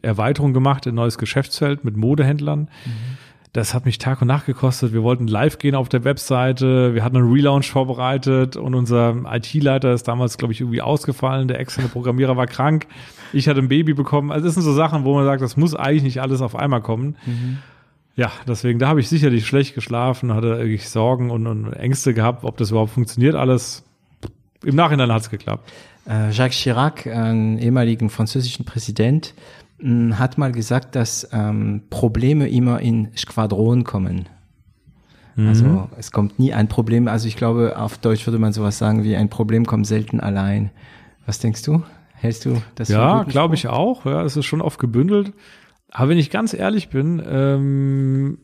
Erweiterung 0.00 0.52
gemacht, 0.52 0.86
ein 0.86 0.94
neues 0.94 1.18
Geschäftsfeld 1.18 1.84
mit 1.84 1.96
Modehändlern. 1.96 2.68
Das 3.52 3.74
hat 3.74 3.84
mich 3.84 3.98
Tag 3.98 4.22
und 4.22 4.28
Nacht 4.28 4.46
gekostet. 4.46 4.94
Wir 4.94 5.02
wollten 5.02 5.26
live 5.26 5.58
gehen 5.58 5.74
auf 5.74 5.90
der 5.90 6.04
Webseite. 6.04 6.94
Wir 6.94 7.04
hatten 7.04 7.18
einen 7.18 7.30
Relaunch 7.30 7.70
vorbereitet 7.70 8.56
und 8.56 8.74
unser 8.74 9.14
IT-Leiter 9.30 9.92
ist 9.92 10.08
damals, 10.08 10.38
glaube 10.38 10.54
ich, 10.54 10.60
irgendwie 10.62 10.80
ausgefallen. 10.80 11.48
Der 11.48 11.60
externe 11.60 11.88
Programmierer 11.88 12.34
war 12.36 12.46
krank. 12.46 12.86
Ich 13.34 13.48
hatte 13.48 13.60
ein 13.60 13.68
Baby 13.68 13.92
bekommen. 13.92 14.32
Also 14.32 14.46
das 14.46 14.54
sind 14.54 14.62
so 14.62 14.72
Sachen, 14.72 15.04
wo 15.04 15.14
man 15.14 15.26
sagt, 15.26 15.42
das 15.42 15.58
muss 15.58 15.74
eigentlich 15.74 16.02
nicht 16.02 16.22
alles 16.22 16.40
auf 16.40 16.56
einmal 16.56 16.80
kommen. 16.80 17.16
Ja, 18.16 18.32
deswegen, 18.46 18.78
da 18.78 18.88
habe 18.88 19.00
ich 19.00 19.08
sicherlich 19.08 19.46
schlecht 19.46 19.74
geschlafen, 19.74 20.32
hatte 20.32 20.58
wirklich 20.58 20.88
Sorgen 20.88 21.30
und, 21.30 21.46
und 21.46 21.72
Ängste 21.74 22.14
gehabt, 22.14 22.44
ob 22.44 22.56
das 22.56 22.70
überhaupt 22.70 22.92
funktioniert 22.92 23.34
alles. 23.34 23.84
Im 24.64 24.76
Nachhinein 24.76 25.12
hat 25.12 25.22
es 25.22 25.30
geklappt. 25.30 25.70
Äh, 26.08 26.30
Jacques 26.30 26.56
Chirac, 26.56 27.06
einen 27.06 27.58
ehemaligen 27.58 28.10
französischen 28.10 28.64
Präsident, 28.64 29.34
hat 29.82 30.38
mal 30.38 30.52
gesagt, 30.52 30.94
dass 30.94 31.28
ähm, 31.32 31.82
Probleme 31.90 32.48
immer 32.48 32.80
in 32.80 33.08
Schwadronen 33.14 33.84
kommen. 33.84 34.28
Also 35.36 35.88
es 35.98 36.10
kommt 36.12 36.38
nie 36.38 36.52
ein 36.52 36.68
Problem. 36.68 37.08
Also 37.08 37.26
ich 37.26 37.36
glaube, 37.36 37.78
auf 37.78 37.98
Deutsch 37.98 38.26
würde 38.26 38.38
man 38.38 38.52
sowas 38.52 38.78
sagen 38.78 39.02
wie 39.02 39.16
ein 39.16 39.30
Problem 39.30 39.64
kommt 39.64 39.86
selten 39.86 40.20
allein. 40.20 40.70
Was 41.26 41.38
denkst 41.38 41.62
du? 41.62 41.82
Hältst 42.14 42.44
du 42.44 42.62
das 42.74 42.88
Ja, 42.88 43.22
glaube 43.24 43.54
ich 43.54 43.66
auch. 43.66 44.04
Ja, 44.04 44.22
es 44.22 44.36
ist 44.36 44.44
schon 44.44 44.60
oft 44.60 44.78
gebündelt. 44.78 45.32
Aber 45.90 46.10
wenn 46.10 46.18
ich 46.18 46.30
ganz 46.30 46.54
ehrlich 46.54 46.90
bin, 46.90 47.22
ähm, 47.26 48.38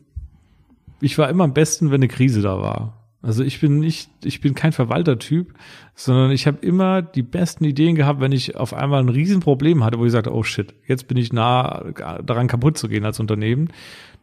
ich 1.01 1.17
war 1.17 1.29
immer 1.29 1.43
am 1.43 1.53
besten, 1.53 1.91
wenn 1.91 2.01
eine 2.01 2.07
Krise 2.07 2.41
da 2.41 2.59
war. 2.59 2.98
Also 3.21 3.43
ich 3.43 3.59
bin 3.59 3.79
nicht, 3.79 4.09
ich 4.23 4.39
bin 4.39 4.55
kein 4.55 4.71
Verwaltertyp, 4.71 5.53
sondern 5.93 6.31
ich 6.31 6.47
habe 6.47 6.65
immer 6.65 7.01
die 7.01 7.21
besten 7.21 7.65
Ideen 7.65 7.95
gehabt, 7.95 8.21
wenn 8.21 8.31
ich 8.31 8.55
auf 8.55 8.73
einmal 8.73 9.01
ein 9.01 9.09
Riesenproblem 9.09 9.83
hatte, 9.83 9.99
wo 9.99 10.05
ich 10.05 10.11
sagte, 10.13 10.33
oh 10.33 10.43
shit, 10.43 10.73
jetzt 10.87 11.07
bin 11.09 11.17
ich 11.17 11.33
nah 11.33 11.83
daran 12.23 12.47
kaputt 12.47 12.77
zu 12.77 12.87
gehen 12.87 13.03
als 13.03 13.19
Unternehmen. 13.19 13.73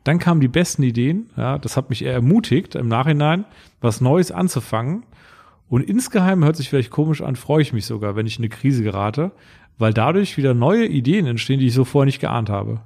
Dann 0.04 0.18
kamen 0.18 0.40
die 0.40 0.48
besten 0.48 0.82
Ideen. 0.82 1.28
Ja, 1.36 1.58
das 1.58 1.76
hat 1.76 1.90
mich 1.90 2.04
eher 2.04 2.14
ermutigt, 2.14 2.74
im 2.74 2.88
Nachhinein 2.88 3.44
was 3.82 4.00
Neues 4.00 4.30
anzufangen. 4.30 5.04
Und 5.68 5.82
insgeheim 5.82 6.44
hört 6.44 6.56
sich 6.56 6.70
vielleicht 6.70 6.90
komisch 6.90 7.20
an, 7.20 7.36
freue 7.36 7.60
ich 7.60 7.72
mich 7.72 7.84
sogar, 7.84 8.16
wenn 8.16 8.26
ich 8.26 8.38
in 8.38 8.44
eine 8.44 8.48
Krise 8.50 8.82
gerate, 8.82 9.32
weil 9.78 9.92
dadurch 9.92 10.38
wieder 10.38 10.54
neue 10.54 10.86
Ideen 10.86 11.26
entstehen, 11.26 11.60
die 11.60 11.66
ich 11.66 11.74
so 11.74 11.84
vorher 11.84 12.06
nicht 12.06 12.20
geahnt 12.20 12.48
habe. 12.48 12.80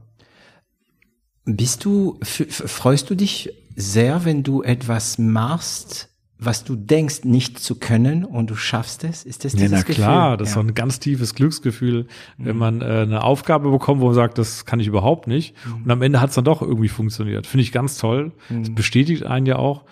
Bist 1.45 1.85
du, 1.85 2.19
freust 2.23 3.11
du 3.11 3.15
dich 3.15 3.53
sehr, 3.77 4.25
wenn 4.25 4.43
du 4.43 4.63
etwas 4.63 5.19
machst, 5.19 6.09
was 6.43 6.65
du 6.65 6.75
denkst 6.75 7.25
nicht 7.25 7.59
zu 7.59 7.79
können 7.79 8.25
und 8.25 8.49
du 8.51 8.55
schaffst 8.57 9.05
es? 9.05 9.25
Ist 9.25 9.45
das 9.45 9.53
Ja, 9.53 9.59
dieses 9.61 9.73
na 9.87 9.95
klar, 9.95 10.31
Gefühl? 10.31 10.37
das 10.39 10.49
ist 10.49 10.55
ja. 10.57 10.63
doch 10.63 10.69
ein 10.69 10.75
ganz 10.75 10.99
tiefes 10.99 11.35
Glücksgefühl, 11.35 12.07
wenn 12.39 12.57
man 12.57 12.81
äh, 12.81 12.85
eine 12.85 13.23
Aufgabe 13.23 13.71
bekommt, 13.71 14.01
wo 14.01 14.07
man 14.07 14.15
sagt, 14.15 14.39
das 14.39 14.65
kann 14.65 14.81
ich 14.81 14.87
überhaupt 14.87 15.27
nicht. 15.27 15.55
Und 15.85 15.91
am 15.91 16.01
Ende 16.01 16.21
hat 16.21 16.31
es 16.31 16.37
dann 16.37 16.45
doch 16.47 16.63
irgendwie 16.63 16.89
funktioniert. 16.89 17.47
Finde 17.47 17.63
ich 17.63 17.73
ganz 17.73 17.99
toll. 17.99 18.33
Das 18.49 18.71
bestätigt 18.75 19.25
einen 19.27 19.45
ja 19.47 19.57
auch. 19.57 19.85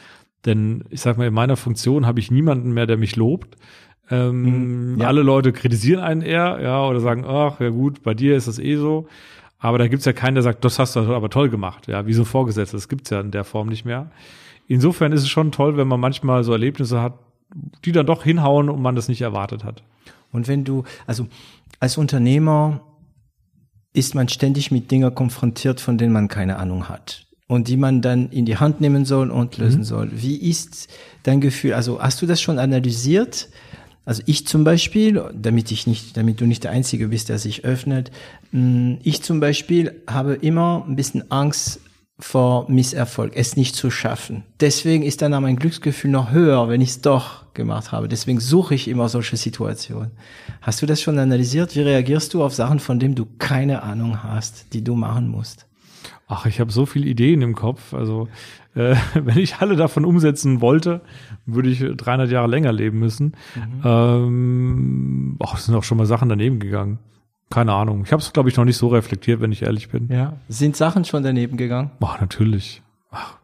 Denn 0.46 0.84
ich 0.88 1.02
sag 1.02 1.18
mal, 1.18 1.26
in 1.26 1.34
meiner 1.34 1.56
Funktion 1.56 2.06
habe 2.06 2.18
ich 2.20 2.30
niemanden 2.30 2.72
mehr, 2.72 2.86
der 2.86 2.96
mich 2.96 3.16
lobt. 3.16 3.56
Ähm, 4.10 4.96
Ja. 4.98 5.08
Alle 5.08 5.22
Leute 5.22 5.52
kritisieren 5.52 6.02
einen 6.02 6.22
eher, 6.22 6.60
ja, 6.62 6.86
oder 6.86 7.00
sagen, 7.00 7.24
ach, 7.26 7.60
ja 7.60 7.68
gut, 7.68 8.02
bei 8.02 8.14
dir 8.14 8.36
ist 8.36 8.48
das 8.48 8.58
eh 8.58 8.76
so. 8.76 9.06
Aber 9.58 9.78
da 9.78 9.88
gibt's 9.88 10.04
ja 10.04 10.12
keinen, 10.12 10.34
der 10.34 10.42
sagt, 10.42 10.64
das 10.64 10.78
hast 10.78 10.94
du 10.96 11.00
aber 11.00 11.30
toll 11.30 11.48
gemacht, 11.50 11.88
ja, 11.88 12.06
wie 12.06 12.12
so 12.12 12.22
ein 12.22 12.26
Vorgesetzter. 12.26 12.76
Das 12.76 12.88
gibt's 12.88 13.10
ja 13.10 13.20
in 13.20 13.30
der 13.30 13.44
Form 13.44 13.68
nicht 13.68 13.84
mehr. 13.84 14.10
Insofern 14.68 15.12
ist 15.12 15.22
es 15.22 15.28
schon 15.28 15.50
toll, 15.50 15.76
wenn 15.76 15.88
man 15.88 15.98
manchmal 15.98 16.44
so 16.44 16.52
Erlebnisse 16.52 17.00
hat, 17.00 17.18
die 17.84 17.92
dann 17.92 18.06
doch 18.06 18.22
hinhauen 18.22 18.68
und 18.68 18.82
man 18.82 18.94
das 18.94 19.08
nicht 19.08 19.22
erwartet 19.22 19.64
hat. 19.64 19.82
Und 20.30 20.46
wenn 20.46 20.64
du, 20.64 20.84
also 21.06 21.26
als 21.80 21.96
Unternehmer 21.96 22.82
ist 23.94 24.14
man 24.14 24.28
ständig 24.28 24.70
mit 24.70 24.90
Dingen 24.90 25.14
konfrontiert, 25.14 25.80
von 25.80 25.98
denen 25.98 26.12
man 26.12 26.28
keine 26.28 26.58
Ahnung 26.58 26.88
hat. 26.88 27.26
Und 27.46 27.68
die 27.68 27.78
man 27.78 28.02
dann 28.02 28.28
in 28.28 28.44
die 28.44 28.58
Hand 28.58 28.82
nehmen 28.82 29.06
soll 29.06 29.30
und 29.30 29.56
lösen 29.56 29.82
soll. 29.82 30.10
Wie 30.12 30.36
ist 30.36 30.88
dein 31.22 31.40
Gefühl? 31.40 31.72
Also 31.72 32.00
hast 32.00 32.20
du 32.20 32.26
das 32.26 32.42
schon 32.42 32.58
analysiert? 32.58 33.48
Also 34.08 34.22
ich 34.24 34.46
zum 34.46 34.64
Beispiel, 34.64 35.22
damit 35.34 35.70
ich 35.70 35.86
nicht, 35.86 36.16
damit 36.16 36.40
du 36.40 36.46
nicht 36.46 36.64
der 36.64 36.70
Einzige 36.70 37.08
bist, 37.08 37.28
der 37.28 37.38
sich 37.38 37.66
öffnet, 37.66 38.10
mh, 38.52 39.00
ich 39.02 39.22
zum 39.22 39.38
Beispiel 39.38 40.00
habe 40.06 40.32
immer 40.32 40.82
ein 40.88 40.96
bisschen 40.96 41.30
Angst 41.30 41.80
vor 42.18 42.70
Misserfolg, 42.70 43.32
es 43.36 43.58
nicht 43.58 43.76
zu 43.76 43.90
schaffen. 43.90 44.44
Deswegen 44.60 45.02
ist 45.02 45.20
dann 45.20 45.32
mein 45.42 45.56
Glücksgefühl 45.56 46.10
noch 46.10 46.30
höher, 46.30 46.70
wenn 46.70 46.80
ich 46.80 46.88
es 46.88 47.00
doch 47.02 47.52
gemacht 47.52 47.92
habe. 47.92 48.08
Deswegen 48.08 48.40
suche 48.40 48.74
ich 48.74 48.88
immer 48.88 49.10
solche 49.10 49.36
Situationen. 49.36 50.12
Hast 50.62 50.80
du 50.80 50.86
das 50.86 51.02
schon 51.02 51.18
analysiert? 51.18 51.76
Wie 51.76 51.82
reagierst 51.82 52.32
du 52.32 52.42
auf 52.42 52.54
Sachen, 52.54 52.78
von 52.78 52.98
denen 52.98 53.14
du 53.14 53.26
keine 53.38 53.82
Ahnung 53.82 54.22
hast, 54.22 54.72
die 54.72 54.82
du 54.82 54.94
machen 54.94 55.28
musst? 55.28 55.66
Ach, 56.28 56.46
ich 56.46 56.60
habe 56.60 56.72
so 56.72 56.86
viele 56.86 57.06
Ideen 57.06 57.42
im 57.42 57.54
Kopf. 57.54 57.92
Also, 57.92 58.28
äh, 58.74 58.94
wenn 59.14 59.38
ich 59.38 59.56
alle 59.56 59.76
davon 59.76 60.04
umsetzen 60.04 60.60
wollte, 60.60 61.00
würde 61.46 61.68
ich 61.68 61.80
300 61.80 62.30
Jahre 62.30 62.48
länger 62.48 62.72
leben 62.72 62.98
müssen. 62.98 63.34
Ähm, 63.84 65.36
ach, 65.42 65.58
es 65.58 65.66
sind 65.66 65.74
auch 65.74 65.84
schon 65.84 65.98
mal 65.98 66.06
Sachen 66.06 66.28
daneben 66.28 66.58
gegangen. 66.58 66.98
Keine 67.50 67.72
Ahnung. 67.72 68.02
Ich 68.04 68.12
habe 68.12 68.20
es, 68.20 68.32
glaube 68.32 68.50
ich, 68.50 68.56
noch 68.56 68.64
nicht 68.64 68.76
so 68.76 68.88
reflektiert, 68.88 69.40
wenn 69.40 69.52
ich 69.52 69.62
ehrlich 69.62 69.88
bin. 69.88 70.08
Ja. 70.10 70.34
Sind 70.48 70.76
Sachen 70.76 71.04
schon 71.04 71.22
daneben 71.22 71.56
gegangen? 71.56 71.90
Ach, 72.00 72.20
natürlich. 72.20 72.82
Ach, 73.10 73.38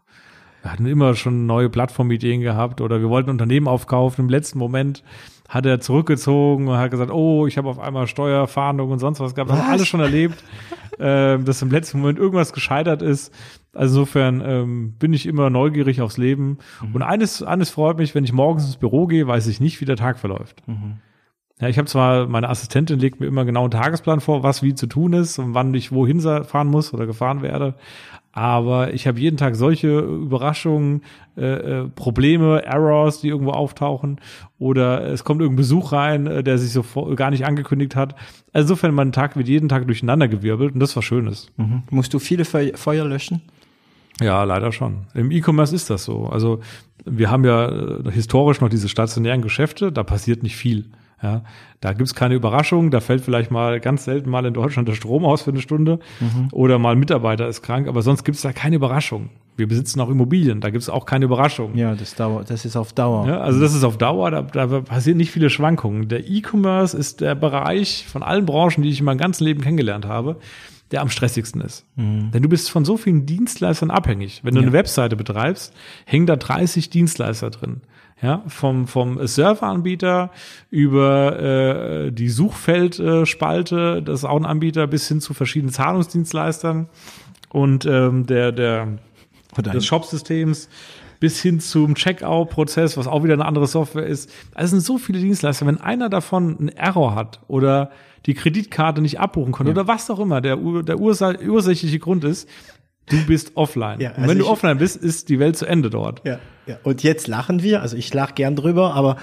wir 0.62 0.72
hatten 0.72 0.86
immer 0.86 1.14
schon 1.14 1.46
neue 1.46 1.70
Plattformideen 1.70 2.40
gehabt 2.40 2.80
oder 2.80 3.00
wir 3.00 3.08
wollten 3.08 3.30
Unternehmen 3.30 3.66
aufkaufen. 3.66 4.26
Im 4.26 4.28
letzten 4.28 4.58
Moment 4.58 5.02
hat 5.48 5.66
er 5.66 5.80
zurückgezogen 5.80 6.68
und 6.68 6.76
hat 6.76 6.90
gesagt, 6.90 7.10
oh, 7.10 7.46
ich 7.46 7.58
habe 7.58 7.68
auf 7.68 7.78
einmal 7.78 8.06
Steuerfahndung 8.06 8.90
und 8.90 8.98
sonst 8.98 9.20
was 9.20 9.34
gehabt. 9.34 9.50
Das 9.50 9.58
haben 9.58 9.66
wir 9.66 9.72
alles 9.72 9.86
schon 9.86 10.00
erlebt, 10.00 10.42
ähm, 10.98 11.44
dass 11.44 11.62
im 11.62 11.70
letzten 11.70 12.00
Moment 12.00 12.18
irgendwas 12.18 12.52
gescheitert 12.52 13.02
ist. 13.02 13.32
Also 13.72 14.00
insofern 14.00 14.42
ähm, 14.44 14.92
bin 14.98 15.12
ich 15.12 15.26
immer 15.26 15.50
neugierig 15.50 16.00
aufs 16.00 16.16
Leben. 16.16 16.58
Und 16.94 17.02
eines, 17.02 17.42
eines 17.42 17.70
freut 17.70 17.98
mich, 17.98 18.14
wenn 18.14 18.24
ich 18.24 18.32
morgens 18.32 18.66
ins 18.66 18.76
Büro 18.76 19.06
gehe, 19.06 19.26
weiß 19.26 19.46
ich 19.48 19.60
nicht, 19.60 19.80
wie 19.80 19.84
der 19.84 19.96
Tag 19.96 20.18
verläuft. 20.18 20.62
Ja, 21.60 21.68
ich 21.68 21.78
habe 21.78 21.86
zwar, 21.86 22.26
meine 22.26 22.48
Assistentin 22.48 22.98
legt 22.98 23.20
mir 23.20 23.26
immer 23.26 23.44
genau 23.44 23.62
einen 23.62 23.70
Tagesplan 23.70 24.20
vor, 24.20 24.42
was 24.42 24.62
wie 24.62 24.74
zu 24.74 24.86
tun 24.86 25.12
ist 25.12 25.38
und 25.38 25.54
wann 25.54 25.72
ich 25.74 25.92
wohin 25.92 26.20
fahren 26.20 26.66
muss 26.66 26.92
oder 26.92 27.06
gefahren 27.06 27.42
werde. 27.42 27.76
Aber 28.36 28.92
ich 28.92 29.06
habe 29.06 29.20
jeden 29.20 29.36
Tag 29.36 29.54
solche 29.54 30.00
Überraschungen, 30.00 31.02
äh, 31.36 31.82
äh, 31.82 31.88
Probleme, 31.88 32.64
Errors, 32.64 33.20
die 33.20 33.28
irgendwo 33.28 33.52
auftauchen. 33.52 34.20
Oder 34.58 35.04
es 35.04 35.22
kommt 35.22 35.40
irgendein 35.40 35.58
Besuch 35.58 35.92
rein, 35.92 36.26
äh, 36.26 36.42
der 36.42 36.58
sich 36.58 36.72
so 36.72 36.82
gar 37.14 37.30
nicht 37.30 37.46
angekündigt 37.46 37.94
hat. 37.94 38.16
Also 38.52 38.64
insofern, 38.64 38.92
mein 38.92 39.12
Tag 39.12 39.36
wird 39.36 39.46
jeden 39.46 39.68
Tag 39.68 39.86
durcheinander 39.86 40.26
gewirbelt 40.26 40.74
und 40.74 40.80
das 40.80 40.96
war 40.96 41.02
Schönes. 41.04 41.52
Mhm. 41.56 41.84
Musst 41.90 42.12
du 42.12 42.18
viele 42.18 42.44
Fe 42.44 42.72
Feuer 42.74 43.04
löschen? 43.04 43.40
Ja, 44.20 44.42
leider 44.42 44.72
schon. 44.72 45.06
Im 45.14 45.30
E-Commerce 45.30 45.74
ist 45.74 45.88
das 45.90 46.04
so. 46.04 46.26
Also 46.26 46.58
wir 47.04 47.30
haben 47.30 47.44
ja 47.44 47.68
äh, 47.68 48.10
historisch 48.10 48.60
noch 48.60 48.68
diese 48.68 48.88
stationären 48.88 49.42
Geschäfte, 49.42 49.92
da 49.92 50.02
passiert 50.02 50.42
nicht 50.42 50.56
viel. 50.56 50.86
Ja, 51.24 51.42
da 51.80 51.94
gibt's 51.94 52.14
keine 52.14 52.34
Überraschung, 52.34 52.90
da 52.90 53.00
fällt 53.00 53.22
vielleicht 53.22 53.50
mal 53.50 53.80
ganz 53.80 54.04
selten 54.04 54.28
mal 54.28 54.44
in 54.44 54.52
Deutschland 54.52 54.88
der 54.88 54.92
Strom 54.92 55.24
aus 55.24 55.40
für 55.40 55.52
eine 55.52 55.62
Stunde 55.62 55.98
mhm. 56.20 56.48
oder 56.52 56.78
mal 56.78 56.92
ein 56.92 56.98
Mitarbeiter 56.98 57.48
ist 57.48 57.62
krank, 57.62 57.88
aber 57.88 58.02
sonst 58.02 58.24
gibt's 58.24 58.42
da 58.42 58.52
keine 58.52 58.76
Überraschung. 58.76 59.30
Wir 59.56 59.66
besitzen 59.66 60.00
auch 60.00 60.10
Immobilien, 60.10 60.60
da 60.60 60.68
gibt's 60.68 60.90
auch 60.90 61.06
keine 61.06 61.24
Überraschung. 61.24 61.76
Ja, 61.76 61.94
das, 61.94 62.14
dauert, 62.14 62.50
das 62.50 62.66
ist 62.66 62.76
auf 62.76 62.92
Dauer. 62.92 63.26
Ja, 63.26 63.40
also 63.40 63.58
das 63.58 63.74
ist 63.74 63.84
auf 63.84 63.96
Dauer, 63.96 64.30
da, 64.30 64.42
da 64.42 64.66
passieren 64.82 65.16
nicht 65.16 65.30
viele 65.30 65.48
Schwankungen. 65.48 66.08
Der 66.08 66.28
E-Commerce 66.28 66.94
ist 66.94 67.22
der 67.22 67.34
Bereich 67.34 68.04
von 68.06 68.22
allen 68.22 68.44
Branchen, 68.44 68.82
die 68.82 68.90
ich 68.90 68.98
in 68.98 69.06
meinem 69.06 69.16
ganzen 69.16 69.44
Leben 69.44 69.62
kennengelernt 69.62 70.04
habe, 70.04 70.36
der 70.90 71.00
am 71.00 71.08
stressigsten 71.08 71.62
ist. 71.62 71.86
Mhm. 71.96 72.32
Denn 72.32 72.42
du 72.42 72.50
bist 72.50 72.70
von 72.70 72.84
so 72.84 72.98
vielen 72.98 73.24
Dienstleistern 73.24 73.90
abhängig. 73.90 74.40
Wenn 74.44 74.54
du 74.54 74.60
ja. 74.60 74.66
eine 74.66 74.74
Webseite 74.74 75.16
betreibst, 75.16 75.72
hängen 76.04 76.26
da 76.26 76.36
30 76.36 76.90
Dienstleister 76.90 77.48
drin 77.48 77.80
ja, 78.22 78.42
vom, 78.46 78.86
vom 78.86 79.26
Serveranbieter 79.26 80.30
über 80.70 81.38
äh, 81.38 82.12
die 82.12 82.28
Suchfeldspalte, 82.28 84.02
das 84.02 84.20
ist 84.20 84.24
auch 84.24 84.36
ein 84.36 84.46
Anbieter, 84.46 84.86
bis 84.86 85.08
hin 85.08 85.20
zu 85.20 85.34
verschiedenen 85.34 85.72
Zahlungsdienstleistern 85.72 86.88
und 87.50 87.86
ähm, 87.86 88.26
der, 88.26 88.52
der 88.52 88.98
des 89.62 89.86
Shopsystems 89.86 90.68
bis 91.20 91.40
hin 91.40 91.60
zum 91.60 91.94
Checkout-Prozess, 91.94 92.96
was 92.96 93.06
auch 93.06 93.24
wieder 93.24 93.34
eine 93.34 93.46
andere 93.46 93.66
Software 93.66 94.06
ist. 94.06 94.30
Also 94.52 94.64
es 94.64 94.70
sind 94.70 94.80
so 94.80 94.98
viele 94.98 95.20
Dienstleister. 95.20 95.66
Wenn 95.66 95.80
einer 95.80 96.08
davon 96.08 96.58
einen 96.58 96.68
Error 96.68 97.14
hat 97.14 97.40
oder 97.48 97.90
die 98.26 98.34
Kreditkarte 98.34 99.00
nicht 99.00 99.20
abbuchen 99.20 99.52
konnte 99.52 99.70
ja. 99.72 99.76
oder 99.76 99.86
was 99.86 100.10
auch 100.10 100.18
immer 100.18 100.40
der, 100.40 100.56
der 100.56 100.98
ursächliche 100.98 101.98
Grund 101.98 102.24
ist, 102.24 102.48
Du 103.06 103.24
bist 103.26 103.52
offline. 103.54 104.00
Ja, 104.00 104.10
also 104.10 104.22
und 104.22 104.28
wenn 104.28 104.38
du 104.38 104.46
offline 104.46 104.78
bist, 104.78 104.96
ist 104.96 105.28
die 105.28 105.38
Welt 105.38 105.56
zu 105.56 105.66
Ende 105.66 105.90
dort. 105.90 106.22
Ja, 106.24 106.38
ja. 106.66 106.78
Und 106.82 107.02
jetzt 107.02 107.26
lachen 107.26 107.62
wir, 107.62 107.82
also 107.82 107.96
ich 107.96 108.12
lache 108.14 108.34
gern 108.34 108.56
drüber, 108.56 108.94
aber 108.94 109.16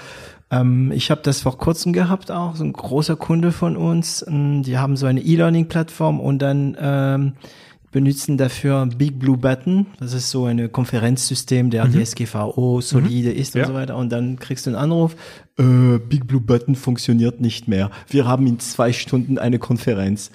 ähm, 0.50 0.92
ich 0.92 1.10
habe 1.10 1.22
das 1.22 1.40
vor 1.40 1.58
kurzem 1.58 1.92
gehabt 1.92 2.30
auch, 2.30 2.54
so 2.54 2.64
ein 2.64 2.72
großer 2.72 3.16
Kunde 3.16 3.50
von 3.50 3.76
uns, 3.76 4.24
ähm, 4.28 4.62
die 4.62 4.78
haben 4.78 4.96
so 4.96 5.06
eine 5.06 5.20
E-Learning-Plattform 5.20 6.20
und 6.20 6.40
dann 6.40 6.76
ähm, 6.78 7.32
benutzen 7.90 8.38
dafür 8.38 8.86
Big 8.86 9.18
Blue 9.18 9.36
Button. 9.36 9.86
Das 9.98 10.12
ist 10.14 10.30
so 10.30 10.46
ein 10.46 10.72
Konferenzsystem, 10.72 11.70
der 11.70 11.86
mhm. 11.86 12.02
DSGVO 12.02 12.80
solide 12.80 13.30
mhm. 13.30 13.36
ist 13.36 13.54
und 13.54 13.60
ja. 13.62 13.66
so 13.66 13.74
weiter. 13.74 13.96
Und 13.96 14.10
dann 14.10 14.38
kriegst 14.38 14.66
du 14.66 14.70
einen 14.70 14.78
Anruf, 14.78 15.14
äh, 15.58 15.98
Big 15.98 16.26
Blue 16.26 16.40
Button 16.40 16.74
funktioniert 16.74 17.40
nicht 17.40 17.68
mehr. 17.68 17.90
Wir 18.08 18.26
haben 18.26 18.46
in 18.46 18.58
zwei 18.58 18.92
Stunden 18.92 19.38
eine 19.38 19.58
Konferenz. 19.58 20.30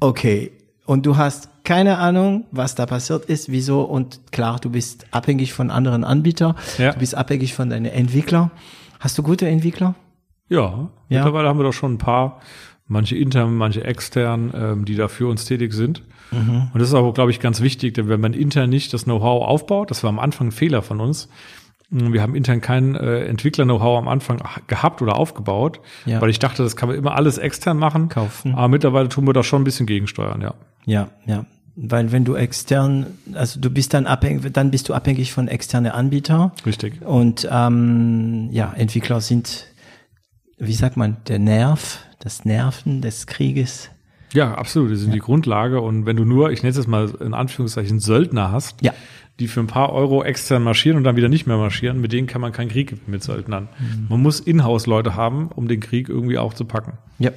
Okay, 0.00 0.52
und 0.84 1.06
du 1.06 1.16
hast 1.16 1.48
keine 1.66 1.98
Ahnung, 1.98 2.46
was 2.52 2.74
da 2.76 2.86
passiert 2.86 3.26
ist, 3.26 3.50
wieso 3.50 3.82
und 3.82 4.32
klar, 4.32 4.58
du 4.60 4.70
bist 4.70 5.06
abhängig 5.10 5.52
von 5.52 5.70
anderen 5.70 6.04
Anbietern, 6.04 6.54
ja. 6.78 6.92
du 6.92 7.00
bist 7.00 7.14
abhängig 7.14 7.54
von 7.54 7.68
deinen 7.68 7.86
Entwicklern. 7.86 8.50
Hast 9.00 9.18
du 9.18 9.22
gute 9.22 9.48
Entwickler? 9.48 9.94
Ja, 10.48 10.60
ja, 10.60 10.88
mittlerweile 11.08 11.48
haben 11.48 11.58
wir 11.58 11.64
doch 11.64 11.72
schon 11.72 11.94
ein 11.94 11.98
paar, 11.98 12.40
manche 12.86 13.16
intern, 13.16 13.56
manche 13.56 13.84
extern, 13.84 14.52
ähm, 14.54 14.84
die 14.84 14.94
da 14.94 15.08
für 15.08 15.26
uns 15.26 15.44
tätig 15.44 15.72
sind. 15.72 16.02
Mhm. 16.30 16.70
Und 16.72 16.80
das 16.80 16.88
ist 16.88 16.94
auch, 16.94 17.12
glaube 17.12 17.32
ich, 17.32 17.40
ganz 17.40 17.60
wichtig, 17.60 17.94
denn 17.94 18.08
wenn 18.08 18.20
man 18.20 18.32
intern 18.32 18.70
nicht 18.70 18.94
das 18.94 19.04
Know-how 19.04 19.44
aufbaut, 19.44 19.90
das 19.90 20.04
war 20.04 20.08
am 20.08 20.20
Anfang 20.20 20.48
ein 20.48 20.52
Fehler 20.52 20.82
von 20.82 21.00
uns, 21.00 21.28
wir 21.90 22.22
haben 22.22 22.34
intern 22.34 22.60
kein 22.60 22.94
äh, 22.94 23.24
Entwickler-Know-how 23.26 23.98
am 23.98 24.08
Anfang 24.08 24.40
gehabt 24.66 25.02
oder 25.02 25.16
aufgebaut, 25.16 25.80
ja. 26.04 26.20
weil 26.20 26.30
ich 26.30 26.38
dachte, 26.38 26.62
das 26.62 26.74
kann 26.74 26.88
man 26.88 26.98
immer 26.98 27.14
alles 27.14 27.38
extern 27.38 27.78
machen. 27.78 28.08
Kaufen. 28.08 28.54
Aber 28.54 28.68
mittlerweile 28.68 29.08
tun 29.08 29.26
wir 29.26 29.32
da 29.32 29.44
schon 29.44 29.62
ein 29.62 29.64
bisschen 29.64 29.86
gegensteuern, 29.86 30.40
ja. 30.40 30.54
Ja, 30.84 31.08
ja. 31.26 31.44
Weil 31.76 32.10
wenn 32.10 32.24
du 32.24 32.34
extern, 32.34 33.06
also 33.34 33.60
du 33.60 33.68
bist 33.68 33.92
dann 33.92 34.06
abhängig, 34.06 34.50
dann 34.52 34.70
bist 34.70 34.88
du 34.88 34.94
abhängig 34.94 35.32
von 35.32 35.46
externen 35.46 35.92
Anbietern. 35.92 36.52
Richtig. 36.64 37.02
Und 37.02 37.46
ähm, 37.50 38.48
ja, 38.50 38.72
Entwickler 38.74 39.20
sind, 39.20 39.66
wie 40.58 40.72
sagt 40.72 40.96
man, 40.96 41.18
der 41.28 41.38
Nerv, 41.38 42.00
das 42.18 42.44
Nerven 42.44 43.02
des 43.02 43.26
Krieges. 43.26 43.90
Ja, 44.32 44.54
absolut. 44.54 44.90
Die 44.90 44.96
sind 44.96 45.10
ja. 45.10 45.14
die 45.14 45.20
Grundlage. 45.20 45.80
Und 45.80 46.06
wenn 46.06 46.16
du 46.16 46.24
nur, 46.24 46.50
ich 46.50 46.62
nenne 46.62 46.70
es 46.70 46.76
jetzt 46.76 46.88
mal 46.88 47.10
in 47.20 47.34
Anführungszeichen, 47.34 48.00
Söldner 48.00 48.50
hast, 48.50 48.82
ja 48.82 48.92
die 49.38 49.48
für 49.48 49.60
ein 49.60 49.66
paar 49.66 49.92
Euro 49.92 50.22
extern 50.22 50.62
marschieren 50.62 50.96
und 50.96 51.04
dann 51.04 51.16
wieder 51.16 51.28
nicht 51.28 51.46
mehr 51.46 51.58
marschieren, 51.58 52.00
mit 52.00 52.12
denen 52.12 52.26
kann 52.26 52.40
man 52.40 52.52
keinen 52.52 52.70
Krieg 52.70 53.06
mit 53.06 53.22
Söldnern. 53.22 53.68
Mhm. 53.78 54.06
Man 54.08 54.22
muss 54.22 54.40
Inhouse-Leute 54.40 55.14
haben, 55.14 55.48
um 55.48 55.68
den 55.68 55.80
Krieg 55.80 56.08
irgendwie 56.08 56.38
auch 56.38 56.54
zu 56.54 56.64
packen. 56.64 56.94
Ja. 57.18 57.30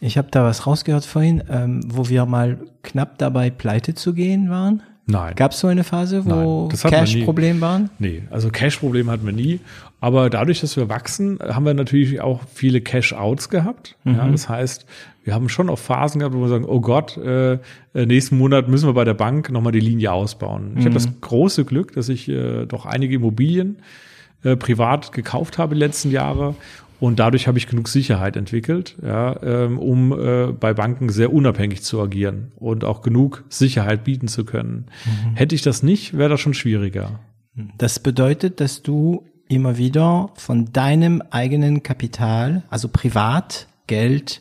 Ich 0.00 0.16
habe 0.16 0.28
da 0.30 0.44
was 0.44 0.66
rausgehört 0.66 1.04
vorhin, 1.04 1.42
ähm, 1.50 1.80
wo 1.86 2.08
wir 2.08 2.26
mal 2.26 2.58
knapp 2.82 3.18
dabei, 3.18 3.50
pleite 3.50 3.94
zu 3.94 4.14
gehen 4.14 4.50
waren. 4.50 4.82
Nein. 5.10 5.34
Gab 5.36 5.52
es 5.52 5.60
so 5.60 5.68
eine 5.68 5.84
Phase, 5.84 6.26
wo 6.26 6.68
Cash-Problem 6.68 7.62
waren? 7.62 7.88
Nee, 7.98 8.24
also 8.30 8.50
Cash-Problem 8.50 9.10
hatten 9.10 9.24
wir 9.24 9.32
nie. 9.32 9.60
Aber 10.00 10.28
dadurch, 10.28 10.60
dass 10.60 10.76
wir 10.76 10.90
wachsen, 10.90 11.38
haben 11.40 11.64
wir 11.64 11.72
natürlich 11.72 12.20
auch 12.20 12.42
viele 12.52 12.82
Cash-Outs 12.82 13.48
gehabt. 13.48 13.96
Mhm. 14.04 14.14
Ja, 14.14 14.28
das 14.28 14.50
heißt, 14.50 14.84
wir 15.24 15.34
haben 15.34 15.48
schon 15.48 15.70
auch 15.70 15.78
Phasen 15.78 16.20
gehabt, 16.20 16.34
wo 16.34 16.42
wir 16.42 16.48
sagen, 16.48 16.66
oh 16.66 16.80
Gott, 16.80 17.16
äh, 17.16 17.54
äh 17.54 17.58
nächsten 17.94 18.36
Monat 18.36 18.68
müssen 18.68 18.86
wir 18.86 18.92
bei 18.92 19.04
der 19.04 19.14
Bank 19.14 19.50
nochmal 19.50 19.72
die 19.72 19.80
Linie 19.80 20.12
ausbauen. 20.12 20.72
Ich 20.74 20.80
mhm. 20.80 20.84
habe 20.84 20.94
das 20.94 21.08
große 21.22 21.64
Glück, 21.64 21.94
dass 21.94 22.10
ich 22.10 22.28
äh, 22.28 22.66
doch 22.66 22.84
einige 22.84 23.14
Immobilien 23.14 23.78
äh, 24.44 24.56
privat 24.56 25.12
gekauft 25.12 25.56
habe 25.56 25.74
die 25.74 25.80
letzten 25.80 26.10
Jahre 26.10 26.54
und 27.00 27.18
dadurch 27.18 27.46
habe 27.46 27.58
ich 27.58 27.66
genug 27.66 27.88
Sicherheit 27.88 28.36
entwickelt, 28.36 28.96
ja, 29.02 29.40
ähm, 29.42 29.78
um 29.78 30.12
äh, 30.12 30.46
bei 30.52 30.74
Banken 30.74 31.08
sehr 31.10 31.32
unabhängig 31.32 31.82
zu 31.82 32.00
agieren 32.00 32.52
und 32.56 32.84
auch 32.84 33.02
genug 33.02 33.44
Sicherheit 33.48 34.04
bieten 34.04 34.28
zu 34.28 34.44
können. 34.44 34.86
Mhm. 35.04 35.34
Hätte 35.34 35.54
ich 35.54 35.62
das 35.62 35.82
nicht, 35.82 36.16
wäre 36.16 36.30
das 36.30 36.40
schon 36.40 36.54
schwieriger. 36.54 37.20
Das 37.76 37.98
bedeutet, 37.98 38.60
dass 38.60 38.82
du 38.82 39.24
immer 39.48 39.78
wieder 39.78 40.30
von 40.34 40.72
deinem 40.72 41.22
eigenen 41.30 41.82
Kapital, 41.82 42.62
also 42.70 42.88
Privatgeld, 42.88 44.40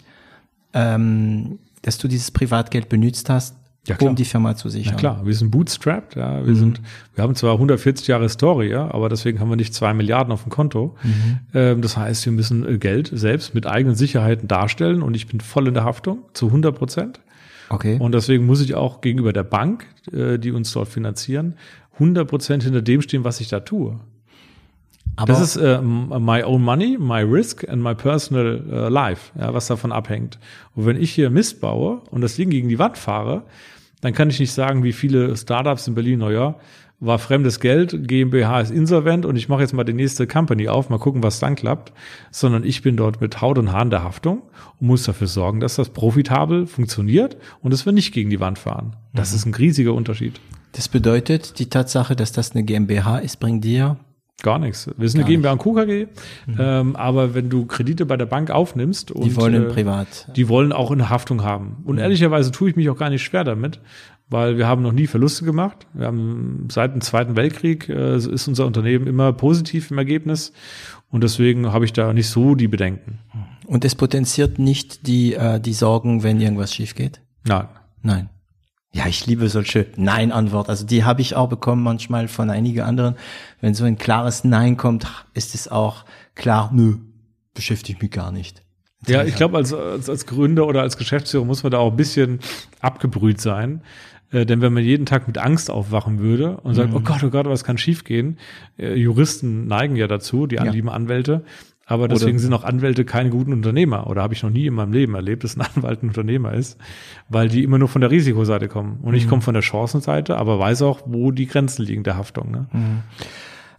ähm, 0.73 1.59
dass 1.81 1.97
du 1.97 2.07
dieses 2.07 2.31
Privatgeld 2.31 2.89
benutzt 2.89 3.29
hast, 3.29 3.55
ja, 3.87 3.95
um 3.99 4.15
die 4.15 4.25
Firma 4.25 4.55
zu 4.55 4.69
sichern. 4.69 4.93
Ja 4.93 4.99
klar, 4.99 5.25
wir 5.25 5.33
sind 5.33 5.51
bootstrapped, 5.51 6.15
ja, 6.15 6.45
wir 6.45 6.53
mhm. 6.53 6.57
sind, 6.57 6.81
wir 7.15 7.23
haben 7.23 7.35
zwar 7.35 7.53
140 7.53 8.07
Jahre 8.07 8.27
Story, 8.29 8.69
ja, 8.69 8.91
aber 8.91 9.09
deswegen 9.09 9.39
haben 9.39 9.49
wir 9.49 9.55
nicht 9.55 9.73
zwei 9.73 9.93
Milliarden 9.93 10.33
auf 10.33 10.43
dem 10.43 10.51
Konto. 10.51 10.95
Mhm. 11.03 11.39
Ähm, 11.53 11.81
das 11.81 11.97
heißt, 11.97 12.25
wir 12.25 12.33
müssen 12.33 12.67
äh, 12.67 12.77
Geld 12.77 13.09
selbst 13.13 13.55
mit 13.55 13.65
eigenen 13.65 13.95
Sicherheiten 13.95 14.47
darstellen 14.47 15.01
und 15.01 15.15
ich 15.15 15.27
bin 15.27 15.39
voll 15.39 15.67
in 15.67 15.73
der 15.73 15.83
Haftung 15.83 16.19
zu 16.33 16.47
100 16.47 16.75
Prozent. 16.75 17.19
Okay. 17.69 17.97
Und 17.99 18.13
deswegen 18.13 18.45
muss 18.45 18.61
ich 18.61 18.75
auch 18.75 19.01
gegenüber 19.01 19.33
der 19.33 19.43
Bank, 19.43 19.85
äh, 20.11 20.37
die 20.37 20.51
uns 20.51 20.71
dort 20.71 20.89
finanzieren, 20.89 21.55
100 21.93 22.27
Prozent 22.27 22.63
hinter 22.63 22.81
dem 22.81 23.01
stehen, 23.01 23.23
was 23.23 23.39
ich 23.39 23.47
da 23.47 23.61
tue. 23.61 23.99
Aber 25.15 25.33
das 25.33 25.41
ist 25.41 25.57
äh, 25.57 25.81
my 25.81 26.43
own 26.43 26.61
money, 26.61 26.95
my 26.99 27.21
risk 27.21 27.67
and 27.67 27.81
my 27.81 27.95
personal 27.95 28.61
uh, 28.69 28.87
life, 28.87 29.31
ja, 29.39 29.51
was 29.51 29.65
davon 29.65 29.91
abhängt. 29.91 30.37
Und 30.75 30.85
wenn 30.85 31.01
ich 31.01 31.11
hier 31.11 31.31
Mist 31.31 31.59
baue 31.59 32.01
und 32.11 32.21
das 32.21 32.35
Ding 32.35 32.51
gegen 32.51 32.69
die 32.69 32.77
Wand 32.77 32.99
fahre, 32.99 33.43
dann 34.01 34.13
kann 34.13 34.29
ich 34.29 34.39
nicht 34.39 34.51
sagen, 34.51 34.83
wie 34.83 34.93
viele 34.93 35.35
Startups 35.35 35.87
in 35.87 35.95
Berlin, 35.95 36.19
naja, 36.19 36.55
war 36.99 37.19
fremdes 37.19 37.59
Geld, 37.59 38.07
GmbH 38.07 38.61
ist 38.61 38.71
insolvent 38.71 39.25
und 39.25 39.35
ich 39.35 39.49
mache 39.49 39.61
jetzt 39.61 39.73
mal 39.73 39.83
die 39.83 39.93
nächste 39.93 40.25
Company 40.25 40.67
auf, 40.67 40.89
mal 40.89 40.97
gucken, 40.97 41.21
was 41.21 41.39
dann 41.39 41.55
klappt, 41.55 41.93
sondern 42.31 42.63
ich 42.63 42.81
bin 42.81 42.97
dort 42.97 43.21
mit 43.21 43.39
Haut 43.39 43.59
und 43.59 43.71
Haaren 43.71 43.91
der 43.91 44.03
Haftung 44.03 44.41
und 44.79 44.87
muss 44.87 45.03
dafür 45.03 45.27
sorgen, 45.27 45.59
dass 45.59 45.75
das 45.75 45.89
profitabel 45.89 46.65
funktioniert 46.65 47.37
und 47.61 47.71
dass 47.71 47.85
wir 47.85 47.93
nicht 47.93 48.13
gegen 48.13 48.31
die 48.31 48.39
Wand 48.39 48.57
fahren. 48.57 48.95
Das 49.13 49.31
mhm. 49.31 49.35
ist 49.35 49.45
ein 49.45 49.53
riesiger 49.53 49.93
Unterschied. 49.93 50.39
Das 50.71 50.87
bedeutet, 50.87 51.59
die 51.59 51.69
Tatsache, 51.69 52.15
dass 52.15 52.31
das 52.31 52.51
eine 52.51 52.63
GmbH 52.63 53.19
ist, 53.19 53.39
bringt 53.39 53.63
dir 53.63 53.97
Gar 54.43 54.59
nichts. 54.59 54.87
Wir 54.97 55.09
sind 55.09 55.21
Gar 55.21 55.27
eine 55.27 55.35
GmbH 55.35 55.51
und 55.53 55.63
KKG, 55.63 56.07
mhm. 56.45 56.55
ähm, 56.59 56.95
aber 56.95 57.33
wenn 57.33 57.49
du 57.49 57.65
Kredite 57.65 58.05
bei 58.05 58.17
der 58.17 58.27
Bank 58.27 58.51
aufnimmst 58.51 59.11
und 59.11 59.25
die 59.25 59.35
wollen 59.35 59.63
äh, 59.63 59.73
privat, 59.73 60.27
die 60.35 60.47
wollen 60.47 60.71
auch 60.71 60.91
eine 60.91 61.09
Haftung 61.09 61.43
haben. 61.43 61.77
Und 61.85 61.95
mhm. 61.95 62.01
ehrlicherweise 62.01 62.51
tue 62.51 62.69
ich 62.69 62.75
mich 62.75 62.89
auch 62.89 62.97
gar 62.97 63.09
nicht 63.09 63.23
schwer 63.23 63.43
damit, 63.43 63.79
weil 64.29 64.57
wir 64.57 64.67
haben 64.67 64.83
noch 64.83 64.91
nie 64.91 65.07
Verluste 65.07 65.43
gemacht. 65.43 65.87
Wir 65.93 66.05
haben 66.05 66.67
seit 66.71 66.93
dem 66.93 67.01
Zweiten 67.01 67.35
Weltkrieg 67.35 67.89
äh, 67.89 68.17
ist 68.17 68.47
unser 68.47 68.67
Unternehmen 68.67 69.07
immer 69.07 69.33
positiv 69.33 69.89
im 69.89 69.97
Ergebnis 69.97 70.53
und 71.09 71.23
deswegen 71.23 71.73
habe 71.73 71.85
ich 71.85 71.93
da 71.93 72.13
nicht 72.13 72.29
so 72.29 72.53
die 72.53 72.67
Bedenken. 72.67 73.19
Und 73.65 73.85
es 73.85 73.95
potenziert 73.95 74.59
nicht 74.59 75.07
die 75.07 75.33
äh, 75.33 75.59
die 75.59 75.73
Sorgen, 75.73 76.21
wenn 76.21 76.39
irgendwas 76.39 76.75
schief 76.75 76.93
geht? 76.93 77.21
Nein. 77.43 77.67
Nein. 78.03 78.29
Ja, 78.97 79.05
ich 79.05 79.27
liebe 79.27 79.47
solche 79.47 79.85
Nein-Antwort. 79.95 80.69
Also 80.69 80.83
die 80.83 81.03
habe 81.03 81.21
ich 81.21 81.35
auch 81.35 81.49
bekommen 81.49 81.83
manchmal 81.83 82.27
von 82.27 82.49
einigen 82.49 82.81
anderen. 82.81 83.15
Wenn 83.61 83.75
so 83.75 83.83
ein 83.85 83.99
klares 83.99 84.43
Nein 84.43 84.75
kommt, 84.75 85.05
ist 85.35 85.53
es 85.53 85.67
auch 85.67 86.03
klar, 86.33 86.71
nö, 86.73 86.95
beschäftigt 87.53 88.01
mich 88.01 88.09
gar 88.09 88.31
nicht. 88.31 88.63
Ja, 89.05 89.23
ich 89.23 89.35
glaube, 89.35 89.57
als, 89.57 89.71
als, 89.71 90.09
als 90.09 90.25
Gründer 90.25 90.65
oder 90.65 90.81
als 90.81 90.97
Geschäftsführer 90.97 91.45
muss 91.45 91.61
man 91.61 91.71
da 91.71 91.77
auch 91.77 91.91
ein 91.91 91.95
bisschen 91.95 92.39
abgebrüht 92.79 93.39
sein. 93.39 93.83
Äh, 94.31 94.47
denn 94.47 94.61
wenn 94.61 94.73
man 94.73 94.83
jeden 94.83 95.05
Tag 95.05 95.27
mit 95.27 95.37
Angst 95.37 95.69
aufwachen 95.69 96.17
würde 96.17 96.57
und 96.57 96.73
sagt, 96.73 96.89
mhm. 96.89 96.95
oh 96.95 96.99
Gott, 97.01 97.23
oh 97.23 97.29
Gott, 97.29 97.45
was 97.45 97.63
kann 97.63 97.77
schiefgehen? 97.77 98.39
Äh, 98.79 98.95
Juristen 98.95 99.67
neigen 99.67 99.95
ja 99.95 100.07
dazu, 100.07 100.47
die 100.47 100.55
ja. 100.55 100.63
lieben 100.63 100.89
Anwälte. 100.89 101.43
Aber 101.89 102.09
deswegen 102.09 102.31
oder 102.31 102.39
sind 102.39 102.53
auch 102.53 102.65
Anwälte 102.65 103.05
keine 103.05 103.29
guten 103.29 103.53
Unternehmer. 103.53 104.07
Oder 104.07 104.21
habe 104.21 104.33
ich 104.33 104.43
noch 104.43 104.49
nie 104.49 104.67
in 104.67 104.73
meinem 104.73 104.91
Leben 104.91 105.15
erlebt, 105.15 105.45
dass 105.45 105.55
ein 105.55 105.61
Anwalt 105.75 106.03
ein 106.03 106.09
Unternehmer 106.09 106.53
ist, 106.53 106.77
weil 107.29 107.47
die 107.47 107.63
immer 107.63 107.77
nur 107.77 107.87
von 107.87 108.01
der 108.01 108.11
Risikoseite 108.11 108.67
kommen. 108.67 108.99
Und 109.01 109.13
ich 109.13 109.25
mhm. 109.25 109.29
komme 109.29 109.41
von 109.41 109.53
der 109.53 109.63
Chancenseite, 109.63 110.37
aber 110.37 110.59
weiß 110.59 110.81
auch, 110.81 111.01
wo 111.05 111.31
die 111.31 111.47
Grenzen 111.47 111.85
liegen 111.85 112.03
der 112.03 112.17
Haftung. 112.17 112.51
Ne? 112.51 112.67
Mhm. 112.73 113.03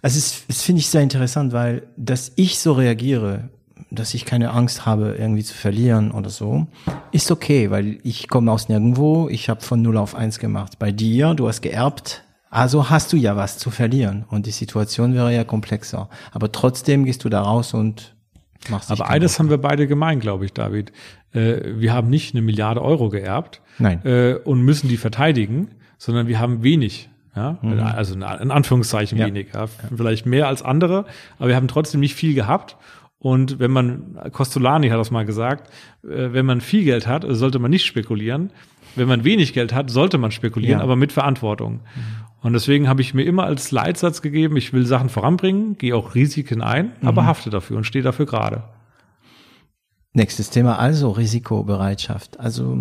Also 0.00 0.16
es, 0.18 0.44
es 0.48 0.62
finde 0.62 0.80
ich 0.80 0.88
sehr 0.88 1.02
interessant, 1.02 1.52
weil 1.52 1.82
dass 1.96 2.32
ich 2.36 2.58
so 2.58 2.72
reagiere, 2.72 3.50
dass 3.90 4.14
ich 4.14 4.24
keine 4.24 4.52
Angst 4.52 4.86
habe, 4.86 5.16
irgendwie 5.18 5.44
zu 5.44 5.54
verlieren 5.54 6.10
oder 6.10 6.30
so, 6.30 6.66
ist 7.12 7.30
okay, 7.30 7.70
weil 7.70 7.98
ich 8.04 8.28
komme 8.28 8.50
aus 8.52 8.68
nirgendwo, 8.68 9.28
ich 9.28 9.48
habe 9.48 9.60
von 9.60 9.82
0 9.82 9.96
auf 9.98 10.14
1 10.14 10.38
gemacht. 10.38 10.78
Bei 10.78 10.92
dir, 10.92 11.34
du 11.34 11.48
hast 11.48 11.62
geerbt, 11.62 12.22
also 12.50 12.90
hast 12.90 13.12
du 13.12 13.16
ja 13.16 13.36
was 13.36 13.58
zu 13.58 13.70
verlieren 13.70 14.24
und 14.28 14.46
die 14.46 14.50
Situation 14.50 15.14
wäre 15.14 15.34
ja 15.34 15.44
komplexer. 15.44 16.08
Aber 16.32 16.52
trotzdem 16.52 17.04
gehst 17.04 17.24
du 17.24 17.28
da 17.28 17.42
raus 17.42 17.74
und 17.74 18.14
machst 18.70 18.90
Aber 18.90 19.08
eines 19.08 19.38
haben 19.38 19.50
wir 19.50 19.58
beide 19.58 19.86
gemein, 19.86 20.20
glaube 20.20 20.44
ich, 20.44 20.52
David. 20.52 20.92
Äh, 21.32 21.78
wir 21.78 21.92
haben 21.92 22.08
nicht 22.08 22.34
eine 22.34 22.42
Milliarde 22.42 22.82
Euro 22.82 23.08
geerbt 23.08 23.60
Nein. 23.78 24.04
Äh, 24.04 24.34
und 24.44 24.62
müssen 24.62 24.88
die 24.88 24.96
verteidigen, 24.96 25.72
sondern 25.98 26.26
wir 26.26 26.38
haben 26.38 26.62
wenig 26.62 27.10
ja, 27.36 27.58
mhm. 27.62 27.78
also 27.78 28.14
in 28.14 28.22
Anführungszeichen 28.22 29.16
ja. 29.16 29.26
wenig, 29.26 29.48
ja. 29.54 29.66
vielleicht 29.94 30.26
mehr 30.26 30.48
als 30.48 30.62
andere, 30.62 31.04
aber 31.38 31.48
wir 31.48 31.56
haben 31.56 31.68
trotzdem 31.68 32.00
nicht 32.00 32.14
viel 32.14 32.34
gehabt 32.34 32.76
und 33.18 33.58
wenn 33.58 33.70
man, 33.70 34.18
Costolani 34.32 34.88
hat 34.88 34.98
das 34.98 35.10
mal 35.10 35.24
gesagt, 35.24 35.70
äh, 36.04 36.32
wenn 36.32 36.46
man 36.46 36.60
viel 36.60 36.84
Geld 36.84 37.06
hat, 37.06 37.24
sollte 37.28 37.58
man 37.58 37.70
nicht 37.70 37.84
spekulieren. 37.84 38.50
Wenn 38.94 39.08
man 39.08 39.24
wenig 39.24 39.52
Geld 39.52 39.74
hat, 39.74 39.90
sollte 39.90 40.18
man 40.18 40.30
spekulieren, 40.30 40.78
ja. 40.78 40.84
aber 40.84 40.96
mit 40.96 41.12
Verantwortung. 41.12 41.74
Mhm. 41.74 41.80
Und 42.40 42.52
deswegen 42.52 42.88
habe 42.88 43.00
ich 43.00 43.14
mir 43.14 43.24
immer 43.24 43.44
als 43.44 43.72
Leitsatz 43.72 44.22
gegeben, 44.22 44.56
ich 44.56 44.72
will 44.72 44.86
Sachen 44.86 45.08
voranbringen, 45.08 45.76
gehe 45.76 45.96
auch 45.96 46.14
Risiken 46.14 46.62
ein, 46.62 46.92
mhm. 47.00 47.08
aber 47.08 47.26
hafte 47.26 47.50
dafür 47.50 47.76
und 47.76 47.84
stehe 47.84 48.04
dafür 48.04 48.26
gerade. 48.26 48.62
Nächstes 50.14 50.50
Thema 50.50 50.78
also 50.78 51.10
Risikobereitschaft. 51.10 52.40
Also 52.40 52.76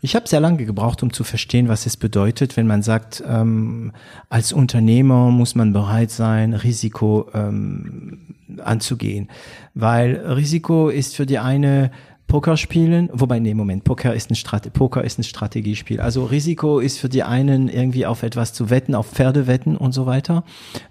ich 0.00 0.16
habe 0.16 0.28
sehr 0.28 0.40
lange 0.40 0.64
gebraucht, 0.64 1.02
um 1.02 1.12
zu 1.12 1.24
verstehen, 1.24 1.68
was 1.68 1.86
es 1.86 1.96
bedeutet, 1.96 2.56
wenn 2.56 2.66
man 2.66 2.82
sagt, 2.82 3.22
ähm, 3.26 3.92
als 4.28 4.52
Unternehmer 4.52 5.30
muss 5.30 5.54
man 5.54 5.72
bereit 5.72 6.10
sein, 6.10 6.54
Risiko 6.54 7.30
ähm, 7.32 8.34
anzugehen. 8.62 9.28
Weil 9.74 10.16
Risiko 10.16 10.88
ist 10.88 11.16
für 11.16 11.26
die 11.26 11.38
eine 11.38 11.90
Poker 12.28 12.58
spielen, 12.58 13.08
wobei, 13.14 13.38
nee, 13.38 13.54
Moment, 13.54 13.84
Poker 13.84 14.14
ist 14.14 14.30
ein, 14.30 14.34
Strate 14.34 14.70
Poker 14.70 15.02
ist 15.02 15.18
ein 15.18 15.22
Strategiespiel. 15.22 15.98
Also 15.98 16.26
Risiko 16.26 16.78
ist 16.78 16.98
für 16.98 17.08
die 17.08 17.22
einen 17.22 17.68
irgendwie 17.68 18.04
auf 18.04 18.22
etwas 18.22 18.52
zu 18.52 18.68
wetten, 18.68 18.94
auf 18.94 19.08
Pferde 19.08 19.46
wetten 19.46 19.78
und 19.78 19.92
so 19.92 20.04
weiter. 20.04 20.44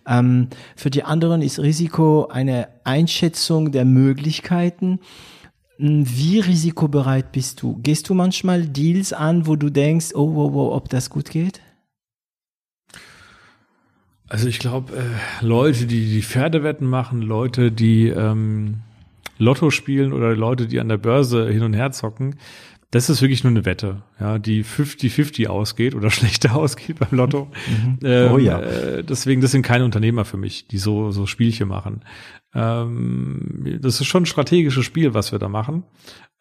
Ähm, 0.07 0.47
für 0.75 0.89
die 0.89 1.03
anderen 1.03 1.43
ist 1.43 1.59
Risiko 1.59 2.27
eine 2.27 2.69
Einschätzung 2.83 3.71
der 3.71 3.85
Möglichkeiten. 3.85 4.99
Hm, 5.77 6.05
wie 6.07 6.39
risikobereit 6.39 7.31
bist 7.31 7.61
du? 7.61 7.79
Gehst 7.83 8.09
du 8.09 8.15
manchmal 8.15 8.65
Deals 8.65 9.13
an, 9.13 9.45
wo 9.45 9.55
du 9.55 9.69
denkst, 9.69 10.15
oh, 10.15 10.33
oh, 10.35 10.51
oh 10.55 10.73
ob 10.73 10.89
das 10.89 11.11
gut 11.11 11.29
geht? 11.29 11.61
Also 14.27 14.47
ich 14.47 14.57
glaube, 14.57 14.93
äh, 14.93 15.45
Leute, 15.45 15.85
die 15.85 16.09
die 16.09 16.23
Pferdewetten 16.23 16.87
machen, 16.87 17.21
Leute, 17.21 17.71
die 17.71 18.07
ähm, 18.07 18.81
Lotto 19.37 19.69
spielen 19.69 20.13
oder 20.13 20.35
Leute, 20.35 20.67
die 20.67 20.79
an 20.79 20.89
der 20.89 20.97
Börse 20.97 21.49
hin 21.49 21.63
und 21.63 21.73
her 21.73 21.91
zocken, 21.91 22.35
das 22.91 23.09
ist 23.09 23.21
wirklich 23.21 23.43
nur 23.43 23.51
eine 23.51 23.65
Wette, 23.65 24.03
ja, 24.19 24.39
die 24.39 24.63
50-50 24.63 25.47
ausgeht 25.47 25.93
oder 25.93 26.09
schlechter 26.11 26.55
ausgeht 26.55 26.99
beim 26.99 27.17
Lotto. 27.17 27.51
Mhm. 27.67 27.99
Ähm, 28.03 28.31
oh 28.31 28.37
ja. 28.37 28.61
Äh, 28.61 29.03
deswegen, 29.03 29.41
das 29.41 29.51
sind 29.51 29.63
keine 29.63 29.83
Unternehmer 29.83 30.23
für 30.23 30.37
mich, 30.37 30.67
die 30.67 30.77
so, 30.77 31.11
so 31.11 31.25
Spielchen 31.25 31.67
machen. 31.67 32.01
Ähm, 32.53 33.79
das 33.81 33.99
ist 33.99 34.07
schon 34.07 34.23
ein 34.23 34.27
strategisches 34.27 34.85
Spiel, 34.85 35.13
was 35.13 35.33
wir 35.33 35.39
da 35.39 35.49
machen. 35.49 35.83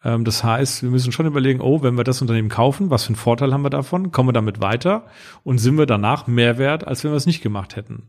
Ähm, 0.03 0.23
das 0.23 0.43
heißt, 0.43 0.83
wir 0.83 0.89
müssen 0.89 1.11
schon 1.11 1.25
überlegen, 1.25 1.59
oh, 1.59 1.83
wenn 1.83 1.97
wir 1.97 2.05
das 2.05 2.21
Unternehmen 2.21 2.49
kaufen, 2.49 2.89
was 2.89 3.03
für 3.03 3.09
einen 3.09 3.15
Vorteil 3.17 3.53
haben 3.53 3.63
wir 3.63 3.69
davon? 3.69 4.11
Kommen 4.11 4.29
wir 4.29 4.33
damit 4.33 4.61
weiter? 4.61 5.07
Und 5.43 5.57
sind 5.57 5.77
wir 5.77 5.85
danach 5.85 6.27
mehr 6.27 6.57
wert, 6.57 6.87
als 6.87 7.03
wenn 7.03 7.11
wir 7.11 7.17
es 7.17 7.25
nicht 7.25 7.43
gemacht 7.43 7.75
hätten? 7.75 8.03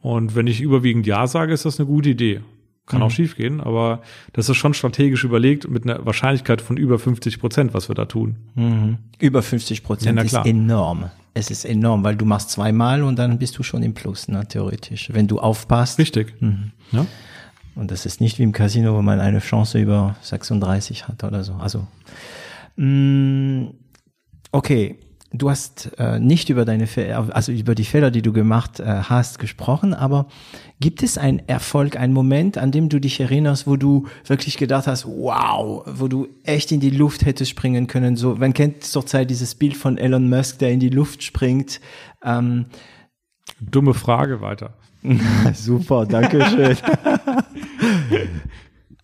Und 0.00 0.34
wenn 0.34 0.46
ich 0.46 0.60
überwiegend 0.62 1.06
Ja 1.06 1.26
sage, 1.26 1.52
ist 1.52 1.66
das 1.66 1.78
eine 1.78 1.86
gute 1.86 2.10
Idee. 2.10 2.40
Kann 2.86 3.00
mhm. 3.00 3.06
auch 3.06 3.10
schiefgehen, 3.10 3.60
aber 3.60 4.00
das 4.32 4.48
ist 4.48 4.56
schon 4.56 4.72
strategisch 4.72 5.24
überlegt 5.24 5.68
mit 5.68 5.84
einer 5.84 6.06
Wahrscheinlichkeit 6.06 6.60
von 6.60 6.76
über 6.76 6.98
50 6.98 7.40
Prozent, 7.40 7.74
was 7.74 7.88
wir 7.88 7.94
da 7.94 8.04
tun. 8.04 8.36
Mhm. 8.54 8.98
Über 9.18 9.42
50 9.42 9.82
Prozent 9.82 10.18
ja, 10.18 10.24
ist 10.24 10.46
enorm. 10.46 11.10
Es 11.34 11.50
ist 11.50 11.64
enorm, 11.64 12.04
weil 12.04 12.16
du 12.16 12.24
machst 12.24 12.50
zweimal 12.50 13.02
und 13.02 13.18
dann 13.18 13.38
bist 13.38 13.58
du 13.58 13.62
schon 13.62 13.82
im 13.82 13.92
Plus, 13.92 14.28
ne, 14.28 14.46
theoretisch. 14.48 15.10
Wenn 15.12 15.26
du 15.26 15.40
aufpasst. 15.40 15.98
Richtig. 15.98 16.40
Mhm. 16.40 16.72
Ja. 16.92 17.06
Und 17.74 17.90
das 17.90 18.06
ist 18.06 18.20
nicht 18.20 18.38
wie 18.38 18.44
im 18.44 18.52
Casino, 18.52 18.94
wo 18.94 19.02
man 19.02 19.20
eine 19.20 19.40
Chance 19.40 19.78
über 19.78 20.16
36 20.22 21.08
hat 21.08 21.24
oder 21.24 21.44
so. 21.44 21.54
Also, 21.54 21.86
mh, 22.76 22.86
mm, 22.86 23.74
okay, 24.52 24.96
du 25.32 25.50
hast 25.50 25.90
äh, 25.98 26.18
nicht 26.18 26.48
über 26.50 26.64
deine 26.64 26.86
Fehler, 26.86 27.28
also 27.34 27.52
über 27.52 27.74
die 27.74 27.84
Fehler, 27.84 28.10
die 28.10 28.22
du 28.22 28.32
gemacht 28.32 28.80
äh, 28.80 28.84
hast, 28.84 29.38
gesprochen, 29.38 29.94
aber 29.94 30.26
gibt 30.80 31.02
es 31.02 31.18
einen 31.18 31.40
Erfolg, 31.48 31.96
einen 31.96 32.12
Moment, 32.12 32.58
an 32.58 32.70
dem 32.70 32.88
du 32.88 33.00
dich 33.00 33.20
erinnerst, 33.20 33.66
wo 33.66 33.76
du 33.76 34.06
wirklich 34.26 34.56
gedacht 34.56 34.86
hast, 34.86 35.06
wow, 35.06 35.84
wo 35.86 36.08
du 36.08 36.28
echt 36.44 36.72
in 36.72 36.80
die 36.80 36.90
Luft 36.90 37.24
hättest 37.24 37.50
springen 37.50 37.86
können? 37.86 38.16
So, 38.16 38.36
man 38.36 38.52
kennt 38.52 38.84
zurzeit 38.84 39.30
dieses 39.30 39.54
Bild 39.54 39.76
von 39.76 39.98
Elon 39.98 40.28
Musk, 40.28 40.58
der 40.58 40.70
in 40.70 40.80
die 40.80 40.90
Luft 40.90 41.22
springt. 41.22 41.80
Ähm, 42.24 42.66
Dumme 43.60 43.94
Frage 43.94 44.40
weiter. 44.40 44.74
Super, 45.54 46.06
danke 46.06 46.44
schön. 46.46 46.76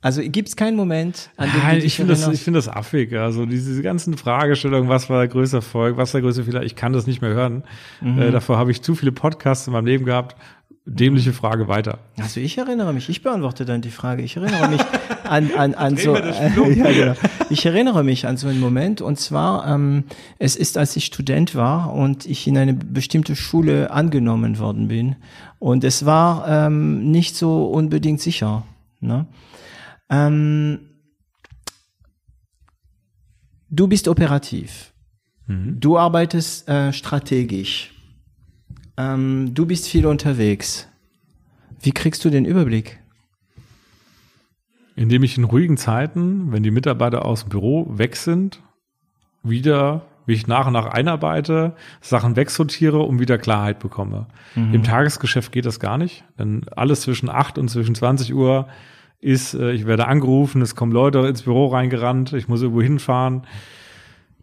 Also 0.03 0.21
gibt 0.21 0.49
es 0.49 0.57
keinen 0.57 0.77
Moment, 0.77 1.31
an 1.37 1.49
dem 1.53 1.77
dich 1.77 1.85
ich 1.85 1.97
finde 1.97 2.15
das, 2.15 2.27
ich 2.27 2.43
finde 2.43 2.59
das 2.59 2.69
affig. 2.69 3.17
Also 3.17 3.47
diese 3.47 3.81
ganzen 3.83 4.17
Fragestellungen, 4.17 4.89
was 4.89 5.09
war 5.09 5.21
der 5.21 5.29
größte 5.29 5.59
Erfolg, 5.59 5.97
was 5.97 6.13
war 6.13 6.21
der 6.21 6.27
größte 6.27 6.43
Fehler, 6.43 6.65
ich 6.65 6.75
kann 6.75 6.93
das 6.93 7.07
nicht 7.07 7.23
mehr 7.23 7.31
hören. 7.31 7.63
Mhm. 8.01 8.21
Äh, 8.21 8.31
davor 8.33 8.59
habe 8.59 8.73
ich 8.73 8.83
zu 8.83 8.97
viele 8.97 9.13
Podcasts 9.13 9.69
in 9.69 9.73
meinem 9.73 9.87
Leben 9.87 10.05
gehabt. 10.05 10.37
Dämliche 10.85 11.33
Frage 11.33 11.69
weiter. 11.69 12.01
Also 12.19 12.41
ich 12.41 12.59
erinnere 12.59 12.93
mich, 12.93 13.09
ich 13.09 13.23
beantworte 13.23 13.65
dann 13.65 13.81
die 13.81 13.93
Frage. 13.93 14.25
Ich 14.25 14.37
erinnere 14.37 14.69
mich 14.69 14.81
an, 15.23 15.53
an, 15.57 15.75
an 15.75 15.97
so, 15.97 16.17
äh, 16.17 16.31
ja, 16.75 16.91
genau. 16.91 17.15
ich 17.51 17.65
erinnere 17.65 18.03
mich 18.03 18.27
an 18.27 18.37
so 18.37 18.49
einen 18.49 18.59
Moment 18.59 19.01
und 19.01 19.21
zwar, 19.21 19.73
ähm, 19.73 20.03
es 20.41 20.57
ist, 20.57 20.77
als 20.77 20.97
ich 20.97 21.05
Student 21.05 21.55
war 21.55 21.95
und 21.95 22.27
ich 22.27 22.49
in 22.49 22.59
eine 22.59 22.75
bestimmte 22.75 23.37
Schule 23.37 23.93
angenommen 23.93 24.59
worden 24.59 24.89
bin 24.89 25.15
und 25.61 25.85
es 25.85 26.05
war 26.05 26.49
ähm, 26.49 27.13
nicht 27.13 27.37
so 27.37 27.67
unbedingt 27.67 28.21
sicher. 28.21 28.65
Ne? 28.99 29.27
Ähm, 30.13 30.79
du 33.71 33.89
bist 33.89 34.07
operativ. 34.07 34.93
Mhm. 35.47 35.81
Du 35.81 35.99
arbeitest 35.99 36.69
äh, 36.69 36.93
strategisch. 36.93 37.95
Ähm, 38.99 39.55
du 39.55 39.67
bist 39.67 39.89
viel 39.89 40.07
unterwegs. 40.07 40.87
Wie 41.81 41.93
kriegst 41.93 42.25
du 42.25 42.31
den 42.31 42.45
Überblick? 42.45 43.01
Indem 44.95 45.23
ich 45.25 45.39
in 45.39 45.45
ruhigen 45.45 45.79
Zeiten, 45.79 46.53
wenn 46.53 46.63
die 46.63 46.71
Mitarbeiter 46.71 47.25
aus 47.25 47.45
dem 47.45 47.49
Büro 47.49 47.87
weg 47.97 48.17
sind, 48.17 48.63
wieder 49.43 50.07
wie 50.27 50.35
ich 50.35 50.47
nach 50.47 50.67
und 50.69 50.75
nach 50.75 50.87
einarbeite, 50.87 51.75
Sachen 52.01 52.37
wegsortiere 52.37 53.01
und 53.01 53.19
wieder 53.19 53.39
Klarheit 53.39 53.81
bekomme. 53.81 54.29
Mhm. 54.55 54.75
Im 54.75 54.83
Tagesgeschäft 54.85 55.51
geht 55.51 55.67
das 55.67 55.81
gar 55.81 55.99
nicht, 55.99 56.25
denn 56.39 56.67
alles 56.77 57.01
zwischen 57.01 57.29
8 57.29 57.59
und 57.59 57.69
zwischen 57.69 57.95
20 57.95 58.33
Uhr 58.33 58.69
ist, 59.23 59.55
äh, 59.55 59.73
ich 59.73 59.87
werde 59.87 60.07
angerufen, 60.07 60.61
es 60.61 60.75
kommen 60.75 60.93
Leute 60.93 61.21
ins 61.21 61.43
Büro 61.43 61.69
reingerannt, 61.69 62.35
ich 62.35 62.49
muss 62.49 62.61
irgendwo 62.61 62.83
hinfahren. 62.83 63.43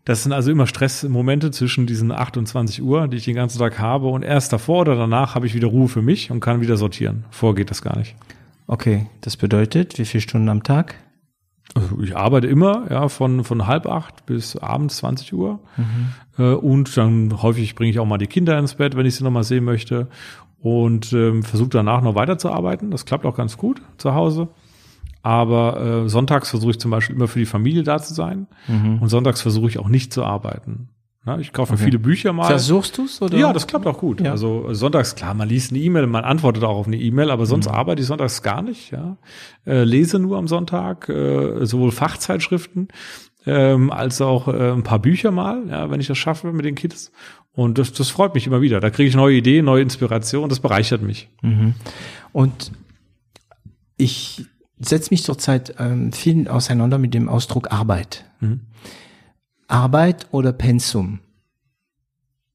Das 0.05 0.23
sind 0.23 0.31
also 0.31 0.49
immer 0.49 0.65
Stressmomente 0.65 1.51
zwischen 1.51 1.85
diesen 1.85 2.11
28 2.11 2.81
Uhr, 2.81 3.07
die 3.07 3.17
ich 3.17 3.25
den 3.25 3.35
ganzen 3.35 3.59
Tag 3.59 3.77
habe. 3.77 4.07
Und 4.07 4.23
erst 4.23 4.51
davor 4.51 4.81
oder 4.81 4.95
danach 4.95 5.35
habe 5.35 5.45
ich 5.45 5.53
wieder 5.53 5.67
Ruhe 5.67 5.87
für 5.87 6.01
mich 6.01 6.31
und 6.31 6.39
kann 6.39 6.61
wieder 6.61 6.77
sortieren. 6.77 7.25
Vorgeht 7.29 7.69
das 7.69 7.83
gar 7.83 7.95
nicht. 7.95 8.15
Okay, 8.65 9.05
das 9.21 9.37
bedeutet, 9.37 9.99
wie 9.99 10.05
viele 10.05 10.21
Stunden 10.21 10.49
am 10.49 10.63
Tag? 10.63 10.95
Also 11.75 12.01
ich 12.01 12.15
arbeite 12.17 12.47
immer, 12.47 12.87
ja, 12.89 13.09
von, 13.09 13.43
von 13.43 13.67
halb 13.67 13.85
acht 13.85 14.25
bis 14.25 14.55
abends 14.55 14.97
20 14.97 15.33
Uhr. 15.33 15.59
Mhm. 15.77 16.43
Äh, 16.43 16.53
und 16.53 16.95
dann 16.97 17.43
häufig 17.43 17.75
bringe 17.75 17.91
ich 17.91 17.99
auch 17.99 18.05
mal 18.05 18.17
die 18.17 18.27
Kinder 18.27 18.57
ins 18.57 18.75
Bett, 18.75 18.95
wenn 18.95 19.05
ich 19.05 19.15
sie 19.15 19.23
nochmal 19.23 19.43
sehen 19.43 19.65
möchte. 19.65 20.07
Und 20.59 21.13
ähm, 21.13 21.43
versuche 21.43 21.69
danach 21.69 22.01
noch 22.01 22.15
weiterzuarbeiten. 22.15 22.89
Das 22.89 23.05
klappt 23.05 23.25
auch 23.25 23.35
ganz 23.35 23.57
gut 23.57 23.81
zu 23.97 24.15
Hause. 24.15 24.47
Aber 25.21 26.03
äh, 26.05 26.09
sonntags 26.09 26.49
versuche 26.49 26.71
ich 26.71 26.79
zum 26.79 26.91
Beispiel 26.91 27.15
immer 27.15 27.27
für 27.27 27.39
die 27.39 27.45
Familie 27.45 27.83
da 27.83 27.99
zu 27.99 28.13
sein. 28.13 28.47
Mhm. 28.67 28.99
Und 29.01 29.09
sonntags 29.09 29.41
versuche 29.41 29.67
ich 29.67 29.77
auch 29.77 29.89
nicht 29.89 30.13
zu 30.13 30.23
arbeiten. 30.23 30.89
Ja, 31.25 31.37
ich 31.37 31.51
kaufe 31.51 31.73
okay. 31.73 31.83
viele 31.83 31.99
Bücher 31.99 32.31
mal. 32.31 32.45
Versuchst 32.45 32.97
du 32.97 33.03
es? 33.03 33.19
Ja, 33.33 33.51
das 33.51 33.67
klappt 33.67 33.85
auch 33.85 33.97
gut. 33.97 34.21
Ja. 34.21 34.31
Also 34.31 34.73
sonntags, 34.73 35.15
klar, 35.15 35.33
man 35.33 35.49
liest 35.49 35.71
eine 35.71 35.79
E-Mail, 35.79 36.07
man 36.07 36.23
antwortet 36.23 36.63
auch 36.63 36.77
auf 36.77 36.87
eine 36.87 36.95
E-Mail, 36.95 37.29
aber 37.29 37.45
sonst 37.45 37.67
mhm. 37.67 37.75
arbeite 37.75 38.01
ich 38.01 38.07
sonntags 38.07 38.41
gar 38.41 38.61
nicht. 38.61 38.91
Ja. 38.91 39.17
Äh, 39.65 39.83
lese 39.83 40.17
nur 40.17 40.37
am 40.37 40.47
Sonntag, 40.47 41.09
äh, 41.09 41.65
sowohl 41.65 41.91
Fachzeitschriften 41.91 42.87
ähm, 43.45 43.91
als 43.91 44.21
auch 44.21 44.47
äh, 44.47 44.71
ein 44.71 44.83
paar 44.83 44.99
Bücher 44.99 45.31
mal, 45.31 45.63
ja, 45.69 45.91
wenn 45.91 45.99
ich 45.99 46.07
das 46.07 46.17
schaffe 46.17 46.51
mit 46.53 46.65
den 46.65 46.75
Kids. 46.75 47.11
Und 47.51 47.77
das, 47.77 47.91
das 47.91 48.09
freut 48.09 48.33
mich 48.33 48.47
immer 48.47 48.61
wieder. 48.61 48.79
Da 48.79 48.89
kriege 48.89 49.09
ich 49.09 49.15
neue 49.15 49.35
Ideen, 49.35 49.65
neue 49.65 49.81
Inspiration, 49.81 50.47
das 50.47 50.61
bereichert 50.61 51.01
mich. 51.01 51.29
Mhm. 51.41 51.73
Und 52.31 52.71
ich 53.97 54.45
setze 54.79 55.09
mich 55.11 55.23
zurzeit 55.23 55.75
ähm, 55.79 56.11
viel 56.11 56.47
auseinander 56.47 56.97
mit 56.97 57.13
dem 57.13 57.29
Ausdruck 57.29 57.71
Arbeit. 57.71 58.25
Mhm. 58.39 58.61
Arbeit 59.67 60.27
oder 60.31 60.51
Pensum? 60.51 61.19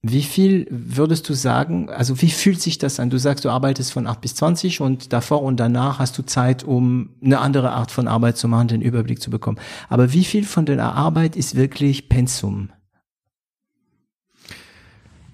Wie 0.06 0.22
viel 0.22 0.66
würdest 0.68 1.28
du 1.30 1.34
sagen, 1.34 1.88
also 1.88 2.20
wie 2.20 2.28
fühlt 2.28 2.60
sich 2.60 2.76
das 2.76 3.00
an? 3.00 3.08
Du 3.08 3.18
sagst, 3.18 3.44
du 3.46 3.48
arbeitest 3.48 3.90
von 3.90 4.06
8 4.06 4.20
bis 4.20 4.34
20 4.34 4.82
und 4.82 5.14
davor 5.14 5.42
und 5.42 5.58
danach 5.58 5.98
hast 5.98 6.18
du 6.18 6.22
Zeit, 6.22 6.62
um 6.62 7.10
eine 7.24 7.38
andere 7.38 7.72
Art 7.72 7.90
von 7.90 8.06
Arbeit 8.06 8.36
zu 8.36 8.46
machen, 8.46 8.68
den 8.68 8.82
Überblick 8.82 9.22
zu 9.22 9.30
bekommen. 9.30 9.58
Aber 9.88 10.12
wie 10.12 10.24
viel 10.24 10.44
von 10.44 10.66
deiner 10.66 10.94
Arbeit 10.94 11.36
ist 11.36 11.54
wirklich 11.54 12.10
Pensum? 12.10 12.68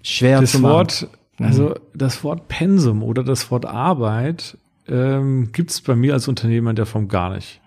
Schwer 0.02 0.40
das 0.40 0.52
zu 0.52 0.60
machen. 0.60 0.72
Wort, 0.72 1.08
mhm. 1.38 1.46
also 1.46 1.74
das 1.92 2.22
Wort 2.22 2.46
Pensum 2.46 3.02
oder 3.02 3.24
das 3.24 3.50
Wort 3.50 3.66
Arbeit 3.66 4.56
ähm, 4.90 5.52
gibt 5.52 5.70
es 5.70 5.80
bei 5.80 5.94
mir 5.94 6.14
als 6.14 6.28
Unternehmer 6.28 6.70
in 6.70 6.76
der 6.76 6.86
Form 6.86 7.08
gar 7.08 7.30
nicht. 7.34 7.60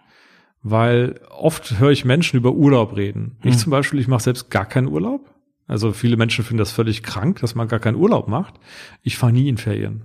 Weil 0.61 1.19
oft 1.29 1.79
höre 1.79 1.91
ich 1.91 2.05
Menschen 2.05 2.37
über 2.37 2.53
Urlaub 2.53 2.95
reden. 2.95 3.37
Ich 3.43 3.57
zum 3.57 3.71
Beispiel, 3.71 3.99
ich 3.99 4.07
mache 4.07 4.23
selbst 4.23 4.49
gar 4.49 4.65
keinen 4.65 4.87
Urlaub. 4.87 5.29
Also 5.67 5.91
viele 5.91 6.17
Menschen 6.17 6.43
finden 6.43 6.59
das 6.59 6.71
völlig 6.71 7.03
krank, 7.03 7.39
dass 7.39 7.55
man 7.55 7.67
gar 7.67 7.79
keinen 7.79 7.95
Urlaub 7.95 8.27
macht. 8.27 8.55
Ich 9.01 9.17
fahre 9.17 9.33
nie 9.33 9.49
in 9.49 9.57
Ferien. 9.57 10.03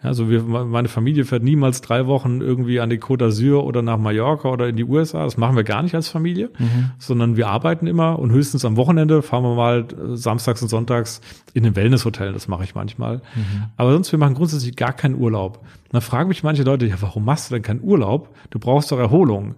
Also 0.00 0.30
wir, 0.30 0.44
meine 0.44 0.86
Familie 0.86 1.24
fährt 1.24 1.42
niemals 1.42 1.80
drei 1.80 2.06
Wochen 2.06 2.40
irgendwie 2.40 2.78
an 2.78 2.88
die 2.88 3.00
Côte 3.00 3.24
d'Azur 3.24 3.64
oder 3.64 3.82
nach 3.82 3.98
Mallorca 3.98 4.48
oder 4.48 4.68
in 4.68 4.76
die 4.76 4.84
USA. 4.84 5.24
Das 5.24 5.36
machen 5.36 5.56
wir 5.56 5.64
gar 5.64 5.82
nicht 5.82 5.96
als 5.96 6.06
Familie, 6.06 6.50
mhm. 6.56 6.92
sondern 6.98 7.36
wir 7.36 7.48
arbeiten 7.48 7.88
immer 7.88 8.16
und 8.16 8.30
höchstens 8.30 8.64
am 8.64 8.76
Wochenende 8.76 9.22
fahren 9.22 9.42
wir 9.42 9.56
mal 9.56 9.80
äh, 9.80 10.16
samstags 10.16 10.62
und 10.62 10.68
sonntags 10.68 11.20
in 11.52 11.64
den 11.64 11.74
Wellnesshotel. 11.74 12.32
Das 12.32 12.46
mache 12.46 12.62
ich 12.62 12.76
manchmal. 12.76 13.16
Mhm. 13.16 13.64
Aber 13.76 13.92
sonst, 13.92 14.12
wir 14.12 14.20
machen 14.20 14.34
grundsätzlich 14.34 14.76
gar 14.76 14.92
keinen 14.92 15.16
Urlaub. 15.16 15.58
Und 15.58 15.94
dann 15.94 16.02
fragen 16.02 16.28
mich 16.28 16.44
manche 16.44 16.62
Leute, 16.62 16.86
ja, 16.86 16.94
warum 17.00 17.24
machst 17.24 17.50
du 17.50 17.54
denn 17.56 17.64
keinen 17.64 17.82
Urlaub? 17.82 18.32
Du 18.50 18.60
brauchst 18.60 18.92
doch 18.92 19.00
Erholung. 19.00 19.48
Und 19.48 19.56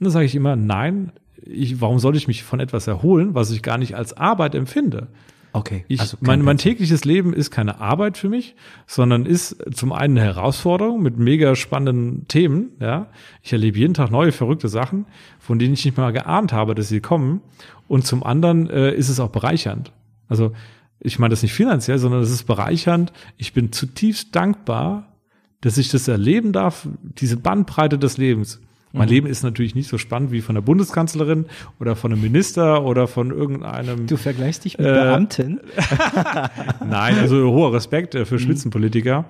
dann 0.00 0.10
sage 0.10 0.24
ich 0.24 0.34
immer, 0.34 0.56
nein, 0.56 1.12
ich, 1.44 1.80
warum 1.80 2.00
soll 2.00 2.16
ich 2.16 2.26
mich 2.26 2.42
von 2.42 2.58
etwas 2.58 2.88
erholen, 2.88 3.36
was 3.36 3.52
ich 3.52 3.62
gar 3.62 3.78
nicht 3.78 3.94
als 3.94 4.16
Arbeit 4.16 4.56
empfinde? 4.56 5.06
Okay. 5.52 5.84
Ich, 5.88 6.00
also 6.00 6.18
mein, 6.20 6.42
mein 6.42 6.58
tägliches 6.58 7.04
Leben 7.04 7.32
ist 7.32 7.50
keine 7.50 7.80
Arbeit 7.80 8.18
für 8.18 8.28
mich, 8.28 8.54
sondern 8.86 9.24
ist 9.24 9.56
zum 9.74 9.92
einen 9.92 10.18
eine 10.18 10.26
Herausforderung 10.26 11.02
mit 11.02 11.18
mega 11.18 11.54
spannenden 11.54 12.28
Themen. 12.28 12.72
Ja, 12.80 13.08
ich 13.42 13.52
erlebe 13.52 13.78
jeden 13.78 13.94
Tag 13.94 14.10
neue 14.10 14.32
verrückte 14.32 14.68
Sachen, 14.68 15.06
von 15.38 15.58
denen 15.58 15.74
ich 15.74 15.84
nicht 15.84 15.96
mal 15.96 16.12
geahnt 16.12 16.52
habe, 16.52 16.74
dass 16.74 16.88
sie 16.88 17.00
kommen. 17.00 17.40
Und 17.88 18.06
zum 18.06 18.22
anderen 18.22 18.68
äh, 18.68 18.94
ist 18.94 19.08
es 19.08 19.20
auch 19.20 19.30
bereichernd. 19.30 19.92
Also 20.28 20.52
ich 21.00 21.18
meine 21.18 21.32
das 21.32 21.42
nicht 21.42 21.54
finanziell, 21.54 21.98
sondern 21.98 22.20
es 22.20 22.30
ist 22.30 22.44
bereichernd. 22.44 23.12
Ich 23.36 23.52
bin 23.52 23.72
zutiefst 23.72 24.34
dankbar, 24.34 25.16
dass 25.60 25.78
ich 25.78 25.88
das 25.88 26.08
erleben 26.08 26.52
darf, 26.52 26.88
diese 27.02 27.36
Bandbreite 27.36 27.98
des 27.98 28.18
Lebens. 28.18 28.60
Mein 28.96 29.08
mhm. 29.08 29.14
Leben 29.14 29.26
ist 29.26 29.42
natürlich 29.42 29.74
nicht 29.74 29.88
so 29.88 29.98
spannend 29.98 30.32
wie 30.32 30.40
von 30.40 30.54
der 30.54 30.62
Bundeskanzlerin 30.62 31.46
oder 31.78 31.96
von 31.96 32.12
einem 32.12 32.22
Minister 32.22 32.82
oder 32.82 33.06
von 33.06 33.30
irgendeinem. 33.30 34.06
Du 34.06 34.16
vergleichst 34.16 34.64
dich 34.64 34.78
mit 34.78 34.86
äh, 34.86 34.92
Beamten? 34.92 35.60
Nein, 36.84 37.18
also 37.18 37.50
hoher 37.50 37.74
Respekt 37.74 38.14
äh, 38.14 38.24
für 38.24 38.36
mhm. 38.36 38.40
Spitzenpolitiker, 38.40 39.26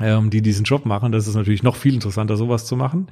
ähm, 0.00 0.30
die 0.30 0.42
diesen 0.42 0.64
Job 0.64 0.86
machen. 0.86 1.10
Das 1.10 1.26
ist 1.26 1.34
natürlich 1.34 1.64
noch 1.64 1.74
viel 1.74 1.94
interessanter, 1.94 2.36
sowas 2.36 2.64
zu 2.64 2.76
machen. 2.76 3.08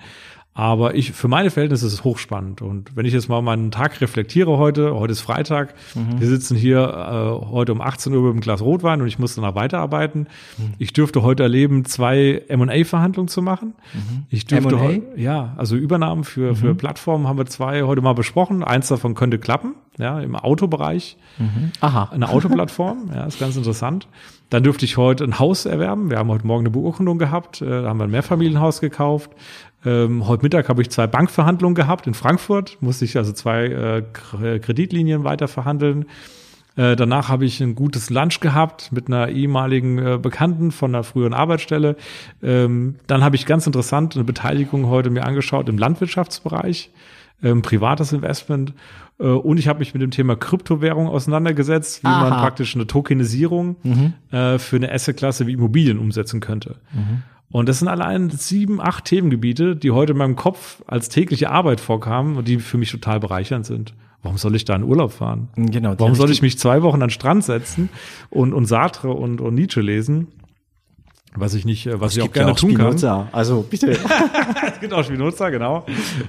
Aber 0.52 0.96
ich, 0.96 1.12
für 1.12 1.28
meine 1.28 1.50
Verhältnisse 1.50 1.86
ist 1.86 1.92
es 1.92 2.04
hochspannend. 2.04 2.60
Und 2.60 2.96
wenn 2.96 3.06
ich 3.06 3.12
jetzt 3.12 3.28
mal 3.28 3.40
meinen 3.40 3.70
Tag 3.70 4.00
reflektiere 4.00 4.58
heute, 4.58 4.94
heute 4.96 5.12
ist 5.12 5.20
Freitag, 5.20 5.74
mhm. 5.94 6.20
wir 6.20 6.26
sitzen 6.26 6.56
hier 6.56 6.80
äh, 6.80 7.46
heute 7.46 7.72
um 7.72 7.80
18 7.80 8.12
Uhr 8.12 8.22
mit 8.22 8.32
einem 8.32 8.40
Glas 8.40 8.60
Rotwein 8.60 9.00
und 9.00 9.06
ich 9.06 9.18
muss 9.20 9.36
danach 9.36 9.54
weiterarbeiten. 9.54 10.26
Mhm. 10.58 10.74
Ich 10.78 10.92
dürfte 10.92 11.22
heute 11.22 11.44
erleben, 11.44 11.84
zwei 11.84 12.42
M&A-Verhandlungen 12.48 13.28
zu 13.28 13.42
machen. 13.42 13.74
Mhm. 13.94 14.26
Ich 14.28 14.44
dürfte 14.44 14.80
heute, 14.80 15.02
ja, 15.16 15.54
also 15.56 15.76
Übernahmen 15.76 16.24
für, 16.24 16.56
für 16.56 16.72
mhm. 16.72 16.78
Plattformen 16.78 17.28
haben 17.28 17.38
wir 17.38 17.46
zwei 17.46 17.84
heute 17.84 18.02
mal 18.02 18.14
besprochen. 18.14 18.64
Eins 18.64 18.88
davon 18.88 19.14
könnte 19.14 19.38
klappen, 19.38 19.76
ja, 19.98 20.20
im 20.20 20.34
Autobereich. 20.34 21.16
Mhm. 21.38 21.70
Aha. 21.80 22.10
Eine 22.12 22.28
Autoplattform, 22.28 23.10
ja, 23.14 23.24
ist 23.24 23.38
ganz 23.38 23.56
interessant. 23.56 24.08
Dann 24.50 24.64
dürfte 24.64 24.84
ich 24.84 24.96
heute 24.96 25.22
ein 25.22 25.38
Haus 25.38 25.64
erwerben. 25.64 26.10
Wir 26.10 26.18
haben 26.18 26.28
heute 26.28 26.44
Morgen 26.44 26.62
eine 26.62 26.70
Beurkundung 26.70 27.18
gehabt, 27.18 27.62
äh, 27.62 27.82
da 27.82 27.88
haben 27.88 27.98
wir 27.98 28.04
ein 28.04 28.10
Mehrfamilienhaus 28.10 28.80
gekauft. 28.80 29.30
Ähm, 29.84 30.26
heute 30.26 30.42
Mittag 30.42 30.68
habe 30.68 30.82
ich 30.82 30.90
zwei 30.90 31.06
Bankverhandlungen 31.06 31.74
gehabt 31.74 32.06
in 32.06 32.14
Frankfurt, 32.14 32.76
musste 32.80 33.04
ich 33.04 33.16
also 33.16 33.32
zwei 33.32 33.66
äh, 33.66 34.58
Kreditlinien 34.58 35.24
weiter 35.24 35.48
verhandeln. 35.48 36.06
Äh, 36.76 36.96
danach 36.96 37.28
habe 37.28 37.44
ich 37.44 37.60
ein 37.60 37.74
gutes 37.74 38.10
Lunch 38.10 38.40
gehabt 38.40 38.92
mit 38.92 39.08
einer 39.08 39.28
ehemaligen 39.28 39.98
äh, 39.98 40.18
Bekannten 40.18 40.70
von 40.70 40.94
einer 40.94 41.02
früheren 41.02 41.34
Arbeitsstelle. 41.34 41.96
Ähm, 42.42 42.96
dann 43.06 43.24
habe 43.24 43.36
ich 43.36 43.46
ganz 43.46 43.66
interessant 43.66 44.14
eine 44.14 44.24
Beteiligung 44.24 44.86
heute 44.86 45.10
mir 45.10 45.24
angeschaut 45.24 45.68
im 45.68 45.78
Landwirtschaftsbereich, 45.78 46.90
ähm, 47.42 47.62
privates 47.62 48.12
Investment. 48.12 48.74
Äh, 49.18 49.24
und 49.24 49.58
ich 49.58 49.66
habe 49.66 49.80
mich 49.80 49.94
mit 49.94 50.02
dem 50.02 50.10
Thema 50.10 50.36
Kryptowährung 50.36 51.08
auseinandergesetzt, 51.08 52.04
wie 52.04 52.08
Aha. 52.08 52.28
man 52.28 52.38
praktisch 52.38 52.74
eine 52.74 52.86
Tokenisierung 52.86 53.76
mhm. 53.82 54.12
äh, 54.30 54.58
für 54.58 54.76
eine 54.76 54.92
Assetklasse 54.92 55.46
wie 55.46 55.52
Immobilien 55.52 55.98
umsetzen 55.98 56.40
könnte. 56.40 56.76
Mhm. 56.92 57.22
Und 57.52 57.68
das 57.68 57.80
sind 57.80 57.88
allein 57.88 58.30
sieben, 58.30 58.80
acht 58.80 59.06
Themengebiete, 59.06 59.74
die 59.74 59.90
heute 59.90 60.12
in 60.12 60.18
meinem 60.18 60.36
Kopf 60.36 60.82
als 60.86 61.08
tägliche 61.08 61.50
Arbeit 61.50 61.80
vorkamen 61.80 62.36
und 62.36 62.46
die 62.46 62.58
für 62.58 62.78
mich 62.78 62.90
total 62.90 63.18
bereichernd 63.18 63.66
sind. 63.66 63.94
Warum 64.22 64.38
soll 64.38 64.54
ich 64.54 64.64
da 64.64 64.76
in 64.76 64.84
Urlaub 64.84 65.12
fahren? 65.12 65.48
Genau. 65.56 65.94
Warum 65.98 66.14
soll 66.14 66.30
ich 66.30 66.42
mich 66.42 66.58
zwei 66.58 66.82
Wochen 66.82 66.96
an 66.96 67.08
den 67.08 67.10
Strand 67.10 67.42
setzen 67.42 67.88
und, 68.28 68.52
und 68.52 68.66
Sartre 68.66 69.10
und, 69.10 69.40
und 69.40 69.54
Nietzsche 69.54 69.80
lesen? 69.80 70.28
Was 71.34 71.54
ich 71.54 71.64
nicht, 71.64 71.88
was 72.00 72.16
ich 72.16 72.22
auch 72.22 72.32
gerne 72.32 72.48
ja 72.48 72.54
auch 72.54 72.58
tun 72.58 72.72
Spinoza. 72.72 73.16
kann. 73.16 73.28
Also 73.32 73.62
bitte. 73.62 73.92
es 74.66 74.80
gibt 74.80 74.92
auch 74.92 75.04
Spinoza, 75.04 75.48
genau. 75.50 75.86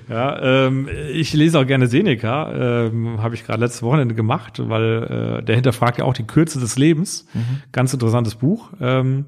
Ja, 0.07 0.67
ähm, 0.67 0.87
ich 1.11 1.33
lese 1.33 1.59
auch 1.59 1.65
gerne 1.65 1.87
Seneca, 1.87 2.85
ähm, 2.85 3.21
habe 3.21 3.33
ich 3.33 3.43
gerade 3.43 3.59
letztes 3.59 3.81
Wochenende 3.81 4.13
gemacht, 4.13 4.61
weil 4.63 5.39
äh, 5.39 5.43
der 5.43 5.55
hinterfragt 5.55 5.97
ja 5.97 6.05
auch 6.05 6.13
die 6.13 6.23
Kürze 6.23 6.59
des 6.59 6.77
Lebens. 6.77 7.25
Mhm. 7.33 7.63
Ganz 7.71 7.93
interessantes 7.93 8.35
Buch. 8.35 8.69
Ähm, 8.79 9.25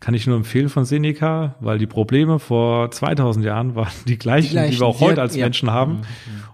kann 0.00 0.14
ich 0.14 0.26
nur 0.26 0.36
empfehlen 0.36 0.68
von 0.68 0.84
Seneca, 0.84 1.54
weil 1.60 1.78
die 1.78 1.86
Probleme 1.86 2.38
vor 2.38 2.90
2000 2.90 3.44
Jahren 3.44 3.74
waren 3.74 3.92
die 4.06 4.18
gleichen, 4.18 4.48
die, 4.48 4.52
gleichen, 4.52 4.72
die 4.72 4.80
wir 4.80 4.86
auch 4.86 5.00
heute 5.00 5.20
als 5.20 5.36
ja. 5.36 5.44
Menschen 5.44 5.70
haben. 5.70 5.94
Mhm. 5.94 6.04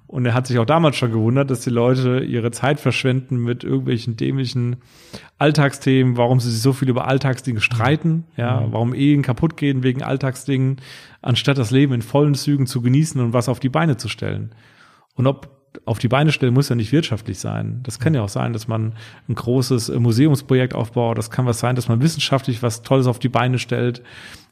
Und 0.07 0.27
er 0.27 0.35
hat 0.35 0.49
sich 0.49 0.59
auch 0.59 0.67
damals 0.67 0.97
schon 0.97 1.13
gewundert, 1.13 1.51
dass 1.51 1.61
die 1.61 1.71
Leute 1.71 2.21
ihre 2.21 2.51
Zeit 2.51 2.81
verschwenden 2.81 3.37
mit 3.37 3.63
irgendwelchen 3.63 4.17
dämlichen 4.17 4.77
Alltagsthemen, 5.39 6.17
warum 6.17 6.41
sie 6.41 6.51
sich 6.51 6.63
so 6.63 6.73
viel 6.73 6.89
über 6.89 7.07
Alltagsdinge 7.07 7.61
streiten, 7.61 8.25
ja, 8.37 8.61
mhm. 8.61 8.73
warum 8.73 8.95
Ehen 8.95 9.23
kaputt 9.23 9.57
gehen 9.57 9.85
wegen 9.85 10.03
Alltagsdingen, 10.03 10.81
anstatt 11.23 11.59
das 11.59 11.71
Leben 11.71 11.93
in 11.93 12.03
vollen 12.03 12.35
Zügen 12.35 12.67
zu 12.67 12.83
genießen 12.83 13.21
und 13.21 13.33
was 13.33 13.49
auf 13.49 13.61
die 13.61 13.69
Beine 13.69 13.99
zu 13.99 14.09
stellen. 14.09 14.53
Und 15.15 15.29
ob 15.29 15.60
auf 15.85 15.99
die 15.99 16.09
Beine 16.09 16.33
stellen 16.33 16.55
muss 16.55 16.69
ja 16.69 16.75
nicht 16.75 16.93
wirtschaftlich 16.93 17.39
sein. 17.39 17.81
Das 17.83 17.99
kann 17.99 18.15
ja 18.15 18.23
auch 18.23 18.29
sein, 18.29 18.53
dass 18.53 18.69
man 18.69 18.93
ein 19.29 19.35
großes 19.35 19.89
äh, 19.89 19.99
Museumsprojekt 19.99 20.75
aufbaut. 20.75 21.19
Das 21.19 21.31
kann 21.31 21.47
was 21.47 21.61
sein, 21.61 21.77
dass 21.77 21.89
man 21.89 22.03
wissenschaftlich 22.03 22.63
was 22.63 22.83
Tolles 22.83 23.07
auf 23.07 23.19
die 23.19 23.29
Beine 23.29 23.59
stellt. 23.59 24.03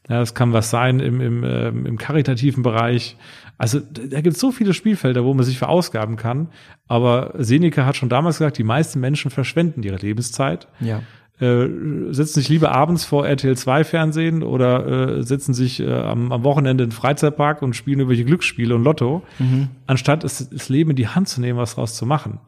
Ja, 0.07 0.19
das 0.19 0.33
kann 0.33 0.53
was 0.53 0.69
sein 0.69 0.99
im, 0.99 1.21
im, 1.21 1.43
ähm, 1.43 1.85
im 1.85 1.97
karitativen 1.97 2.63
Bereich. 2.63 3.17
Also 3.57 3.79
da 3.79 4.21
gibt 4.21 4.35
es 4.35 4.39
so 4.39 4.51
viele 4.51 4.73
Spielfelder, 4.73 5.25
wo 5.25 5.33
man 5.33 5.45
sich 5.45 5.57
verausgaben 5.59 6.15
kann. 6.15 6.47
Aber 6.87 7.33
Seneca 7.37 7.85
hat 7.85 7.97
schon 7.97 8.09
damals 8.09 8.37
gesagt, 8.37 8.57
die 8.57 8.63
meisten 8.63 8.99
Menschen 8.99 9.29
verschwenden 9.29 9.83
ihre 9.83 9.97
Lebenszeit. 9.97 10.67
Ja 10.79 11.01
äh, 11.39 11.67
setzen 12.11 12.39
sich 12.41 12.49
lieber 12.49 12.71
abends 12.73 13.05
vor 13.05 13.27
RTL 13.27 13.55
2 13.55 13.83
Fernsehen 13.83 14.43
oder 14.43 15.19
äh, 15.19 15.23
setzen 15.23 15.53
sich 15.53 15.79
äh, 15.79 15.91
am, 15.91 16.31
am 16.31 16.43
Wochenende 16.43 16.83
in 16.83 16.89
den 16.89 16.95
Freizeitpark 16.95 17.61
und 17.61 17.75
spielen 17.75 17.99
irgendwelche 17.99 18.25
Glücksspiele 18.25 18.75
und 18.75 18.83
Lotto, 18.83 19.23
mhm. 19.39 19.69
anstatt 19.87 20.23
es, 20.23 20.49
das 20.49 20.69
Leben 20.69 20.89
in 20.89 20.95
die 20.95 21.07
Hand 21.07 21.29
zu 21.29 21.39
nehmen, 21.39 21.57
was 21.57 21.75
draus 21.75 21.95
zu 21.95 22.05
machen. 22.05 22.39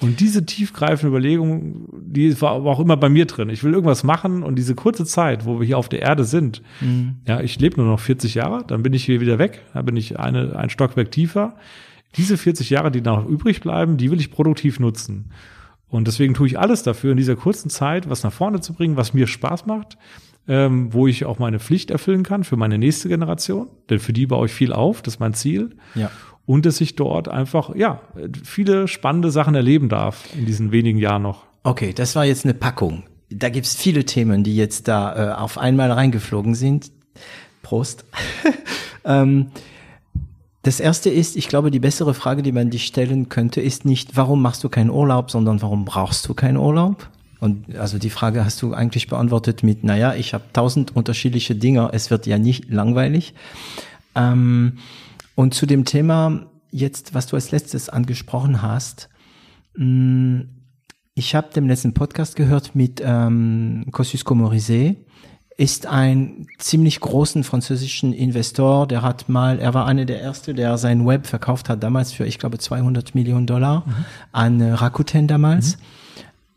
Und 0.00 0.20
diese 0.20 0.46
tiefgreifende 0.46 1.08
Überlegung, 1.08 1.88
die 1.92 2.40
war 2.40 2.52
aber 2.52 2.70
auch 2.70 2.78
immer 2.78 2.96
bei 2.96 3.08
mir 3.08 3.26
drin. 3.26 3.50
Ich 3.50 3.64
will 3.64 3.72
irgendwas 3.72 4.04
machen 4.04 4.44
und 4.44 4.54
diese 4.54 4.76
kurze 4.76 5.04
Zeit, 5.04 5.44
wo 5.44 5.58
wir 5.58 5.66
hier 5.66 5.78
auf 5.78 5.88
der 5.88 6.02
Erde 6.02 6.22
sind, 6.22 6.62
mhm. 6.80 7.16
ja, 7.26 7.40
ich 7.40 7.58
lebe 7.58 7.80
nur 7.80 7.90
noch 7.90 7.98
40 7.98 8.34
Jahre, 8.34 8.62
dann 8.64 8.84
bin 8.84 8.92
ich 8.92 9.04
hier 9.04 9.20
wieder 9.20 9.40
weg, 9.40 9.62
dann 9.74 9.84
bin 9.84 9.96
ich 9.96 10.18
eine, 10.18 10.54
ein 10.54 10.70
Stockwerk 10.70 11.10
tiefer. 11.10 11.56
Diese 12.16 12.36
40 12.36 12.70
Jahre, 12.70 12.92
die 12.92 13.00
noch 13.00 13.28
übrig 13.28 13.60
bleiben, 13.60 13.96
die 13.96 14.10
will 14.10 14.20
ich 14.20 14.30
produktiv 14.30 14.78
nutzen. 14.78 15.30
Und 15.88 16.06
deswegen 16.06 16.34
tue 16.34 16.46
ich 16.46 16.58
alles 16.58 16.82
dafür, 16.82 17.12
in 17.12 17.16
dieser 17.16 17.36
kurzen 17.36 17.70
Zeit 17.70 18.10
was 18.10 18.22
nach 18.22 18.32
vorne 18.32 18.60
zu 18.60 18.74
bringen, 18.74 18.96
was 18.96 19.14
mir 19.14 19.26
Spaß 19.26 19.66
macht, 19.66 19.96
ähm, 20.46 20.92
wo 20.92 21.06
ich 21.06 21.24
auch 21.24 21.38
meine 21.38 21.58
Pflicht 21.58 21.90
erfüllen 21.90 22.22
kann 22.22 22.44
für 22.44 22.56
meine 22.56 22.78
nächste 22.78 23.08
Generation. 23.08 23.68
Denn 23.88 23.98
für 23.98 24.12
die 24.12 24.26
baue 24.26 24.46
ich 24.46 24.52
viel 24.52 24.72
auf, 24.72 25.02
das 25.02 25.14
ist 25.14 25.20
mein 25.20 25.34
Ziel. 25.34 25.70
Ja. 25.94 26.10
und 26.46 26.64
dass 26.64 26.80
ich 26.80 26.96
dort 26.96 27.28
einfach, 27.28 27.74
ja, 27.74 28.00
viele 28.42 28.88
spannende 28.88 29.30
Sachen 29.30 29.54
erleben 29.54 29.90
darf 29.90 30.24
in 30.34 30.46
diesen 30.46 30.72
wenigen 30.72 30.98
Jahren 30.98 31.22
noch. 31.22 31.44
Okay, 31.62 31.92
das 31.92 32.16
war 32.16 32.24
jetzt 32.24 32.46
eine 32.46 32.54
Packung. 32.54 33.02
Da 33.28 33.50
gibt's 33.50 33.74
viele 33.74 34.04
Themen, 34.04 34.42
die 34.44 34.56
jetzt 34.56 34.88
da 34.88 35.32
äh, 35.32 35.34
auf 35.34 35.58
einmal 35.58 35.92
reingeflogen 35.92 36.54
sind. 36.54 36.90
Prost. 37.62 38.06
ähm, 39.04 39.48
das 40.68 40.80
erste 40.80 41.08
ist, 41.08 41.34
ich 41.34 41.48
glaube, 41.48 41.70
die 41.70 41.78
bessere 41.78 42.12
Frage, 42.12 42.42
die 42.42 42.52
man 42.52 42.68
dich 42.68 42.84
stellen 42.84 43.30
könnte, 43.30 43.62
ist 43.62 43.86
nicht, 43.86 44.18
warum 44.18 44.42
machst 44.42 44.62
du 44.62 44.68
keinen 44.68 44.90
Urlaub, 44.90 45.30
sondern 45.30 45.62
warum 45.62 45.86
brauchst 45.86 46.28
du 46.28 46.34
keinen 46.34 46.58
Urlaub? 46.58 47.08
Und 47.40 47.74
also 47.76 47.96
die 47.96 48.10
Frage 48.10 48.44
hast 48.44 48.60
du 48.60 48.74
eigentlich 48.74 49.06
beantwortet 49.08 49.62
mit, 49.62 49.82
naja, 49.82 50.14
ich 50.14 50.34
habe 50.34 50.44
tausend 50.52 50.94
unterschiedliche 50.94 51.54
Dinge, 51.54 51.88
es 51.94 52.10
wird 52.10 52.26
ja 52.26 52.36
nicht 52.36 52.68
langweilig. 52.68 53.32
Ähm, 54.14 54.74
und 55.34 55.54
zu 55.54 55.64
dem 55.64 55.86
Thema 55.86 56.44
jetzt, 56.70 57.14
was 57.14 57.26
du 57.28 57.36
als 57.36 57.50
letztes 57.50 57.88
angesprochen 57.88 58.60
hast, 58.60 59.08
mm, 59.74 60.40
ich 61.14 61.34
habe 61.34 61.48
den 61.54 61.66
letzten 61.66 61.94
Podcast 61.94 62.36
gehört 62.36 62.74
mit 62.74 63.00
ähm, 63.02 63.86
Kosciusko 63.90 64.34
Morizet, 64.34 64.98
ist 65.58 65.86
ein 65.86 66.46
ziemlich 66.58 67.00
großen 67.00 67.42
französischen 67.42 68.12
Investor, 68.12 68.86
der 68.86 69.02
hat 69.02 69.28
mal, 69.28 69.58
er 69.58 69.74
war 69.74 69.86
einer 69.86 70.04
der 70.04 70.20
erste, 70.20 70.54
der 70.54 70.78
sein 70.78 71.04
Web 71.04 71.26
verkauft 71.26 71.68
hat, 71.68 71.82
damals 71.82 72.12
für, 72.12 72.24
ich 72.24 72.38
glaube, 72.38 72.58
200 72.58 73.16
Millionen 73.16 73.48
Dollar 73.48 73.82
mhm. 73.84 74.04
an 74.30 74.60
äh, 74.60 74.72
Rakuten 74.72 75.26
damals. 75.26 75.76
Mhm. 75.76 75.82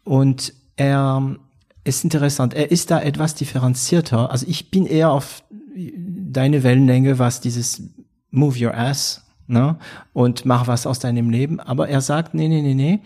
Und 0.04 0.54
er 0.76 1.36
ist 1.84 2.04
interessant. 2.04 2.54
Er 2.54 2.70
ist 2.70 2.92
da 2.92 3.02
etwas 3.02 3.34
differenzierter. 3.34 4.30
Also 4.30 4.46
ich 4.48 4.70
bin 4.70 4.86
eher 4.86 5.12
auf 5.12 5.44
deine 5.76 6.62
Wellenlänge, 6.62 7.18
was 7.18 7.42
dieses 7.42 7.82
Move 8.30 8.68
Your 8.68 8.78
Ass 8.78 9.24
ne? 9.48 9.78
und 10.14 10.46
mach 10.46 10.68
was 10.68 10.86
aus 10.86 11.00
deinem 11.00 11.32
Leben. 11.32 11.60
Aber 11.60 11.90
er 11.90 12.02
sagt, 12.02 12.36
nee, 12.36 12.48
nee, 12.48 12.62
nee, 12.62 12.76
nee. 12.76 13.00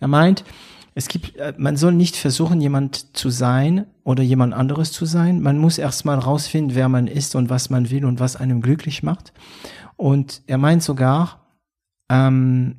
Er 0.00 0.08
meint, 0.08 0.44
es 0.94 1.08
gibt, 1.08 1.36
äh, 1.36 1.54
man 1.56 1.76
soll 1.76 1.92
nicht 1.92 2.16
versuchen, 2.16 2.60
jemand 2.60 3.16
zu 3.16 3.30
sein 3.30 3.86
oder 4.04 4.22
jemand 4.22 4.54
anderes 4.54 4.92
zu 4.92 5.06
sein. 5.06 5.40
Man 5.40 5.58
muss 5.58 5.78
erstmal 5.78 6.18
rausfinden, 6.18 6.74
wer 6.74 6.88
man 6.88 7.06
ist 7.06 7.34
und 7.34 7.50
was 7.50 7.70
man 7.70 7.90
will 7.90 8.04
und 8.04 8.20
was 8.20 8.36
einem 8.36 8.60
glücklich 8.60 9.02
macht. 9.02 9.32
Und 9.96 10.42
er 10.46 10.58
meint 10.58 10.82
sogar, 10.82 11.46
ähm, 12.10 12.76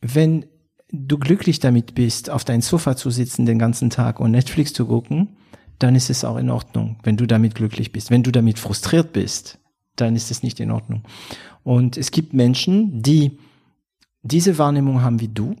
wenn 0.00 0.46
du 0.90 1.18
glücklich 1.18 1.58
damit 1.58 1.94
bist, 1.94 2.30
auf 2.30 2.44
dein 2.44 2.60
Sofa 2.60 2.96
zu 2.96 3.10
sitzen 3.10 3.46
den 3.46 3.58
ganzen 3.58 3.90
Tag 3.90 4.20
und 4.20 4.30
Netflix 4.30 4.72
zu 4.72 4.86
gucken, 4.86 5.36
dann 5.78 5.94
ist 5.94 6.10
es 6.10 6.24
auch 6.24 6.36
in 6.36 6.50
Ordnung, 6.50 6.98
wenn 7.02 7.16
du 7.16 7.26
damit 7.26 7.54
glücklich 7.54 7.92
bist. 7.92 8.10
Wenn 8.10 8.22
du 8.22 8.32
damit 8.32 8.58
frustriert 8.58 9.12
bist, 9.12 9.58
dann 9.96 10.16
ist 10.16 10.30
es 10.30 10.42
nicht 10.42 10.60
in 10.60 10.70
Ordnung. 10.70 11.02
Und 11.62 11.96
es 11.96 12.10
gibt 12.10 12.32
Menschen, 12.32 13.02
die 13.02 13.38
diese 14.22 14.58
Wahrnehmung 14.58 15.02
haben 15.02 15.20
wie 15.20 15.28
du, 15.28 15.56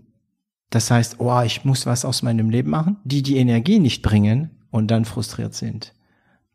das 0.70 0.90
heißt, 0.90 1.16
oh, 1.18 1.40
ich 1.44 1.64
muss 1.64 1.86
was 1.86 2.04
aus 2.04 2.22
meinem 2.22 2.50
Leben 2.50 2.70
machen, 2.70 2.96
die 3.04 3.22
die 3.22 3.36
Energie 3.36 3.78
nicht 3.78 4.02
bringen 4.02 4.50
und 4.70 4.90
dann 4.90 5.04
frustriert 5.04 5.54
sind. 5.54 5.94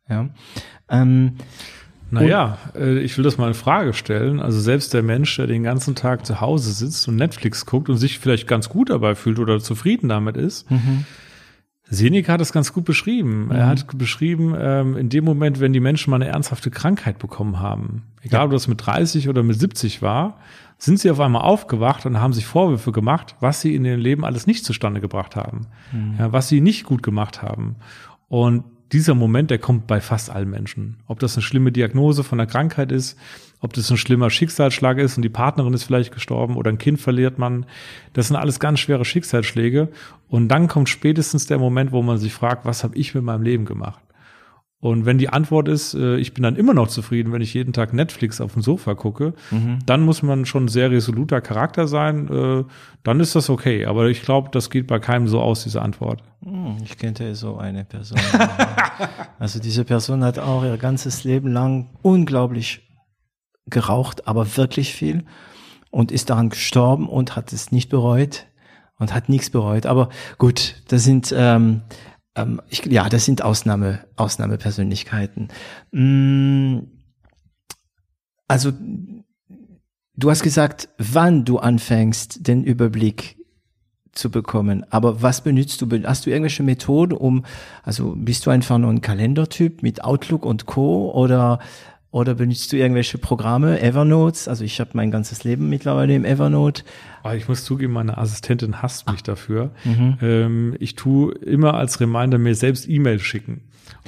Ja. 0.10 0.30
Ähm, 0.90 1.38
naja, 2.12 2.60
äh, 2.76 3.00
ich 3.00 3.18
will 3.18 3.24
das 3.24 3.38
mal 3.38 3.48
in 3.48 3.54
Frage 3.56 3.94
stellen. 3.94 4.40
Also 4.40 4.60
selbst 4.60 4.94
der 4.94 5.02
Mensch, 5.02 5.36
der 5.36 5.48
den 5.48 5.64
ganzen 5.64 5.96
Tag 5.96 6.26
zu 6.26 6.42
Hause 6.42 6.72
sitzt 6.72 7.08
und 7.08 7.16
Netflix 7.16 7.66
guckt 7.66 7.90
und 7.90 7.98
sich 7.98 8.20
vielleicht 8.20 8.48
ganz 8.48 8.70
gut 8.70 8.92
dabei 8.92 9.16
fühlt 9.16 9.40
oder 9.40 9.60
zufrieden 9.60 10.10
damit 10.10 10.38
ist, 10.38 10.70
mhm. 10.70 11.06
Seneca 11.90 12.34
hat 12.34 12.42
das 12.42 12.54
ganz 12.54 12.72
gut 12.72 12.86
beschrieben. 12.86 13.46
Mhm. 13.46 13.52
Er 13.52 13.68
hat 13.68 13.98
beschrieben, 13.98 14.56
ähm, 14.58 14.96
in 14.96 15.10
dem 15.10 15.24
Moment, 15.26 15.60
wenn 15.60 15.74
die 15.74 15.80
Menschen 15.80 16.12
mal 16.12 16.18
eine 16.18 16.28
ernsthafte 16.28 16.70
Krankheit 16.70 17.20
bekommen 17.20 17.60
haben, 17.60 18.04
egal 18.22 18.42
ja. 18.42 18.46
ob 18.46 18.52
das 18.52 18.68
mit 18.68 18.86
30 18.86 19.28
oder 19.30 19.44
mit 19.44 19.60
70 19.60 20.02
war, 20.02 20.40
sind 20.84 21.00
sie 21.00 21.10
auf 21.10 21.20
einmal 21.20 21.44
aufgewacht 21.44 22.06
und 22.06 22.20
haben 22.20 22.34
sich 22.34 22.46
Vorwürfe 22.46 22.92
gemacht, 22.92 23.36
was 23.40 23.62
sie 23.62 23.74
in 23.74 23.86
ihrem 23.86 24.02
Leben 24.02 24.26
alles 24.26 24.48
nicht 24.48 24.66
zustande 24.66 25.00
gebracht 25.00 25.36
haben, 25.36 25.68
mhm. 25.94 26.16
ja, 26.20 26.34
was 26.34 26.50
sie 26.50 26.60
nicht 26.60 26.84
gut 26.84 27.02
gemacht 27.02 27.42
haben. 27.42 27.78
Und 28.28 28.66
dieser 28.92 29.16
Moment, 29.16 29.50
der 29.50 29.60
kommt 29.60 29.88
bei 29.88 30.02
fast 30.02 30.30
allen 30.30 30.50
Menschen. 30.50 30.98
Ob 31.08 31.20
das 31.20 31.36
eine 31.36 31.42
schlimme 31.42 31.72
Diagnose 31.72 32.24
von 32.24 32.40
einer 32.40 32.52
Krankheit 32.52 32.92
ist, 32.92 33.18
ob 33.62 33.72
das 33.74 33.90
ein 33.90 33.98
schlimmer 33.98 34.30
Schicksalsschlag 34.30 34.98
ist 34.98 35.16
und 35.16 35.24
die 35.24 35.30
Partnerin 35.30 35.74
ist 35.74 35.86
vielleicht 35.86 36.14
gestorben 36.14 36.58
oder 36.58 36.70
ein 36.70 36.78
Kind 36.78 37.00
verliert 37.00 37.40
man. 37.40 37.66
Das 38.12 38.28
sind 38.28 38.36
alles 38.36 38.60
ganz 38.60 38.82
schwere 38.82 39.06
Schicksalsschläge. 39.06 39.88
Und 40.28 40.50
dann 40.50 40.68
kommt 40.68 40.90
spätestens 40.90 41.48
der 41.48 41.60
Moment, 41.60 41.94
wo 41.94 42.02
man 42.02 42.18
sich 42.18 42.34
fragt, 42.34 42.66
was 42.66 42.84
habe 42.84 42.98
ich 42.98 43.16
mit 43.16 43.24
meinem 43.24 43.44
Leben 43.44 43.64
gemacht? 43.64 44.04
Und 44.84 45.06
wenn 45.06 45.18
die 45.18 45.30
Antwort 45.30 45.70
ist, 45.70 45.94
äh, 45.94 46.18
ich 46.18 46.34
bin 46.34 46.44
dann 46.44 46.58
immer 46.58 46.74
noch 46.74 46.90
zufrieden, 46.90 47.32
wenn 47.32 47.42
ich 47.42 47.54
jeden 47.54 47.72
Tag 47.72 47.94
Netflix 47.94 48.42
auf 48.42 48.52
dem 48.52 48.62
Sofa 48.62 48.96
gucke, 48.96 49.34
mhm. 49.50 49.80
dann 49.86 50.02
muss 50.02 50.24
man 50.24 50.46
schon 50.46 50.68
sehr 50.68 50.92
resoluter 50.92 51.40
Charakter 51.40 51.88
sein, 51.88 52.28
äh, 52.28 52.66
dann 53.02 53.22
ist 53.22 53.34
das 53.34 53.50
okay. 53.50 53.86
Aber 53.86 54.10
ich 54.10 54.24
glaube, 54.24 54.50
das 54.52 54.70
geht 54.70 54.88
bei 54.88 55.00
keinem 55.00 55.30
so 55.30 55.40
aus, 55.40 55.64
diese 55.64 55.82
Antwort. 55.82 56.22
Hm, 56.44 56.80
ich 56.84 56.98
kenne 56.98 57.34
so 57.34 57.56
eine 57.56 57.86
Person. 57.86 58.20
also 59.40 59.60
diese 59.60 59.86
Person 59.86 60.22
hat 60.22 60.38
auch 60.38 60.66
ihr 60.66 60.76
ganzes 60.76 61.24
Leben 61.24 61.48
lang 61.48 61.88
unglaublich 62.02 62.82
geraucht, 63.68 64.28
aber 64.28 64.58
wirklich 64.58 64.94
viel 64.94 65.24
und 65.92 66.12
ist 66.12 66.30
daran 66.30 66.50
gestorben 66.50 67.08
und 67.08 67.38
hat 67.38 67.54
es 67.54 67.72
nicht 67.72 67.90
bereut 67.90 68.48
und 69.00 69.14
hat 69.14 69.30
nichts 69.30 69.50
bereut. 69.50 69.86
Aber 69.86 70.10
gut, 70.40 70.76
das 70.90 71.06
sind 71.06 71.34
ähm, 71.34 71.84
ähm, 72.36 72.62
ich, 72.70 72.86
ja, 72.86 73.10
das 73.10 73.26
sind 73.26 73.42
Ausnahme, 73.44 74.06
Ausnahmepersönlichkeiten. 74.16 75.50
Mm, 75.92 76.80
also, 78.48 78.72
du 80.16 80.30
hast 80.30 80.44
gesagt, 80.44 80.90
wann 80.98 81.46
du 81.46 81.60
anfängst, 81.60 82.48
den 82.48 82.64
Überblick 82.64 83.38
zu 84.14 84.30
bekommen. 84.30 84.86
Aber 84.92 85.22
was 85.22 85.42
benutzt 85.42 85.82
du? 85.82 85.88
Hast 86.04 86.26
du 86.26 86.30
irgendwelche 86.30 86.64
Methoden, 86.64 87.14
um, 87.14 87.46
also 87.82 88.14
bist 88.16 88.46
du 88.46 88.52
einfach 88.52 88.78
nur 88.78 88.92
ein 88.92 89.02
Kalendertyp 89.02 89.82
mit 89.82 90.04
Outlook 90.04 90.46
und 90.46 90.66
Co. 90.66 91.12
oder 91.12 91.60
oder 92.14 92.36
benutzt 92.36 92.72
du 92.72 92.78
irgendwelche 92.78 93.18
Programme, 93.18 93.82
Evernote? 93.82 94.48
Also 94.48 94.64
ich 94.64 94.80
habe 94.80 94.92
mein 94.94 95.10
ganzes 95.10 95.44
Leben 95.44 95.68
mittlerweile 95.68 96.14
im 96.14 96.26
Evernote. 96.26 96.84
Ah, 97.24 97.34
ich 97.34 97.48
muss 97.48 97.66
zugeben, 97.66 97.94
meine 97.94 98.20
Assistentin 98.20 98.84
hasst 98.84 99.10
mich 99.10 99.24
dafür. 99.24 99.72
Mhm. 99.84 100.18
Ähm, 100.22 100.76
ich 100.80 100.94
tue 100.94 101.34
immer 101.34 101.74
als 101.74 102.00
Reminder 102.00 102.38
mir 102.38 102.54
selbst 102.54 102.88
E-Mail 102.88 103.18
schicken. 103.18 103.62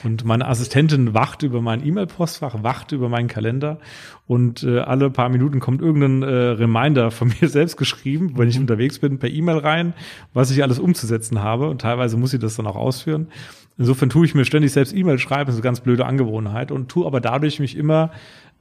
Und 0.03 0.25
meine 0.25 0.47
Assistentin 0.47 1.13
wacht 1.13 1.43
über 1.43 1.61
mein 1.61 1.85
E-Mail-Postfach, 1.85 2.63
wacht 2.63 2.91
über 2.91 3.09
meinen 3.09 3.27
Kalender 3.27 3.79
und 4.27 4.63
äh, 4.63 4.79
alle 4.79 5.09
paar 5.09 5.29
Minuten 5.29 5.59
kommt 5.59 5.81
irgendein 5.81 6.23
äh, 6.23 6.35
Reminder 6.35 7.11
von 7.11 7.31
mir 7.41 7.47
selbst 7.47 7.77
geschrieben, 7.77 8.33
wenn 8.37 8.49
ich 8.49 8.59
unterwegs 8.59 8.99
bin, 8.99 9.19
per 9.19 9.29
E-Mail 9.29 9.59
rein, 9.59 9.93
was 10.33 10.51
ich 10.51 10.63
alles 10.63 10.79
umzusetzen 10.79 11.41
habe. 11.41 11.69
Und 11.69 11.81
teilweise 11.81 12.17
muss 12.17 12.31
sie 12.31 12.39
das 12.39 12.55
dann 12.55 12.67
auch 12.67 12.75
ausführen. 12.75 13.27
Insofern 13.77 14.09
tue 14.09 14.25
ich 14.25 14.33
mir 14.33 14.45
ständig 14.45 14.71
selbst 14.71 14.95
E-Mail 14.95 15.19
schreiben, 15.19 15.47
das 15.47 15.55
ist 15.55 15.59
eine 15.59 15.65
ganz 15.65 15.81
blöde 15.81 16.05
Angewohnheit 16.05 16.71
und 16.71 16.87
tue 16.89 17.05
aber 17.05 17.19
dadurch 17.19 17.59
mich 17.59 17.75
immer 17.75 18.11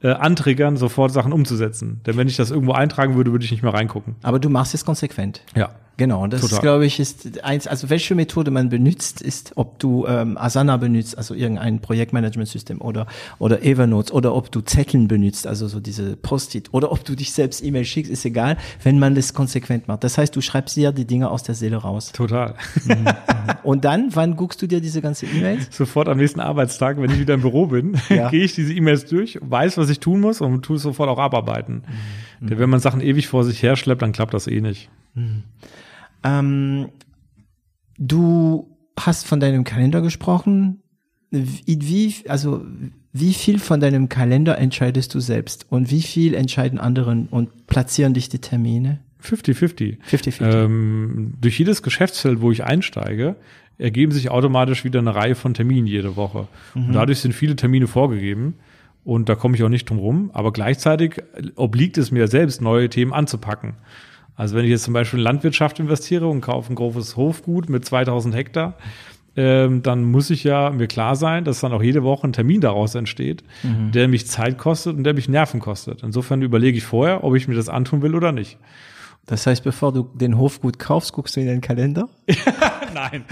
äh, 0.01 0.09
antriggern, 0.09 0.75
sofort 0.75 1.11
Sachen 1.11 1.31
umzusetzen. 1.31 2.01
Denn 2.05 2.17
wenn 2.17 2.27
ich 2.27 2.35
das 2.35 2.51
irgendwo 2.51 2.73
eintragen 2.73 3.15
würde, 3.15 3.31
würde 3.31 3.45
ich 3.45 3.51
nicht 3.51 3.63
mehr 3.63 3.73
reingucken. 3.73 4.15
Aber 4.23 4.39
du 4.39 4.49
machst 4.49 4.73
es 4.73 4.83
konsequent. 4.83 5.41
Ja. 5.55 5.69
Genau, 5.97 6.23
und 6.23 6.33
das 6.33 6.41
Total. 6.41 6.59
glaube 6.59 6.85
ich 6.85 6.99
ist 6.99 7.41
eins, 7.43 7.67
also 7.67 7.89
welche 7.89 8.15
Methode 8.15 8.51
man 8.51 8.69
benutzt, 8.69 9.21
ist, 9.21 9.53
ob 9.55 9.79
du 9.79 10.05
ähm, 10.07 10.37
Asana 10.37 10.75
benutzt, 10.75 11.17
also 11.17 11.33
irgendein 11.33 11.79
Projektmanagementsystem 11.79 12.81
oder 12.81 13.07
oder 13.39 13.63
Evernote 13.63 14.13
oder 14.13 14.35
ob 14.35 14.51
du 14.51 14.59
Zetteln 14.59 15.07
benutzt, 15.07 15.47
also 15.47 15.67
so 15.67 15.79
diese 15.79 16.17
Post-it 16.17 16.73
oder 16.73 16.91
ob 16.91 17.05
du 17.05 17.15
dich 17.15 17.31
selbst 17.31 17.63
E-Mail 17.63 17.85
schickst, 17.85 18.11
ist 18.11 18.25
egal, 18.25 18.57
wenn 18.83 18.99
man 18.99 19.15
das 19.15 19.33
konsequent 19.33 19.87
macht. 19.87 20.03
Das 20.03 20.17
heißt, 20.17 20.35
du 20.35 20.41
schreibst 20.41 20.75
dir 20.75 20.91
die 20.91 21.05
Dinge 21.05 21.29
aus 21.29 21.43
der 21.43 21.55
Seele 21.55 21.77
raus. 21.77 22.11
Total. 22.11 22.55
Mhm, 22.83 22.93
mhm. 22.95 23.13
und 23.63 23.85
dann, 23.85 24.09
wann 24.15 24.35
guckst 24.35 24.61
du 24.61 24.67
dir 24.67 24.81
diese 24.81 25.01
ganze 25.01 25.25
E-Mails? 25.27 25.67
Sofort 25.71 26.09
am 26.09 26.17
nächsten 26.17 26.41
Arbeitstag, 26.41 27.01
wenn 27.01 27.09
ich 27.11 27.19
wieder 27.19 27.35
im 27.35 27.41
Büro 27.41 27.67
bin, 27.67 27.97
ja. 28.09 28.29
gehe 28.29 28.43
ich 28.43 28.53
diese 28.53 28.73
E-Mails 28.73 29.05
durch, 29.05 29.39
weiß, 29.41 29.77
was 29.77 29.89
ich 29.89 30.01
tun 30.01 30.19
muss 30.19 30.41
und 30.41 30.61
tue 30.63 30.75
es 30.75 30.81
sofort 30.81 31.09
auch 31.09 31.19
abarbeiten. 31.19 31.83
Mhm. 32.41 32.47
Denn 32.47 32.59
wenn 32.59 32.69
man 32.69 32.81
Sachen 32.81 32.99
ewig 32.99 33.27
vor 33.27 33.45
sich 33.45 33.63
her 33.63 33.77
schleppt, 33.77 34.01
dann 34.01 34.11
klappt 34.11 34.33
das 34.33 34.47
eh 34.47 34.59
nicht. 34.59 34.89
Mhm. 35.13 35.43
Ähm, 36.25 36.89
du 37.97 38.75
hast 38.99 39.27
von 39.27 39.39
deinem 39.39 39.63
Kalender 39.63 40.01
gesprochen. 40.01 40.81
Wie, 41.29 42.13
also, 42.27 42.65
wie 43.13 43.33
viel 43.33 43.59
von 43.59 43.79
deinem 43.79 44.09
Kalender 44.09 44.57
entscheidest 44.57 45.13
du 45.13 45.19
selbst 45.19 45.65
und 45.69 45.91
wie 45.91 46.01
viel 46.01 46.33
entscheiden 46.33 46.79
anderen 46.79 47.27
und 47.27 47.67
platzieren 47.67 48.13
dich 48.13 48.29
die 48.29 48.39
Termine? 48.39 48.99
50-50. 49.23 49.97
50-50. 50.09 50.41
Ähm, 50.41 51.33
durch 51.41 51.57
jedes 51.57 51.81
Geschäftsfeld, 51.81 52.41
wo 52.41 52.51
ich 52.51 52.63
einsteige, 52.63 53.35
ergeben 53.77 54.11
sich 54.11 54.29
automatisch 54.29 54.83
wieder 54.83 54.99
eine 54.99 55.15
Reihe 55.15 55.35
von 55.35 55.53
Terminen 55.53 55.87
jede 55.87 56.15
Woche. 56.15 56.47
Mhm. 56.73 56.87
Und 56.87 56.93
dadurch 56.93 57.19
sind 57.19 57.33
viele 57.33 57.55
Termine 57.55 57.87
vorgegeben. 57.87 58.55
Und 59.03 59.29
da 59.29 59.35
komme 59.35 59.55
ich 59.55 59.63
auch 59.63 59.69
nicht 59.69 59.89
drum 59.89 59.99
rum. 59.99 60.31
Aber 60.33 60.51
gleichzeitig 60.51 61.21
obliegt 61.55 61.97
es 61.97 62.11
mir 62.11 62.27
selbst, 62.27 62.61
neue 62.61 62.89
Themen 62.89 63.13
anzupacken. 63.13 63.73
Also 64.35 64.55
wenn 64.55 64.65
ich 64.65 64.71
jetzt 64.71 64.83
zum 64.83 64.93
Beispiel 64.93 65.19
in 65.19 65.23
Landwirtschaft 65.23 65.79
investiere 65.79 66.27
und 66.27 66.41
kaufe 66.41 66.71
ein 66.71 66.75
großes 66.75 67.15
Hofgut 67.15 67.69
mit 67.69 67.85
2000 67.85 68.35
Hektar, 68.35 68.75
ähm, 69.37 69.83
dann 69.83 70.03
muss 70.05 70.29
ich 70.29 70.43
ja 70.43 70.69
mir 70.69 70.87
klar 70.87 71.15
sein, 71.15 71.43
dass 71.43 71.59
dann 71.59 71.73
auch 71.73 71.83
jede 71.83 72.03
Woche 72.03 72.27
ein 72.27 72.33
Termin 72.33 72.61
daraus 72.61 72.95
entsteht, 72.95 73.43
mhm. 73.63 73.91
der 73.91 74.07
mich 74.07 74.27
Zeit 74.27 74.57
kostet 74.57 74.95
und 74.95 75.03
der 75.03 75.13
mich 75.13 75.27
Nerven 75.27 75.59
kostet. 75.59 76.03
Insofern 76.03 76.41
überlege 76.41 76.77
ich 76.77 76.83
vorher, 76.83 77.23
ob 77.23 77.35
ich 77.35 77.47
mir 77.47 77.55
das 77.55 77.69
antun 77.69 78.01
will 78.01 78.15
oder 78.15 78.31
nicht. 78.31 78.57
Das 79.27 79.47
heißt, 79.47 79.63
bevor 79.63 79.91
du 79.91 80.03
den 80.13 80.37
Hofgut 80.37 80.77
kaufst, 80.77 81.13
guckst 81.13 81.35
du 81.35 81.39
in 81.41 81.47
den 81.47 81.61
Kalender? 81.61 82.09
Nein. 82.93 83.25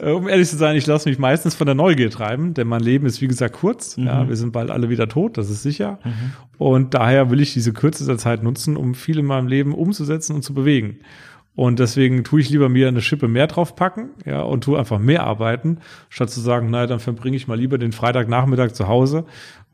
Um 0.00 0.28
ehrlich 0.28 0.48
zu 0.48 0.56
sein, 0.56 0.76
ich 0.76 0.86
lasse 0.86 1.08
mich 1.08 1.18
meistens 1.18 1.54
von 1.54 1.66
der 1.66 1.74
Neugier 1.74 2.10
treiben, 2.10 2.52
denn 2.52 2.66
mein 2.68 2.82
Leben 2.82 3.06
ist 3.06 3.22
wie 3.22 3.26
gesagt 3.26 3.54
kurz. 3.54 3.96
Mhm. 3.96 4.06
Ja, 4.06 4.28
wir 4.28 4.36
sind 4.36 4.52
bald 4.52 4.70
alle 4.70 4.90
wieder 4.90 5.08
tot, 5.08 5.38
das 5.38 5.48
ist 5.48 5.62
sicher. 5.62 5.98
Mhm. 6.04 6.32
Und 6.58 6.94
daher 6.94 7.30
will 7.30 7.40
ich 7.40 7.54
diese 7.54 7.72
Kürze 7.72 8.04
der 8.04 8.18
Zeit 8.18 8.42
nutzen, 8.42 8.76
um 8.76 8.94
viel 8.94 9.18
in 9.18 9.24
meinem 9.24 9.48
Leben 9.48 9.74
umzusetzen 9.74 10.34
und 10.34 10.42
zu 10.42 10.52
bewegen. 10.52 10.98
Und 11.56 11.78
deswegen 11.78 12.24
tue 12.24 12.40
ich 12.40 12.50
lieber 12.50 12.68
mir 12.68 12.88
eine 12.88 13.00
Schippe 13.00 13.28
mehr 13.28 13.46
draufpacken, 13.46 14.10
ja, 14.26 14.42
und 14.42 14.64
tue 14.64 14.78
einfach 14.78 14.98
mehr 14.98 15.24
arbeiten, 15.24 15.78
statt 16.08 16.28
zu 16.28 16.40
sagen, 16.40 16.68
naja, 16.68 16.86
dann 16.86 16.98
verbringe 16.98 17.36
ich 17.36 17.46
mal 17.46 17.58
lieber 17.58 17.78
den 17.78 17.92
Freitagnachmittag 17.92 18.72
zu 18.72 18.88
Hause 18.88 19.24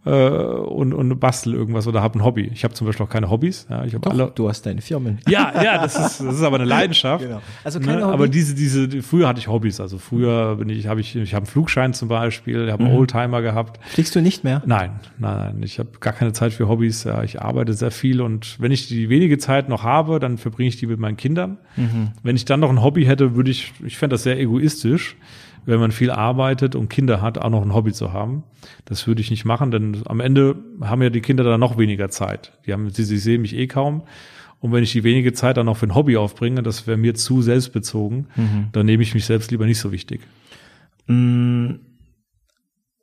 äh, 0.07 0.11
und, 0.11 0.95
und 0.95 1.21
bastel 1.21 1.55
irgendwas 1.55 1.87
oder 1.87 2.03
habe 2.03 2.19
ein 2.19 2.25
Hobby. 2.25 2.51
Ich 2.55 2.65
habe 2.65 2.73
zum 2.73 2.87
Beispiel 2.87 3.05
auch 3.05 3.11
keine 3.11 3.31
Hobbys. 3.31 3.67
Ja, 3.69 3.85
ich 3.85 3.95
habe 3.95 4.11
alle. 4.11 4.33
Du 4.35 4.49
hast 4.49 4.65
deine 4.65 4.81
Firmen. 4.81 5.19
Ja, 5.29 5.63
ja, 5.63 5.79
das 5.79 5.95
ist, 5.95 6.21
das 6.21 6.35
ist 6.37 6.43
aber 6.43 6.57
eine 6.57 6.65
Leidenschaft. 6.67 7.23
genau. 7.23 7.41
Also 7.63 7.79
keine 7.79 7.99
ne? 7.99 8.05
Hobby. 8.05 8.15
Aber 8.15 8.29
diese, 8.29 8.55
diese, 8.55 9.03
früher 9.03 9.29
hatte 9.29 9.39
ich 9.39 9.49
Hobbys. 9.49 9.81
Also 9.81 9.99
früher 9.99 10.57
bin 10.57 10.69
ich, 10.71 10.87
habe 10.87 11.01
ich, 11.01 11.15
ich 11.15 11.35
habe 11.35 11.45
einen 11.45 11.53
Flugschein 11.53 11.93
zum 11.93 12.09
Beispiel, 12.09 12.73
habe 12.73 12.83
einen 12.83 12.93
mhm. 12.93 12.99
Oldtimer 12.99 13.43
gehabt. 13.43 13.79
Fliegst 13.87 14.15
du 14.17 14.21
nicht 14.21 14.43
mehr? 14.43 14.63
Nein, 14.67 14.99
nein, 15.19 15.39
nein. 15.39 15.63
Ich 15.63 15.79
habe 15.79 15.91
gar 16.01 16.13
keine 16.13 16.33
Zeit 16.33 16.53
für 16.53 16.69
Hobbys. 16.69 17.05
Ja, 17.05 17.23
ich 17.23 17.41
arbeite 17.41 17.75
sehr 17.75 17.91
viel 17.91 18.21
und 18.21 18.57
wenn 18.59 18.73
ich 18.73 18.89
die 18.89 19.09
wenige 19.09 19.39
Zeit 19.39 19.69
noch 19.69 19.85
habe, 19.85 20.19
dann 20.19 20.39
verbringe 20.39 20.69
ich 20.69 20.77
die 20.77 20.87
mit 20.87 20.99
meinen 20.99 21.17
Kindern. 21.17 21.59
Mhm. 21.77 22.13
Wenn 22.23 22.37
ich 22.37 22.45
dann 22.45 22.61
noch 22.61 22.71
ein 22.71 22.83
Hobby 22.83 23.05
hätte, 23.05 23.37
würde 23.37 23.51
ich, 23.51 23.73
ich 23.85 23.99
fände 23.99 24.15
das 24.15 24.25
sehr 24.25 24.41
egoistisch 24.41 25.17
wenn 25.66 25.81
man 25.81 25.93
viel 25.93 26.11
arbeitet 26.11 26.74
und 26.74 26.89
Kinder 26.89 27.20
hat, 27.20 27.39
auch 27.39 27.51
noch 27.51 27.62
ein 27.62 27.74
Hobby 27.74 27.93
zu 27.93 28.12
haben. 28.12 28.45
Das 28.85 29.07
würde 29.07 29.20
ich 29.20 29.31
nicht 29.31 29.45
machen, 29.45 29.70
denn 29.70 30.03
am 30.07 30.20
Ende 30.20 30.57
haben 30.81 31.03
ja 31.03 31.11
die 31.11 31.20
Kinder 31.20 31.45
dann 31.45 31.61
noch 31.61 31.78
weniger 31.78 32.11
Zeit. 32.11 32.53
Die 32.66 32.73
haben, 32.73 32.91
sie, 32.91 33.05
sie 33.05 33.19
sehen 33.19 33.43
mich 33.43 33.55
eh 33.55 33.66
kaum. 33.66 34.03
Und 34.61 34.73
wenn 34.73 34.82
ich 34.82 34.93
die 34.93 35.05
wenige 35.05 35.32
Zeit 35.32 35.57
dann 35.57 35.66
noch 35.66 35.78
für 35.78 35.87
ein 35.87 35.95
Hobby 35.95 36.16
aufbringe, 36.16 36.62
das 36.62 36.87
wäre 36.87 36.99
mir 36.99 37.15
zu 37.15 37.41
selbstbezogen, 37.41 38.27
mhm. 38.37 38.69
dann 38.73 38.85
nehme 38.87 39.03
ich 39.03 39.15
mich 39.15 39.24
selbst 39.24 39.51
lieber 39.51 39.65
nicht 39.65 39.78
so 39.78 39.91
wichtig. 39.91 40.20
Mm, 41.07 41.77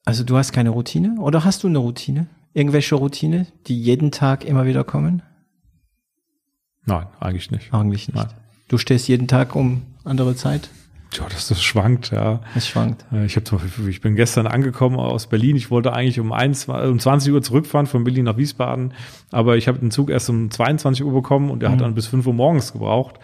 also 0.05 0.23
du 0.23 0.37
hast 0.37 0.51
keine 0.51 0.69
Routine 0.69 1.15
oder 1.19 1.43
hast 1.43 1.63
du 1.63 1.67
eine 1.67 1.79
Routine? 1.79 2.27
Irgendwelche 2.53 2.95
Routine, 2.95 3.47
die 3.67 3.79
jeden 3.79 4.11
Tag 4.11 4.45
immer 4.45 4.65
wieder 4.65 4.83
kommen? 4.83 5.23
Nein, 6.85 7.07
eigentlich 7.19 7.51
nicht. 7.51 7.73
Eigentlich 7.73 8.07
nicht. 8.07 8.15
Nein. 8.15 8.33
Du 8.67 8.77
stehst 8.77 9.07
jeden 9.07 9.27
Tag 9.27 9.55
um 9.55 9.81
andere 10.03 10.35
Zeit? 10.35 10.69
Ja, 11.13 11.25
das, 11.29 11.47
das 11.47 11.63
schwankt, 11.63 12.11
ja. 12.11 12.41
Es 12.55 12.67
schwankt. 12.67 13.05
Äh, 13.11 13.25
ich, 13.25 13.35
hab 13.35 13.47
zum 13.47 13.59
Beispiel, 13.59 13.87
ich 13.89 14.01
bin 14.01 14.15
gestern 14.15 14.45
angekommen 14.45 14.97
aus 14.97 15.27
Berlin. 15.27 15.55
Ich 15.55 15.71
wollte 15.71 15.93
eigentlich 15.93 16.19
um, 16.19 16.31
1, 16.31 16.67
um 16.67 16.99
20 16.99 17.33
Uhr 17.33 17.41
zurückfahren 17.41 17.87
von 17.87 18.03
Berlin 18.03 18.25
nach 18.25 18.37
Wiesbaden, 18.37 18.93
aber 19.31 19.57
ich 19.57 19.67
habe 19.67 19.79
den 19.79 19.91
Zug 19.91 20.09
erst 20.09 20.29
um 20.29 20.51
22 20.51 21.05
Uhr 21.05 21.13
bekommen 21.13 21.49
und 21.49 21.61
der 21.61 21.69
mhm. 21.69 21.73
hat 21.73 21.81
dann 21.81 21.95
bis 21.95 22.07
5 22.07 22.27
Uhr 22.27 22.33
morgens 22.33 22.73
gebraucht. 22.73 23.15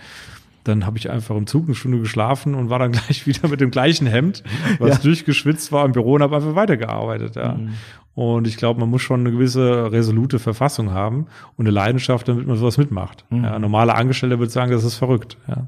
Dann 0.64 0.86
habe 0.86 0.98
ich 0.98 1.10
einfach 1.10 1.36
im 1.36 1.46
Zug 1.46 1.66
eine 1.66 1.76
Stunde 1.76 2.00
geschlafen 2.00 2.56
und 2.56 2.70
war 2.70 2.80
dann 2.80 2.92
gleich 2.94 3.28
wieder 3.28 3.50
mit 3.50 3.60
dem 3.60 3.70
gleichen 3.70 4.08
Hemd, 4.08 4.44
was 4.80 4.98
ja. 4.98 5.04
durchgeschwitzt 5.04 5.72
war 5.72 5.86
im 5.86 5.92
Büro 5.92 6.14
und 6.14 6.24
habe 6.24 6.38
einfach 6.38 6.56
weitergearbeitet. 6.56 7.36
Ja. 7.36 7.56
Mhm. 7.56 7.74
Und 8.16 8.48
ich 8.48 8.58
glaube, 8.58 8.80
man 8.80 8.90
muss 8.90 9.02
schon 9.02 9.22
eine 9.22 9.32
gewisse 9.32 9.92
resolute 9.92 10.38
Verfassung 10.38 10.92
haben 10.92 11.26
und 11.58 11.66
eine 11.66 11.74
Leidenschaft, 11.74 12.28
damit 12.28 12.46
man 12.48 12.58
sowas 12.58 12.78
mitmacht. 12.78 13.26
Mhm. 13.30 13.44
Ja, 13.44 13.60
normale 13.60 13.96
Angestellte 13.96 14.40
würde 14.40 14.52
sagen, 14.52 14.72
das 14.72 14.84
ist 14.84 14.96
verrückt. 14.96 15.38
Ja. 15.48 15.68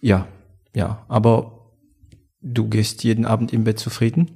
ja, 0.00 0.26
ja, 0.74 1.04
aber 1.08 1.70
du 2.40 2.68
gehst 2.68 3.04
jeden 3.04 3.24
Abend 3.24 3.52
im 3.52 3.64
Bett 3.64 3.78
zufrieden? 3.78 4.30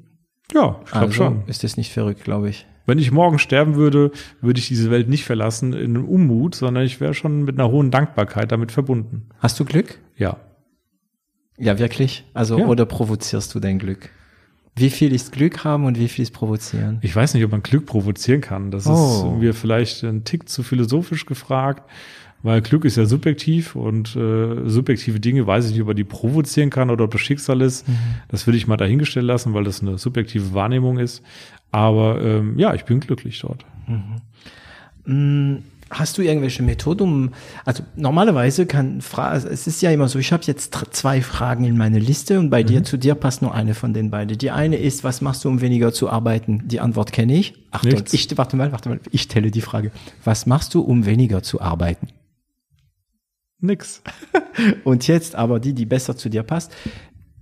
Ja, 0.53 0.81
ich 0.85 0.91
glaube 0.91 1.07
also 1.07 1.13
schon. 1.13 1.43
Ist 1.47 1.65
das 1.65 1.77
nicht 1.77 1.93
verrückt, 1.93 2.25
glaube 2.25 2.49
ich. 2.49 2.67
Wenn 2.87 2.99
ich 2.99 3.11
morgen 3.11 3.41
sterben 3.41 3.75
würde, 3.75 4.13
würde 4.41 4.61
ich 4.61 4.69
diese 4.69 4.91
Welt 4.91 5.09
nicht 5.09 5.25
verlassen 5.25 5.73
in 5.73 5.97
einem 5.97 6.05
Unmut, 6.05 6.55
sondern 6.55 6.85
ich 6.85 7.01
wäre 7.01 7.15
schon 7.15 7.45
mit 7.45 7.59
einer 7.59 7.71
hohen 7.71 7.91
Dankbarkeit 7.91 8.53
damit 8.53 8.71
verbunden. 8.71 9.29
Hast 9.41 9.59
du 9.59 9.65
Glück? 9.65 9.99
Ja. 10.17 10.37
Ja, 11.59 11.79
wirklich? 11.79 12.25
Also, 12.33 12.59
ja. 12.59 12.67
oder 12.67 12.87
provozierst 12.87 13.55
du 13.55 13.61
dein 13.61 13.79
Glück? 13.79 14.11
Wie 14.77 14.91
viel 14.91 15.15
ist 15.15 15.33
Glück 15.33 15.65
haben 15.65 15.87
und 15.87 15.99
wie 15.99 16.07
viel 16.07 16.23
ist 16.23 16.33
provozieren? 16.33 16.99
Ich 17.01 17.17
weiß 17.17 17.33
nicht, 17.35 17.43
ob 17.45 17.51
man 17.51 17.63
Glück 17.63 17.87
provozieren 17.87 18.43
kann. 18.43 18.71
Das 18.71 18.87
oh. 18.87 18.93
ist 18.93 19.41
mir 19.41 19.55
vielleicht 19.55 20.05
ein 20.05 20.25
Tick 20.25 20.49
zu 20.49 20.63
philosophisch 20.63 21.25
gefragt 21.25 21.91
weil 22.47 22.63
Glück 22.63 22.85
ist 22.85 22.97
ja 22.97 23.07
subjektiv 23.07 23.75
und 23.75 24.15
äh, 24.15 24.69
subjektive 24.69 25.19
Dinge 25.19 25.49
weiß 25.49 25.67
ich 25.67 25.73
nicht, 25.73 25.81
ob 25.81 25.89
man 25.89 25.97
die 25.97 26.05
provozieren 26.05 26.71
kann 26.71 26.91
oder 26.91 27.05
ob 27.05 27.11
das 27.11 27.21
Schicksal 27.21 27.61
ist. 27.61 27.89
Mhm. 27.89 27.97
Das 28.29 28.47
will 28.47 28.55
ich 28.55 28.69
mal 28.69 28.77
dahingestellt 28.77 29.27
lassen, 29.27 29.53
weil 29.53 29.65
das 29.65 29.83
eine 29.83 29.99
subjektive 29.99 30.55
Wahrnehmung 30.55 30.99
ist. 30.99 31.25
Aber 31.73 32.23
ähm, 32.23 32.57
ja, 32.57 32.73
ich 32.73 32.85
bin 32.85 33.01
glücklich 33.01 33.41
dort. 33.41 33.65
Mhm. 33.89 35.55
Mm, 35.57 35.63
hast 35.91 36.19
du 36.19 36.23
irgendwelche 36.23 36.63
Methoden, 36.63 37.03
um, 37.03 37.31
also 37.65 37.83
normalerweise 37.97 38.65
kann, 38.67 39.01
also 39.17 39.49
es 39.49 39.67
ist 39.67 39.83
ja 39.83 39.91
immer 39.91 40.07
so, 40.07 40.21
ich 40.21 40.33
habe 40.33 40.45
jetzt 40.47 40.73
zwei 40.93 41.23
Fragen 41.23 41.65
in 41.65 41.77
meine 41.77 41.99
Liste 41.99 42.39
und 42.39 42.51
bei 42.51 42.63
mhm. 42.63 42.67
dir, 42.69 42.85
zu 42.85 42.97
dir 42.97 43.17
passt 43.17 43.43
nur 43.43 43.55
eine 43.55 43.75
von 43.75 43.93
den 43.93 44.11
beiden. 44.11 44.39
Die 44.39 44.53
eine 44.53 44.77
ist, 44.77 45.03
was 45.03 45.21
machst 45.21 45.45
du, 45.45 45.49
um 45.49 45.61
weniger 45.61 45.93
zu 45.93 46.09
arbeiten? 46.09 46.63
Die 46.67 46.79
Antwort 46.79 47.11
kenne 47.11 47.37
ich. 47.37 47.55
Achtung, 47.73 48.05
ich, 48.13 48.39
warte 48.39 48.57
mal, 48.57 48.71
warte 48.71 48.89
mal, 48.89 49.01
ich 49.11 49.23
stelle 49.23 49.51
die 49.51 49.63
Frage. 49.63 49.91
Was 50.23 50.47
machst 50.47 50.75
du, 50.75 50.81
um 50.81 51.07
weniger 51.07 51.43
zu 51.43 51.61
arbeiten? 51.61 52.07
Nix. 53.61 54.03
Und 54.85 55.07
jetzt 55.07 55.35
aber 55.35 55.61
die, 55.61 55.73
die 55.73 55.87
besser 55.87 56.17
zu 56.17 56.29
dir 56.29 56.43
passt. 56.43 56.73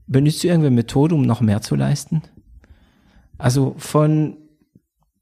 Benutzt 0.07 0.45
du 0.45 0.49
irgendeine 0.49 0.75
Methode, 0.75 1.15
um 1.15 1.23
noch 1.23 1.41
mehr 1.41 1.63
zu 1.63 1.77
leisten? 1.77 2.23
Also 3.39 3.75
von 3.79 4.37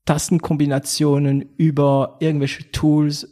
Tastenkombinationen 0.05 1.45
über 1.57 2.17
irgendwelche 2.21 2.71
Tools, 2.73 3.29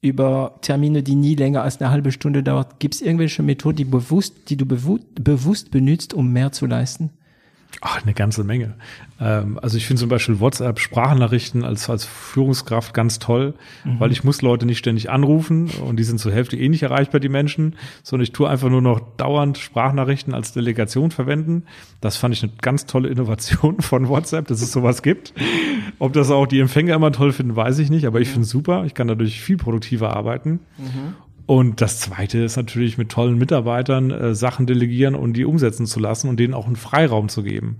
über 0.00 0.58
Termine, 0.60 1.02
die 1.02 1.14
nie 1.14 1.34
länger 1.34 1.62
als 1.62 1.80
eine 1.80 1.90
halbe 1.90 2.12
Stunde 2.12 2.42
dauert. 2.42 2.78
Gibt 2.78 2.94
es 2.94 3.00
irgendwelche 3.00 3.42
Methoden, 3.42 3.76
die, 3.76 3.84
bewusst, 3.84 4.50
die 4.50 4.56
du 4.56 4.66
bewusst 4.66 5.70
benutzt, 5.70 6.14
um 6.14 6.32
mehr 6.32 6.52
zu 6.52 6.66
leisten? 6.66 7.10
Ach, 7.80 8.02
eine 8.02 8.14
ganze 8.14 8.44
Menge. 8.44 8.74
Ähm, 9.20 9.58
also 9.62 9.76
ich 9.76 9.86
finde 9.86 10.00
zum 10.00 10.08
Beispiel 10.08 10.40
WhatsApp 10.40 10.78
Sprachnachrichten 10.80 11.64
als, 11.64 11.88
als 11.88 12.04
Führungskraft 12.04 12.94
ganz 12.94 13.18
toll, 13.18 13.54
mhm. 13.84 14.00
weil 14.00 14.12
ich 14.12 14.24
muss 14.24 14.42
Leute 14.42 14.66
nicht 14.66 14.78
ständig 14.78 15.10
anrufen 15.10 15.70
und 15.70 15.96
die 15.96 16.04
sind 16.04 16.18
zur 16.18 16.32
Hälfte 16.32 16.56
eh 16.56 16.68
nicht 16.68 16.82
erreichbar, 16.82 17.20
die 17.20 17.28
Menschen, 17.28 17.76
sondern 18.02 18.24
ich 18.24 18.32
tue 18.32 18.48
einfach 18.48 18.70
nur 18.70 18.82
noch 18.82 19.00
dauernd 19.16 19.58
Sprachnachrichten 19.58 20.34
als 20.34 20.52
Delegation 20.52 21.10
verwenden. 21.10 21.64
Das 22.00 22.16
fand 22.16 22.34
ich 22.34 22.42
eine 22.42 22.52
ganz 22.60 22.86
tolle 22.86 23.08
Innovation 23.08 23.80
von 23.80 24.08
WhatsApp, 24.08 24.48
dass 24.48 24.62
es 24.62 24.72
sowas 24.72 25.02
gibt. 25.02 25.32
Ob 25.98 26.12
das 26.12 26.30
auch 26.30 26.46
die 26.46 26.60
Empfänger 26.60 26.94
immer 26.94 27.12
toll 27.12 27.32
finden, 27.32 27.56
weiß 27.56 27.78
ich 27.78 27.90
nicht, 27.90 28.06
aber 28.06 28.20
ich 28.20 28.28
finde 28.28 28.42
es 28.42 28.50
super. 28.50 28.84
Ich 28.84 28.94
kann 28.94 29.08
dadurch 29.08 29.40
viel 29.40 29.56
produktiver 29.56 30.16
arbeiten. 30.16 30.60
Mhm. 30.78 31.14
Und 31.46 31.80
das 31.80 32.00
Zweite 32.00 32.38
ist 32.38 32.56
natürlich 32.56 32.96
mit 32.96 33.10
tollen 33.10 33.36
Mitarbeitern 33.36 34.10
äh, 34.10 34.34
Sachen 34.34 34.66
delegieren 34.66 35.14
und 35.14 35.34
die 35.34 35.44
umsetzen 35.44 35.86
zu 35.86 36.00
lassen 36.00 36.28
und 36.28 36.40
denen 36.40 36.54
auch 36.54 36.66
einen 36.66 36.76
Freiraum 36.76 37.28
zu 37.28 37.42
geben. 37.42 37.78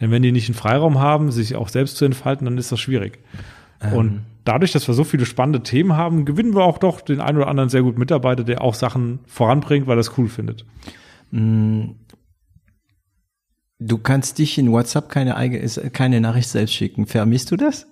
Denn 0.00 0.10
wenn 0.10 0.22
die 0.22 0.32
nicht 0.32 0.48
einen 0.48 0.54
Freiraum 0.54 0.98
haben, 0.98 1.30
sich 1.30 1.56
auch 1.56 1.68
selbst 1.68 1.96
zu 1.96 2.04
entfalten, 2.04 2.44
dann 2.44 2.58
ist 2.58 2.72
das 2.72 2.80
schwierig. 2.80 3.18
Ähm. 3.80 3.92
Und 3.94 4.22
dadurch, 4.44 4.72
dass 4.72 4.86
wir 4.86 4.94
so 4.94 5.04
viele 5.04 5.24
spannende 5.24 5.62
Themen 5.62 5.96
haben, 5.96 6.26
gewinnen 6.26 6.54
wir 6.54 6.64
auch 6.64 6.78
doch 6.78 7.00
den 7.00 7.20
einen 7.20 7.38
oder 7.38 7.48
anderen 7.48 7.70
sehr 7.70 7.82
guten 7.82 7.98
Mitarbeiter, 7.98 8.44
der 8.44 8.60
auch 8.60 8.74
Sachen 8.74 9.20
voranbringt, 9.26 9.86
weil 9.86 9.96
er 9.96 10.00
es 10.00 10.18
cool 10.18 10.28
findet. 10.28 10.64
Mm. 11.30 11.92
Du 13.78 13.98
kannst 13.98 14.38
dich 14.38 14.56
in 14.56 14.72
WhatsApp 14.72 15.10
keine, 15.10 15.36
eigene, 15.36 15.68
keine 15.90 16.22
Nachricht 16.22 16.48
selbst 16.48 16.74
schicken. 16.74 17.06
Vermisst 17.06 17.50
du 17.50 17.56
das? 17.56 17.86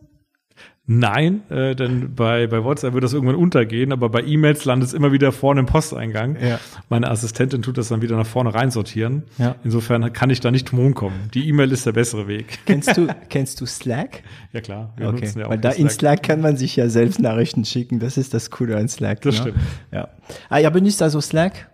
Nein, 0.87 1.51
äh, 1.51 1.75
denn 1.75 2.15
bei, 2.15 2.47
bei 2.47 2.63
WhatsApp 2.63 2.93
wird 2.93 3.05
das 3.05 3.15
irgendwann 3.15 3.37
untergehen, 3.37 3.91
aber 3.91 4.11
bei 4.11 4.23
E-Mails 4.23 4.67
landet 4.67 4.89
es 4.89 4.95
immer 4.95 5.13
wieder 5.13 5.33
vorne 5.33 5.61
im 5.61 5.67
Posteingang. 5.67 6.37
Ja. 6.39 6.61
Meine 6.91 7.11
Assistentin 7.11 7.63
tut 7.63 7.79
das 7.79 7.89
dann 7.89 8.03
wieder 8.03 8.19
nach 8.19 8.27
vorne 8.27 8.53
reinsortieren. 8.53 9.23
Ja. 9.39 9.55
Insofern 9.65 10.13
kann 10.13 10.29
ich 10.29 10.41
da 10.41 10.51
nicht 10.51 10.71
drum 10.71 10.95
kommen. 10.95 11.31
Die 11.33 11.49
E-Mail 11.49 11.73
ist 11.73 11.87
der 11.87 11.93
bessere 11.93 12.29
Weg. 12.29 12.59
Kennst 12.67 12.95
du, 12.99 13.07
kennst 13.31 13.63
du 13.63 13.67
Slack? 13.67 14.23
Ja 14.53 14.61
klar, 14.61 14.93
wir 14.99 15.09
okay. 15.09 15.21
nutzen 15.21 15.39
ja 15.39 15.47
auch 15.47 15.51
Weil 15.51 15.59
da 15.59 15.71
Slack. 15.71 15.81
in 15.81 15.89
Slack 15.89 16.23
kann 16.23 16.43
man 16.43 16.59
sich 16.59 16.77
ja 16.77 16.91
selbst 16.91 17.19
Nachrichten 17.19 17.65
schicken. 17.65 17.99
Das 17.99 18.19
ist 18.19 18.35
das 18.35 18.51
Coole 18.51 18.77
an 18.77 18.89
Slack. 18.89 19.23
Das 19.23 19.37
ne? 19.37 19.41
stimmt. 19.41 19.59
Ja. 19.91 20.09
Ah, 20.51 20.59
ja, 20.59 20.69
benutzt 20.69 21.01
also 21.01 21.19
Slack? 21.23 21.71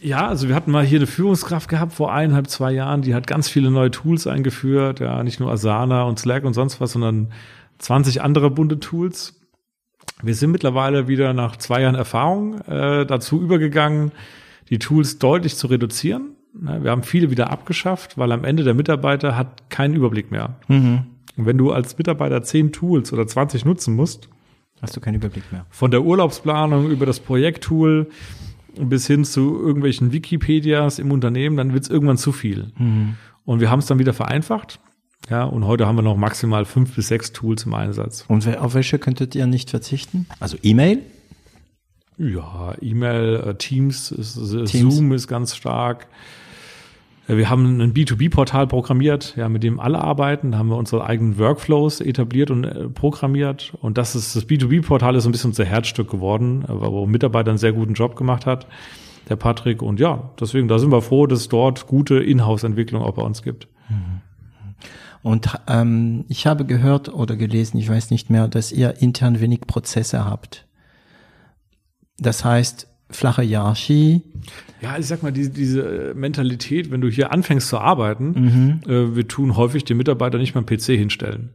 Ja, 0.00 0.28
also 0.28 0.48
wir 0.48 0.54
hatten 0.54 0.70
mal 0.70 0.84
hier 0.84 0.98
eine 0.98 1.06
Führungskraft 1.06 1.68
gehabt 1.68 1.92
vor 1.92 2.12
eineinhalb, 2.12 2.48
zwei 2.48 2.70
Jahren, 2.70 3.00
die 3.00 3.14
hat 3.14 3.26
ganz 3.26 3.48
viele 3.48 3.70
neue 3.70 3.90
Tools 3.90 4.26
eingeführt, 4.26 5.00
ja, 5.00 5.24
nicht 5.24 5.40
nur 5.40 5.50
Asana 5.50 6.02
und 6.02 6.18
Slack 6.18 6.44
und 6.44 6.52
sonst 6.52 6.78
was, 6.78 6.92
sondern 6.92 7.32
20 7.84 8.22
andere 8.22 8.50
bunte 8.50 8.80
Tools. 8.80 9.38
Wir 10.22 10.34
sind 10.34 10.52
mittlerweile 10.52 11.06
wieder 11.06 11.34
nach 11.34 11.56
zwei 11.56 11.82
Jahren 11.82 11.94
Erfahrung 11.94 12.60
äh, 12.62 13.04
dazu 13.04 13.40
übergegangen, 13.42 14.12
die 14.70 14.78
Tools 14.78 15.18
deutlich 15.18 15.56
zu 15.56 15.66
reduzieren. 15.66 16.30
Wir 16.54 16.90
haben 16.90 17.02
viele 17.02 17.30
wieder 17.30 17.50
abgeschafft, 17.50 18.16
weil 18.16 18.32
am 18.32 18.44
Ende 18.44 18.62
der 18.62 18.74
Mitarbeiter 18.74 19.36
hat 19.36 19.68
keinen 19.68 19.94
Überblick 19.94 20.30
mehr. 20.30 20.56
Mhm. 20.68 21.04
Und 21.36 21.46
wenn 21.46 21.58
du 21.58 21.72
als 21.72 21.98
Mitarbeiter 21.98 22.42
10 22.42 22.72
Tools 22.72 23.12
oder 23.12 23.26
20 23.26 23.64
nutzen 23.66 23.94
musst, 23.94 24.28
hast 24.80 24.96
du 24.96 25.00
keinen 25.00 25.16
Überblick 25.16 25.50
mehr. 25.52 25.66
Von 25.68 25.90
der 25.90 26.04
Urlaubsplanung 26.04 26.90
über 26.90 27.04
das 27.04 27.20
Projekttool 27.20 28.08
bis 28.78 29.06
hin 29.06 29.24
zu 29.24 29.60
irgendwelchen 29.60 30.12
Wikipedias 30.12 30.98
im 30.98 31.12
Unternehmen, 31.12 31.56
dann 31.56 31.74
wird 31.74 31.82
es 31.82 31.90
irgendwann 31.90 32.16
zu 32.16 32.32
viel. 32.32 32.72
Mhm. 32.78 33.16
Und 33.44 33.60
wir 33.60 33.70
haben 33.70 33.80
es 33.80 33.86
dann 33.86 33.98
wieder 33.98 34.14
vereinfacht. 34.14 34.80
Ja, 35.30 35.44
und 35.44 35.66
heute 35.66 35.86
haben 35.86 35.96
wir 35.96 36.02
noch 36.02 36.16
maximal 36.16 36.64
fünf 36.64 36.94
bis 36.94 37.08
sechs 37.08 37.32
Tools 37.32 37.64
im 37.64 37.74
Einsatz. 37.74 38.24
Und 38.28 38.46
auf 38.58 38.74
welche 38.74 38.98
könntet 38.98 39.34
ihr 39.34 39.46
nicht 39.46 39.70
verzichten? 39.70 40.26
Also 40.38 40.56
E-Mail? 40.62 41.00
Ja, 42.18 42.74
E-Mail, 42.80 43.42
äh, 43.46 43.54
Teams, 43.56 44.12
ist, 44.12 44.34
Teams, 44.70 44.94
Zoom 44.94 45.12
ist 45.12 45.26
ganz 45.26 45.56
stark. 45.56 46.06
Äh, 47.26 47.36
wir 47.36 47.50
haben 47.50 47.80
ein 47.80 47.92
B2B-Portal 47.92 48.66
programmiert, 48.66 49.34
ja, 49.36 49.48
mit 49.48 49.62
dem 49.62 49.80
alle 49.80 50.00
arbeiten. 50.00 50.52
Da 50.52 50.58
haben 50.58 50.68
wir 50.68 50.76
unsere 50.76 51.04
eigenen 51.04 51.38
Workflows 51.38 52.00
etabliert 52.00 52.50
und 52.50 52.64
äh, 52.64 52.88
programmiert. 52.88 53.72
Und 53.80 53.98
das 53.98 54.14
ist, 54.14 54.36
das 54.36 54.46
B2B-Portal 54.46 55.16
ist 55.16 55.26
ein 55.26 55.32
bisschen 55.32 55.50
unser 55.50 55.64
Herzstück 55.64 56.10
geworden, 56.10 56.64
wo 56.68 57.06
Mitarbeiter 57.06 57.50
einen 57.50 57.58
sehr 57.58 57.72
guten 57.72 57.94
Job 57.94 58.14
gemacht 58.14 58.46
hat, 58.46 58.66
der 59.28 59.36
Patrick. 59.36 59.82
Und 59.82 59.98
ja, 59.98 60.30
deswegen, 60.38 60.68
da 60.68 60.78
sind 60.78 60.92
wir 60.92 61.02
froh, 61.02 61.26
dass 61.26 61.40
es 61.40 61.48
dort 61.48 61.86
gute 61.86 62.22
Inhouse-Entwicklung 62.22 63.02
auch 63.02 63.14
bei 63.14 63.22
uns 63.22 63.42
gibt. 63.42 63.68
Mhm. 63.88 64.20
Und 65.24 65.48
ähm, 65.68 66.26
ich 66.28 66.46
habe 66.46 66.66
gehört 66.66 67.08
oder 67.08 67.34
gelesen, 67.34 67.78
ich 67.78 67.88
weiß 67.88 68.10
nicht 68.10 68.28
mehr, 68.28 68.46
dass 68.46 68.70
ihr 68.72 69.00
intern 69.00 69.40
wenig 69.40 69.62
Prozesse 69.62 70.26
habt. 70.26 70.66
Das 72.18 72.44
heißt, 72.44 72.88
flache 73.08 73.40
Hierarchie. 73.40 74.20
Ja, 74.82 74.98
ich 74.98 75.06
sag 75.06 75.22
mal, 75.22 75.32
diese, 75.32 75.48
diese 75.48 76.12
Mentalität, 76.14 76.90
wenn 76.90 77.00
du 77.00 77.08
hier 77.08 77.32
anfängst 77.32 77.68
zu 77.68 77.78
arbeiten, 77.78 78.80
mhm. 78.84 78.90
äh, 78.90 79.16
wir 79.16 79.26
tun 79.26 79.56
häufig 79.56 79.86
den 79.86 79.96
Mitarbeiter 79.96 80.36
nicht 80.36 80.54
mal 80.54 80.62
einen 80.62 80.78
PC 80.78 80.88
hinstellen. 80.88 81.54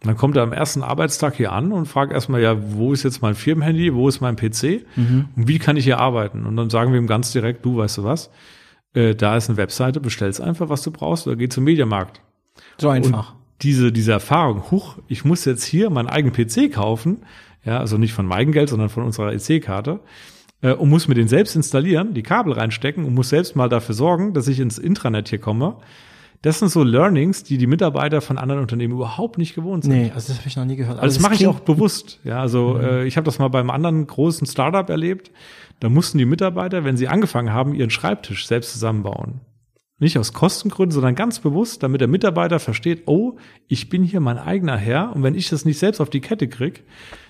dann 0.00 0.16
kommt 0.16 0.36
er 0.36 0.42
am 0.42 0.52
ersten 0.52 0.82
Arbeitstag 0.82 1.36
hier 1.36 1.52
an 1.52 1.70
und 1.70 1.86
fragt 1.86 2.12
erstmal, 2.12 2.42
ja, 2.42 2.56
wo 2.72 2.92
ist 2.92 3.04
jetzt 3.04 3.22
mein 3.22 3.36
Firmenhandy, 3.36 3.94
wo 3.94 4.08
ist 4.08 4.20
mein 4.20 4.34
PC 4.34 4.84
mhm. 4.96 5.26
und 5.36 5.46
wie 5.46 5.60
kann 5.60 5.76
ich 5.76 5.84
hier 5.84 6.00
arbeiten? 6.00 6.46
Und 6.46 6.56
dann 6.56 6.68
sagen 6.68 6.90
wir 6.90 6.98
ihm 6.98 7.06
ganz 7.06 7.30
direkt, 7.30 7.64
du 7.64 7.76
weißt 7.76 7.98
du 7.98 8.02
was, 8.02 8.28
äh, 8.94 9.14
da 9.14 9.36
ist 9.36 9.48
eine 9.48 9.56
Webseite, 9.56 10.00
bestellst 10.00 10.40
einfach, 10.40 10.68
was 10.68 10.82
du 10.82 10.90
brauchst, 10.90 11.28
oder 11.28 11.36
geh 11.36 11.48
zum 11.48 11.62
Mediamarkt. 11.62 12.22
So 12.78 12.88
einfach. 12.88 13.30
Und 13.30 13.38
diese, 13.62 13.92
diese 13.92 14.12
Erfahrung, 14.12 14.70
huch, 14.70 14.96
ich 15.08 15.24
muss 15.24 15.44
jetzt 15.44 15.64
hier 15.64 15.90
meinen 15.90 16.08
eigenen 16.08 16.32
PC 16.34 16.72
kaufen, 16.72 17.18
ja, 17.64 17.78
also 17.78 17.98
nicht 17.98 18.12
von 18.12 18.26
meinem 18.26 18.52
Geld, 18.52 18.68
sondern 18.68 18.88
von 18.88 19.02
unserer 19.02 19.32
EC-Karte, 19.32 20.00
äh, 20.62 20.72
und 20.72 20.88
muss 20.88 21.08
mir 21.08 21.14
den 21.14 21.28
selbst 21.28 21.56
installieren, 21.56 22.14
die 22.14 22.22
Kabel 22.22 22.52
reinstecken 22.52 23.04
und 23.04 23.14
muss 23.14 23.30
selbst 23.30 23.56
mal 23.56 23.68
dafür 23.68 23.94
sorgen, 23.94 24.32
dass 24.34 24.48
ich 24.48 24.60
ins 24.60 24.78
Intranet 24.78 25.28
hier 25.28 25.40
komme. 25.40 25.76
Das 26.42 26.60
sind 26.60 26.68
so 26.68 26.84
Learnings, 26.84 27.42
die 27.42 27.58
die 27.58 27.66
Mitarbeiter 27.66 28.20
von 28.20 28.38
anderen 28.38 28.60
Unternehmen 28.60 28.94
überhaupt 28.94 29.38
nicht 29.38 29.56
gewohnt 29.56 29.82
sind. 29.84 29.92
Nee, 29.92 30.12
also 30.14 30.28
das 30.28 30.38
habe 30.38 30.48
ich 30.48 30.56
noch 30.56 30.64
nie 30.64 30.76
gehört. 30.76 30.98
Also 30.98 31.06
das, 31.06 31.14
das 31.14 31.22
mache 31.22 31.34
ich 31.34 31.48
auch 31.48 31.58
bewusst. 31.60 32.20
Ja, 32.22 32.40
also 32.40 32.74
mhm. 32.74 32.84
äh, 32.84 33.04
ich 33.06 33.16
habe 33.16 33.24
das 33.24 33.40
mal 33.40 33.48
beim 33.48 33.70
anderen 33.70 34.06
großen 34.06 34.46
Startup 34.46 34.88
erlebt. 34.88 35.32
Da 35.80 35.88
mussten 35.88 36.16
die 36.16 36.24
Mitarbeiter, 36.24 36.84
wenn 36.84 36.96
sie 36.96 37.08
angefangen 37.08 37.52
haben, 37.52 37.74
ihren 37.74 37.90
Schreibtisch 37.90 38.46
selbst 38.46 38.72
zusammenbauen. 38.72 39.40
Nicht 40.00 40.16
aus 40.16 40.32
Kostengründen, 40.32 40.92
sondern 40.92 41.14
ganz 41.16 41.40
bewusst, 41.40 41.82
damit 41.82 42.00
der 42.00 42.08
Mitarbeiter 42.08 42.60
versteht, 42.60 43.02
oh, 43.06 43.36
ich 43.66 43.88
bin 43.88 44.04
hier 44.04 44.20
mein 44.20 44.38
eigener 44.38 44.76
Herr 44.76 45.14
und 45.14 45.22
wenn 45.22 45.34
ich 45.34 45.48
das 45.48 45.64
nicht 45.64 45.78
selbst 45.78 46.00
auf 46.00 46.10
die 46.10 46.20
Kette 46.20 46.46
krieg, 46.48 46.84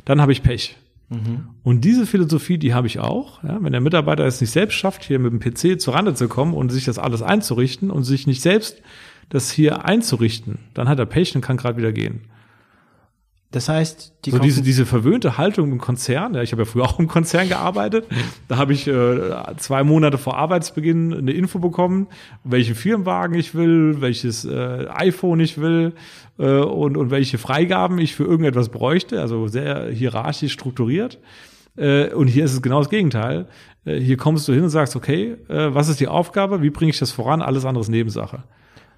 dann 0.05 0.21
habe 0.21 0.33
ich 0.33 0.43
Pech. 0.43 0.77
Mhm. 1.09 1.49
Und 1.63 1.85
diese 1.85 2.07
Philosophie, 2.07 2.59
die 2.59 2.75
habe 2.75 2.87
ich 2.87 2.99
auch. 2.99 3.43
Ja, 3.43 3.59
wenn 3.63 3.73
der 3.73 3.81
Mitarbeiter 3.81 4.27
es 4.27 4.41
nicht 4.41 4.51
selbst 4.51 4.75
schafft, 4.75 5.05
hier 5.05 5.19
mit 5.19 5.33
dem 5.33 5.41
PC 5.41 5.81
zur 5.81 5.95
Rande 5.95 6.15
zu 6.15 6.29
kommen 6.29 6.53
und 6.53 6.71
sich 6.71 6.85
das 6.85 6.99
alles 6.99 7.23
einzurichten 7.23 7.91
und 7.91 8.05
sich 8.05 8.27
nicht 8.27 8.43
selbst 8.43 8.83
das 9.31 9.51
hier 9.51 9.85
einzurichten, 9.85 10.59
dann 10.75 10.89
hat 10.89 10.99
er 10.99 11.07
Pech 11.07 11.35
und 11.35 11.41
kann 11.41 11.57
gerade 11.57 11.79
wieder 11.79 11.93
gehen. 11.93 12.23
Das 13.51 13.71
heißt, 13.71 14.13
die 14.27 14.31
so 14.31 14.39
diese, 14.39 14.63
diese 14.63 14.85
verwöhnte 14.85 15.39
Haltung 15.39 15.73
im 15.73 15.79
Konzern, 15.79 16.35
ja, 16.35 16.43
ich 16.43 16.53
habe 16.53 16.63
ja 16.63 16.67
früher 16.67 16.85
auch 16.85 16.99
im 16.99 17.09
Konzern 17.09 17.49
gearbeitet, 17.49 18.07
da 18.47 18.59
habe 18.59 18.75
ich 18.75 18.87
äh, 18.87 19.33
zwei 19.57 19.85
Monate 19.85 20.19
vor 20.19 20.37
Arbeitsbeginn 20.37 21.15
eine 21.15 21.33
Info 21.33 21.59
bekommen, 21.59 22.09
welchen 22.45 22.75
Firmenwagen 22.75 23.39
ich 23.39 23.55
will, 23.55 24.03
welches 24.03 24.45
äh, 24.45 24.87
iPhone 24.91 25.41
ich 25.41 25.59
will 25.59 25.95
äh, 26.39 26.59
und, 26.59 26.99
und 26.99 27.11
welche 27.11 27.39
Freigaben 27.39 27.99
ich 27.99 28.15
für 28.15 28.25
irgendetwas 28.25 28.69
bräuchte, 28.69 29.21
also 29.21 29.49
sehr 29.49 29.91
hierarchisch 29.91 30.53
strukturiert. 30.53 31.19
Äh, 31.77 32.13
und 32.13 32.29
hier 32.29 32.45
ist 32.45 32.53
es 32.53 32.61
genau 32.61 32.81
das 32.81 32.91
Gegenteil. 32.91 33.47
Äh, 33.87 33.99
hier 33.99 34.19
kommst 34.19 34.47
du 34.49 34.53
hin 34.53 34.65
und 34.65 34.71
sagst, 34.71 34.95
okay, 34.95 35.37
äh, 35.49 35.75
was 35.75 35.89
ist 35.89 36.01
die 36.01 36.09
Aufgabe, 36.09 36.61
wie 36.61 36.71
bringe 36.71 36.91
ich 36.91 36.99
das 36.99 37.13
voran, 37.13 37.41
alles 37.41 37.65
andere 37.65 37.81
ist 37.81 37.89
Nebensache. 37.89 38.43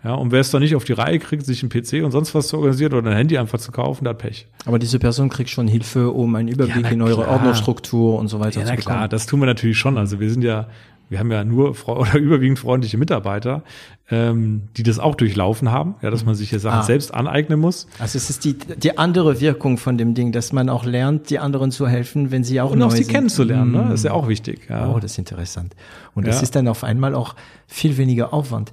Ja, 0.02 0.14
und 0.14 0.32
wer 0.32 0.40
es 0.40 0.50
dann 0.50 0.62
nicht 0.62 0.74
auf 0.74 0.84
die 0.84 0.94
Reihe 0.94 1.18
kriegt, 1.18 1.44
sich 1.44 1.62
einen 1.62 1.68
PC 1.68 2.02
und 2.04 2.10
sonst 2.10 2.34
was 2.34 2.48
zu 2.48 2.56
organisieren 2.56 2.94
oder 2.94 3.10
ein 3.10 3.16
Handy 3.16 3.36
einfach 3.36 3.58
zu 3.58 3.70
kaufen, 3.70 4.04
der 4.04 4.14
hat 4.14 4.18
Pech. 4.18 4.46
Aber 4.64 4.78
diese 4.78 4.98
Person 4.98 5.28
kriegt 5.28 5.50
schon 5.50 5.68
Hilfe, 5.68 6.10
um 6.10 6.34
einen 6.36 6.48
Überblick 6.48 6.84
ja, 6.84 6.90
in 6.90 7.02
eure 7.02 7.28
Ordnerstruktur 7.28 8.18
und 8.18 8.28
so 8.28 8.40
weiter 8.40 8.60
ja, 8.60 8.66
zu 8.66 8.76
bekommen. 8.76 8.96
klar, 8.96 9.08
das 9.08 9.26
tun 9.26 9.40
wir 9.40 9.46
natürlich 9.46 9.78
schon. 9.78 9.98
Also 9.98 10.18
wir 10.18 10.30
sind 10.30 10.42
ja, 10.42 10.68
wir 11.10 11.18
haben 11.18 11.30
ja 11.30 11.44
nur 11.44 11.76
oder 11.86 12.16
überwiegend 12.16 12.58
freundliche 12.58 12.96
Mitarbeiter, 12.96 13.62
ähm, 14.10 14.62
die 14.78 14.84
das 14.84 14.98
auch 14.98 15.16
durchlaufen 15.16 15.70
haben, 15.70 15.96
ja, 16.00 16.10
dass 16.10 16.24
man 16.24 16.34
sich 16.34 16.48
hier 16.48 16.60
Sachen 16.60 16.80
ah. 16.80 16.82
selbst 16.82 17.12
aneignen 17.12 17.60
muss. 17.60 17.86
Also 17.98 18.16
es 18.16 18.30
ist 18.30 18.46
die, 18.46 18.54
die 18.54 18.96
andere 18.96 19.38
Wirkung 19.42 19.76
von 19.76 19.98
dem 19.98 20.14
Ding, 20.14 20.32
dass 20.32 20.54
man 20.54 20.70
auch 20.70 20.86
lernt, 20.86 21.28
die 21.28 21.38
anderen 21.38 21.72
zu 21.72 21.86
helfen, 21.86 22.30
wenn 22.30 22.42
sie 22.42 22.58
auch 22.62 22.70
und 22.70 22.78
neu 22.78 22.86
auch 22.86 22.90
sie 22.92 23.02
sind. 23.02 23.12
kennenzulernen, 23.12 23.72
ne? 23.72 23.86
Das 23.90 24.00
ist 24.00 24.04
ja 24.04 24.12
auch 24.12 24.28
wichtig. 24.28 24.62
Ja. 24.70 24.88
Oh, 24.88 24.98
das 24.98 25.12
ist 25.12 25.18
interessant. 25.18 25.74
Und 26.14 26.26
ja. 26.26 26.40
ist 26.40 26.56
dann 26.56 26.68
auf 26.68 26.84
einmal 26.84 27.14
auch 27.14 27.34
viel 27.66 27.98
weniger 27.98 28.32
Aufwand. 28.32 28.72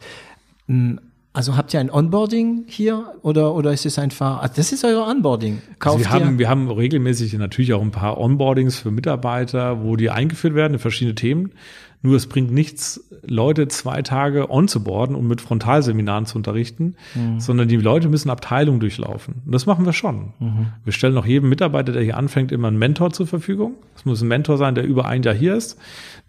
Also 1.37 1.55
habt 1.55 1.71
ihr 1.71 1.79
ein 1.79 1.91
Onboarding 1.91 2.63
hier 2.65 3.13
oder, 3.21 3.53
oder 3.53 3.71
ist 3.71 3.85
es 3.85 3.99
einfach, 3.99 4.41
also 4.41 4.55
das 4.55 4.71
ist 4.71 4.83
euer 4.83 5.07
Onboarding? 5.07 5.61
Kauft 5.77 5.97
also 5.97 6.09
wir, 6.09 6.09
haben, 6.09 6.39
wir 6.39 6.49
haben 6.49 6.71
regelmäßig 6.71 7.31
natürlich 7.33 7.73
auch 7.73 7.81
ein 7.83 7.91
paar 7.91 8.17
Onboardings 8.17 8.79
für 8.79 8.89
Mitarbeiter, 8.89 9.83
wo 9.83 9.95
die 9.95 10.09
eingeführt 10.09 10.55
werden 10.55 10.73
in 10.73 10.79
verschiedene 10.79 11.13
Themen. 11.13 11.51
Nur 12.01 12.15
es 12.15 12.25
bringt 12.25 12.51
nichts, 12.51 13.07
Leute 13.23 13.67
zwei 13.67 14.01
Tage 14.01 14.49
on 14.49 14.67
zu 14.67 14.83
boarden 14.83 15.15
und 15.15 15.27
mit 15.27 15.39
Frontalseminaren 15.39 16.25
zu 16.25 16.37
unterrichten, 16.37 16.95
mhm. 17.13 17.39
sondern 17.39 17.67
die 17.67 17.75
Leute 17.75 18.09
müssen 18.09 18.31
Abteilungen 18.31 18.79
durchlaufen. 18.79 19.43
Und 19.45 19.51
das 19.51 19.67
machen 19.67 19.85
wir 19.85 19.93
schon. 19.93 20.33
Mhm. 20.39 20.67
Wir 20.85 20.93
stellen 20.93 21.15
auch 21.19 21.25
jedem 21.27 21.49
Mitarbeiter, 21.49 21.91
der 21.91 22.01
hier 22.01 22.17
anfängt, 22.17 22.51
immer 22.51 22.69
einen 22.69 22.79
Mentor 22.79 23.13
zur 23.13 23.27
Verfügung. 23.27 23.75
Es 23.95 24.05
muss 24.05 24.23
ein 24.23 24.27
Mentor 24.27 24.57
sein, 24.57 24.73
der 24.73 24.85
über 24.85 25.05
ein 25.05 25.21
Jahr 25.21 25.35
hier 25.35 25.53
ist, 25.53 25.77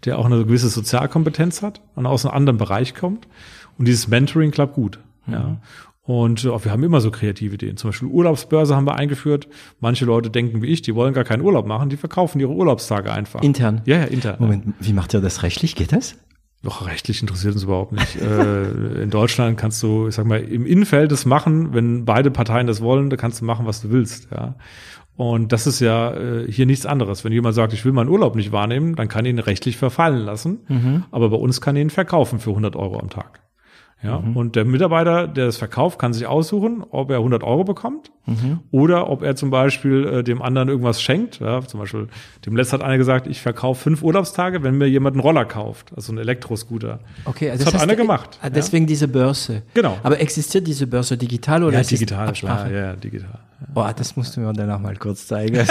der 0.05 0.19
auch 0.19 0.25
eine 0.25 0.37
gewisse 0.37 0.69
Sozialkompetenz 0.69 1.63
hat 1.63 1.81
und 1.95 2.05
aus 2.05 2.27
einem 2.27 2.35
anderen 2.35 2.57
Bereich 2.59 2.93
kommt. 2.93 3.27
Und 3.79 3.87
dieses 3.87 4.07
Mentoring 4.07 4.51
klappt 4.51 4.73
gut. 4.73 4.99
Mhm. 5.25 5.33
Ja. 5.33 5.57
Und 6.03 6.43
äh, 6.43 6.63
wir 6.65 6.71
haben 6.71 6.83
immer 6.83 7.01
so 7.01 7.11
kreative 7.11 7.55
Ideen. 7.55 7.77
Zum 7.77 7.89
Beispiel 7.89 8.07
Urlaubsbörse 8.07 8.75
haben 8.75 8.85
wir 8.85 8.95
eingeführt. 8.95 9.47
Manche 9.79 10.05
Leute 10.05 10.29
denken 10.29 10.61
wie 10.61 10.67
ich, 10.67 10.81
die 10.81 10.95
wollen 10.95 11.13
gar 11.13 11.23
keinen 11.23 11.41
Urlaub 11.41 11.65
machen, 11.65 11.89
die 11.89 11.97
verkaufen 11.97 12.39
ihre 12.39 12.51
Urlaubstage 12.51 13.11
einfach. 13.11 13.41
Intern? 13.41 13.81
Ja, 13.85 13.97
ja, 13.97 14.03
intern. 14.05 14.37
Moment, 14.39 14.73
wie 14.79 14.93
macht 14.93 15.13
ihr 15.13 15.21
das 15.21 15.43
rechtlich? 15.43 15.75
Geht 15.75 15.93
das? 15.93 16.17
Doch, 16.61 16.87
rechtlich 16.87 17.21
interessiert 17.21 17.53
uns 17.53 17.63
überhaupt 17.63 17.93
nicht. 17.93 18.15
äh, 18.17 18.63
in 19.03 19.09
Deutschland 19.11 19.57
kannst 19.57 19.81
du, 19.81 20.07
ich 20.07 20.15
sag 20.15 20.25
mal, 20.25 20.41
im 20.41 20.65
Innenfeld 20.65 21.11
das 21.11 21.25
machen, 21.25 21.73
wenn 21.73 22.05
beide 22.05 22.31
Parteien 22.31 22.67
das 22.67 22.81
wollen, 22.81 23.09
da 23.09 23.15
kannst 23.15 23.41
du 23.41 23.45
machen, 23.45 23.65
was 23.65 23.81
du 23.81 23.91
willst, 23.91 24.29
ja. 24.31 24.55
Und 25.15 25.51
das 25.51 25.67
ist 25.67 25.81
ja 25.81 26.13
äh, 26.13 26.49
hier 26.49 26.65
nichts 26.65 26.85
anderes. 26.85 27.25
Wenn 27.25 27.33
jemand 27.33 27.53
sagt, 27.53 27.73
ich 27.73 27.83
will 27.83 27.91
meinen 27.91 28.09
Urlaub 28.09 28.35
nicht 28.35 28.53
wahrnehmen, 28.53 28.95
dann 28.95 29.09
kann 29.09 29.25
ihn 29.25 29.37
rechtlich 29.37 29.75
verfallen 29.75 30.25
lassen. 30.25 30.59
Mhm. 30.69 31.03
Aber 31.11 31.29
bei 31.29 31.35
uns 31.35 31.59
kann 31.59 31.75
ihn 31.75 31.89
verkaufen 31.89 32.39
für 32.39 32.51
100 32.51 32.77
Euro 32.77 32.97
am 32.97 33.09
Tag. 33.09 33.41
Ja, 34.01 34.19
mhm. 34.19 34.37
und 34.37 34.55
der 34.55 34.63
Mitarbeiter, 34.63 35.27
der 35.27 35.47
das 35.47 35.57
verkauft, 35.57 35.99
kann 35.99 36.13
sich 36.13 36.25
aussuchen, 36.25 36.85
ob 36.89 37.11
er 37.11 37.17
100 37.17 37.43
Euro 37.43 37.65
bekommt 37.65 38.11
mhm. 38.25 38.59
oder 38.71 39.09
ob 39.09 39.23
er 39.23 39.35
zum 39.35 39.49
Beispiel 39.49 40.07
äh, 40.07 40.23
dem 40.23 40.41
anderen 40.41 40.69
irgendwas 40.69 41.01
schenkt. 41.01 41.41
Ja, 41.41 41.61
zum 41.61 41.81
Beispiel, 41.81 42.07
dem 42.45 42.55
letzten 42.55 42.77
hat 42.77 42.83
einer 42.83 42.97
gesagt, 42.97 43.27
ich 43.27 43.41
verkaufe 43.41 43.81
fünf 43.83 44.01
Urlaubstage, 44.01 44.63
wenn 44.63 44.77
mir 44.77 44.87
jemand 44.87 45.15
einen 45.15 45.21
Roller 45.21 45.43
kauft, 45.43 45.91
also 45.95 46.13
einen 46.13 46.19
Elektroscooter. 46.19 46.99
Okay, 47.25 47.51
also 47.51 47.65
das, 47.65 47.73
das 47.73 47.81
hat 47.81 47.89
einer 47.89 47.97
gemacht. 47.97 48.39
Ah, 48.41 48.49
deswegen 48.49 48.85
ja? 48.85 48.87
diese 48.87 49.09
Börse. 49.09 49.63
Genau. 49.73 49.97
Aber 50.01 50.19
existiert 50.21 50.65
diese 50.65 50.87
Börse 50.87 51.17
digital 51.17 51.63
oder 51.63 51.73
ja, 51.73 51.81
ist 51.81 51.91
digital, 51.91 52.31
klar, 52.31 52.71
ja, 52.71 52.95
digital. 52.95 53.39
Boah, 53.67 53.93
das 53.93 54.15
musst 54.15 54.35
du 54.35 54.41
mir 54.41 54.53
danach 54.53 54.79
mal 54.79 54.95
kurz 54.95 55.27
zeigen. 55.27 55.55
ja, 55.55 55.65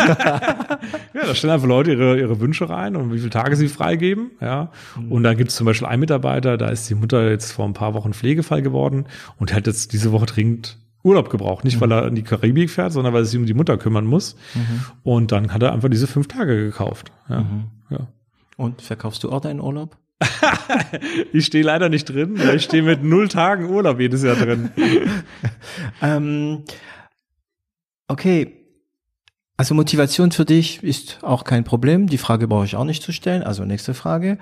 da 1.15 1.35
stellen 1.35 1.55
einfach 1.55 1.67
Leute 1.67 1.93
ihre, 1.93 2.19
ihre 2.19 2.39
Wünsche 2.41 2.69
rein 2.69 2.97
und 2.97 3.13
wie 3.13 3.19
viele 3.19 3.31
Tage 3.31 3.57
sie 3.57 3.69
freigeben. 3.69 4.33
Ja. 4.41 4.71
Mhm. 4.97 5.13
Und 5.13 5.23
da 5.23 5.35
gibt 5.35 5.51
es 5.51 5.57
zum 5.57 5.65
Beispiel 5.65 5.89
einen 5.89 6.01
Mitarbeiter, 6.01 6.59
da 6.59 6.69
ist 6.69 6.89
die 6.91 6.95
Mutter 6.95 7.31
jetzt 7.31 7.53
vor 7.53 7.65
ein 7.65 7.73
paar 7.73 7.95
Wochen 7.95 8.13
Pflegefall 8.13 8.63
geworden 8.63 9.07
und 9.39 9.55
hat 9.55 9.67
jetzt 9.67 9.93
diese 9.93 10.13
Woche 10.13 10.27
dringend 10.27 10.79
Urlaub 11.03 11.31
gebraucht. 11.31 11.65
Nicht, 11.65 11.77
mhm. 11.77 11.81
weil 11.81 11.93
er 11.93 12.07
in 12.07 12.15
die 12.15 12.23
Karibik 12.23 12.71
fährt, 12.71 12.93
sondern 12.93 13.15
weil 13.15 13.23
er 13.23 13.27
sich 13.27 13.39
um 13.39 13.47
die 13.47 13.55
Mutter 13.55 13.79
kümmern 13.79 14.05
muss. 14.05 14.37
Mhm. 14.55 14.85
Und 15.03 15.33
dann 15.33 15.53
hat 15.55 15.63
er 15.63 15.73
einfach 15.73 15.89
diese 15.89 16.07
fünf 16.07 16.29
Tage 16.29 16.57
gekauft. 16.57 17.11
Ja. 17.29 17.41
Mhm. 17.41 17.65
ja. 17.91 18.07
Und 18.57 18.83
verkaufst 18.83 19.25
du 19.25 19.31
auch 19.31 19.41
deinen 19.41 19.61
Urlaub? 19.61 19.97
ich 21.33 21.47
stehe 21.47 21.65
leider 21.65 21.89
nicht 21.89 22.07
drin. 22.07 22.39
Ich 22.55 22.65
stehe 22.65 22.83
mit 22.83 23.05
null 23.05 23.29
Tagen 23.29 23.71
Urlaub 23.71 24.01
jedes 24.01 24.25
Jahr 24.25 24.35
drin. 24.35 24.71
ähm, 26.03 26.65
Okay, 28.09 28.59
also 29.59 29.75
Motivation 29.75 30.31
für 30.31 30.45
dich 30.45 30.83
ist 30.85 31.19
auch 31.23 31.43
kein 31.43 31.65
Problem. 31.65 32.07
Die 32.07 32.17
Frage 32.17 32.47
brauche 32.47 32.65
ich 32.65 32.77
auch 32.77 32.85
nicht 32.85 33.03
zu 33.03 33.13
stellen. 33.13 33.43
Also 33.43 33.65
nächste 33.65 33.93
Frage. 33.93 34.39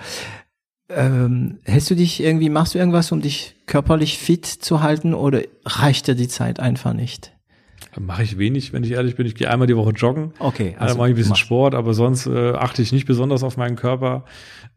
Ähm, 0.91 1.59
hältst 1.65 1.91
du 1.91 1.97
dich 1.97 2.23
irgendwie, 2.23 2.51
machst 2.51 2.75
du 2.75 2.79
irgendwas, 2.79 3.11
um 3.11 3.23
dich 3.23 3.57
körperlich 3.65 4.19
fit 4.19 4.45
zu 4.45 4.83
halten 4.83 5.15
oder 5.15 5.41
reicht 5.65 6.07
dir 6.07 6.15
die 6.15 6.29
Zeit 6.29 6.61
einfach 6.61 6.93
nicht? 6.93 7.33
Mache 7.99 8.25
ich 8.25 8.37
wenig, 8.37 8.75
wenn 8.75 8.85
ich 8.85 8.91
ehrlich 8.91 9.17
bin. 9.17 9.27
Ich 9.27 9.35
gehe 9.35 9.51
einmal 9.51 9.67
die 9.67 9.77
Woche 9.77 9.93
joggen. 9.93 10.33
Okay. 10.39 10.77
Also 10.79 10.99
mache 10.99 11.09
ich 11.09 11.15
ein 11.15 11.17
bisschen 11.17 11.35
Sport, 11.35 11.75
aber 11.75 11.95
sonst 11.95 12.27
äh, 12.27 12.53
achte 12.53 12.83
ich 12.83 12.93
nicht 12.93 13.07
besonders 13.07 13.43
auf 13.43 13.57
meinen 13.57 13.75
Körper. 13.75 14.27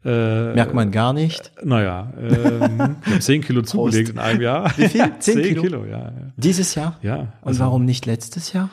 Äh, 0.02 0.54
Merkt 0.54 0.72
man 0.72 0.90
gar 0.90 1.12
nicht. 1.12 1.52
Äh, 1.60 1.66
naja, 1.66 2.14
ähm, 2.18 2.96
zehn 3.20 3.42
Kilo 3.42 3.60
zugelegt 3.60 4.08
in 4.08 4.18
einem 4.18 4.40
Jahr. 4.40 4.72
Wie 4.78 4.88
viel? 4.88 5.00
Zehn, 5.18 5.34
zehn 5.34 5.42
Kilo? 5.42 5.62
Kilo? 5.62 5.84
ja. 5.84 6.12
Dieses 6.38 6.74
Jahr? 6.74 6.98
Ja. 7.02 7.16
Und 7.16 7.28
also, 7.42 7.60
warum 7.60 7.84
nicht 7.84 8.06
letztes 8.06 8.54
Jahr? 8.54 8.70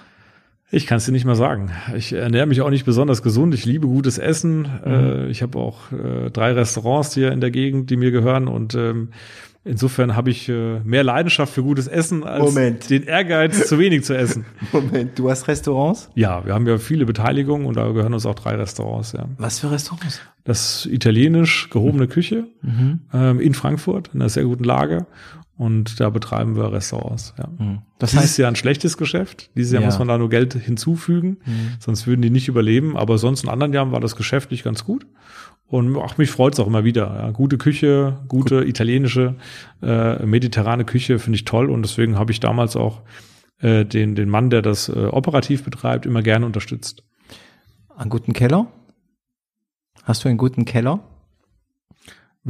Ich 0.69 0.85
kann 0.85 0.98
es 0.98 1.06
dir 1.06 1.14
nicht 1.14 1.26
mal 1.26 1.35
sagen. 1.35 1.72
Ich 1.95 2.11
ernähre 2.11 2.45
mich 2.45 2.60
auch 2.61 2.69
nicht 2.69 2.85
besonders 2.85 3.22
gesund. 3.22 3.53
Ich 3.53 3.65
liebe 3.65 3.88
gutes 3.88 4.18
Essen. 4.18 4.68
Mhm. 4.84 4.91
Äh, 4.91 5.27
ich 5.27 5.41
habe 5.41 5.57
auch 5.57 5.91
äh, 5.94 6.30
drei 6.30 6.52
Restaurants 6.52 7.14
hier 7.14 7.31
in 7.31 7.39
der 7.39 7.52
Gegend, 7.52 7.89
die 7.89 7.95
mir 7.95 8.11
gehören. 8.11 8.49
Und 8.49 8.76
ähm, 8.76 9.10
insofern 9.64 10.18
habe 10.18 10.30
ich 10.30 10.49
äh, 10.49 10.81
mehr 10.81 11.06
Leidenschaft 11.06 11.53
für 11.53 11.64
gutes 11.64 11.88
Essen 11.88 12.26
als 12.26 12.44
Moment. 12.44 12.89
den 12.89 13.03
Ehrgeiz, 13.03 13.65
zu 13.65 13.80
wenig 13.80 14.03
zu 14.03 14.14
essen. 14.18 14.45
Moment, 14.73 15.18
du 15.18 15.30
hast 15.30 15.48
Restaurants? 15.48 16.10
Ja, 16.15 16.45
wir 16.45 16.53
haben 16.53 16.68
ja 16.68 16.77
viele 16.80 17.06
Beteiligungen 17.06 17.65
und 17.65 17.77
da 17.77 17.89
gehören 17.94 18.14
uns 18.14 18.26
auch 18.26 18.35
drei 18.35 18.56
Restaurants. 18.56 19.14
Ja. 19.14 19.26
Was 19.38 19.60
für 19.60 19.72
Restaurants? 19.72 20.19
Das 20.44 20.85
italienisch 20.85 21.69
gehobene 21.69 22.07
Küche 22.10 22.45
mhm. 22.61 22.99
ähm, 23.14 23.39
in 23.39 23.53
Frankfurt 23.53 24.10
in 24.14 24.22
einer 24.22 24.30
sehr 24.30 24.44
guten 24.44 24.65
Lage. 24.65 25.06
Und 25.57 25.99
da 25.99 26.09
betreiben 26.11 26.55
wir 26.55 26.71
Restaurants. 26.71 27.34
Ja. 27.38 27.47
Mhm. 27.57 27.79
Das 27.97 28.11
Dieses 28.11 28.23
heißt, 28.23 28.38
Jahr 28.38 28.49
ein 28.51 28.55
schlechtes 28.55 28.95
Geschäft. 28.97 29.49
Dieses 29.55 29.71
Jahr 29.73 29.81
Ja. 29.81 29.88
muss 29.88 29.97
man 29.97 30.07
da 30.07 30.17
nur 30.17 30.29
Geld 30.29 30.53
hinzufügen, 30.53 31.38
Mhm. 31.45 31.71
sonst 31.79 32.05
würden 32.05 32.21
die 32.21 32.29
nicht 32.29 32.47
überleben. 32.47 32.95
Aber 32.95 33.17
sonst 33.17 33.43
in 33.43 33.49
anderen 33.49 33.73
Jahren 33.73 33.91
war 33.91 33.99
das 33.99 34.15
geschäftlich 34.15 34.63
ganz 34.63 34.84
gut. 34.85 35.07
Und 35.69 35.95
auch 35.97 36.17
mich 36.17 36.29
freut's 36.29 36.59
auch 36.59 36.67
immer 36.67 36.84
wieder. 36.84 37.07
Ja. 37.07 37.31
Gute 37.31 37.57
Küche, 37.57 38.19
gute 38.27 38.63
italienische, 38.65 39.35
äh, 39.81 40.25
mediterrane 40.25 40.85
Küche 40.85 41.19
finde 41.19 41.35
ich 41.38 41.45
toll. 41.45 41.69
Und 41.71 41.81
deswegen 41.81 42.17
habe 42.17 42.31
ich 42.31 42.39
damals 42.39 42.75
auch 42.75 43.01
äh, 43.59 43.84
den, 43.84 44.13
den 44.13 44.29
Mann, 44.29 44.51
der 44.51 44.61
das 44.61 44.88
äh, 44.88 45.05
operativ 45.07 45.63
betreibt, 45.63 46.05
immer 46.05 46.21
gerne 46.21 46.45
unterstützt. 46.45 47.03
einen 47.97 48.11
guten 48.11 48.31
Keller? 48.34 48.67
Hast 50.03 50.23
du 50.23 50.29
einen 50.29 50.38
guten 50.38 50.65
Keller? 50.65 50.99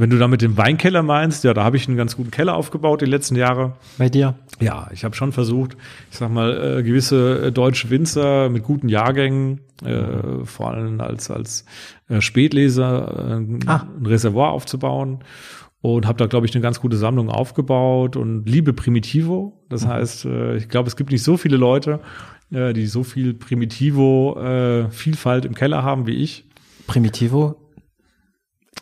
Wenn 0.00 0.10
du 0.10 0.18
damit 0.18 0.42
den 0.42 0.56
Weinkeller 0.56 1.02
meinst, 1.02 1.42
ja, 1.42 1.52
da 1.54 1.64
habe 1.64 1.76
ich 1.76 1.88
einen 1.88 1.96
ganz 1.96 2.14
guten 2.16 2.30
Keller 2.30 2.54
aufgebaut 2.54 3.00
die 3.00 3.06
letzten 3.06 3.34
Jahre. 3.34 3.72
Bei 3.98 4.08
dir? 4.08 4.36
Ja, 4.60 4.88
ich 4.92 5.02
habe 5.04 5.16
schon 5.16 5.32
versucht, 5.32 5.76
ich 6.12 6.18
sag 6.18 6.30
mal, 6.30 6.78
äh, 6.78 6.84
gewisse 6.84 7.46
äh, 7.46 7.52
deutsche 7.52 7.90
Winzer 7.90 8.48
mit 8.48 8.62
guten 8.62 8.88
Jahrgängen, 8.88 9.58
äh, 9.84 10.44
vor 10.44 10.70
allem 10.70 11.00
als, 11.00 11.32
als 11.32 11.64
äh, 12.08 12.20
Spätleser, 12.20 13.40
äh, 13.40 13.44
Ah. 13.66 13.88
ein 13.98 14.06
Reservoir 14.06 14.52
aufzubauen. 14.52 15.24
Und 15.80 16.06
habe 16.06 16.18
da, 16.18 16.26
glaube 16.26 16.46
ich, 16.46 16.54
eine 16.54 16.62
ganz 16.62 16.80
gute 16.80 16.96
Sammlung 16.96 17.28
aufgebaut 17.28 18.14
und 18.14 18.48
liebe 18.48 18.72
Primitivo. 18.72 19.58
Das 19.68 19.84
heißt, 19.84 20.26
äh, 20.26 20.58
ich 20.58 20.68
glaube, 20.68 20.86
es 20.88 20.94
gibt 20.94 21.10
nicht 21.10 21.24
so 21.24 21.36
viele 21.36 21.56
Leute, 21.56 21.98
die 22.50 22.86
so 22.86 23.02
viel 23.02 23.34
Primitivo-Vielfalt 23.34 25.44
im 25.44 25.54
Keller 25.54 25.82
haben 25.82 26.06
wie 26.06 26.14
ich. 26.14 26.46
Primitivo? 26.86 27.56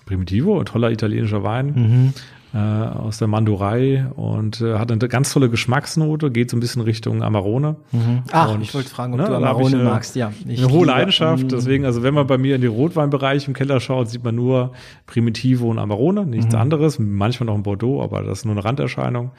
Primitivo, 0.06 0.58
ein 0.58 0.64
toller 0.66 0.90
italienischer 0.90 1.42
Wein 1.42 1.66
Mhm. 1.74 2.12
äh, 2.54 2.58
aus 2.58 3.18
der 3.18 3.26
Mandurei 3.28 4.06
und 4.14 4.60
äh, 4.62 4.78
hat 4.78 4.90
eine 4.90 5.08
ganz 5.08 5.32
tolle 5.32 5.50
Geschmacksnote, 5.50 6.30
geht 6.30 6.48
so 6.50 6.56
ein 6.56 6.60
bisschen 6.60 6.80
Richtung 6.80 7.22
Amarone. 7.22 7.76
Mhm. 7.92 8.22
Ach, 8.32 8.54
Und, 8.54 8.62
ich 8.62 8.72
wollte 8.72 8.88
fragen, 8.88 9.12
ob 9.14 9.18
ne, 9.20 9.26
du 9.26 9.34
Amarone 9.34 9.74
eine- 9.76 9.84
magst. 9.84 10.14
Ja, 10.16 10.32
ich 10.46 10.60
eine 10.62 10.68
hohe 10.70 10.78
liebe- 10.84 10.86
Leidenschaft, 10.92 11.44
Mm. 11.44 11.48
deswegen, 11.48 11.84
also 11.84 12.02
wenn 12.04 12.14
man 12.14 12.26
bei 12.28 12.38
mir 12.38 12.54
in 12.54 12.62
den 12.62 12.70
Rotweinbereich 12.70 13.46
im 13.48 13.52
Keller 13.52 13.78
schaut, 13.80 14.08
sieht 14.08 14.24
man 14.24 14.36
nur 14.36 14.72
Primitivo 15.06 15.68
und 15.68 15.78
Amarone, 15.78 16.24
nichts 16.24 16.54
Mhm. 16.54 16.60
anderes, 16.60 16.98
manchmal 16.98 17.46
noch 17.48 17.56
ein 17.56 17.62
Bordeaux, 17.64 18.00
aber 18.00 18.22
das 18.22 18.38
ist 18.38 18.44
nur 18.46 18.54
eine 18.54 18.64
Randerscheinung. 18.64 19.32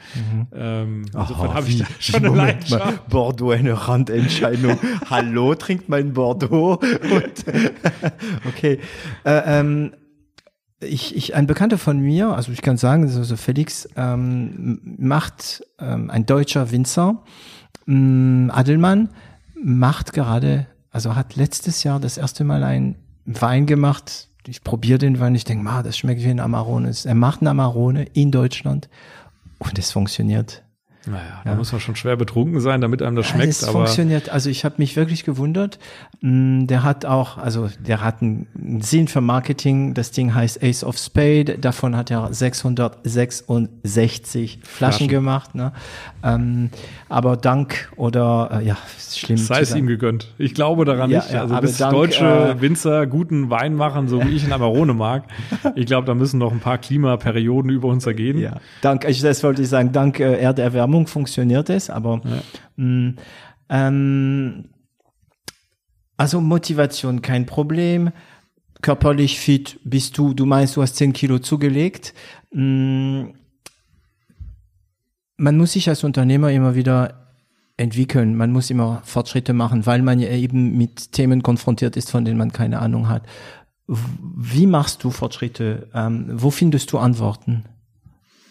Ähm, 0.54 1.02
insofern 1.12 1.54
habe 1.54 1.66
ich 1.66 1.78
da 1.78 1.86
schon 1.98 2.16
eine 2.16 2.28
Moment 2.28 2.70
mal, 2.70 2.76
Leidenschaft. 2.78 3.08
Bordeaux 3.08 3.50
eine 3.50 3.88
Randentscheidung. 3.88 4.78
Hallo, 5.10 5.54
trinkt 5.56 5.88
mein 5.88 6.12
Bordeaux. 6.12 6.74
Und, 6.74 7.44
okay. 8.48 8.78
Äh, 9.24 9.40
ähm, 9.60 9.92
ich, 10.80 11.16
ich, 11.16 11.34
ein 11.34 11.46
Bekannter 11.46 11.78
von 11.78 11.98
mir, 11.98 12.28
also 12.28 12.52
ich 12.52 12.62
kann 12.62 12.76
sagen, 12.76 13.02
das 13.02 13.12
ist 13.12 13.18
also 13.18 13.36
Felix, 13.36 13.88
ähm, 13.96 14.80
macht 14.98 15.64
ähm, 15.80 16.10
ein 16.10 16.26
deutscher 16.26 16.70
Winzer, 16.70 17.22
ähm, 17.86 18.50
Adelmann, 18.54 19.08
macht 19.60 20.12
gerade, 20.12 20.66
also 20.90 21.16
hat 21.16 21.36
letztes 21.36 21.82
Jahr 21.82 21.98
das 21.98 22.16
erste 22.16 22.44
Mal 22.44 22.62
einen 22.62 22.96
Wein 23.24 23.66
gemacht. 23.66 24.28
Ich 24.46 24.62
probiere 24.62 24.98
den 24.98 25.20
Wein, 25.20 25.34
ich 25.34 25.44
denke, 25.44 25.64
ma, 25.64 25.82
das 25.82 25.98
schmeckt 25.98 26.22
wie 26.22 26.30
ein 26.30 26.40
Amarone. 26.40 26.92
Er 27.04 27.14
macht 27.14 27.40
einen 27.40 27.48
Amarone 27.48 28.04
in 28.14 28.30
Deutschland 28.30 28.88
und 29.58 29.78
es 29.78 29.90
funktioniert. 29.90 30.62
Naja, 31.06 31.40
da 31.44 31.54
muss 31.54 31.72
man 31.72 31.80
schon 31.80 31.96
schwer 31.96 32.16
betrunken 32.16 32.60
sein, 32.60 32.80
damit 32.82 33.00
einem 33.02 33.16
das 33.16 33.28
Ja, 33.28 33.34
schmeckt, 33.34 33.48
es 33.50 33.64
aber 33.64 33.72
funktioniert. 33.72 34.28
Also 34.28 34.50
ich 34.50 34.64
habe 34.66 34.74
mich 34.78 34.94
wirklich 34.96 35.24
gewundert. 35.24 35.78
Mm, 36.20 36.66
Der 36.66 36.82
hat 36.82 37.06
auch, 37.06 37.38
also 37.38 37.68
der 37.78 38.02
hat 38.02 38.20
einen 38.20 38.80
Sinn 38.82 39.08
für 39.08 39.20
Marketing. 39.22 39.94
Das 39.94 40.10
Ding 40.10 40.34
heißt 40.34 40.62
Ace 40.62 40.84
of 40.84 40.98
Spade. 40.98 41.56
Davon 41.58 41.96
hat 41.96 42.10
er 42.10 42.28
666 42.32 44.58
Flaschen, 44.62 44.64
Flaschen. 44.64 45.08
gemacht. 45.08 45.54
Ne? 45.54 45.72
Ähm, 46.22 46.70
aber 47.08 47.36
dank 47.36 47.90
oder 47.96 48.60
äh, 48.60 48.66
ja, 48.66 48.76
ist 48.96 49.18
schlimm. 49.20 49.38
sei 49.38 49.60
es 49.60 49.74
ihm 49.74 49.86
gegönnt. 49.86 50.34
Ich 50.36 50.52
glaube 50.54 50.84
daran 50.84 51.10
Ja, 51.10 51.18
nicht. 51.20 51.32
ja, 51.32 51.42
also 51.42 51.54
aber 51.54 51.62
bis 51.66 51.78
dank, 51.78 51.92
deutsche 51.92 52.26
äh, 52.56 52.60
Winzer 52.60 53.06
guten 53.06 53.50
Wein 53.50 53.74
machen, 53.74 54.08
so 54.08 54.22
wie 54.24 54.30
ich 54.30 54.44
in 54.44 54.52
Amarone 54.52 54.94
mag. 54.94 55.24
Ich 55.74 55.86
glaube, 55.86 56.06
da 56.06 56.14
müssen 56.14 56.38
noch 56.38 56.50
ein 56.52 56.60
paar 56.60 56.78
Klimaperioden 56.78 57.70
über 57.70 57.88
uns 57.88 58.06
ergehen. 58.06 58.38
Ja, 58.38 58.56
dank, 58.80 59.04
also 59.04 59.26
das 59.26 59.42
wollte 59.44 59.60
ich 59.62 59.68
sagen, 59.68 59.92
dank 59.92 60.18
äh, 60.18 60.38
Erderwärmung 60.38 60.87
funktioniert 61.06 61.70
es, 61.70 61.90
aber 61.90 62.20
mh, 62.76 63.14
ähm, 63.68 64.64
also 66.16 66.40
Motivation 66.40 67.22
kein 67.22 67.46
Problem. 67.46 68.10
Körperlich 68.80 69.40
fit 69.40 69.78
bist 69.84 70.16
du, 70.18 70.34
du 70.34 70.46
meinst, 70.46 70.76
du 70.76 70.82
hast 70.82 70.96
10 70.96 71.12
Kilo 71.12 71.38
zugelegt. 71.38 72.14
Mh, 72.52 73.28
man 75.36 75.56
muss 75.56 75.72
sich 75.72 75.88
als 75.88 76.04
Unternehmer 76.04 76.50
immer 76.50 76.74
wieder 76.74 77.28
entwickeln, 77.76 78.34
man 78.34 78.50
muss 78.50 78.70
immer 78.70 79.02
Fortschritte 79.04 79.52
machen, 79.52 79.86
weil 79.86 80.02
man 80.02 80.18
ja 80.18 80.30
eben 80.30 80.76
mit 80.76 81.12
Themen 81.12 81.42
konfrontiert 81.42 81.96
ist, 81.96 82.10
von 82.10 82.24
denen 82.24 82.36
man 82.36 82.52
keine 82.52 82.80
Ahnung 82.80 83.08
hat. 83.08 83.22
Wie 83.86 84.66
machst 84.66 85.04
du 85.04 85.10
Fortschritte? 85.10 85.88
Ähm, 85.94 86.26
wo 86.30 86.50
findest 86.50 86.92
du 86.92 86.98
Antworten? 86.98 87.64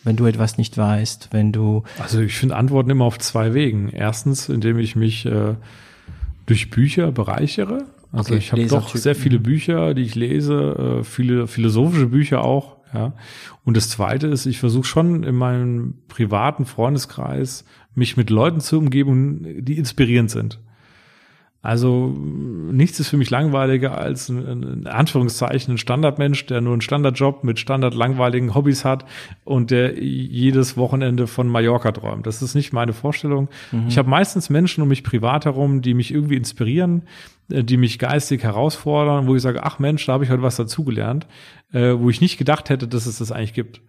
Wenn 0.07 0.15
du 0.15 0.25
etwas 0.25 0.57
nicht 0.57 0.77
weißt, 0.77 1.29
wenn 1.31 1.51
du 1.51 1.83
Also 1.99 2.21
ich 2.21 2.37
finde 2.37 2.55
Antworten 2.55 2.89
immer 2.89 3.03
auf 3.03 3.19
zwei 3.19 3.53
Wegen. 3.53 3.89
Erstens, 3.89 4.47
indem 4.47 4.79
ich 4.79 4.95
mich 4.95 5.25
äh, 5.25 5.55
durch 6.45 6.69
Bücher 6.69 7.11
bereichere. 7.11 7.87
Also 8.13 8.29
Okay, 8.29 8.37
ich 8.37 8.53
habe 8.53 8.65
doch 8.67 8.95
sehr 8.95 9.15
viele 9.15 9.37
Bücher, 9.37 9.93
die 9.93 10.03
ich 10.03 10.15
lese, 10.15 10.99
äh, 10.99 11.03
viele 11.03 11.45
philosophische 11.45 12.05
Bücher 12.05 12.45
auch. 12.45 12.77
Ja. 12.93 13.11
Und 13.65 13.75
das 13.75 13.89
Zweite 13.89 14.27
ist, 14.27 14.45
ich 14.45 14.59
versuche 14.59 14.85
schon 14.85 15.23
in 15.23 15.35
meinem 15.35 15.95
privaten 16.07 16.65
Freundeskreis 16.65 17.65
mich 17.93 18.15
mit 18.15 18.29
Leuten 18.29 18.61
zu 18.61 18.77
umgeben, 18.77 19.45
die 19.59 19.77
inspirierend 19.77 20.31
sind. 20.31 20.61
Also 21.61 22.07
nichts 22.07 22.99
ist 22.99 23.09
für 23.09 23.17
mich 23.17 23.29
langweiliger 23.29 23.97
als 23.97 24.29
ein, 24.29 24.63
in 24.63 24.87
Anführungszeichen 24.87 25.73
ein 25.73 25.77
Standardmensch, 25.77 26.45
der 26.45 26.61
nur 26.61 26.73
einen 26.73 26.81
Standardjob 26.81 27.43
mit 27.43 27.59
standardlangweiligen 27.59 28.53
Hobbys 28.53 28.85
hat 28.85 29.05
und 29.43 29.71
der 29.71 30.01
jedes 30.01 30.77
Wochenende 30.77 31.27
von 31.27 31.47
Mallorca 31.47 31.91
träumt. 31.91 32.27
Das 32.27 32.41
ist 32.41 32.55
nicht 32.55 32.73
meine 32.73 32.93
Vorstellung. 32.93 33.49
Ich 33.87 33.97
habe 33.97 34.09
meistens 34.09 34.49
Menschen 34.49 34.81
um 34.83 34.87
mich 34.87 35.03
privat 35.03 35.45
herum, 35.45 35.81
die 35.81 35.93
mich 35.93 36.13
irgendwie 36.13 36.35
inspirieren, 36.35 37.03
äh, 37.49 37.63
die 37.63 37.77
mich 37.77 37.99
geistig 37.99 38.43
herausfordern, 38.43 39.27
wo 39.27 39.35
ich 39.35 39.41
sage, 39.41 39.63
ach 39.63 39.79
Mensch, 39.79 40.05
da 40.05 40.13
habe 40.13 40.23
ich 40.23 40.29
heute 40.29 40.43
was 40.43 40.57
dazugelernt, 40.57 41.27
äh, 41.73 41.93
wo 41.97 42.09
ich 42.09 42.21
nicht 42.21 42.37
gedacht 42.37 42.69
hätte, 42.69 42.87
dass 42.87 43.07
es 43.07 43.17
das 43.17 43.31
eigentlich 43.31 43.53
gibt. 43.53 43.81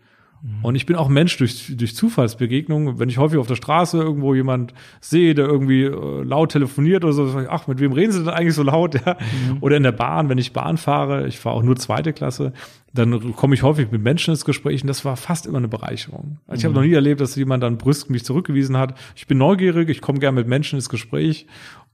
Und 0.62 0.77
ich 0.77 0.86
bin 0.86 0.94
auch 0.94 1.09
Mensch 1.09 1.36
durch, 1.36 1.74
durch 1.77 1.97
Zufallsbegegnungen. 1.97 2.98
Wenn 2.98 3.09
ich 3.09 3.19
häufig 3.19 3.39
auf 3.39 3.48
der 3.48 3.56
Straße 3.56 3.98
irgendwo 3.98 4.35
jemand 4.35 4.73
sehe, 5.01 5.35
der 5.35 5.47
irgendwie 5.47 5.82
äh, 5.82 6.23
laut 6.23 6.52
telefoniert 6.52 7.05
oder 7.05 7.12
so, 7.12 7.27
sag 7.28 7.44
ich, 7.44 7.51
ach, 7.51 7.66
mit 7.66 7.81
wem 7.81 7.93
reden 7.93 8.12
Sie 8.12 8.20
denn 8.20 8.28
eigentlich 8.28 8.55
so 8.55 8.62
laut? 8.62 8.97
Ja? 9.06 9.16
Oder 9.60 9.77
in 9.77 9.85
der 9.85 9.93
Bahn, 9.93 10.28
wenn 10.28 10.39
ich 10.39 10.52
Bahn 10.52 10.77
fahre, 10.77 11.28
ich 11.28 11.39
fahre 11.39 11.56
auch 11.56 11.62
nur 11.62 11.77
zweite 11.77 12.12
Klasse, 12.12 12.52
dann 12.93 13.35
komme 13.35 13.55
ich 13.55 13.62
häufig 13.62 13.90
mit 13.90 14.02
Menschen 14.02 14.32
ins 14.32 14.44
Gespräch 14.44 14.82
und 14.82 14.89
das 14.89 15.05
war 15.05 15.16
fast 15.16 15.47
immer 15.47 15.59
eine 15.59 15.69
Bereicherung. 15.69 16.39
Also 16.47 16.60
ich 16.60 16.65
habe 16.65 16.74
noch 16.74 16.82
nie 16.82 16.93
erlebt, 16.93 17.20
dass 17.20 17.36
jemand 17.36 17.62
dann 17.62 17.78
brüsk 17.78 18.10
mich 18.10 18.24
zurückgewiesen 18.24 18.77
hat. 18.77 18.98
Ich 19.15 19.27
bin 19.27 19.39
neugierig, 19.39 19.89
ich 19.89 20.01
komme 20.01 20.19
gerne 20.19 20.35
mit 20.35 20.48
Menschen 20.48 20.77
ins 20.77 20.89
Gespräch 20.89 21.47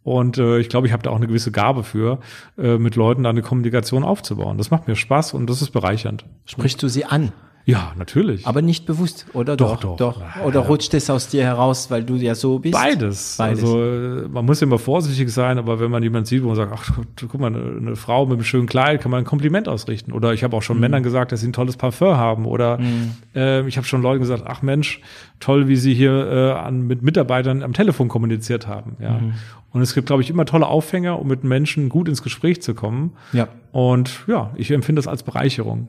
und 0.03 0.39
äh, 0.39 0.59
ich 0.59 0.69
glaube, 0.69 0.87
ich 0.87 0.93
habe 0.93 1.03
da 1.03 1.11
auch 1.11 1.16
eine 1.16 1.27
gewisse 1.27 1.51
Gabe 1.53 1.83
für, 1.83 2.21
äh, 2.59 2.79
mit 2.79 2.97
Leuten 2.97 3.25
da 3.25 3.31
eine 3.31 3.43
Kommunikation 3.43 4.05
aufzubauen. 4.05 4.59
Das 4.59 4.71
macht 4.71 4.89
mir 4.89 4.97
Spaß 4.97 5.35
und 5.35 5.49
das 5.49 5.62
ist 5.62 5.71
bereichernd. 5.71 6.25
sprichst 6.47 6.83
du 6.83 6.89
sie 6.89 7.05
an? 7.05 7.33
Ja, 7.66 7.93
natürlich. 7.97 8.47
Aber 8.47 8.61
nicht 8.61 8.85
bewusst, 8.85 9.27
oder? 9.32 9.57
Doch, 9.57 9.81
doch. 9.81 9.97
doch. 9.97 10.20
Oder 10.45 10.61
rutscht 10.61 10.93
es 10.93 11.09
aus 11.09 11.28
dir 11.28 11.45
heraus, 11.45 11.91
weil 11.91 12.05
du 12.05 12.16
ja 12.16 12.35
so 12.35 12.59
bist? 12.59 12.74
Beides. 12.74 13.36
Beides. 13.39 13.65
Also 13.65 14.28
man 14.28 14.45
muss 14.45 14.61
immer 14.61 14.78
vorsichtig 14.78 15.32
sein, 15.32 15.57
aber 15.57 15.81
wenn 15.81 15.91
man 15.91 16.03
jemanden 16.03 16.27
sieht, 16.27 16.43
wo 16.43 16.49
man 16.49 16.57
sagt, 16.57 16.73
ach, 16.74 16.91
guck 17.16 17.41
mal, 17.41 17.47
eine, 17.47 17.78
eine 17.78 17.97
Frau 17.97 18.27
mit 18.27 18.35
einem 18.35 18.45
schönen 18.45 18.66
Kleid, 18.66 19.01
kann 19.01 19.11
man 19.11 19.20
ein 19.20 19.24
Kompliment 19.24 19.66
ausrichten. 19.66 20.12
Oder 20.12 20.35
ich 20.35 20.45
habe 20.45 20.55
auch 20.55 20.62
schon 20.62 20.77
mhm. 20.77 20.82
Männern 20.82 21.03
gesagt, 21.03 21.32
dass 21.32 21.41
sie 21.41 21.49
ein 21.49 21.55
tolles 21.55 21.78
Parfum 21.78 22.16
haben. 22.16 22.45
Oder 22.45 22.78
mhm. 22.78 23.12
äh, 23.35 23.66
ich 23.66 23.78
habe 23.78 23.86
schon 23.86 24.03
Leuten 24.03 24.20
gesagt, 24.20 24.43
ach 24.47 24.61
Mensch, 24.61 25.01
toll, 25.41 25.66
wie 25.66 25.77
sie 25.77 25.95
hier 25.95 26.12
äh, 26.12 26.51
an, 26.53 26.86
mit 26.86 27.01
Mitarbeitern 27.01 27.62
am 27.62 27.73
Telefon 27.73 28.09
kommuniziert 28.09 28.66
haben. 28.66 28.97
Ja. 29.01 29.12
Mhm. 29.12 29.35
Und 29.73 29.81
es 29.81 29.95
gibt, 29.95 30.07
glaube 30.07 30.23
ich, 30.23 30.28
immer 30.28 30.45
tolle 30.45 30.66
Aufhänger, 30.66 31.19
um 31.19 31.28
mit 31.28 31.45
Menschen 31.45 31.89
gut 31.89 32.09
ins 32.09 32.23
Gespräch 32.23 32.61
zu 32.61 32.74
kommen. 32.74 33.15
Ja. 33.32 33.49
Und 33.73 34.24
ja, 34.27 34.53
ich 34.55 34.70
empfinde 34.70 35.01
das 35.01 35.09
als 35.09 35.23
Bereicherung. 35.23 35.89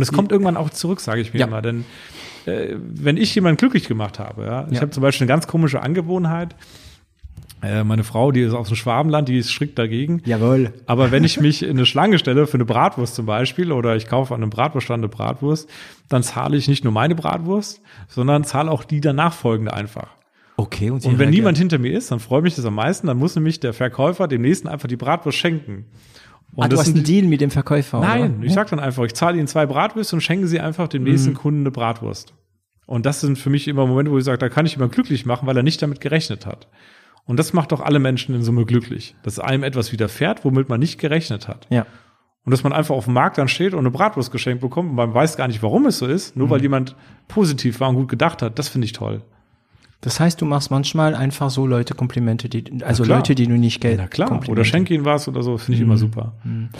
Und 0.00 0.04
es 0.04 0.12
kommt 0.12 0.32
irgendwann 0.32 0.56
auch 0.56 0.70
zurück, 0.70 1.00
sage 1.00 1.20
ich 1.20 1.34
mir 1.34 1.40
ja. 1.40 1.46
immer. 1.46 1.60
Denn 1.60 1.84
äh, 2.46 2.74
wenn 2.78 3.18
ich 3.18 3.34
jemanden 3.34 3.58
glücklich 3.58 3.86
gemacht 3.86 4.18
habe, 4.18 4.44
ja, 4.44 4.66
ich 4.68 4.76
ja. 4.76 4.80
habe 4.80 4.90
zum 4.90 5.02
Beispiel 5.02 5.26
eine 5.26 5.28
ganz 5.28 5.46
komische 5.46 5.82
Angewohnheit. 5.82 6.56
Äh, 7.62 7.84
meine 7.84 8.02
Frau, 8.02 8.32
die 8.32 8.40
ist 8.40 8.54
aus 8.54 8.68
dem 8.68 8.76
Schwabenland, 8.76 9.28
die 9.28 9.36
ist 9.36 9.50
strikt 9.50 9.78
dagegen. 9.78 10.22
Jawohl. 10.24 10.72
Aber 10.86 11.10
wenn 11.10 11.22
ich 11.22 11.38
mich 11.42 11.62
in 11.62 11.70
eine 11.72 11.84
Schlange 11.84 12.18
stelle 12.18 12.46
für 12.46 12.54
eine 12.54 12.64
Bratwurst 12.64 13.14
zum 13.14 13.26
Beispiel 13.26 13.72
oder 13.72 13.94
ich 13.94 14.06
kaufe 14.06 14.34
an 14.34 14.42
einem 14.42 14.48
Bratwurststand 14.48 15.00
eine 15.00 15.08
Bratwurst, 15.08 15.68
dann 16.08 16.22
zahle 16.22 16.56
ich 16.56 16.66
nicht 16.66 16.82
nur 16.82 16.94
meine 16.94 17.14
Bratwurst, 17.14 17.82
sondern 18.08 18.44
zahle 18.44 18.70
auch 18.70 18.84
die 18.84 19.02
danach 19.02 19.34
folgende 19.34 19.74
einfach. 19.74 20.08
Okay, 20.56 20.90
und, 20.90 21.04
und 21.04 21.18
wenn 21.18 21.30
niemand 21.30 21.58
hinter 21.58 21.78
mir 21.78 21.92
ist, 21.92 22.10
dann 22.10 22.20
freue 22.20 22.42
mich 22.42 22.54
das 22.54 22.64
am 22.64 22.74
meisten, 22.74 23.06
dann 23.06 23.18
muss 23.18 23.34
nämlich 23.34 23.60
der 23.60 23.72
Verkäufer 23.72 24.28
dem 24.28 24.42
nächsten 24.42 24.68
einfach 24.68 24.88
die 24.88 24.96
Bratwurst 24.96 25.38
schenken. 25.38 25.86
Und 26.54 26.64
ah, 26.64 26.68
du 26.68 26.78
hast 26.78 26.94
einen 26.94 27.04
Deal 27.04 27.26
mit 27.26 27.40
dem 27.40 27.50
Verkäufer, 27.50 28.00
Nein, 28.00 28.38
oder? 28.38 28.44
ich 28.44 28.52
sag 28.52 28.70
dann 28.70 28.80
einfach, 28.80 29.04
ich 29.04 29.14
zahle 29.14 29.38
Ihnen 29.38 29.46
zwei 29.46 29.66
Bratwürste 29.66 30.16
und 30.16 30.20
schenke 30.20 30.46
Sie 30.46 30.60
einfach 30.60 30.88
dem 30.88 31.04
nächsten 31.04 31.30
mhm. 31.30 31.34
Kunden 31.34 31.60
eine 31.60 31.70
Bratwurst. 31.70 32.34
Und 32.86 33.06
das 33.06 33.20
sind 33.20 33.38
für 33.38 33.50
mich 33.50 33.68
immer 33.68 33.86
Momente, 33.86 34.10
wo 34.10 34.18
ich 34.18 34.24
sage, 34.24 34.38
da 34.38 34.48
kann 34.48 34.66
ich 34.66 34.74
immer 34.74 34.88
glücklich 34.88 35.24
machen, 35.24 35.46
weil 35.46 35.56
er 35.56 35.62
nicht 35.62 35.80
damit 35.80 36.00
gerechnet 36.00 36.44
hat. 36.44 36.66
Und 37.24 37.38
das 37.38 37.52
macht 37.52 37.70
doch 37.70 37.80
alle 37.80 38.00
Menschen 38.00 38.34
in 38.34 38.42
Summe 38.42 38.64
glücklich, 38.64 39.14
dass 39.22 39.38
einem 39.38 39.62
etwas 39.62 39.92
widerfährt, 39.92 40.44
womit 40.44 40.68
man 40.68 40.80
nicht 40.80 40.98
gerechnet 40.98 41.46
hat. 41.46 41.68
Ja. 41.70 41.86
Und 42.44 42.50
dass 42.50 42.64
man 42.64 42.72
einfach 42.72 42.94
auf 42.96 43.04
dem 43.04 43.14
Markt 43.14 43.38
dann 43.38 43.46
steht 43.46 43.74
und 43.74 43.80
eine 43.80 43.92
Bratwurst 43.92 44.32
geschenkt 44.32 44.62
bekommt 44.62 44.90
und 44.90 44.96
man 44.96 45.14
weiß 45.14 45.36
gar 45.36 45.46
nicht, 45.46 45.62
warum 45.62 45.86
es 45.86 45.98
so 45.98 46.06
ist, 46.06 46.36
nur 46.36 46.48
mhm. 46.48 46.50
weil 46.50 46.62
jemand 46.62 46.96
positiv 47.28 47.78
war 47.78 47.90
und 47.90 47.94
gut 47.94 48.08
gedacht 48.08 48.42
hat, 48.42 48.58
das 48.58 48.68
finde 48.68 48.86
ich 48.86 48.92
toll. 48.92 49.22
Das 50.00 50.18
heißt, 50.18 50.40
du 50.40 50.46
machst 50.46 50.70
manchmal 50.70 51.14
einfach 51.14 51.50
so 51.50 51.66
Leute 51.66 51.94
Komplimente, 51.94 52.48
die, 52.48 52.82
also 52.82 53.04
Leute, 53.04 53.34
die 53.34 53.46
du 53.46 53.58
nicht 53.58 53.80
Geld. 53.80 53.98
Na 53.98 54.06
klar, 54.06 54.40
oder 54.48 54.64
schenke 54.64 54.94
ihnen 54.94 55.04
was 55.04 55.28
oder 55.28 55.42
so, 55.42 55.58
finde 55.58 55.74
ich 55.74 55.80
mhm. 55.80 55.90
immer 55.90 55.98
super. 55.98 56.34
Mhm. 56.42 56.70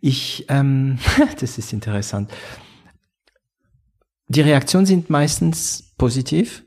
Ich, 0.00 0.46
ähm, 0.48 0.98
das 1.40 1.58
ist 1.58 1.72
interessant. 1.72 2.30
Die 4.28 4.40
Reaktionen 4.40 4.86
sind 4.86 5.10
meistens 5.10 5.94
positiv. 5.98 6.64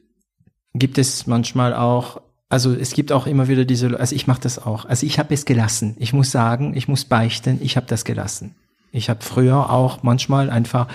Gibt 0.74 0.99
es 0.99 1.26
manchmal 1.26 1.74
auch, 1.74 2.22
also 2.49 2.74
es 2.74 2.94
gibt 2.94 3.11
auch 3.11 3.26
immer 3.26 3.48
wieder 3.48 3.65
diese, 3.65 3.99
also 3.99 4.15
ich 4.15 4.28
mache 4.28 4.41
das 4.41 4.60
auch. 4.60 4.86
Also 4.86 5.07
ich 5.07 5.18
habe 5.18 5.34
es 5.34 5.45
gelassen. 5.45 5.95
Ich 5.98 6.14
muss 6.14 6.32
sagen, 6.32 6.76
ich 6.76 6.88
muss 6.88 7.06
beichten, 7.06 7.60
ich 7.61 7.76
habe 7.76 7.88
das 7.88 8.06
gelassen. 8.06 8.56
Ich 8.91 9.10
habe 9.10 9.24
früher 9.24 9.72
auch 9.72 10.03
manchmal 10.03 10.52
einfach 10.52 10.88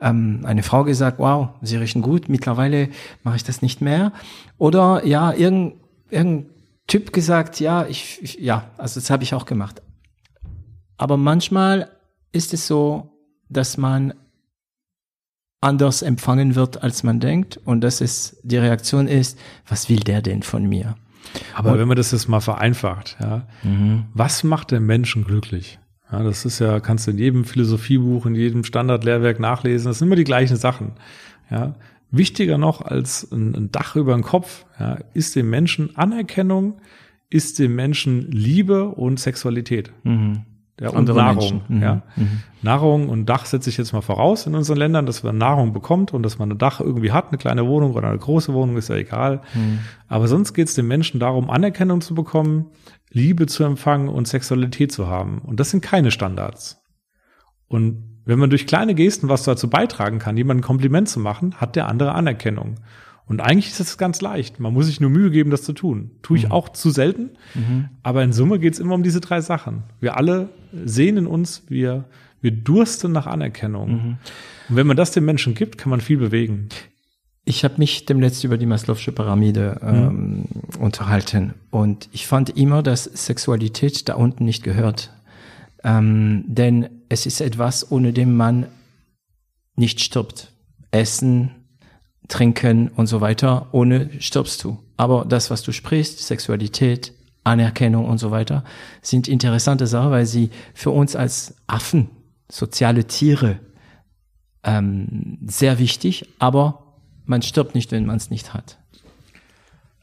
ähm, 0.00 0.40
eine 0.44 0.62
Frau 0.62 0.84
gesagt, 0.84 1.18
wow, 1.18 1.50
sie 1.62 1.76
riechen 1.76 2.02
gut, 2.02 2.28
mittlerweile 2.28 2.88
mache 3.22 3.36
ich 3.36 3.44
das 3.44 3.62
nicht 3.62 3.80
mehr. 3.80 4.12
Oder 4.58 5.04
ja, 5.04 5.32
irgendein, 5.32 5.80
irgendein 6.10 6.50
Typ 6.86 7.12
gesagt, 7.12 7.60
ja, 7.60 7.86
ich, 7.86 8.22
ich 8.22 8.38
ja, 8.38 8.70
also 8.78 9.00
das 9.00 9.10
habe 9.10 9.22
ich 9.22 9.34
auch 9.34 9.44
gemacht. 9.44 9.82
Aber 10.96 11.16
manchmal 11.16 11.90
ist 12.32 12.54
es 12.54 12.66
so, 12.66 13.12
dass 13.48 13.76
man 13.76 14.14
anders 15.60 16.02
empfangen 16.02 16.54
wird, 16.54 16.82
als 16.82 17.02
man 17.02 17.20
denkt 17.20 17.56
und 17.64 17.80
dass 17.80 18.00
es 18.00 18.38
die 18.42 18.58
Reaktion 18.58 19.08
ist, 19.08 19.38
was 19.66 19.88
will 19.88 20.00
der 20.00 20.22
denn 20.22 20.42
von 20.42 20.64
mir? 20.64 20.96
Aber 21.54 21.72
und, 21.72 21.78
wenn 21.78 21.88
man 21.88 21.96
das 21.96 22.12
jetzt 22.12 22.28
mal 22.28 22.40
vereinfacht, 22.40 23.16
ja, 23.20 23.46
mhm. 23.62 24.06
was 24.14 24.44
macht 24.44 24.70
den 24.70 24.86
Menschen 24.86 25.24
glücklich? 25.24 25.78
Ja, 26.10 26.22
das 26.22 26.44
ist 26.44 26.58
ja, 26.58 26.80
kannst 26.80 27.06
du 27.06 27.10
in 27.10 27.18
jedem 27.18 27.44
Philosophiebuch, 27.44 28.26
in 28.26 28.34
jedem 28.34 28.64
Standardlehrwerk 28.64 29.40
nachlesen. 29.40 29.88
Das 29.88 29.98
sind 29.98 30.08
immer 30.08 30.16
die 30.16 30.24
gleichen 30.24 30.56
Sachen. 30.56 30.92
Ja, 31.50 31.74
wichtiger 32.10 32.58
noch 32.58 32.80
als 32.82 33.30
ein, 33.30 33.54
ein 33.54 33.72
Dach 33.72 33.96
über 33.96 34.14
den 34.14 34.22
Kopf, 34.22 34.64
ja, 34.78 34.98
ist 35.14 35.36
dem 35.36 35.50
Menschen 35.50 35.96
Anerkennung, 35.96 36.80
ist 37.30 37.58
dem 37.58 37.74
Menschen 37.74 38.30
Liebe 38.30 38.88
und 38.88 39.20
Sexualität. 39.20 39.92
Mhm. 40.04 40.44
Ja, 40.80 40.90
und 40.90 41.08
Nahrung. 41.08 41.62
Mhm. 41.66 41.82
Ja. 41.82 42.02
Mhm. 42.14 42.40
Nahrung 42.62 43.08
und 43.08 43.26
Dach 43.26 43.46
setze 43.46 43.68
ich 43.68 43.76
jetzt 43.76 43.92
mal 43.92 44.00
voraus 44.00 44.46
in 44.46 44.54
unseren 44.54 44.76
Ländern, 44.76 45.06
dass 45.06 45.24
man 45.24 45.36
Nahrung 45.36 45.72
bekommt 45.72 46.14
und 46.14 46.22
dass 46.22 46.38
man 46.38 46.52
ein 46.52 46.58
Dach 46.58 46.80
irgendwie 46.80 47.10
hat, 47.10 47.28
eine 47.28 47.38
kleine 47.38 47.66
Wohnung 47.66 47.94
oder 47.94 48.08
eine 48.08 48.18
große 48.18 48.54
Wohnung, 48.54 48.76
ist 48.76 48.88
ja 48.88 48.94
egal. 48.94 49.40
Mhm. 49.54 49.80
Aber 50.06 50.28
sonst 50.28 50.54
geht 50.54 50.68
es 50.68 50.74
den 50.74 50.86
Menschen 50.86 51.18
darum, 51.18 51.50
Anerkennung 51.50 52.00
zu 52.00 52.14
bekommen, 52.14 52.66
Liebe 53.10 53.46
zu 53.46 53.64
empfangen 53.64 54.08
und 54.08 54.28
Sexualität 54.28 54.92
zu 54.92 55.06
haben. 55.06 55.38
Und 55.38 55.60
das 55.60 55.70
sind 55.70 55.80
keine 55.80 56.10
Standards. 56.10 56.82
Und 57.68 58.20
wenn 58.24 58.38
man 58.38 58.50
durch 58.50 58.66
kleine 58.66 58.94
Gesten 58.94 59.28
was 59.28 59.44
dazu 59.44 59.70
beitragen 59.70 60.18
kann, 60.18 60.36
jemandem 60.36 60.62
ein 60.62 60.66
Kompliment 60.66 61.08
zu 61.08 61.20
machen, 61.20 61.54
hat 61.56 61.76
der 61.76 61.88
andere 61.88 62.12
Anerkennung. 62.12 62.76
Und 63.28 63.40
eigentlich 63.40 63.68
ist 63.68 63.80
das 63.80 63.98
ganz 63.98 64.20
leicht. 64.22 64.58
Man 64.58 64.72
muss 64.72 64.86
sich 64.86 65.00
nur 65.00 65.10
Mühe 65.10 65.30
geben, 65.30 65.50
das 65.50 65.62
zu 65.62 65.74
tun. 65.74 66.12
Tue 66.22 66.38
ich 66.38 66.46
mhm. 66.46 66.52
auch 66.52 66.70
zu 66.70 66.90
selten. 66.90 67.30
Mhm. 67.54 67.90
Aber 68.02 68.22
in 68.22 68.32
Summe 68.32 68.58
geht 68.58 68.72
es 68.74 68.80
immer 68.80 68.94
um 68.94 69.02
diese 69.02 69.20
drei 69.20 69.42
Sachen. 69.42 69.82
Wir 70.00 70.16
alle 70.16 70.48
sehen 70.72 71.18
in 71.18 71.26
uns, 71.26 71.64
wir, 71.68 72.04
wir 72.40 72.52
dursten 72.52 73.12
nach 73.12 73.26
Anerkennung. 73.26 73.90
Mhm. 73.90 74.16
Und 74.70 74.76
wenn 74.76 74.86
man 74.86 74.96
das 74.96 75.10
den 75.10 75.26
Menschen 75.26 75.54
gibt, 75.54 75.76
kann 75.76 75.90
man 75.90 76.00
viel 76.00 76.16
bewegen. 76.16 76.68
Ich 77.48 77.64
habe 77.64 77.76
mich 77.78 78.04
demnächst 78.04 78.44
über 78.44 78.58
die 78.58 78.66
Maslow'sche 78.66 79.10
Pyramide 79.10 79.80
mhm. 79.80 79.88
ähm, 79.88 80.44
unterhalten 80.78 81.54
und 81.70 82.10
ich 82.12 82.26
fand 82.26 82.50
immer, 82.58 82.82
dass 82.82 83.04
Sexualität 83.04 84.06
da 84.10 84.16
unten 84.16 84.44
nicht 84.44 84.62
gehört. 84.62 85.14
Ähm, 85.82 86.44
denn 86.46 86.90
es 87.08 87.24
ist 87.24 87.40
etwas, 87.40 87.90
ohne 87.90 88.12
dem 88.12 88.36
man 88.36 88.66
nicht 89.76 90.02
stirbt. 90.02 90.52
Essen, 90.90 91.52
Trinken 92.28 92.88
und 92.88 93.06
so 93.06 93.22
weiter, 93.22 93.68
ohne 93.72 94.10
stirbst 94.20 94.62
du. 94.62 94.78
Aber 94.98 95.24
das, 95.24 95.50
was 95.50 95.62
du 95.62 95.72
sprichst, 95.72 96.18
Sexualität, 96.18 97.14
Anerkennung 97.44 98.04
und 98.04 98.18
so 98.18 98.30
weiter, 98.30 98.62
sind 99.00 99.26
interessante 99.26 99.86
Sachen, 99.86 100.10
weil 100.10 100.26
sie 100.26 100.50
für 100.74 100.90
uns 100.90 101.16
als 101.16 101.54
Affen, 101.66 102.10
soziale 102.50 103.06
Tiere, 103.06 103.58
ähm, 104.64 105.38
sehr 105.46 105.78
wichtig, 105.78 106.28
aber 106.38 106.84
man 107.28 107.42
stirbt 107.42 107.74
nicht, 107.74 107.92
wenn 107.92 108.06
man 108.06 108.16
es 108.16 108.30
nicht 108.30 108.54
hat. 108.54 108.78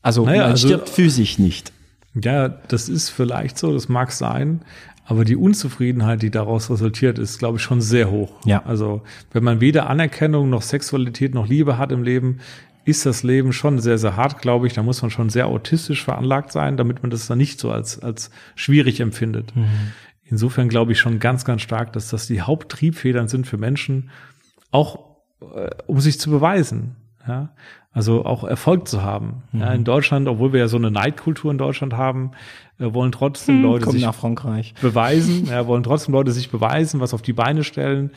Also 0.02 0.26
naja, 0.26 0.44
man 0.44 0.52
also, 0.52 0.68
stirbt 0.68 0.90
physisch 0.90 1.40
nicht. 1.40 1.74
Ja, 2.14 2.48
das 2.48 2.88
ist 2.88 3.10
vielleicht 3.10 3.58
so, 3.58 3.74
das 3.74 3.90
mag 3.90 4.12
sein, 4.12 4.62
aber 5.06 5.26
die 5.26 5.36
Unzufriedenheit, 5.36 6.22
die 6.22 6.32
daraus 6.32 6.70
resultiert, 6.70 7.20
ist, 7.20 7.40
glaube 7.40 7.58
ich, 7.58 7.64
schon 7.64 7.82
sehr 7.82 8.10
hoch. 8.10 8.32
Ja. 8.46 8.64
Also, 8.66 9.02
wenn 9.34 9.44
man 9.44 9.62
weder 9.62 9.90
Anerkennung 9.90 10.50
noch 10.50 10.62
Sexualität 10.62 11.34
noch 11.34 11.48
Liebe 11.48 11.78
hat 11.78 11.92
im 11.92 12.04
Leben, 12.04 12.40
ist 12.86 13.06
das 13.06 13.24
Leben 13.24 13.52
schon 13.52 13.80
sehr, 13.80 13.98
sehr 13.98 14.16
hart, 14.16 14.42
glaube 14.42 14.68
ich. 14.68 14.74
Da 14.74 14.84
muss 14.84 15.02
man 15.02 15.12
schon 15.12 15.30
sehr 15.30 15.48
autistisch 15.48 16.04
veranlagt 16.04 16.52
sein, 16.52 16.78
damit 16.78 17.02
man 17.02 17.10
das 17.10 17.28
dann 17.28 17.40
nicht 17.40 17.60
so 17.60 17.72
als, 17.72 18.00
als 18.00 18.30
schwierig 18.56 19.00
empfindet. 19.00 19.56
Mhm. 19.56 19.68
Insofern 20.24 20.70
glaube 20.70 20.92
ich 20.92 21.00
schon 21.00 21.20
ganz, 21.20 21.46
ganz 21.46 21.62
stark, 21.62 21.94
dass 21.94 22.10
das 22.10 22.28
die 22.28 22.42
Haupttriebfedern 22.42 23.28
sind 23.28 23.48
für 23.48 23.58
Menschen, 23.58 24.10
auch 24.72 25.18
äh, 25.42 25.70
um 25.88 26.00
sich 26.00 26.20
zu 26.20 26.30
beweisen. 26.30 26.96
Ja? 27.28 27.50
Also 27.92 28.26
auch 28.26 28.44
Erfolg 28.44 28.88
zu 28.88 29.04
haben. 29.04 29.44
Mhm. 29.52 29.62
Ja, 29.62 29.74
in 29.74 29.84
Deutschland, 29.84 30.28
obwohl 30.28 30.52
wir 30.52 30.60
ja 30.60 30.68
so 30.68 30.78
eine 30.78 30.92
Neidkultur 30.92 31.52
in 31.52 31.58
Deutschland 31.58 31.94
haben, 31.94 32.32
äh, 32.78 32.94
wollen 32.94 33.12
trotzdem 33.12 33.58
hm, 33.58 33.64
Leute 33.64 33.90
sich 33.92 34.06
beweisen, 34.82 35.46
ja, 35.46 35.66
wollen 35.66 35.84
trotzdem 35.84 36.14
Leute 36.14 36.32
sich 36.32 36.52
beweisen, 36.52 37.00
was 37.00 37.14
auf 37.14 37.22
die 37.22 37.34
Beine 37.34 37.64
stellen. 37.64 38.12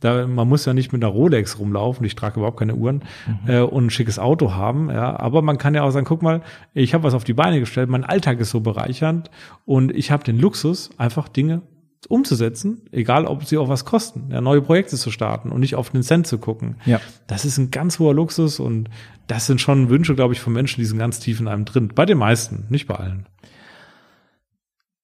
Da, 0.00 0.26
man 0.28 0.48
muss 0.48 0.64
ja 0.64 0.74
nicht 0.74 0.92
mit 0.92 1.02
einer 1.02 1.12
Rolex 1.12 1.58
rumlaufen, 1.58 2.06
ich 2.06 2.14
trage 2.14 2.38
überhaupt 2.38 2.58
keine 2.58 2.76
Uhren 2.76 3.02
mhm. 3.26 3.50
äh, 3.50 3.60
und 3.60 3.86
ein 3.86 3.90
schickes 3.90 4.18
Auto 4.18 4.54
haben, 4.54 4.90
ja, 4.90 5.18
aber 5.18 5.42
man 5.42 5.58
kann 5.58 5.74
ja 5.74 5.82
auch 5.82 5.90
sagen, 5.90 6.06
guck 6.06 6.22
mal, 6.22 6.40
ich 6.72 6.94
habe 6.94 7.02
was 7.02 7.14
auf 7.14 7.24
die 7.24 7.34
Beine 7.34 7.58
gestellt, 7.58 7.90
mein 7.90 8.04
Alltag 8.04 8.38
ist 8.38 8.50
so 8.50 8.60
bereichernd 8.60 9.28
und 9.66 9.90
ich 9.90 10.12
habe 10.12 10.22
den 10.22 10.38
Luxus, 10.38 10.90
einfach 10.98 11.26
Dinge 11.28 11.62
umzusetzen, 12.06 12.82
egal 12.92 13.26
ob 13.26 13.44
sie 13.44 13.58
auch 13.58 13.68
was 13.68 13.84
kosten, 13.84 14.28
ja, 14.30 14.40
neue 14.40 14.62
Projekte 14.62 14.96
zu 14.96 15.10
starten 15.10 15.50
und 15.50 15.60
nicht 15.60 15.74
auf 15.74 15.90
den 15.90 16.02
Cent 16.02 16.26
zu 16.26 16.38
gucken. 16.38 16.76
Ja. 16.86 17.00
Das 17.26 17.44
ist 17.44 17.58
ein 17.58 17.70
ganz 17.70 17.98
hoher 17.98 18.14
Luxus 18.14 18.60
und 18.60 18.88
das 19.26 19.46
sind 19.46 19.60
schon 19.60 19.90
Wünsche, 19.90 20.14
glaube 20.14 20.34
ich, 20.34 20.40
von 20.40 20.52
Menschen, 20.52 20.80
die 20.80 20.86
sind 20.86 20.98
ganz 20.98 21.18
tief 21.18 21.40
in 21.40 21.48
einem 21.48 21.64
drin. 21.64 21.90
Bei 21.94 22.06
den 22.06 22.18
meisten, 22.18 22.66
nicht 22.70 22.86
bei 22.86 22.94
allen. 22.94 23.26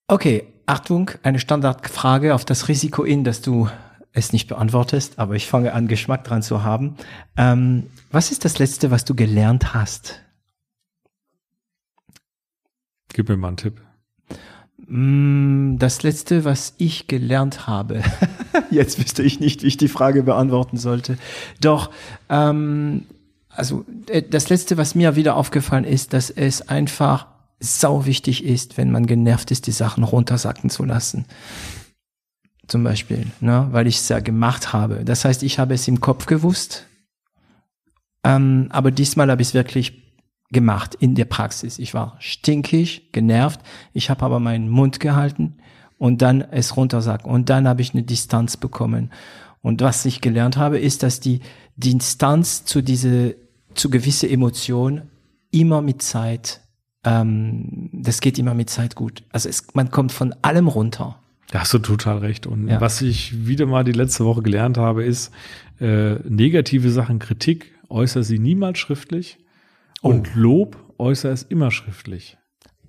Okay, 0.06 0.44
Achtung, 0.66 1.10
eine 1.22 1.38
Standardfrage 1.38 2.34
auf 2.34 2.44
das 2.44 2.68
Risiko 2.68 3.02
in, 3.02 3.24
dass 3.24 3.42
du 3.42 3.68
es 4.12 4.32
nicht 4.32 4.48
beantwortest, 4.48 5.18
aber 5.18 5.34
ich 5.34 5.48
fange 5.48 5.72
an, 5.72 5.88
Geschmack 5.88 6.24
dran 6.24 6.42
zu 6.42 6.62
haben. 6.62 6.96
Ähm, 7.36 7.88
was 8.10 8.30
ist 8.30 8.44
das 8.44 8.58
Letzte, 8.58 8.90
was 8.90 9.04
du 9.04 9.14
gelernt 9.14 9.74
hast? 9.74 10.20
Gib 13.12 13.28
mir 13.28 13.36
mal 13.36 13.48
einen 13.48 13.56
Tipp. 13.56 13.80
Mm, 14.86 15.76
das 15.78 16.02
letzte, 16.02 16.44
was 16.44 16.74
ich 16.78 17.06
gelernt 17.06 17.66
habe, 17.66 18.02
jetzt 18.70 18.98
wüsste 18.98 19.22
ich 19.22 19.40
nicht, 19.40 19.62
wie 19.62 19.68
ich 19.68 19.76
die 19.76 19.88
Frage 19.88 20.22
beantworten 20.22 20.76
sollte. 20.76 21.16
Doch, 21.60 21.90
ähm, 22.28 23.06
also 23.48 23.84
äh, 24.08 24.22
das 24.22 24.48
letzte, 24.48 24.76
was 24.76 24.94
mir 24.94 25.16
wieder 25.16 25.36
aufgefallen 25.36 25.84
ist, 25.84 26.12
dass 26.12 26.30
es 26.30 26.68
einfach 26.68 27.26
sau 27.60 28.04
wichtig 28.04 28.44
ist, 28.44 28.76
wenn 28.76 28.90
man 28.90 29.06
genervt 29.06 29.50
ist, 29.50 29.66
die 29.66 29.72
Sachen 29.72 30.04
runtersacken 30.04 30.70
zu 30.70 30.84
lassen. 30.84 31.24
Zum 32.66 32.82
Beispiel, 32.82 33.26
ne, 33.40 33.68
weil 33.70 33.86
ich 33.86 33.98
es 33.98 34.08
ja 34.08 34.20
gemacht 34.20 34.72
habe. 34.72 35.04
Das 35.04 35.24
heißt, 35.24 35.42
ich 35.42 35.58
habe 35.58 35.74
es 35.74 35.86
im 35.86 36.00
Kopf 36.00 36.26
gewusst, 36.26 36.86
ähm, 38.24 38.68
aber 38.70 38.90
diesmal 38.90 39.30
habe 39.30 39.42
ich 39.42 39.48
es 39.48 39.54
wirklich 39.54 40.03
gemacht 40.54 40.94
in 40.94 41.14
der 41.14 41.26
Praxis. 41.26 41.78
Ich 41.78 41.92
war 41.92 42.16
stinkig, 42.18 43.12
genervt. 43.12 43.60
Ich 43.92 44.08
habe 44.08 44.24
aber 44.24 44.40
meinen 44.40 44.70
Mund 44.70 45.00
gehalten 45.00 45.56
und 45.98 46.22
dann 46.22 46.40
es 46.40 46.78
runtersagen. 46.78 47.30
Und 47.30 47.50
dann 47.50 47.68
habe 47.68 47.82
ich 47.82 47.92
eine 47.92 48.02
Distanz 48.02 48.56
bekommen. 48.56 49.10
Und 49.60 49.82
was 49.82 50.06
ich 50.06 50.22
gelernt 50.22 50.56
habe, 50.56 50.78
ist, 50.78 51.02
dass 51.02 51.20
die 51.20 51.40
Distanz 51.76 52.64
zu 52.64 52.80
diese, 52.80 53.36
zu 53.74 53.90
gewisse 53.90 54.28
Emotionen 54.28 55.10
immer 55.50 55.82
mit 55.82 56.00
Zeit, 56.00 56.60
ähm, 57.04 57.90
das 57.92 58.20
geht 58.20 58.38
immer 58.38 58.54
mit 58.54 58.70
Zeit 58.70 58.94
gut. 58.94 59.22
Also 59.30 59.48
es, 59.48 59.66
man 59.74 59.90
kommt 59.90 60.12
von 60.12 60.34
allem 60.42 60.68
runter. 60.68 61.18
Da 61.50 61.60
hast 61.60 61.74
du 61.74 61.78
total 61.78 62.18
recht. 62.18 62.46
Und 62.46 62.68
ja. 62.68 62.80
was 62.80 63.02
ich 63.02 63.46
wieder 63.46 63.66
mal 63.66 63.84
die 63.84 63.92
letzte 63.92 64.24
Woche 64.24 64.42
gelernt 64.42 64.78
habe, 64.78 65.04
ist, 65.04 65.32
äh, 65.80 66.14
negative 66.28 66.90
Sachen, 66.90 67.18
Kritik, 67.18 67.72
äußere 67.88 68.24
sie 68.24 68.38
niemals 68.38 68.78
schriftlich 68.78 69.38
oh. 70.04 70.10
und 70.10 70.34
Lob 70.34 70.76
äußere 70.98 71.32
es 71.32 71.42
immer 71.42 71.70
schriftlich. 71.70 72.38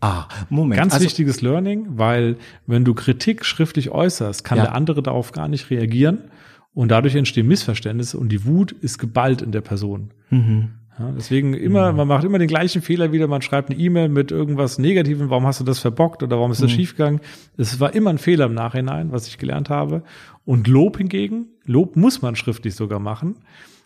Ah, 0.01 0.27
Moment. 0.49 0.79
Ganz 0.79 0.93
also, 0.93 1.05
wichtiges 1.05 1.41
Learning, 1.41 1.87
weil 1.97 2.37
wenn 2.67 2.85
du 2.85 2.93
Kritik 2.93 3.43
schriftlich 3.43 3.89
äußerst, 3.89 4.43
kann 4.43 4.59
ja. 4.59 4.65
der 4.65 4.75
andere 4.75 5.01
darauf 5.01 5.31
gar 5.31 5.47
nicht 5.47 5.69
reagieren 5.71 6.29
und 6.73 6.89
dadurch 6.89 7.15
entstehen 7.15 7.47
Missverständnisse 7.47 8.17
und 8.19 8.29
die 8.29 8.45
Wut 8.45 8.71
ist 8.71 8.99
geballt 8.99 9.41
in 9.41 9.51
der 9.51 9.61
Person. 9.61 10.11
Mhm. 10.29 10.73
Ja, 10.99 11.11
deswegen 11.11 11.53
immer, 11.53 11.91
mhm. 11.91 11.97
man 11.97 12.07
macht 12.07 12.23
immer 12.23 12.39
den 12.39 12.47
gleichen 12.47 12.81
Fehler 12.81 13.11
wieder, 13.11 13.27
man 13.27 13.41
schreibt 13.41 13.69
eine 13.69 13.79
E-Mail 13.79 14.07
mit 14.07 14.31
irgendwas 14.31 14.77
Negativem, 14.77 15.29
warum 15.29 15.45
hast 15.45 15.59
du 15.59 15.63
das 15.63 15.79
verbockt 15.79 16.23
oder 16.23 16.37
warum 16.37 16.51
ist 16.51 16.61
das 16.61 16.71
mhm. 16.71 16.75
schiefgegangen? 16.75 17.19
Es 17.57 17.79
war 17.79 17.93
immer 17.93 18.11
ein 18.11 18.17
Fehler 18.17 18.45
im 18.45 18.53
Nachhinein, 18.53 19.11
was 19.11 19.27
ich 19.27 19.37
gelernt 19.37 19.69
habe. 19.69 20.03
Und 20.45 20.67
Lob 20.67 20.97
hingegen, 20.97 21.47
Lob 21.65 21.95
muss 21.95 22.21
man 22.21 22.35
schriftlich 22.35 22.75
sogar 22.75 22.99
machen. 22.99 23.37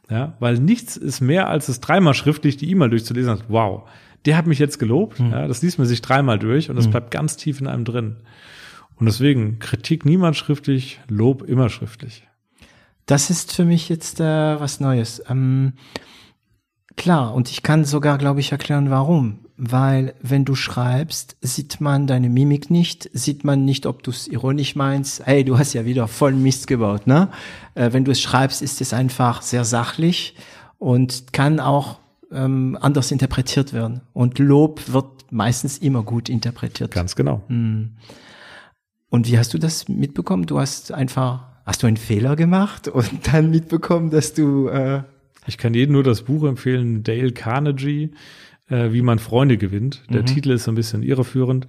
Ja, 0.10 0.34
weil 0.40 0.58
nichts 0.58 0.98
ist 0.98 1.22
mehr, 1.22 1.50
als 1.50 1.70
es 1.70 1.82
dreimal 1.82 2.14
schriftlich 2.14 2.58
die 2.58 2.70
E-Mail 2.72 2.90
durchzulesen. 2.90 3.34
Und, 3.34 3.44
wow, 3.48 3.88
der 4.26 4.38
hat 4.38 4.48
mich 4.48 4.60
jetzt 4.60 4.80
gelobt. 4.80 5.20
Mhm. 5.20 5.32
Ja, 5.32 5.48
das 5.48 5.62
liest 5.62 5.78
man 5.78 5.88
sich 5.88 6.02
dreimal 6.02 6.40
durch 6.40 6.70
und 6.70 6.76
das 6.76 6.88
mhm. 6.88 6.92
bleibt 6.92 7.12
ganz 7.12 7.38
tief 7.38 7.62
in 7.62 7.68
einem 7.68 7.86
drin. 7.86 8.18
Und 8.96 9.06
deswegen 9.06 9.60
Kritik 9.60 10.06
niemals 10.06 10.38
schriftlich, 10.38 11.00
Lob 11.08 11.44
immer 11.44 11.70
schriftlich. 11.70 12.28
Das 13.06 13.30
ist 13.30 13.54
für 13.54 13.66
mich 13.66 13.88
jetzt 13.88 14.20
äh, 14.20 14.60
was 14.60 14.80
Neues. 14.80 15.24
Ähm, 15.30 15.74
klar, 16.98 17.34
und 17.34 17.50
ich 17.50 17.64
kann 17.64 17.86
sogar, 17.86 18.18
glaube 18.18 18.40
ich, 18.40 18.52
erklären, 18.52 18.90
warum 18.90 19.40
weil 19.62 20.16
wenn 20.22 20.46
du 20.46 20.56
schreibst, 20.56 21.36
sieht 21.42 21.82
man 21.82 22.08
deine 22.08 22.30
Mimik 22.30 22.72
nicht, 22.72 23.10
sieht 23.12 23.44
man 23.44 23.66
nicht, 23.66 23.86
ob 23.86 24.04
du 24.04 24.12
es 24.12 24.28
ironisch 24.28 24.78
meinst. 24.78 25.26
Hey, 25.26 25.44
du 25.44 25.60
hast 25.60 25.74
ja 25.74 25.84
wieder 25.84 26.08
voll 26.08 26.32
Mist 26.32 26.66
gebaut, 26.68 27.08
ne? 27.08 27.30
Äh, 27.76 27.92
wenn 27.92 28.06
du 28.06 28.12
es 28.12 28.22
schreibst, 28.22 28.62
ist 28.62 28.80
es 28.80 28.94
einfach 28.94 29.42
sehr 29.42 29.66
sachlich 29.66 30.36
und 30.78 31.34
kann 31.34 31.60
auch 31.60 32.00
ähm, 32.32 32.78
anders 32.80 33.12
interpretiert 33.12 33.74
werden. 33.74 34.00
Und 34.14 34.40
Lob 34.40 34.94
wird 34.94 35.30
meistens 35.30 35.78
immer 35.78 36.04
gut 36.04 36.30
interpretiert. 36.30 36.92
Ganz 36.92 37.18
genau. 37.18 37.44
Mm. 37.50 37.98
Und 39.10 39.28
wie 39.28 39.38
hast 39.38 39.54
du 39.54 39.58
das 39.58 39.90
mitbekommen? 39.90 40.46
Du 40.46 40.58
hast 40.60 40.94
einfach, 40.94 41.48
hast 41.66 41.84
du 41.84 41.88
einen 41.88 41.98
Fehler 41.98 42.38
gemacht 42.38 42.88
und 42.88 43.12
dann 43.34 43.52
mitbekommen, 43.52 44.10
dass 44.10 44.34
du 44.34 44.70
äh 44.70 45.04
ich 45.48 45.58
kann 45.58 45.74
jedem 45.74 45.94
nur 45.94 46.04
das 46.04 46.24
Buch 46.24 46.44
empfehlen, 46.44 47.02
Dale 47.02 47.32
Carnegie 47.32 48.12
äh, 48.70 48.92
wie 48.92 49.02
man 49.02 49.20
Freunde 49.20 49.58
gewinnt. 49.58 50.04
Der 50.10 50.22
mhm. 50.22 50.26
Titel 50.28 50.52
ist 50.52 50.68
ein 50.68 50.76
bisschen 50.76 51.04
irreführend, 51.04 51.68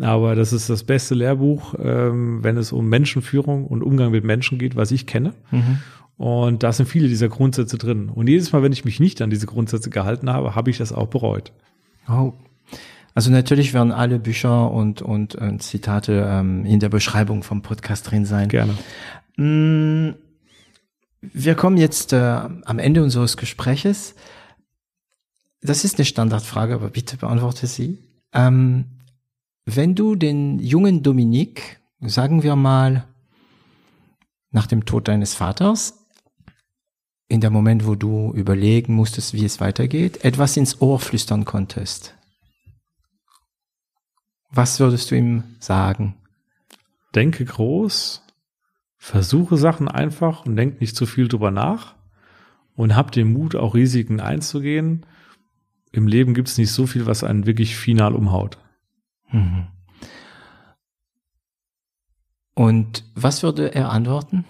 aber 0.00 0.34
das 0.34 0.52
ist 0.52 0.70
das 0.70 0.84
beste 0.84 1.14
Lehrbuch, 1.14 1.74
ähm, 1.78 2.42
wenn 2.42 2.56
es 2.56 2.72
um 2.72 2.88
Menschenführung 2.88 3.66
und 3.66 3.82
Umgang 3.82 4.10
mit 4.10 4.24
Menschen 4.24 4.58
geht, 4.58 4.76
was 4.76 4.90
ich 4.90 5.06
kenne. 5.06 5.34
Mhm. 5.50 5.78
Und 6.16 6.62
da 6.62 6.72
sind 6.72 6.88
viele 6.88 7.08
dieser 7.08 7.28
Grundsätze 7.28 7.76
drin. 7.76 8.08
Und 8.08 8.28
jedes 8.28 8.52
Mal, 8.52 8.62
wenn 8.62 8.72
ich 8.72 8.84
mich 8.84 9.00
nicht 9.00 9.20
an 9.20 9.30
diese 9.30 9.46
Grundsätze 9.46 9.90
gehalten 9.90 10.30
habe, 10.30 10.54
habe 10.54 10.70
ich 10.70 10.78
das 10.78 10.92
auch 10.92 11.08
bereut. 11.08 11.52
Oh. 12.08 12.32
Also 13.14 13.30
natürlich 13.30 13.74
werden 13.74 13.92
alle 13.92 14.18
Bücher 14.18 14.70
und, 14.70 15.02
und, 15.02 15.34
und 15.34 15.54
äh, 15.54 15.58
Zitate 15.58 16.26
ähm, 16.28 16.64
in 16.64 16.80
der 16.80 16.88
Beschreibung 16.88 17.42
vom 17.42 17.62
Podcast 17.62 18.10
drin 18.10 18.24
sein. 18.26 18.48
Gerne. 18.48 18.74
Mm, 19.36 20.14
wir 21.20 21.54
kommen 21.54 21.76
jetzt 21.76 22.12
äh, 22.12 22.16
am 22.16 22.78
Ende 22.78 23.02
unseres 23.02 23.36
Gespräches 23.36 24.14
das 25.66 25.84
ist 25.84 25.98
eine 25.98 26.04
Standardfrage, 26.04 26.74
aber 26.74 26.88
bitte 26.88 27.16
beantworte 27.16 27.66
sie. 27.66 27.98
Ähm, 28.32 28.86
wenn 29.64 29.94
du 29.94 30.14
den 30.14 30.58
jungen 30.58 31.02
Dominik, 31.02 31.80
sagen 32.00 32.42
wir 32.42 32.56
mal, 32.56 33.04
nach 34.50 34.66
dem 34.66 34.84
Tod 34.84 35.08
deines 35.08 35.34
Vaters, 35.34 36.06
in 37.28 37.40
dem 37.40 37.52
Moment, 37.52 37.86
wo 37.86 37.96
du 37.96 38.32
überlegen 38.32 38.94
musstest, 38.94 39.34
wie 39.34 39.44
es 39.44 39.60
weitergeht, 39.60 40.24
etwas 40.24 40.56
ins 40.56 40.80
Ohr 40.80 41.00
flüstern 41.00 41.44
konntest, 41.44 42.14
was 44.50 44.78
würdest 44.78 45.10
du 45.10 45.16
ihm 45.16 45.42
sagen? 45.58 46.14
Denke 47.14 47.44
groß, 47.44 48.22
versuche 48.96 49.56
Sachen 49.56 49.88
einfach 49.88 50.46
und 50.46 50.56
denk 50.56 50.80
nicht 50.80 50.96
zu 50.96 51.06
viel 51.06 51.28
drüber 51.28 51.50
nach 51.50 51.96
und 52.76 52.94
hab 52.94 53.10
den 53.10 53.32
Mut, 53.32 53.56
auch 53.56 53.74
Risiken 53.74 54.20
einzugehen 54.20 55.04
im 55.96 56.06
Leben 56.06 56.34
gibt 56.34 56.48
es 56.48 56.58
nicht 56.58 56.70
so 56.70 56.86
viel, 56.86 57.06
was 57.06 57.24
einen 57.24 57.46
wirklich 57.46 57.76
final 57.76 58.14
umhaut. 58.14 58.58
Mhm. 59.30 59.66
Und 62.54 63.04
was 63.14 63.42
würde 63.42 63.74
er 63.74 63.90
antworten? 63.90 64.44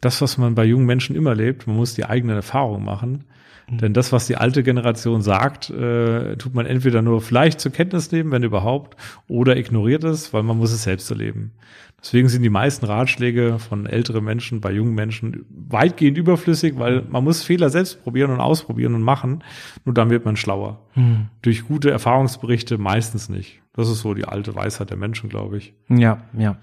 Das, 0.00 0.20
was 0.20 0.36
man 0.36 0.54
bei 0.54 0.64
jungen 0.64 0.86
Menschen 0.86 1.14
immer 1.14 1.34
lebt, 1.34 1.66
man 1.66 1.76
muss 1.76 1.94
die 1.94 2.04
eigene 2.04 2.34
Erfahrung 2.34 2.84
machen. 2.84 3.24
Mhm. 3.72 3.78
Denn 3.78 3.94
das, 3.94 4.12
was 4.12 4.26
die 4.26 4.36
alte 4.36 4.62
Generation 4.62 5.22
sagt, 5.22 5.70
äh, 5.70 6.36
tut 6.36 6.54
man 6.54 6.66
entweder 6.66 7.02
nur 7.02 7.20
vielleicht 7.20 7.60
zur 7.60 7.72
Kenntnis 7.72 8.12
nehmen, 8.12 8.30
wenn 8.30 8.42
überhaupt, 8.42 8.96
oder 9.28 9.56
ignoriert 9.56 10.04
es, 10.04 10.32
weil 10.32 10.42
man 10.42 10.58
muss 10.58 10.72
es 10.72 10.82
selbst 10.82 11.10
erleben. 11.10 11.52
Deswegen 12.00 12.28
sind 12.28 12.42
die 12.42 12.50
meisten 12.50 12.84
Ratschläge 12.84 13.60
von 13.60 13.86
älteren 13.86 14.24
Menschen 14.24 14.60
bei 14.60 14.72
jungen 14.72 14.94
Menschen 14.94 15.46
weitgehend 15.48 16.18
überflüssig, 16.18 16.76
weil 16.76 17.02
man 17.08 17.22
muss 17.22 17.44
Fehler 17.44 17.70
selbst 17.70 18.02
probieren 18.02 18.32
und 18.32 18.40
ausprobieren 18.40 18.96
und 18.96 19.02
machen. 19.02 19.44
Nur 19.84 19.94
dann 19.94 20.10
wird 20.10 20.24
man 20.24 20.36
schlauer. 20.36 20.80
Hm. 20.94 21.28
Durch 21.42 21.64
gute 21.64 21.92
Erfahrungsberichte 21.92 22.76
meistens 22.76 23.28
nicht. 23.28 23.62
Das 23.72 23.88
ist 23.88 24.00
so 24.00 24.14
die 24.14 24.24
alte 24.24 24.54
Weisheit 24.56 24.90
der 24.90 24.96
Menschen, 24.96 25.30
glaube 25.30 25.58
ich. 25.58 25.74
Ja, 25.88 26.24
ja. 26.36 26.56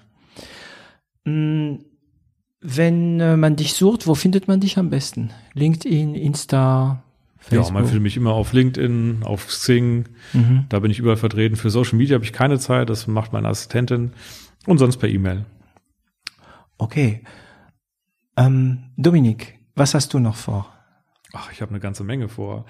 Hm, 1.26 1.80
wenn 2.62 3.20
äh, 3.20 3.38
man 3.38 3.56
dich 3.56 3.74
sucht, 3.74 4.08
wo 4.08 4.16
findet 4.16 4.48
man 4.48 4.60
dich 4.60 4.78
am 4.78 4.90
besten? 4.90 5.32
LinkedIn, 5.54 6.16
Insta, 6.16 7.04
Facebook. 7.38 7.68
Ja, 7.68 7.74
man 7.74 7.86
findet 7.86 8.04
mich 8.04 8.18
immer 8.18 8.34
auf 8.34 8.54
LinkedIn, 8.54 9.24
auf 9.24 9.48
Xing. 9.48 10.06
Mhm. 10.34 10.66
Da 10.70 10.80
bin 10.80 10.92
ich 10.92 11.00
überall 11.00 11.18
vertreten. 11.18 11.56
Für 11.56 11.70
Social 11.70 11.98
Media 11.98 12.16
habe 12.16 12.26
ich 12.26 12.34
keine 12.34 12.60
Zeit. 12.60 12.90
Das 12.90 13.08
macht 13.08 13.34
meine 13.34 13.48
Assistentin. 13.48 14.12
Und 14.66 14.78
sonst 14.78 14.98
per 14.98 15.10
E-Mail. 15.10 15.46
Okay. 16.78 17.24
Ähm, 18.36 18.92
Dominik, 18.98 19.60
was 19.76 19.94
hast 19.94 20.14
du 20.14 20.20
noch 20.20 20.36
vor? 20.36 20.72
Ach, 21.34 21.52
ich 21.52 21.62
habe 21.62 21.70
eine 21.70 21.80
ganze 21.80 22.04
Menge 22.04 22.28
vor. 22.28 22.66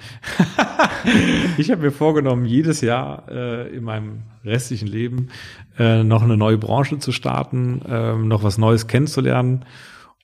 ich 1.57 1.71
habe 1.71 1.81
mir 1.81 1.91
vorgenommen, 1.91 2.45
jedes 2.45 2.81
Jahr 2.81 3.23
äh, 3.29 3.69
in 3.73 3.83
meinem 3.83 4.23
restlichen 4.43 4.87
Leben 4.87 5.29
äh, 5.77 6.03
noch 6.03 6.23
eine 6.23 6.35
neue 6.35 6.57
Branche 6.57 6.99
zu 6.99 7.13
starten, 7.13 7.81
äh, 7.87 8.15
noch 8.15 8.43
was 8.43 8.57
Neues 8.57 8.87
kennenzulernen. 8.87 9.65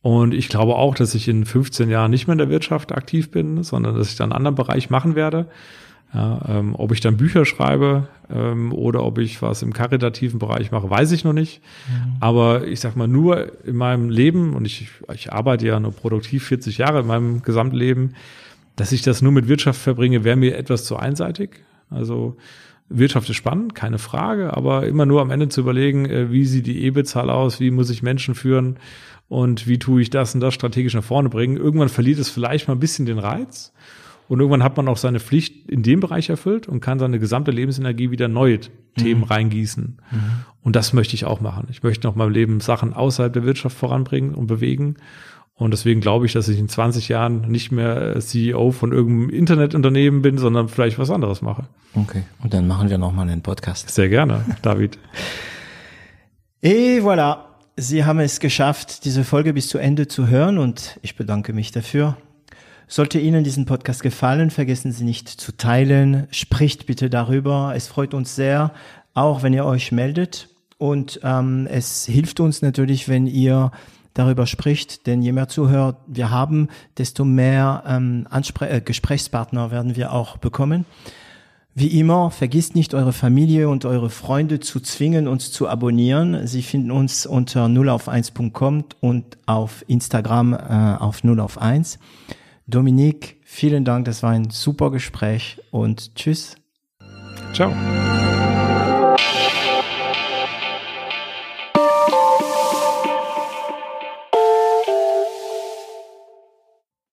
Und 0.02 0.34
ich 0.34 0.50
glaube 0.50 0.76
auch, 0.76 0.96
dass 0.96 1.16
ich 1.16 1.30
in 1.30 1.46
15 1.46 1.90
Jahren 1.90 2.12
nicht 2.12 2.28
mehr 2.28 2.34
in 2.34 2.40
der 2.40 2.50
Wirtschaft 2.50 2.92
aktiv 2.92 3.32
bin, 3.32 3.64
sondern 3.64 3.96
dass 3.96 4.10
ich 4.10 4.18
dann 4.18 4.32
einen 4.32 4.38
anderen 4.38 4.56
Bereich 4.56 4.90
machen 4.90 5.16
werde. 5.16 5.48
Ja, 6.16 6.40
ähm, 6.48 6.76
ob 6.78 6.94
ich 6.94 7.02
dann 7.02 7.18
Bücher 7.18 7.44
schreibe 7.44 8.08
ähm, 8.30 8.72
oder 8.72 9.04
ob 9.04 9.18
ich 9.18 9.42
was 9.42 9.62
im 9.62 9.74
karitativen 9.74 10.40
Bereich 10.40 10.72
mache, 10.72 10.90
weiß 10.90 11.12
ich 11.12 11.26
noch 11.26 11.34
nicht. 11.34 11.62
Mhm. 11.90 12.16
Aber 12.22 12.66
ich 12.66 12.80
sag 12.80 12.96
mal, 12.96 13.08
nur 13.08 13.66
in 13.66 13.76
meinem 13.76 14.10
Leben, 14.10 14.54
und 14.54 14.66
ich, 14.66 14.88
ich 15.14 15.34
arbeite 15.34 15.68
ja 15.68 15.78
nur 15.78 15.92
produktiv 15.92 16.46
40 16.46 16.78
Jahre 16.78 17.02
in 17.02 17.08
meinem 17.08 17.42
Gesamtleben, 17.42 18.16
dass 18.78 18.94
ich 18.94 19.02
das 19.02 19.22
nur 19.22 19.34
mit 19.34 19.50
Wirtschaft 19.50 19.82
verbringe, 19.82 20.24
wäre 20.24 20.38
mir 20.38 20.58
etwas 20.58 20.86
zu 20.86 20.96
einseitig. 20.96 21.62
Also 21.90 22.38
Wirtschaft 22.88 23.30
ist 23.30 23.36
spannend, 23.36 23.76
keine 23.76 23.98
Frage, 23.98 24.56
aber 24.56 24.88
immer 24.88 25.06
nur 25.06 25.22
am 25.22 25.32
Ende 25.32 25.50
zu 25.50 25.60
überlegen, 25.60 26.06
äh, 26.06 26.32
wie 26.32 26.46
sieht 26.46 26.66
die 26.66 26.86
EBIT-Zahl 26.86 27.30
aus, 27.30 27.60
wie 27.60 27.72
muss 27.72 27.90
ich 27.90 28.04
Menschen 28.04 28.36
führen 28.36 28.78
und 29.28 29.68
wie 29.68 29.80
tue 29.80 30.02
ich 30.02 30.12
das 30.12 30.34
und 30.34 30.40
das 30.40 30.54
strategisch 30.54 30.94
nach 30.94 31.04
vorne 31.04 31.28
bringen. 31.28 31.58
Irgendwann 31.58 31.90
verliert 31.90 32.20
es 32.20 32.30
vielleicht 32.30 32.70
mal 32.70 32.76
ein 32.76 32.80
bisschen 32.80 33.06
den 33.06 33.20
Reiz. 33.20 33.74
Und 34.28 34.40
irgendwann 34.40 34.64
hat 34.64 34.76
man 34.78 34.88
auch 34.88 34.98
seine 34.98 35.20
Pflicht 35.20 35.70
in 35.70 35.84
dem 35.84 36.00
Bereich 36.00 36.30
erfüllt 36.30 36.68
und 36.68 36.82
kann 36.82 37.00
seine 37.00 37.20
gesamte 37.20 37.52
Lebensenergie 37.52 38.12
wieder 38.12 38.28
neue 38.28 38.60
Themen 38.98 39.22
mhm. 39.22 39.28
reingießen. 39.28 39.84
Mhm. 40.12 40.20
Und 40.64 40.76
das 40.76 40.94
möchte 40.94 41.16
ich 41.16 41.26
auch 41.26 41.42
machen. 41.42 41.68
Ich 41.70 41.84
möchte 41.84 42.08
noch 42.08 42.16
meinem 42.16 42.32
Leben 42.32 42.60
Sachen 42.60 42.94
außerhalb 42.94 43.32
der 43.32 43.44
Wirtschaft 43.44 43.78
voranbringen 43.78 44.34
und 44.34 44.48
bewegen. 44.48 44.96
Und 45.58 45.72
deswegen 45.72 46.02
glaube 46.02 46.26
ich, 46.26 46.34
dass 46.34 46.50
ich 46.50 46.60
in 46.60 46.68
20 46.68 47.08
Jahren 47.08 47.50
nicht 47.50 47.72
mehr 47.72 48.20
CEO 48.20 48.72
von 48.72 48.92
irgendeinem 48.92 49.30
Internetunternehmen 49.30 50.22
bin, 50.22 50.38
sondern 50.38 50.68
vielleicht 50.68 51.00
was 51.00 51.10
anderes 51.10 51.42
mache. 51.42 51.66
Okay. 51.94 52.24
Und 52.44 52.54
dann 52.54 52.68
machen 52.68 52.90
wir 52.90 52.98
nochmal 52.98 53.30
einen 53.30 53.42
Podcast. 53.42 53.90
Sehr 53.90 54.10
gerne, 54.10 54.44
David. 54.62 54.98
Et 56.62 57.02
voilà. 57.02 57.46
Sie 57.78 58.06
haben 58.06 58.20
es 58.20 58.40
geschafft, 58.40 59.04
diese 59.04 59.26
Folge 59.26 59.54
bis 59.54 59.68
zu 59.68 59.78
Ende 59.78 60.08
zu 60.08 60.28
hören 60.28 60.58
und 60.58 60.98
ich 61.02 61.18
bedanke 61.18 61.52
mich 61.52 61.72
dafür. 61.72 62.16
Sollte 62.88 63.20
Ihnen 63.20 63.44
diesen 63.44 63.66
Podcast 63.66 64.04
gefallen, 64.04 64.52
vergessen 64.52 64.92
Sie 64.92 65.04
nicht 65.04 65.28
zu 65.28 65.52
teilen. 65.58 66.28
Spricht 66.32 66.86
bitte 66.86 67.10
darüber. 67.10 67.74
Es 67.76 67.88
freut 67.88 68.14
uns 68.14 68.36
sehr, 68.36 68.72
auch 69.14 69.42
wenn 69.42 69.54
ihr 69.54 69.66
euch 69.66 69.92
meldet. 69.92 70.50
Und 70.78 71.20
ähm, 71.24 71.68
es 71.70 72.06
hilft 72.06 72.40
uns 72.40 72.62
natürlich, 72.62 73.10
wenn 73.10 73.28
ihr 73.28 73.72
darüber 74.14 74.48
spricht, 74.48 75.08
denn 75.08 75.22
je 75.22 75.32
mehr 75.32 75.48
Zuhörer 75.48 75.98
wir 76.08 76.30
haben, 76.30 76.70
desto 76.98 77.26
mehr 77.26 77.84
ähm, 77.88 78.28
Anspre 78.30 78.70
äh, 78.70 78.82
Gesprächspartner 78.82 79.72
werden 79.72 79.96
wir 79.96 80.14
auch 80.14 80.38
bekommen. 80.38 80.86
Wie 81.78 82.00
immer, 82.00 82.32
vergisst 82.32 82.74
nicht 82.76 82.94
eure 82.94 83.12
Familie 83.12 83.68
und 83.68 83.84
eure 83.84 84.10
Freunde 84.10 84.62
zu 84.62 84.80
zwingen, 84.80 85.28
uns 85.28 85.52
zu 85.52 85.68
abonnieren. 85.68 86.48
Sie 86.48 86.62
finden 86.62 86.92
uns 86.92 87.26
unter 87.26 87.68
0 87.68 87.90
auf 87.90 88.08
1.com 88.08 88.86
und 89.02 89.38
auf 89.46 89.84
Instagram 89.88 90.54
äh, 90.54 90.96
auf 90.98 91.26
0 91.26 91.42
auf 91.42 91.62
1. 91.62 92.00
Dominik, 92.68 93.40
vielen 93.44 93.86
Dank, 93.86 94.06
das 94.06 94.24
war 94.24 94.32
ein 94.32 94.50
super 94.50 94.92
Gespräch 94.92 95.62
und 95.72 96.16
tschüss. 96.16 96.56
Ciao. 97.54 97.72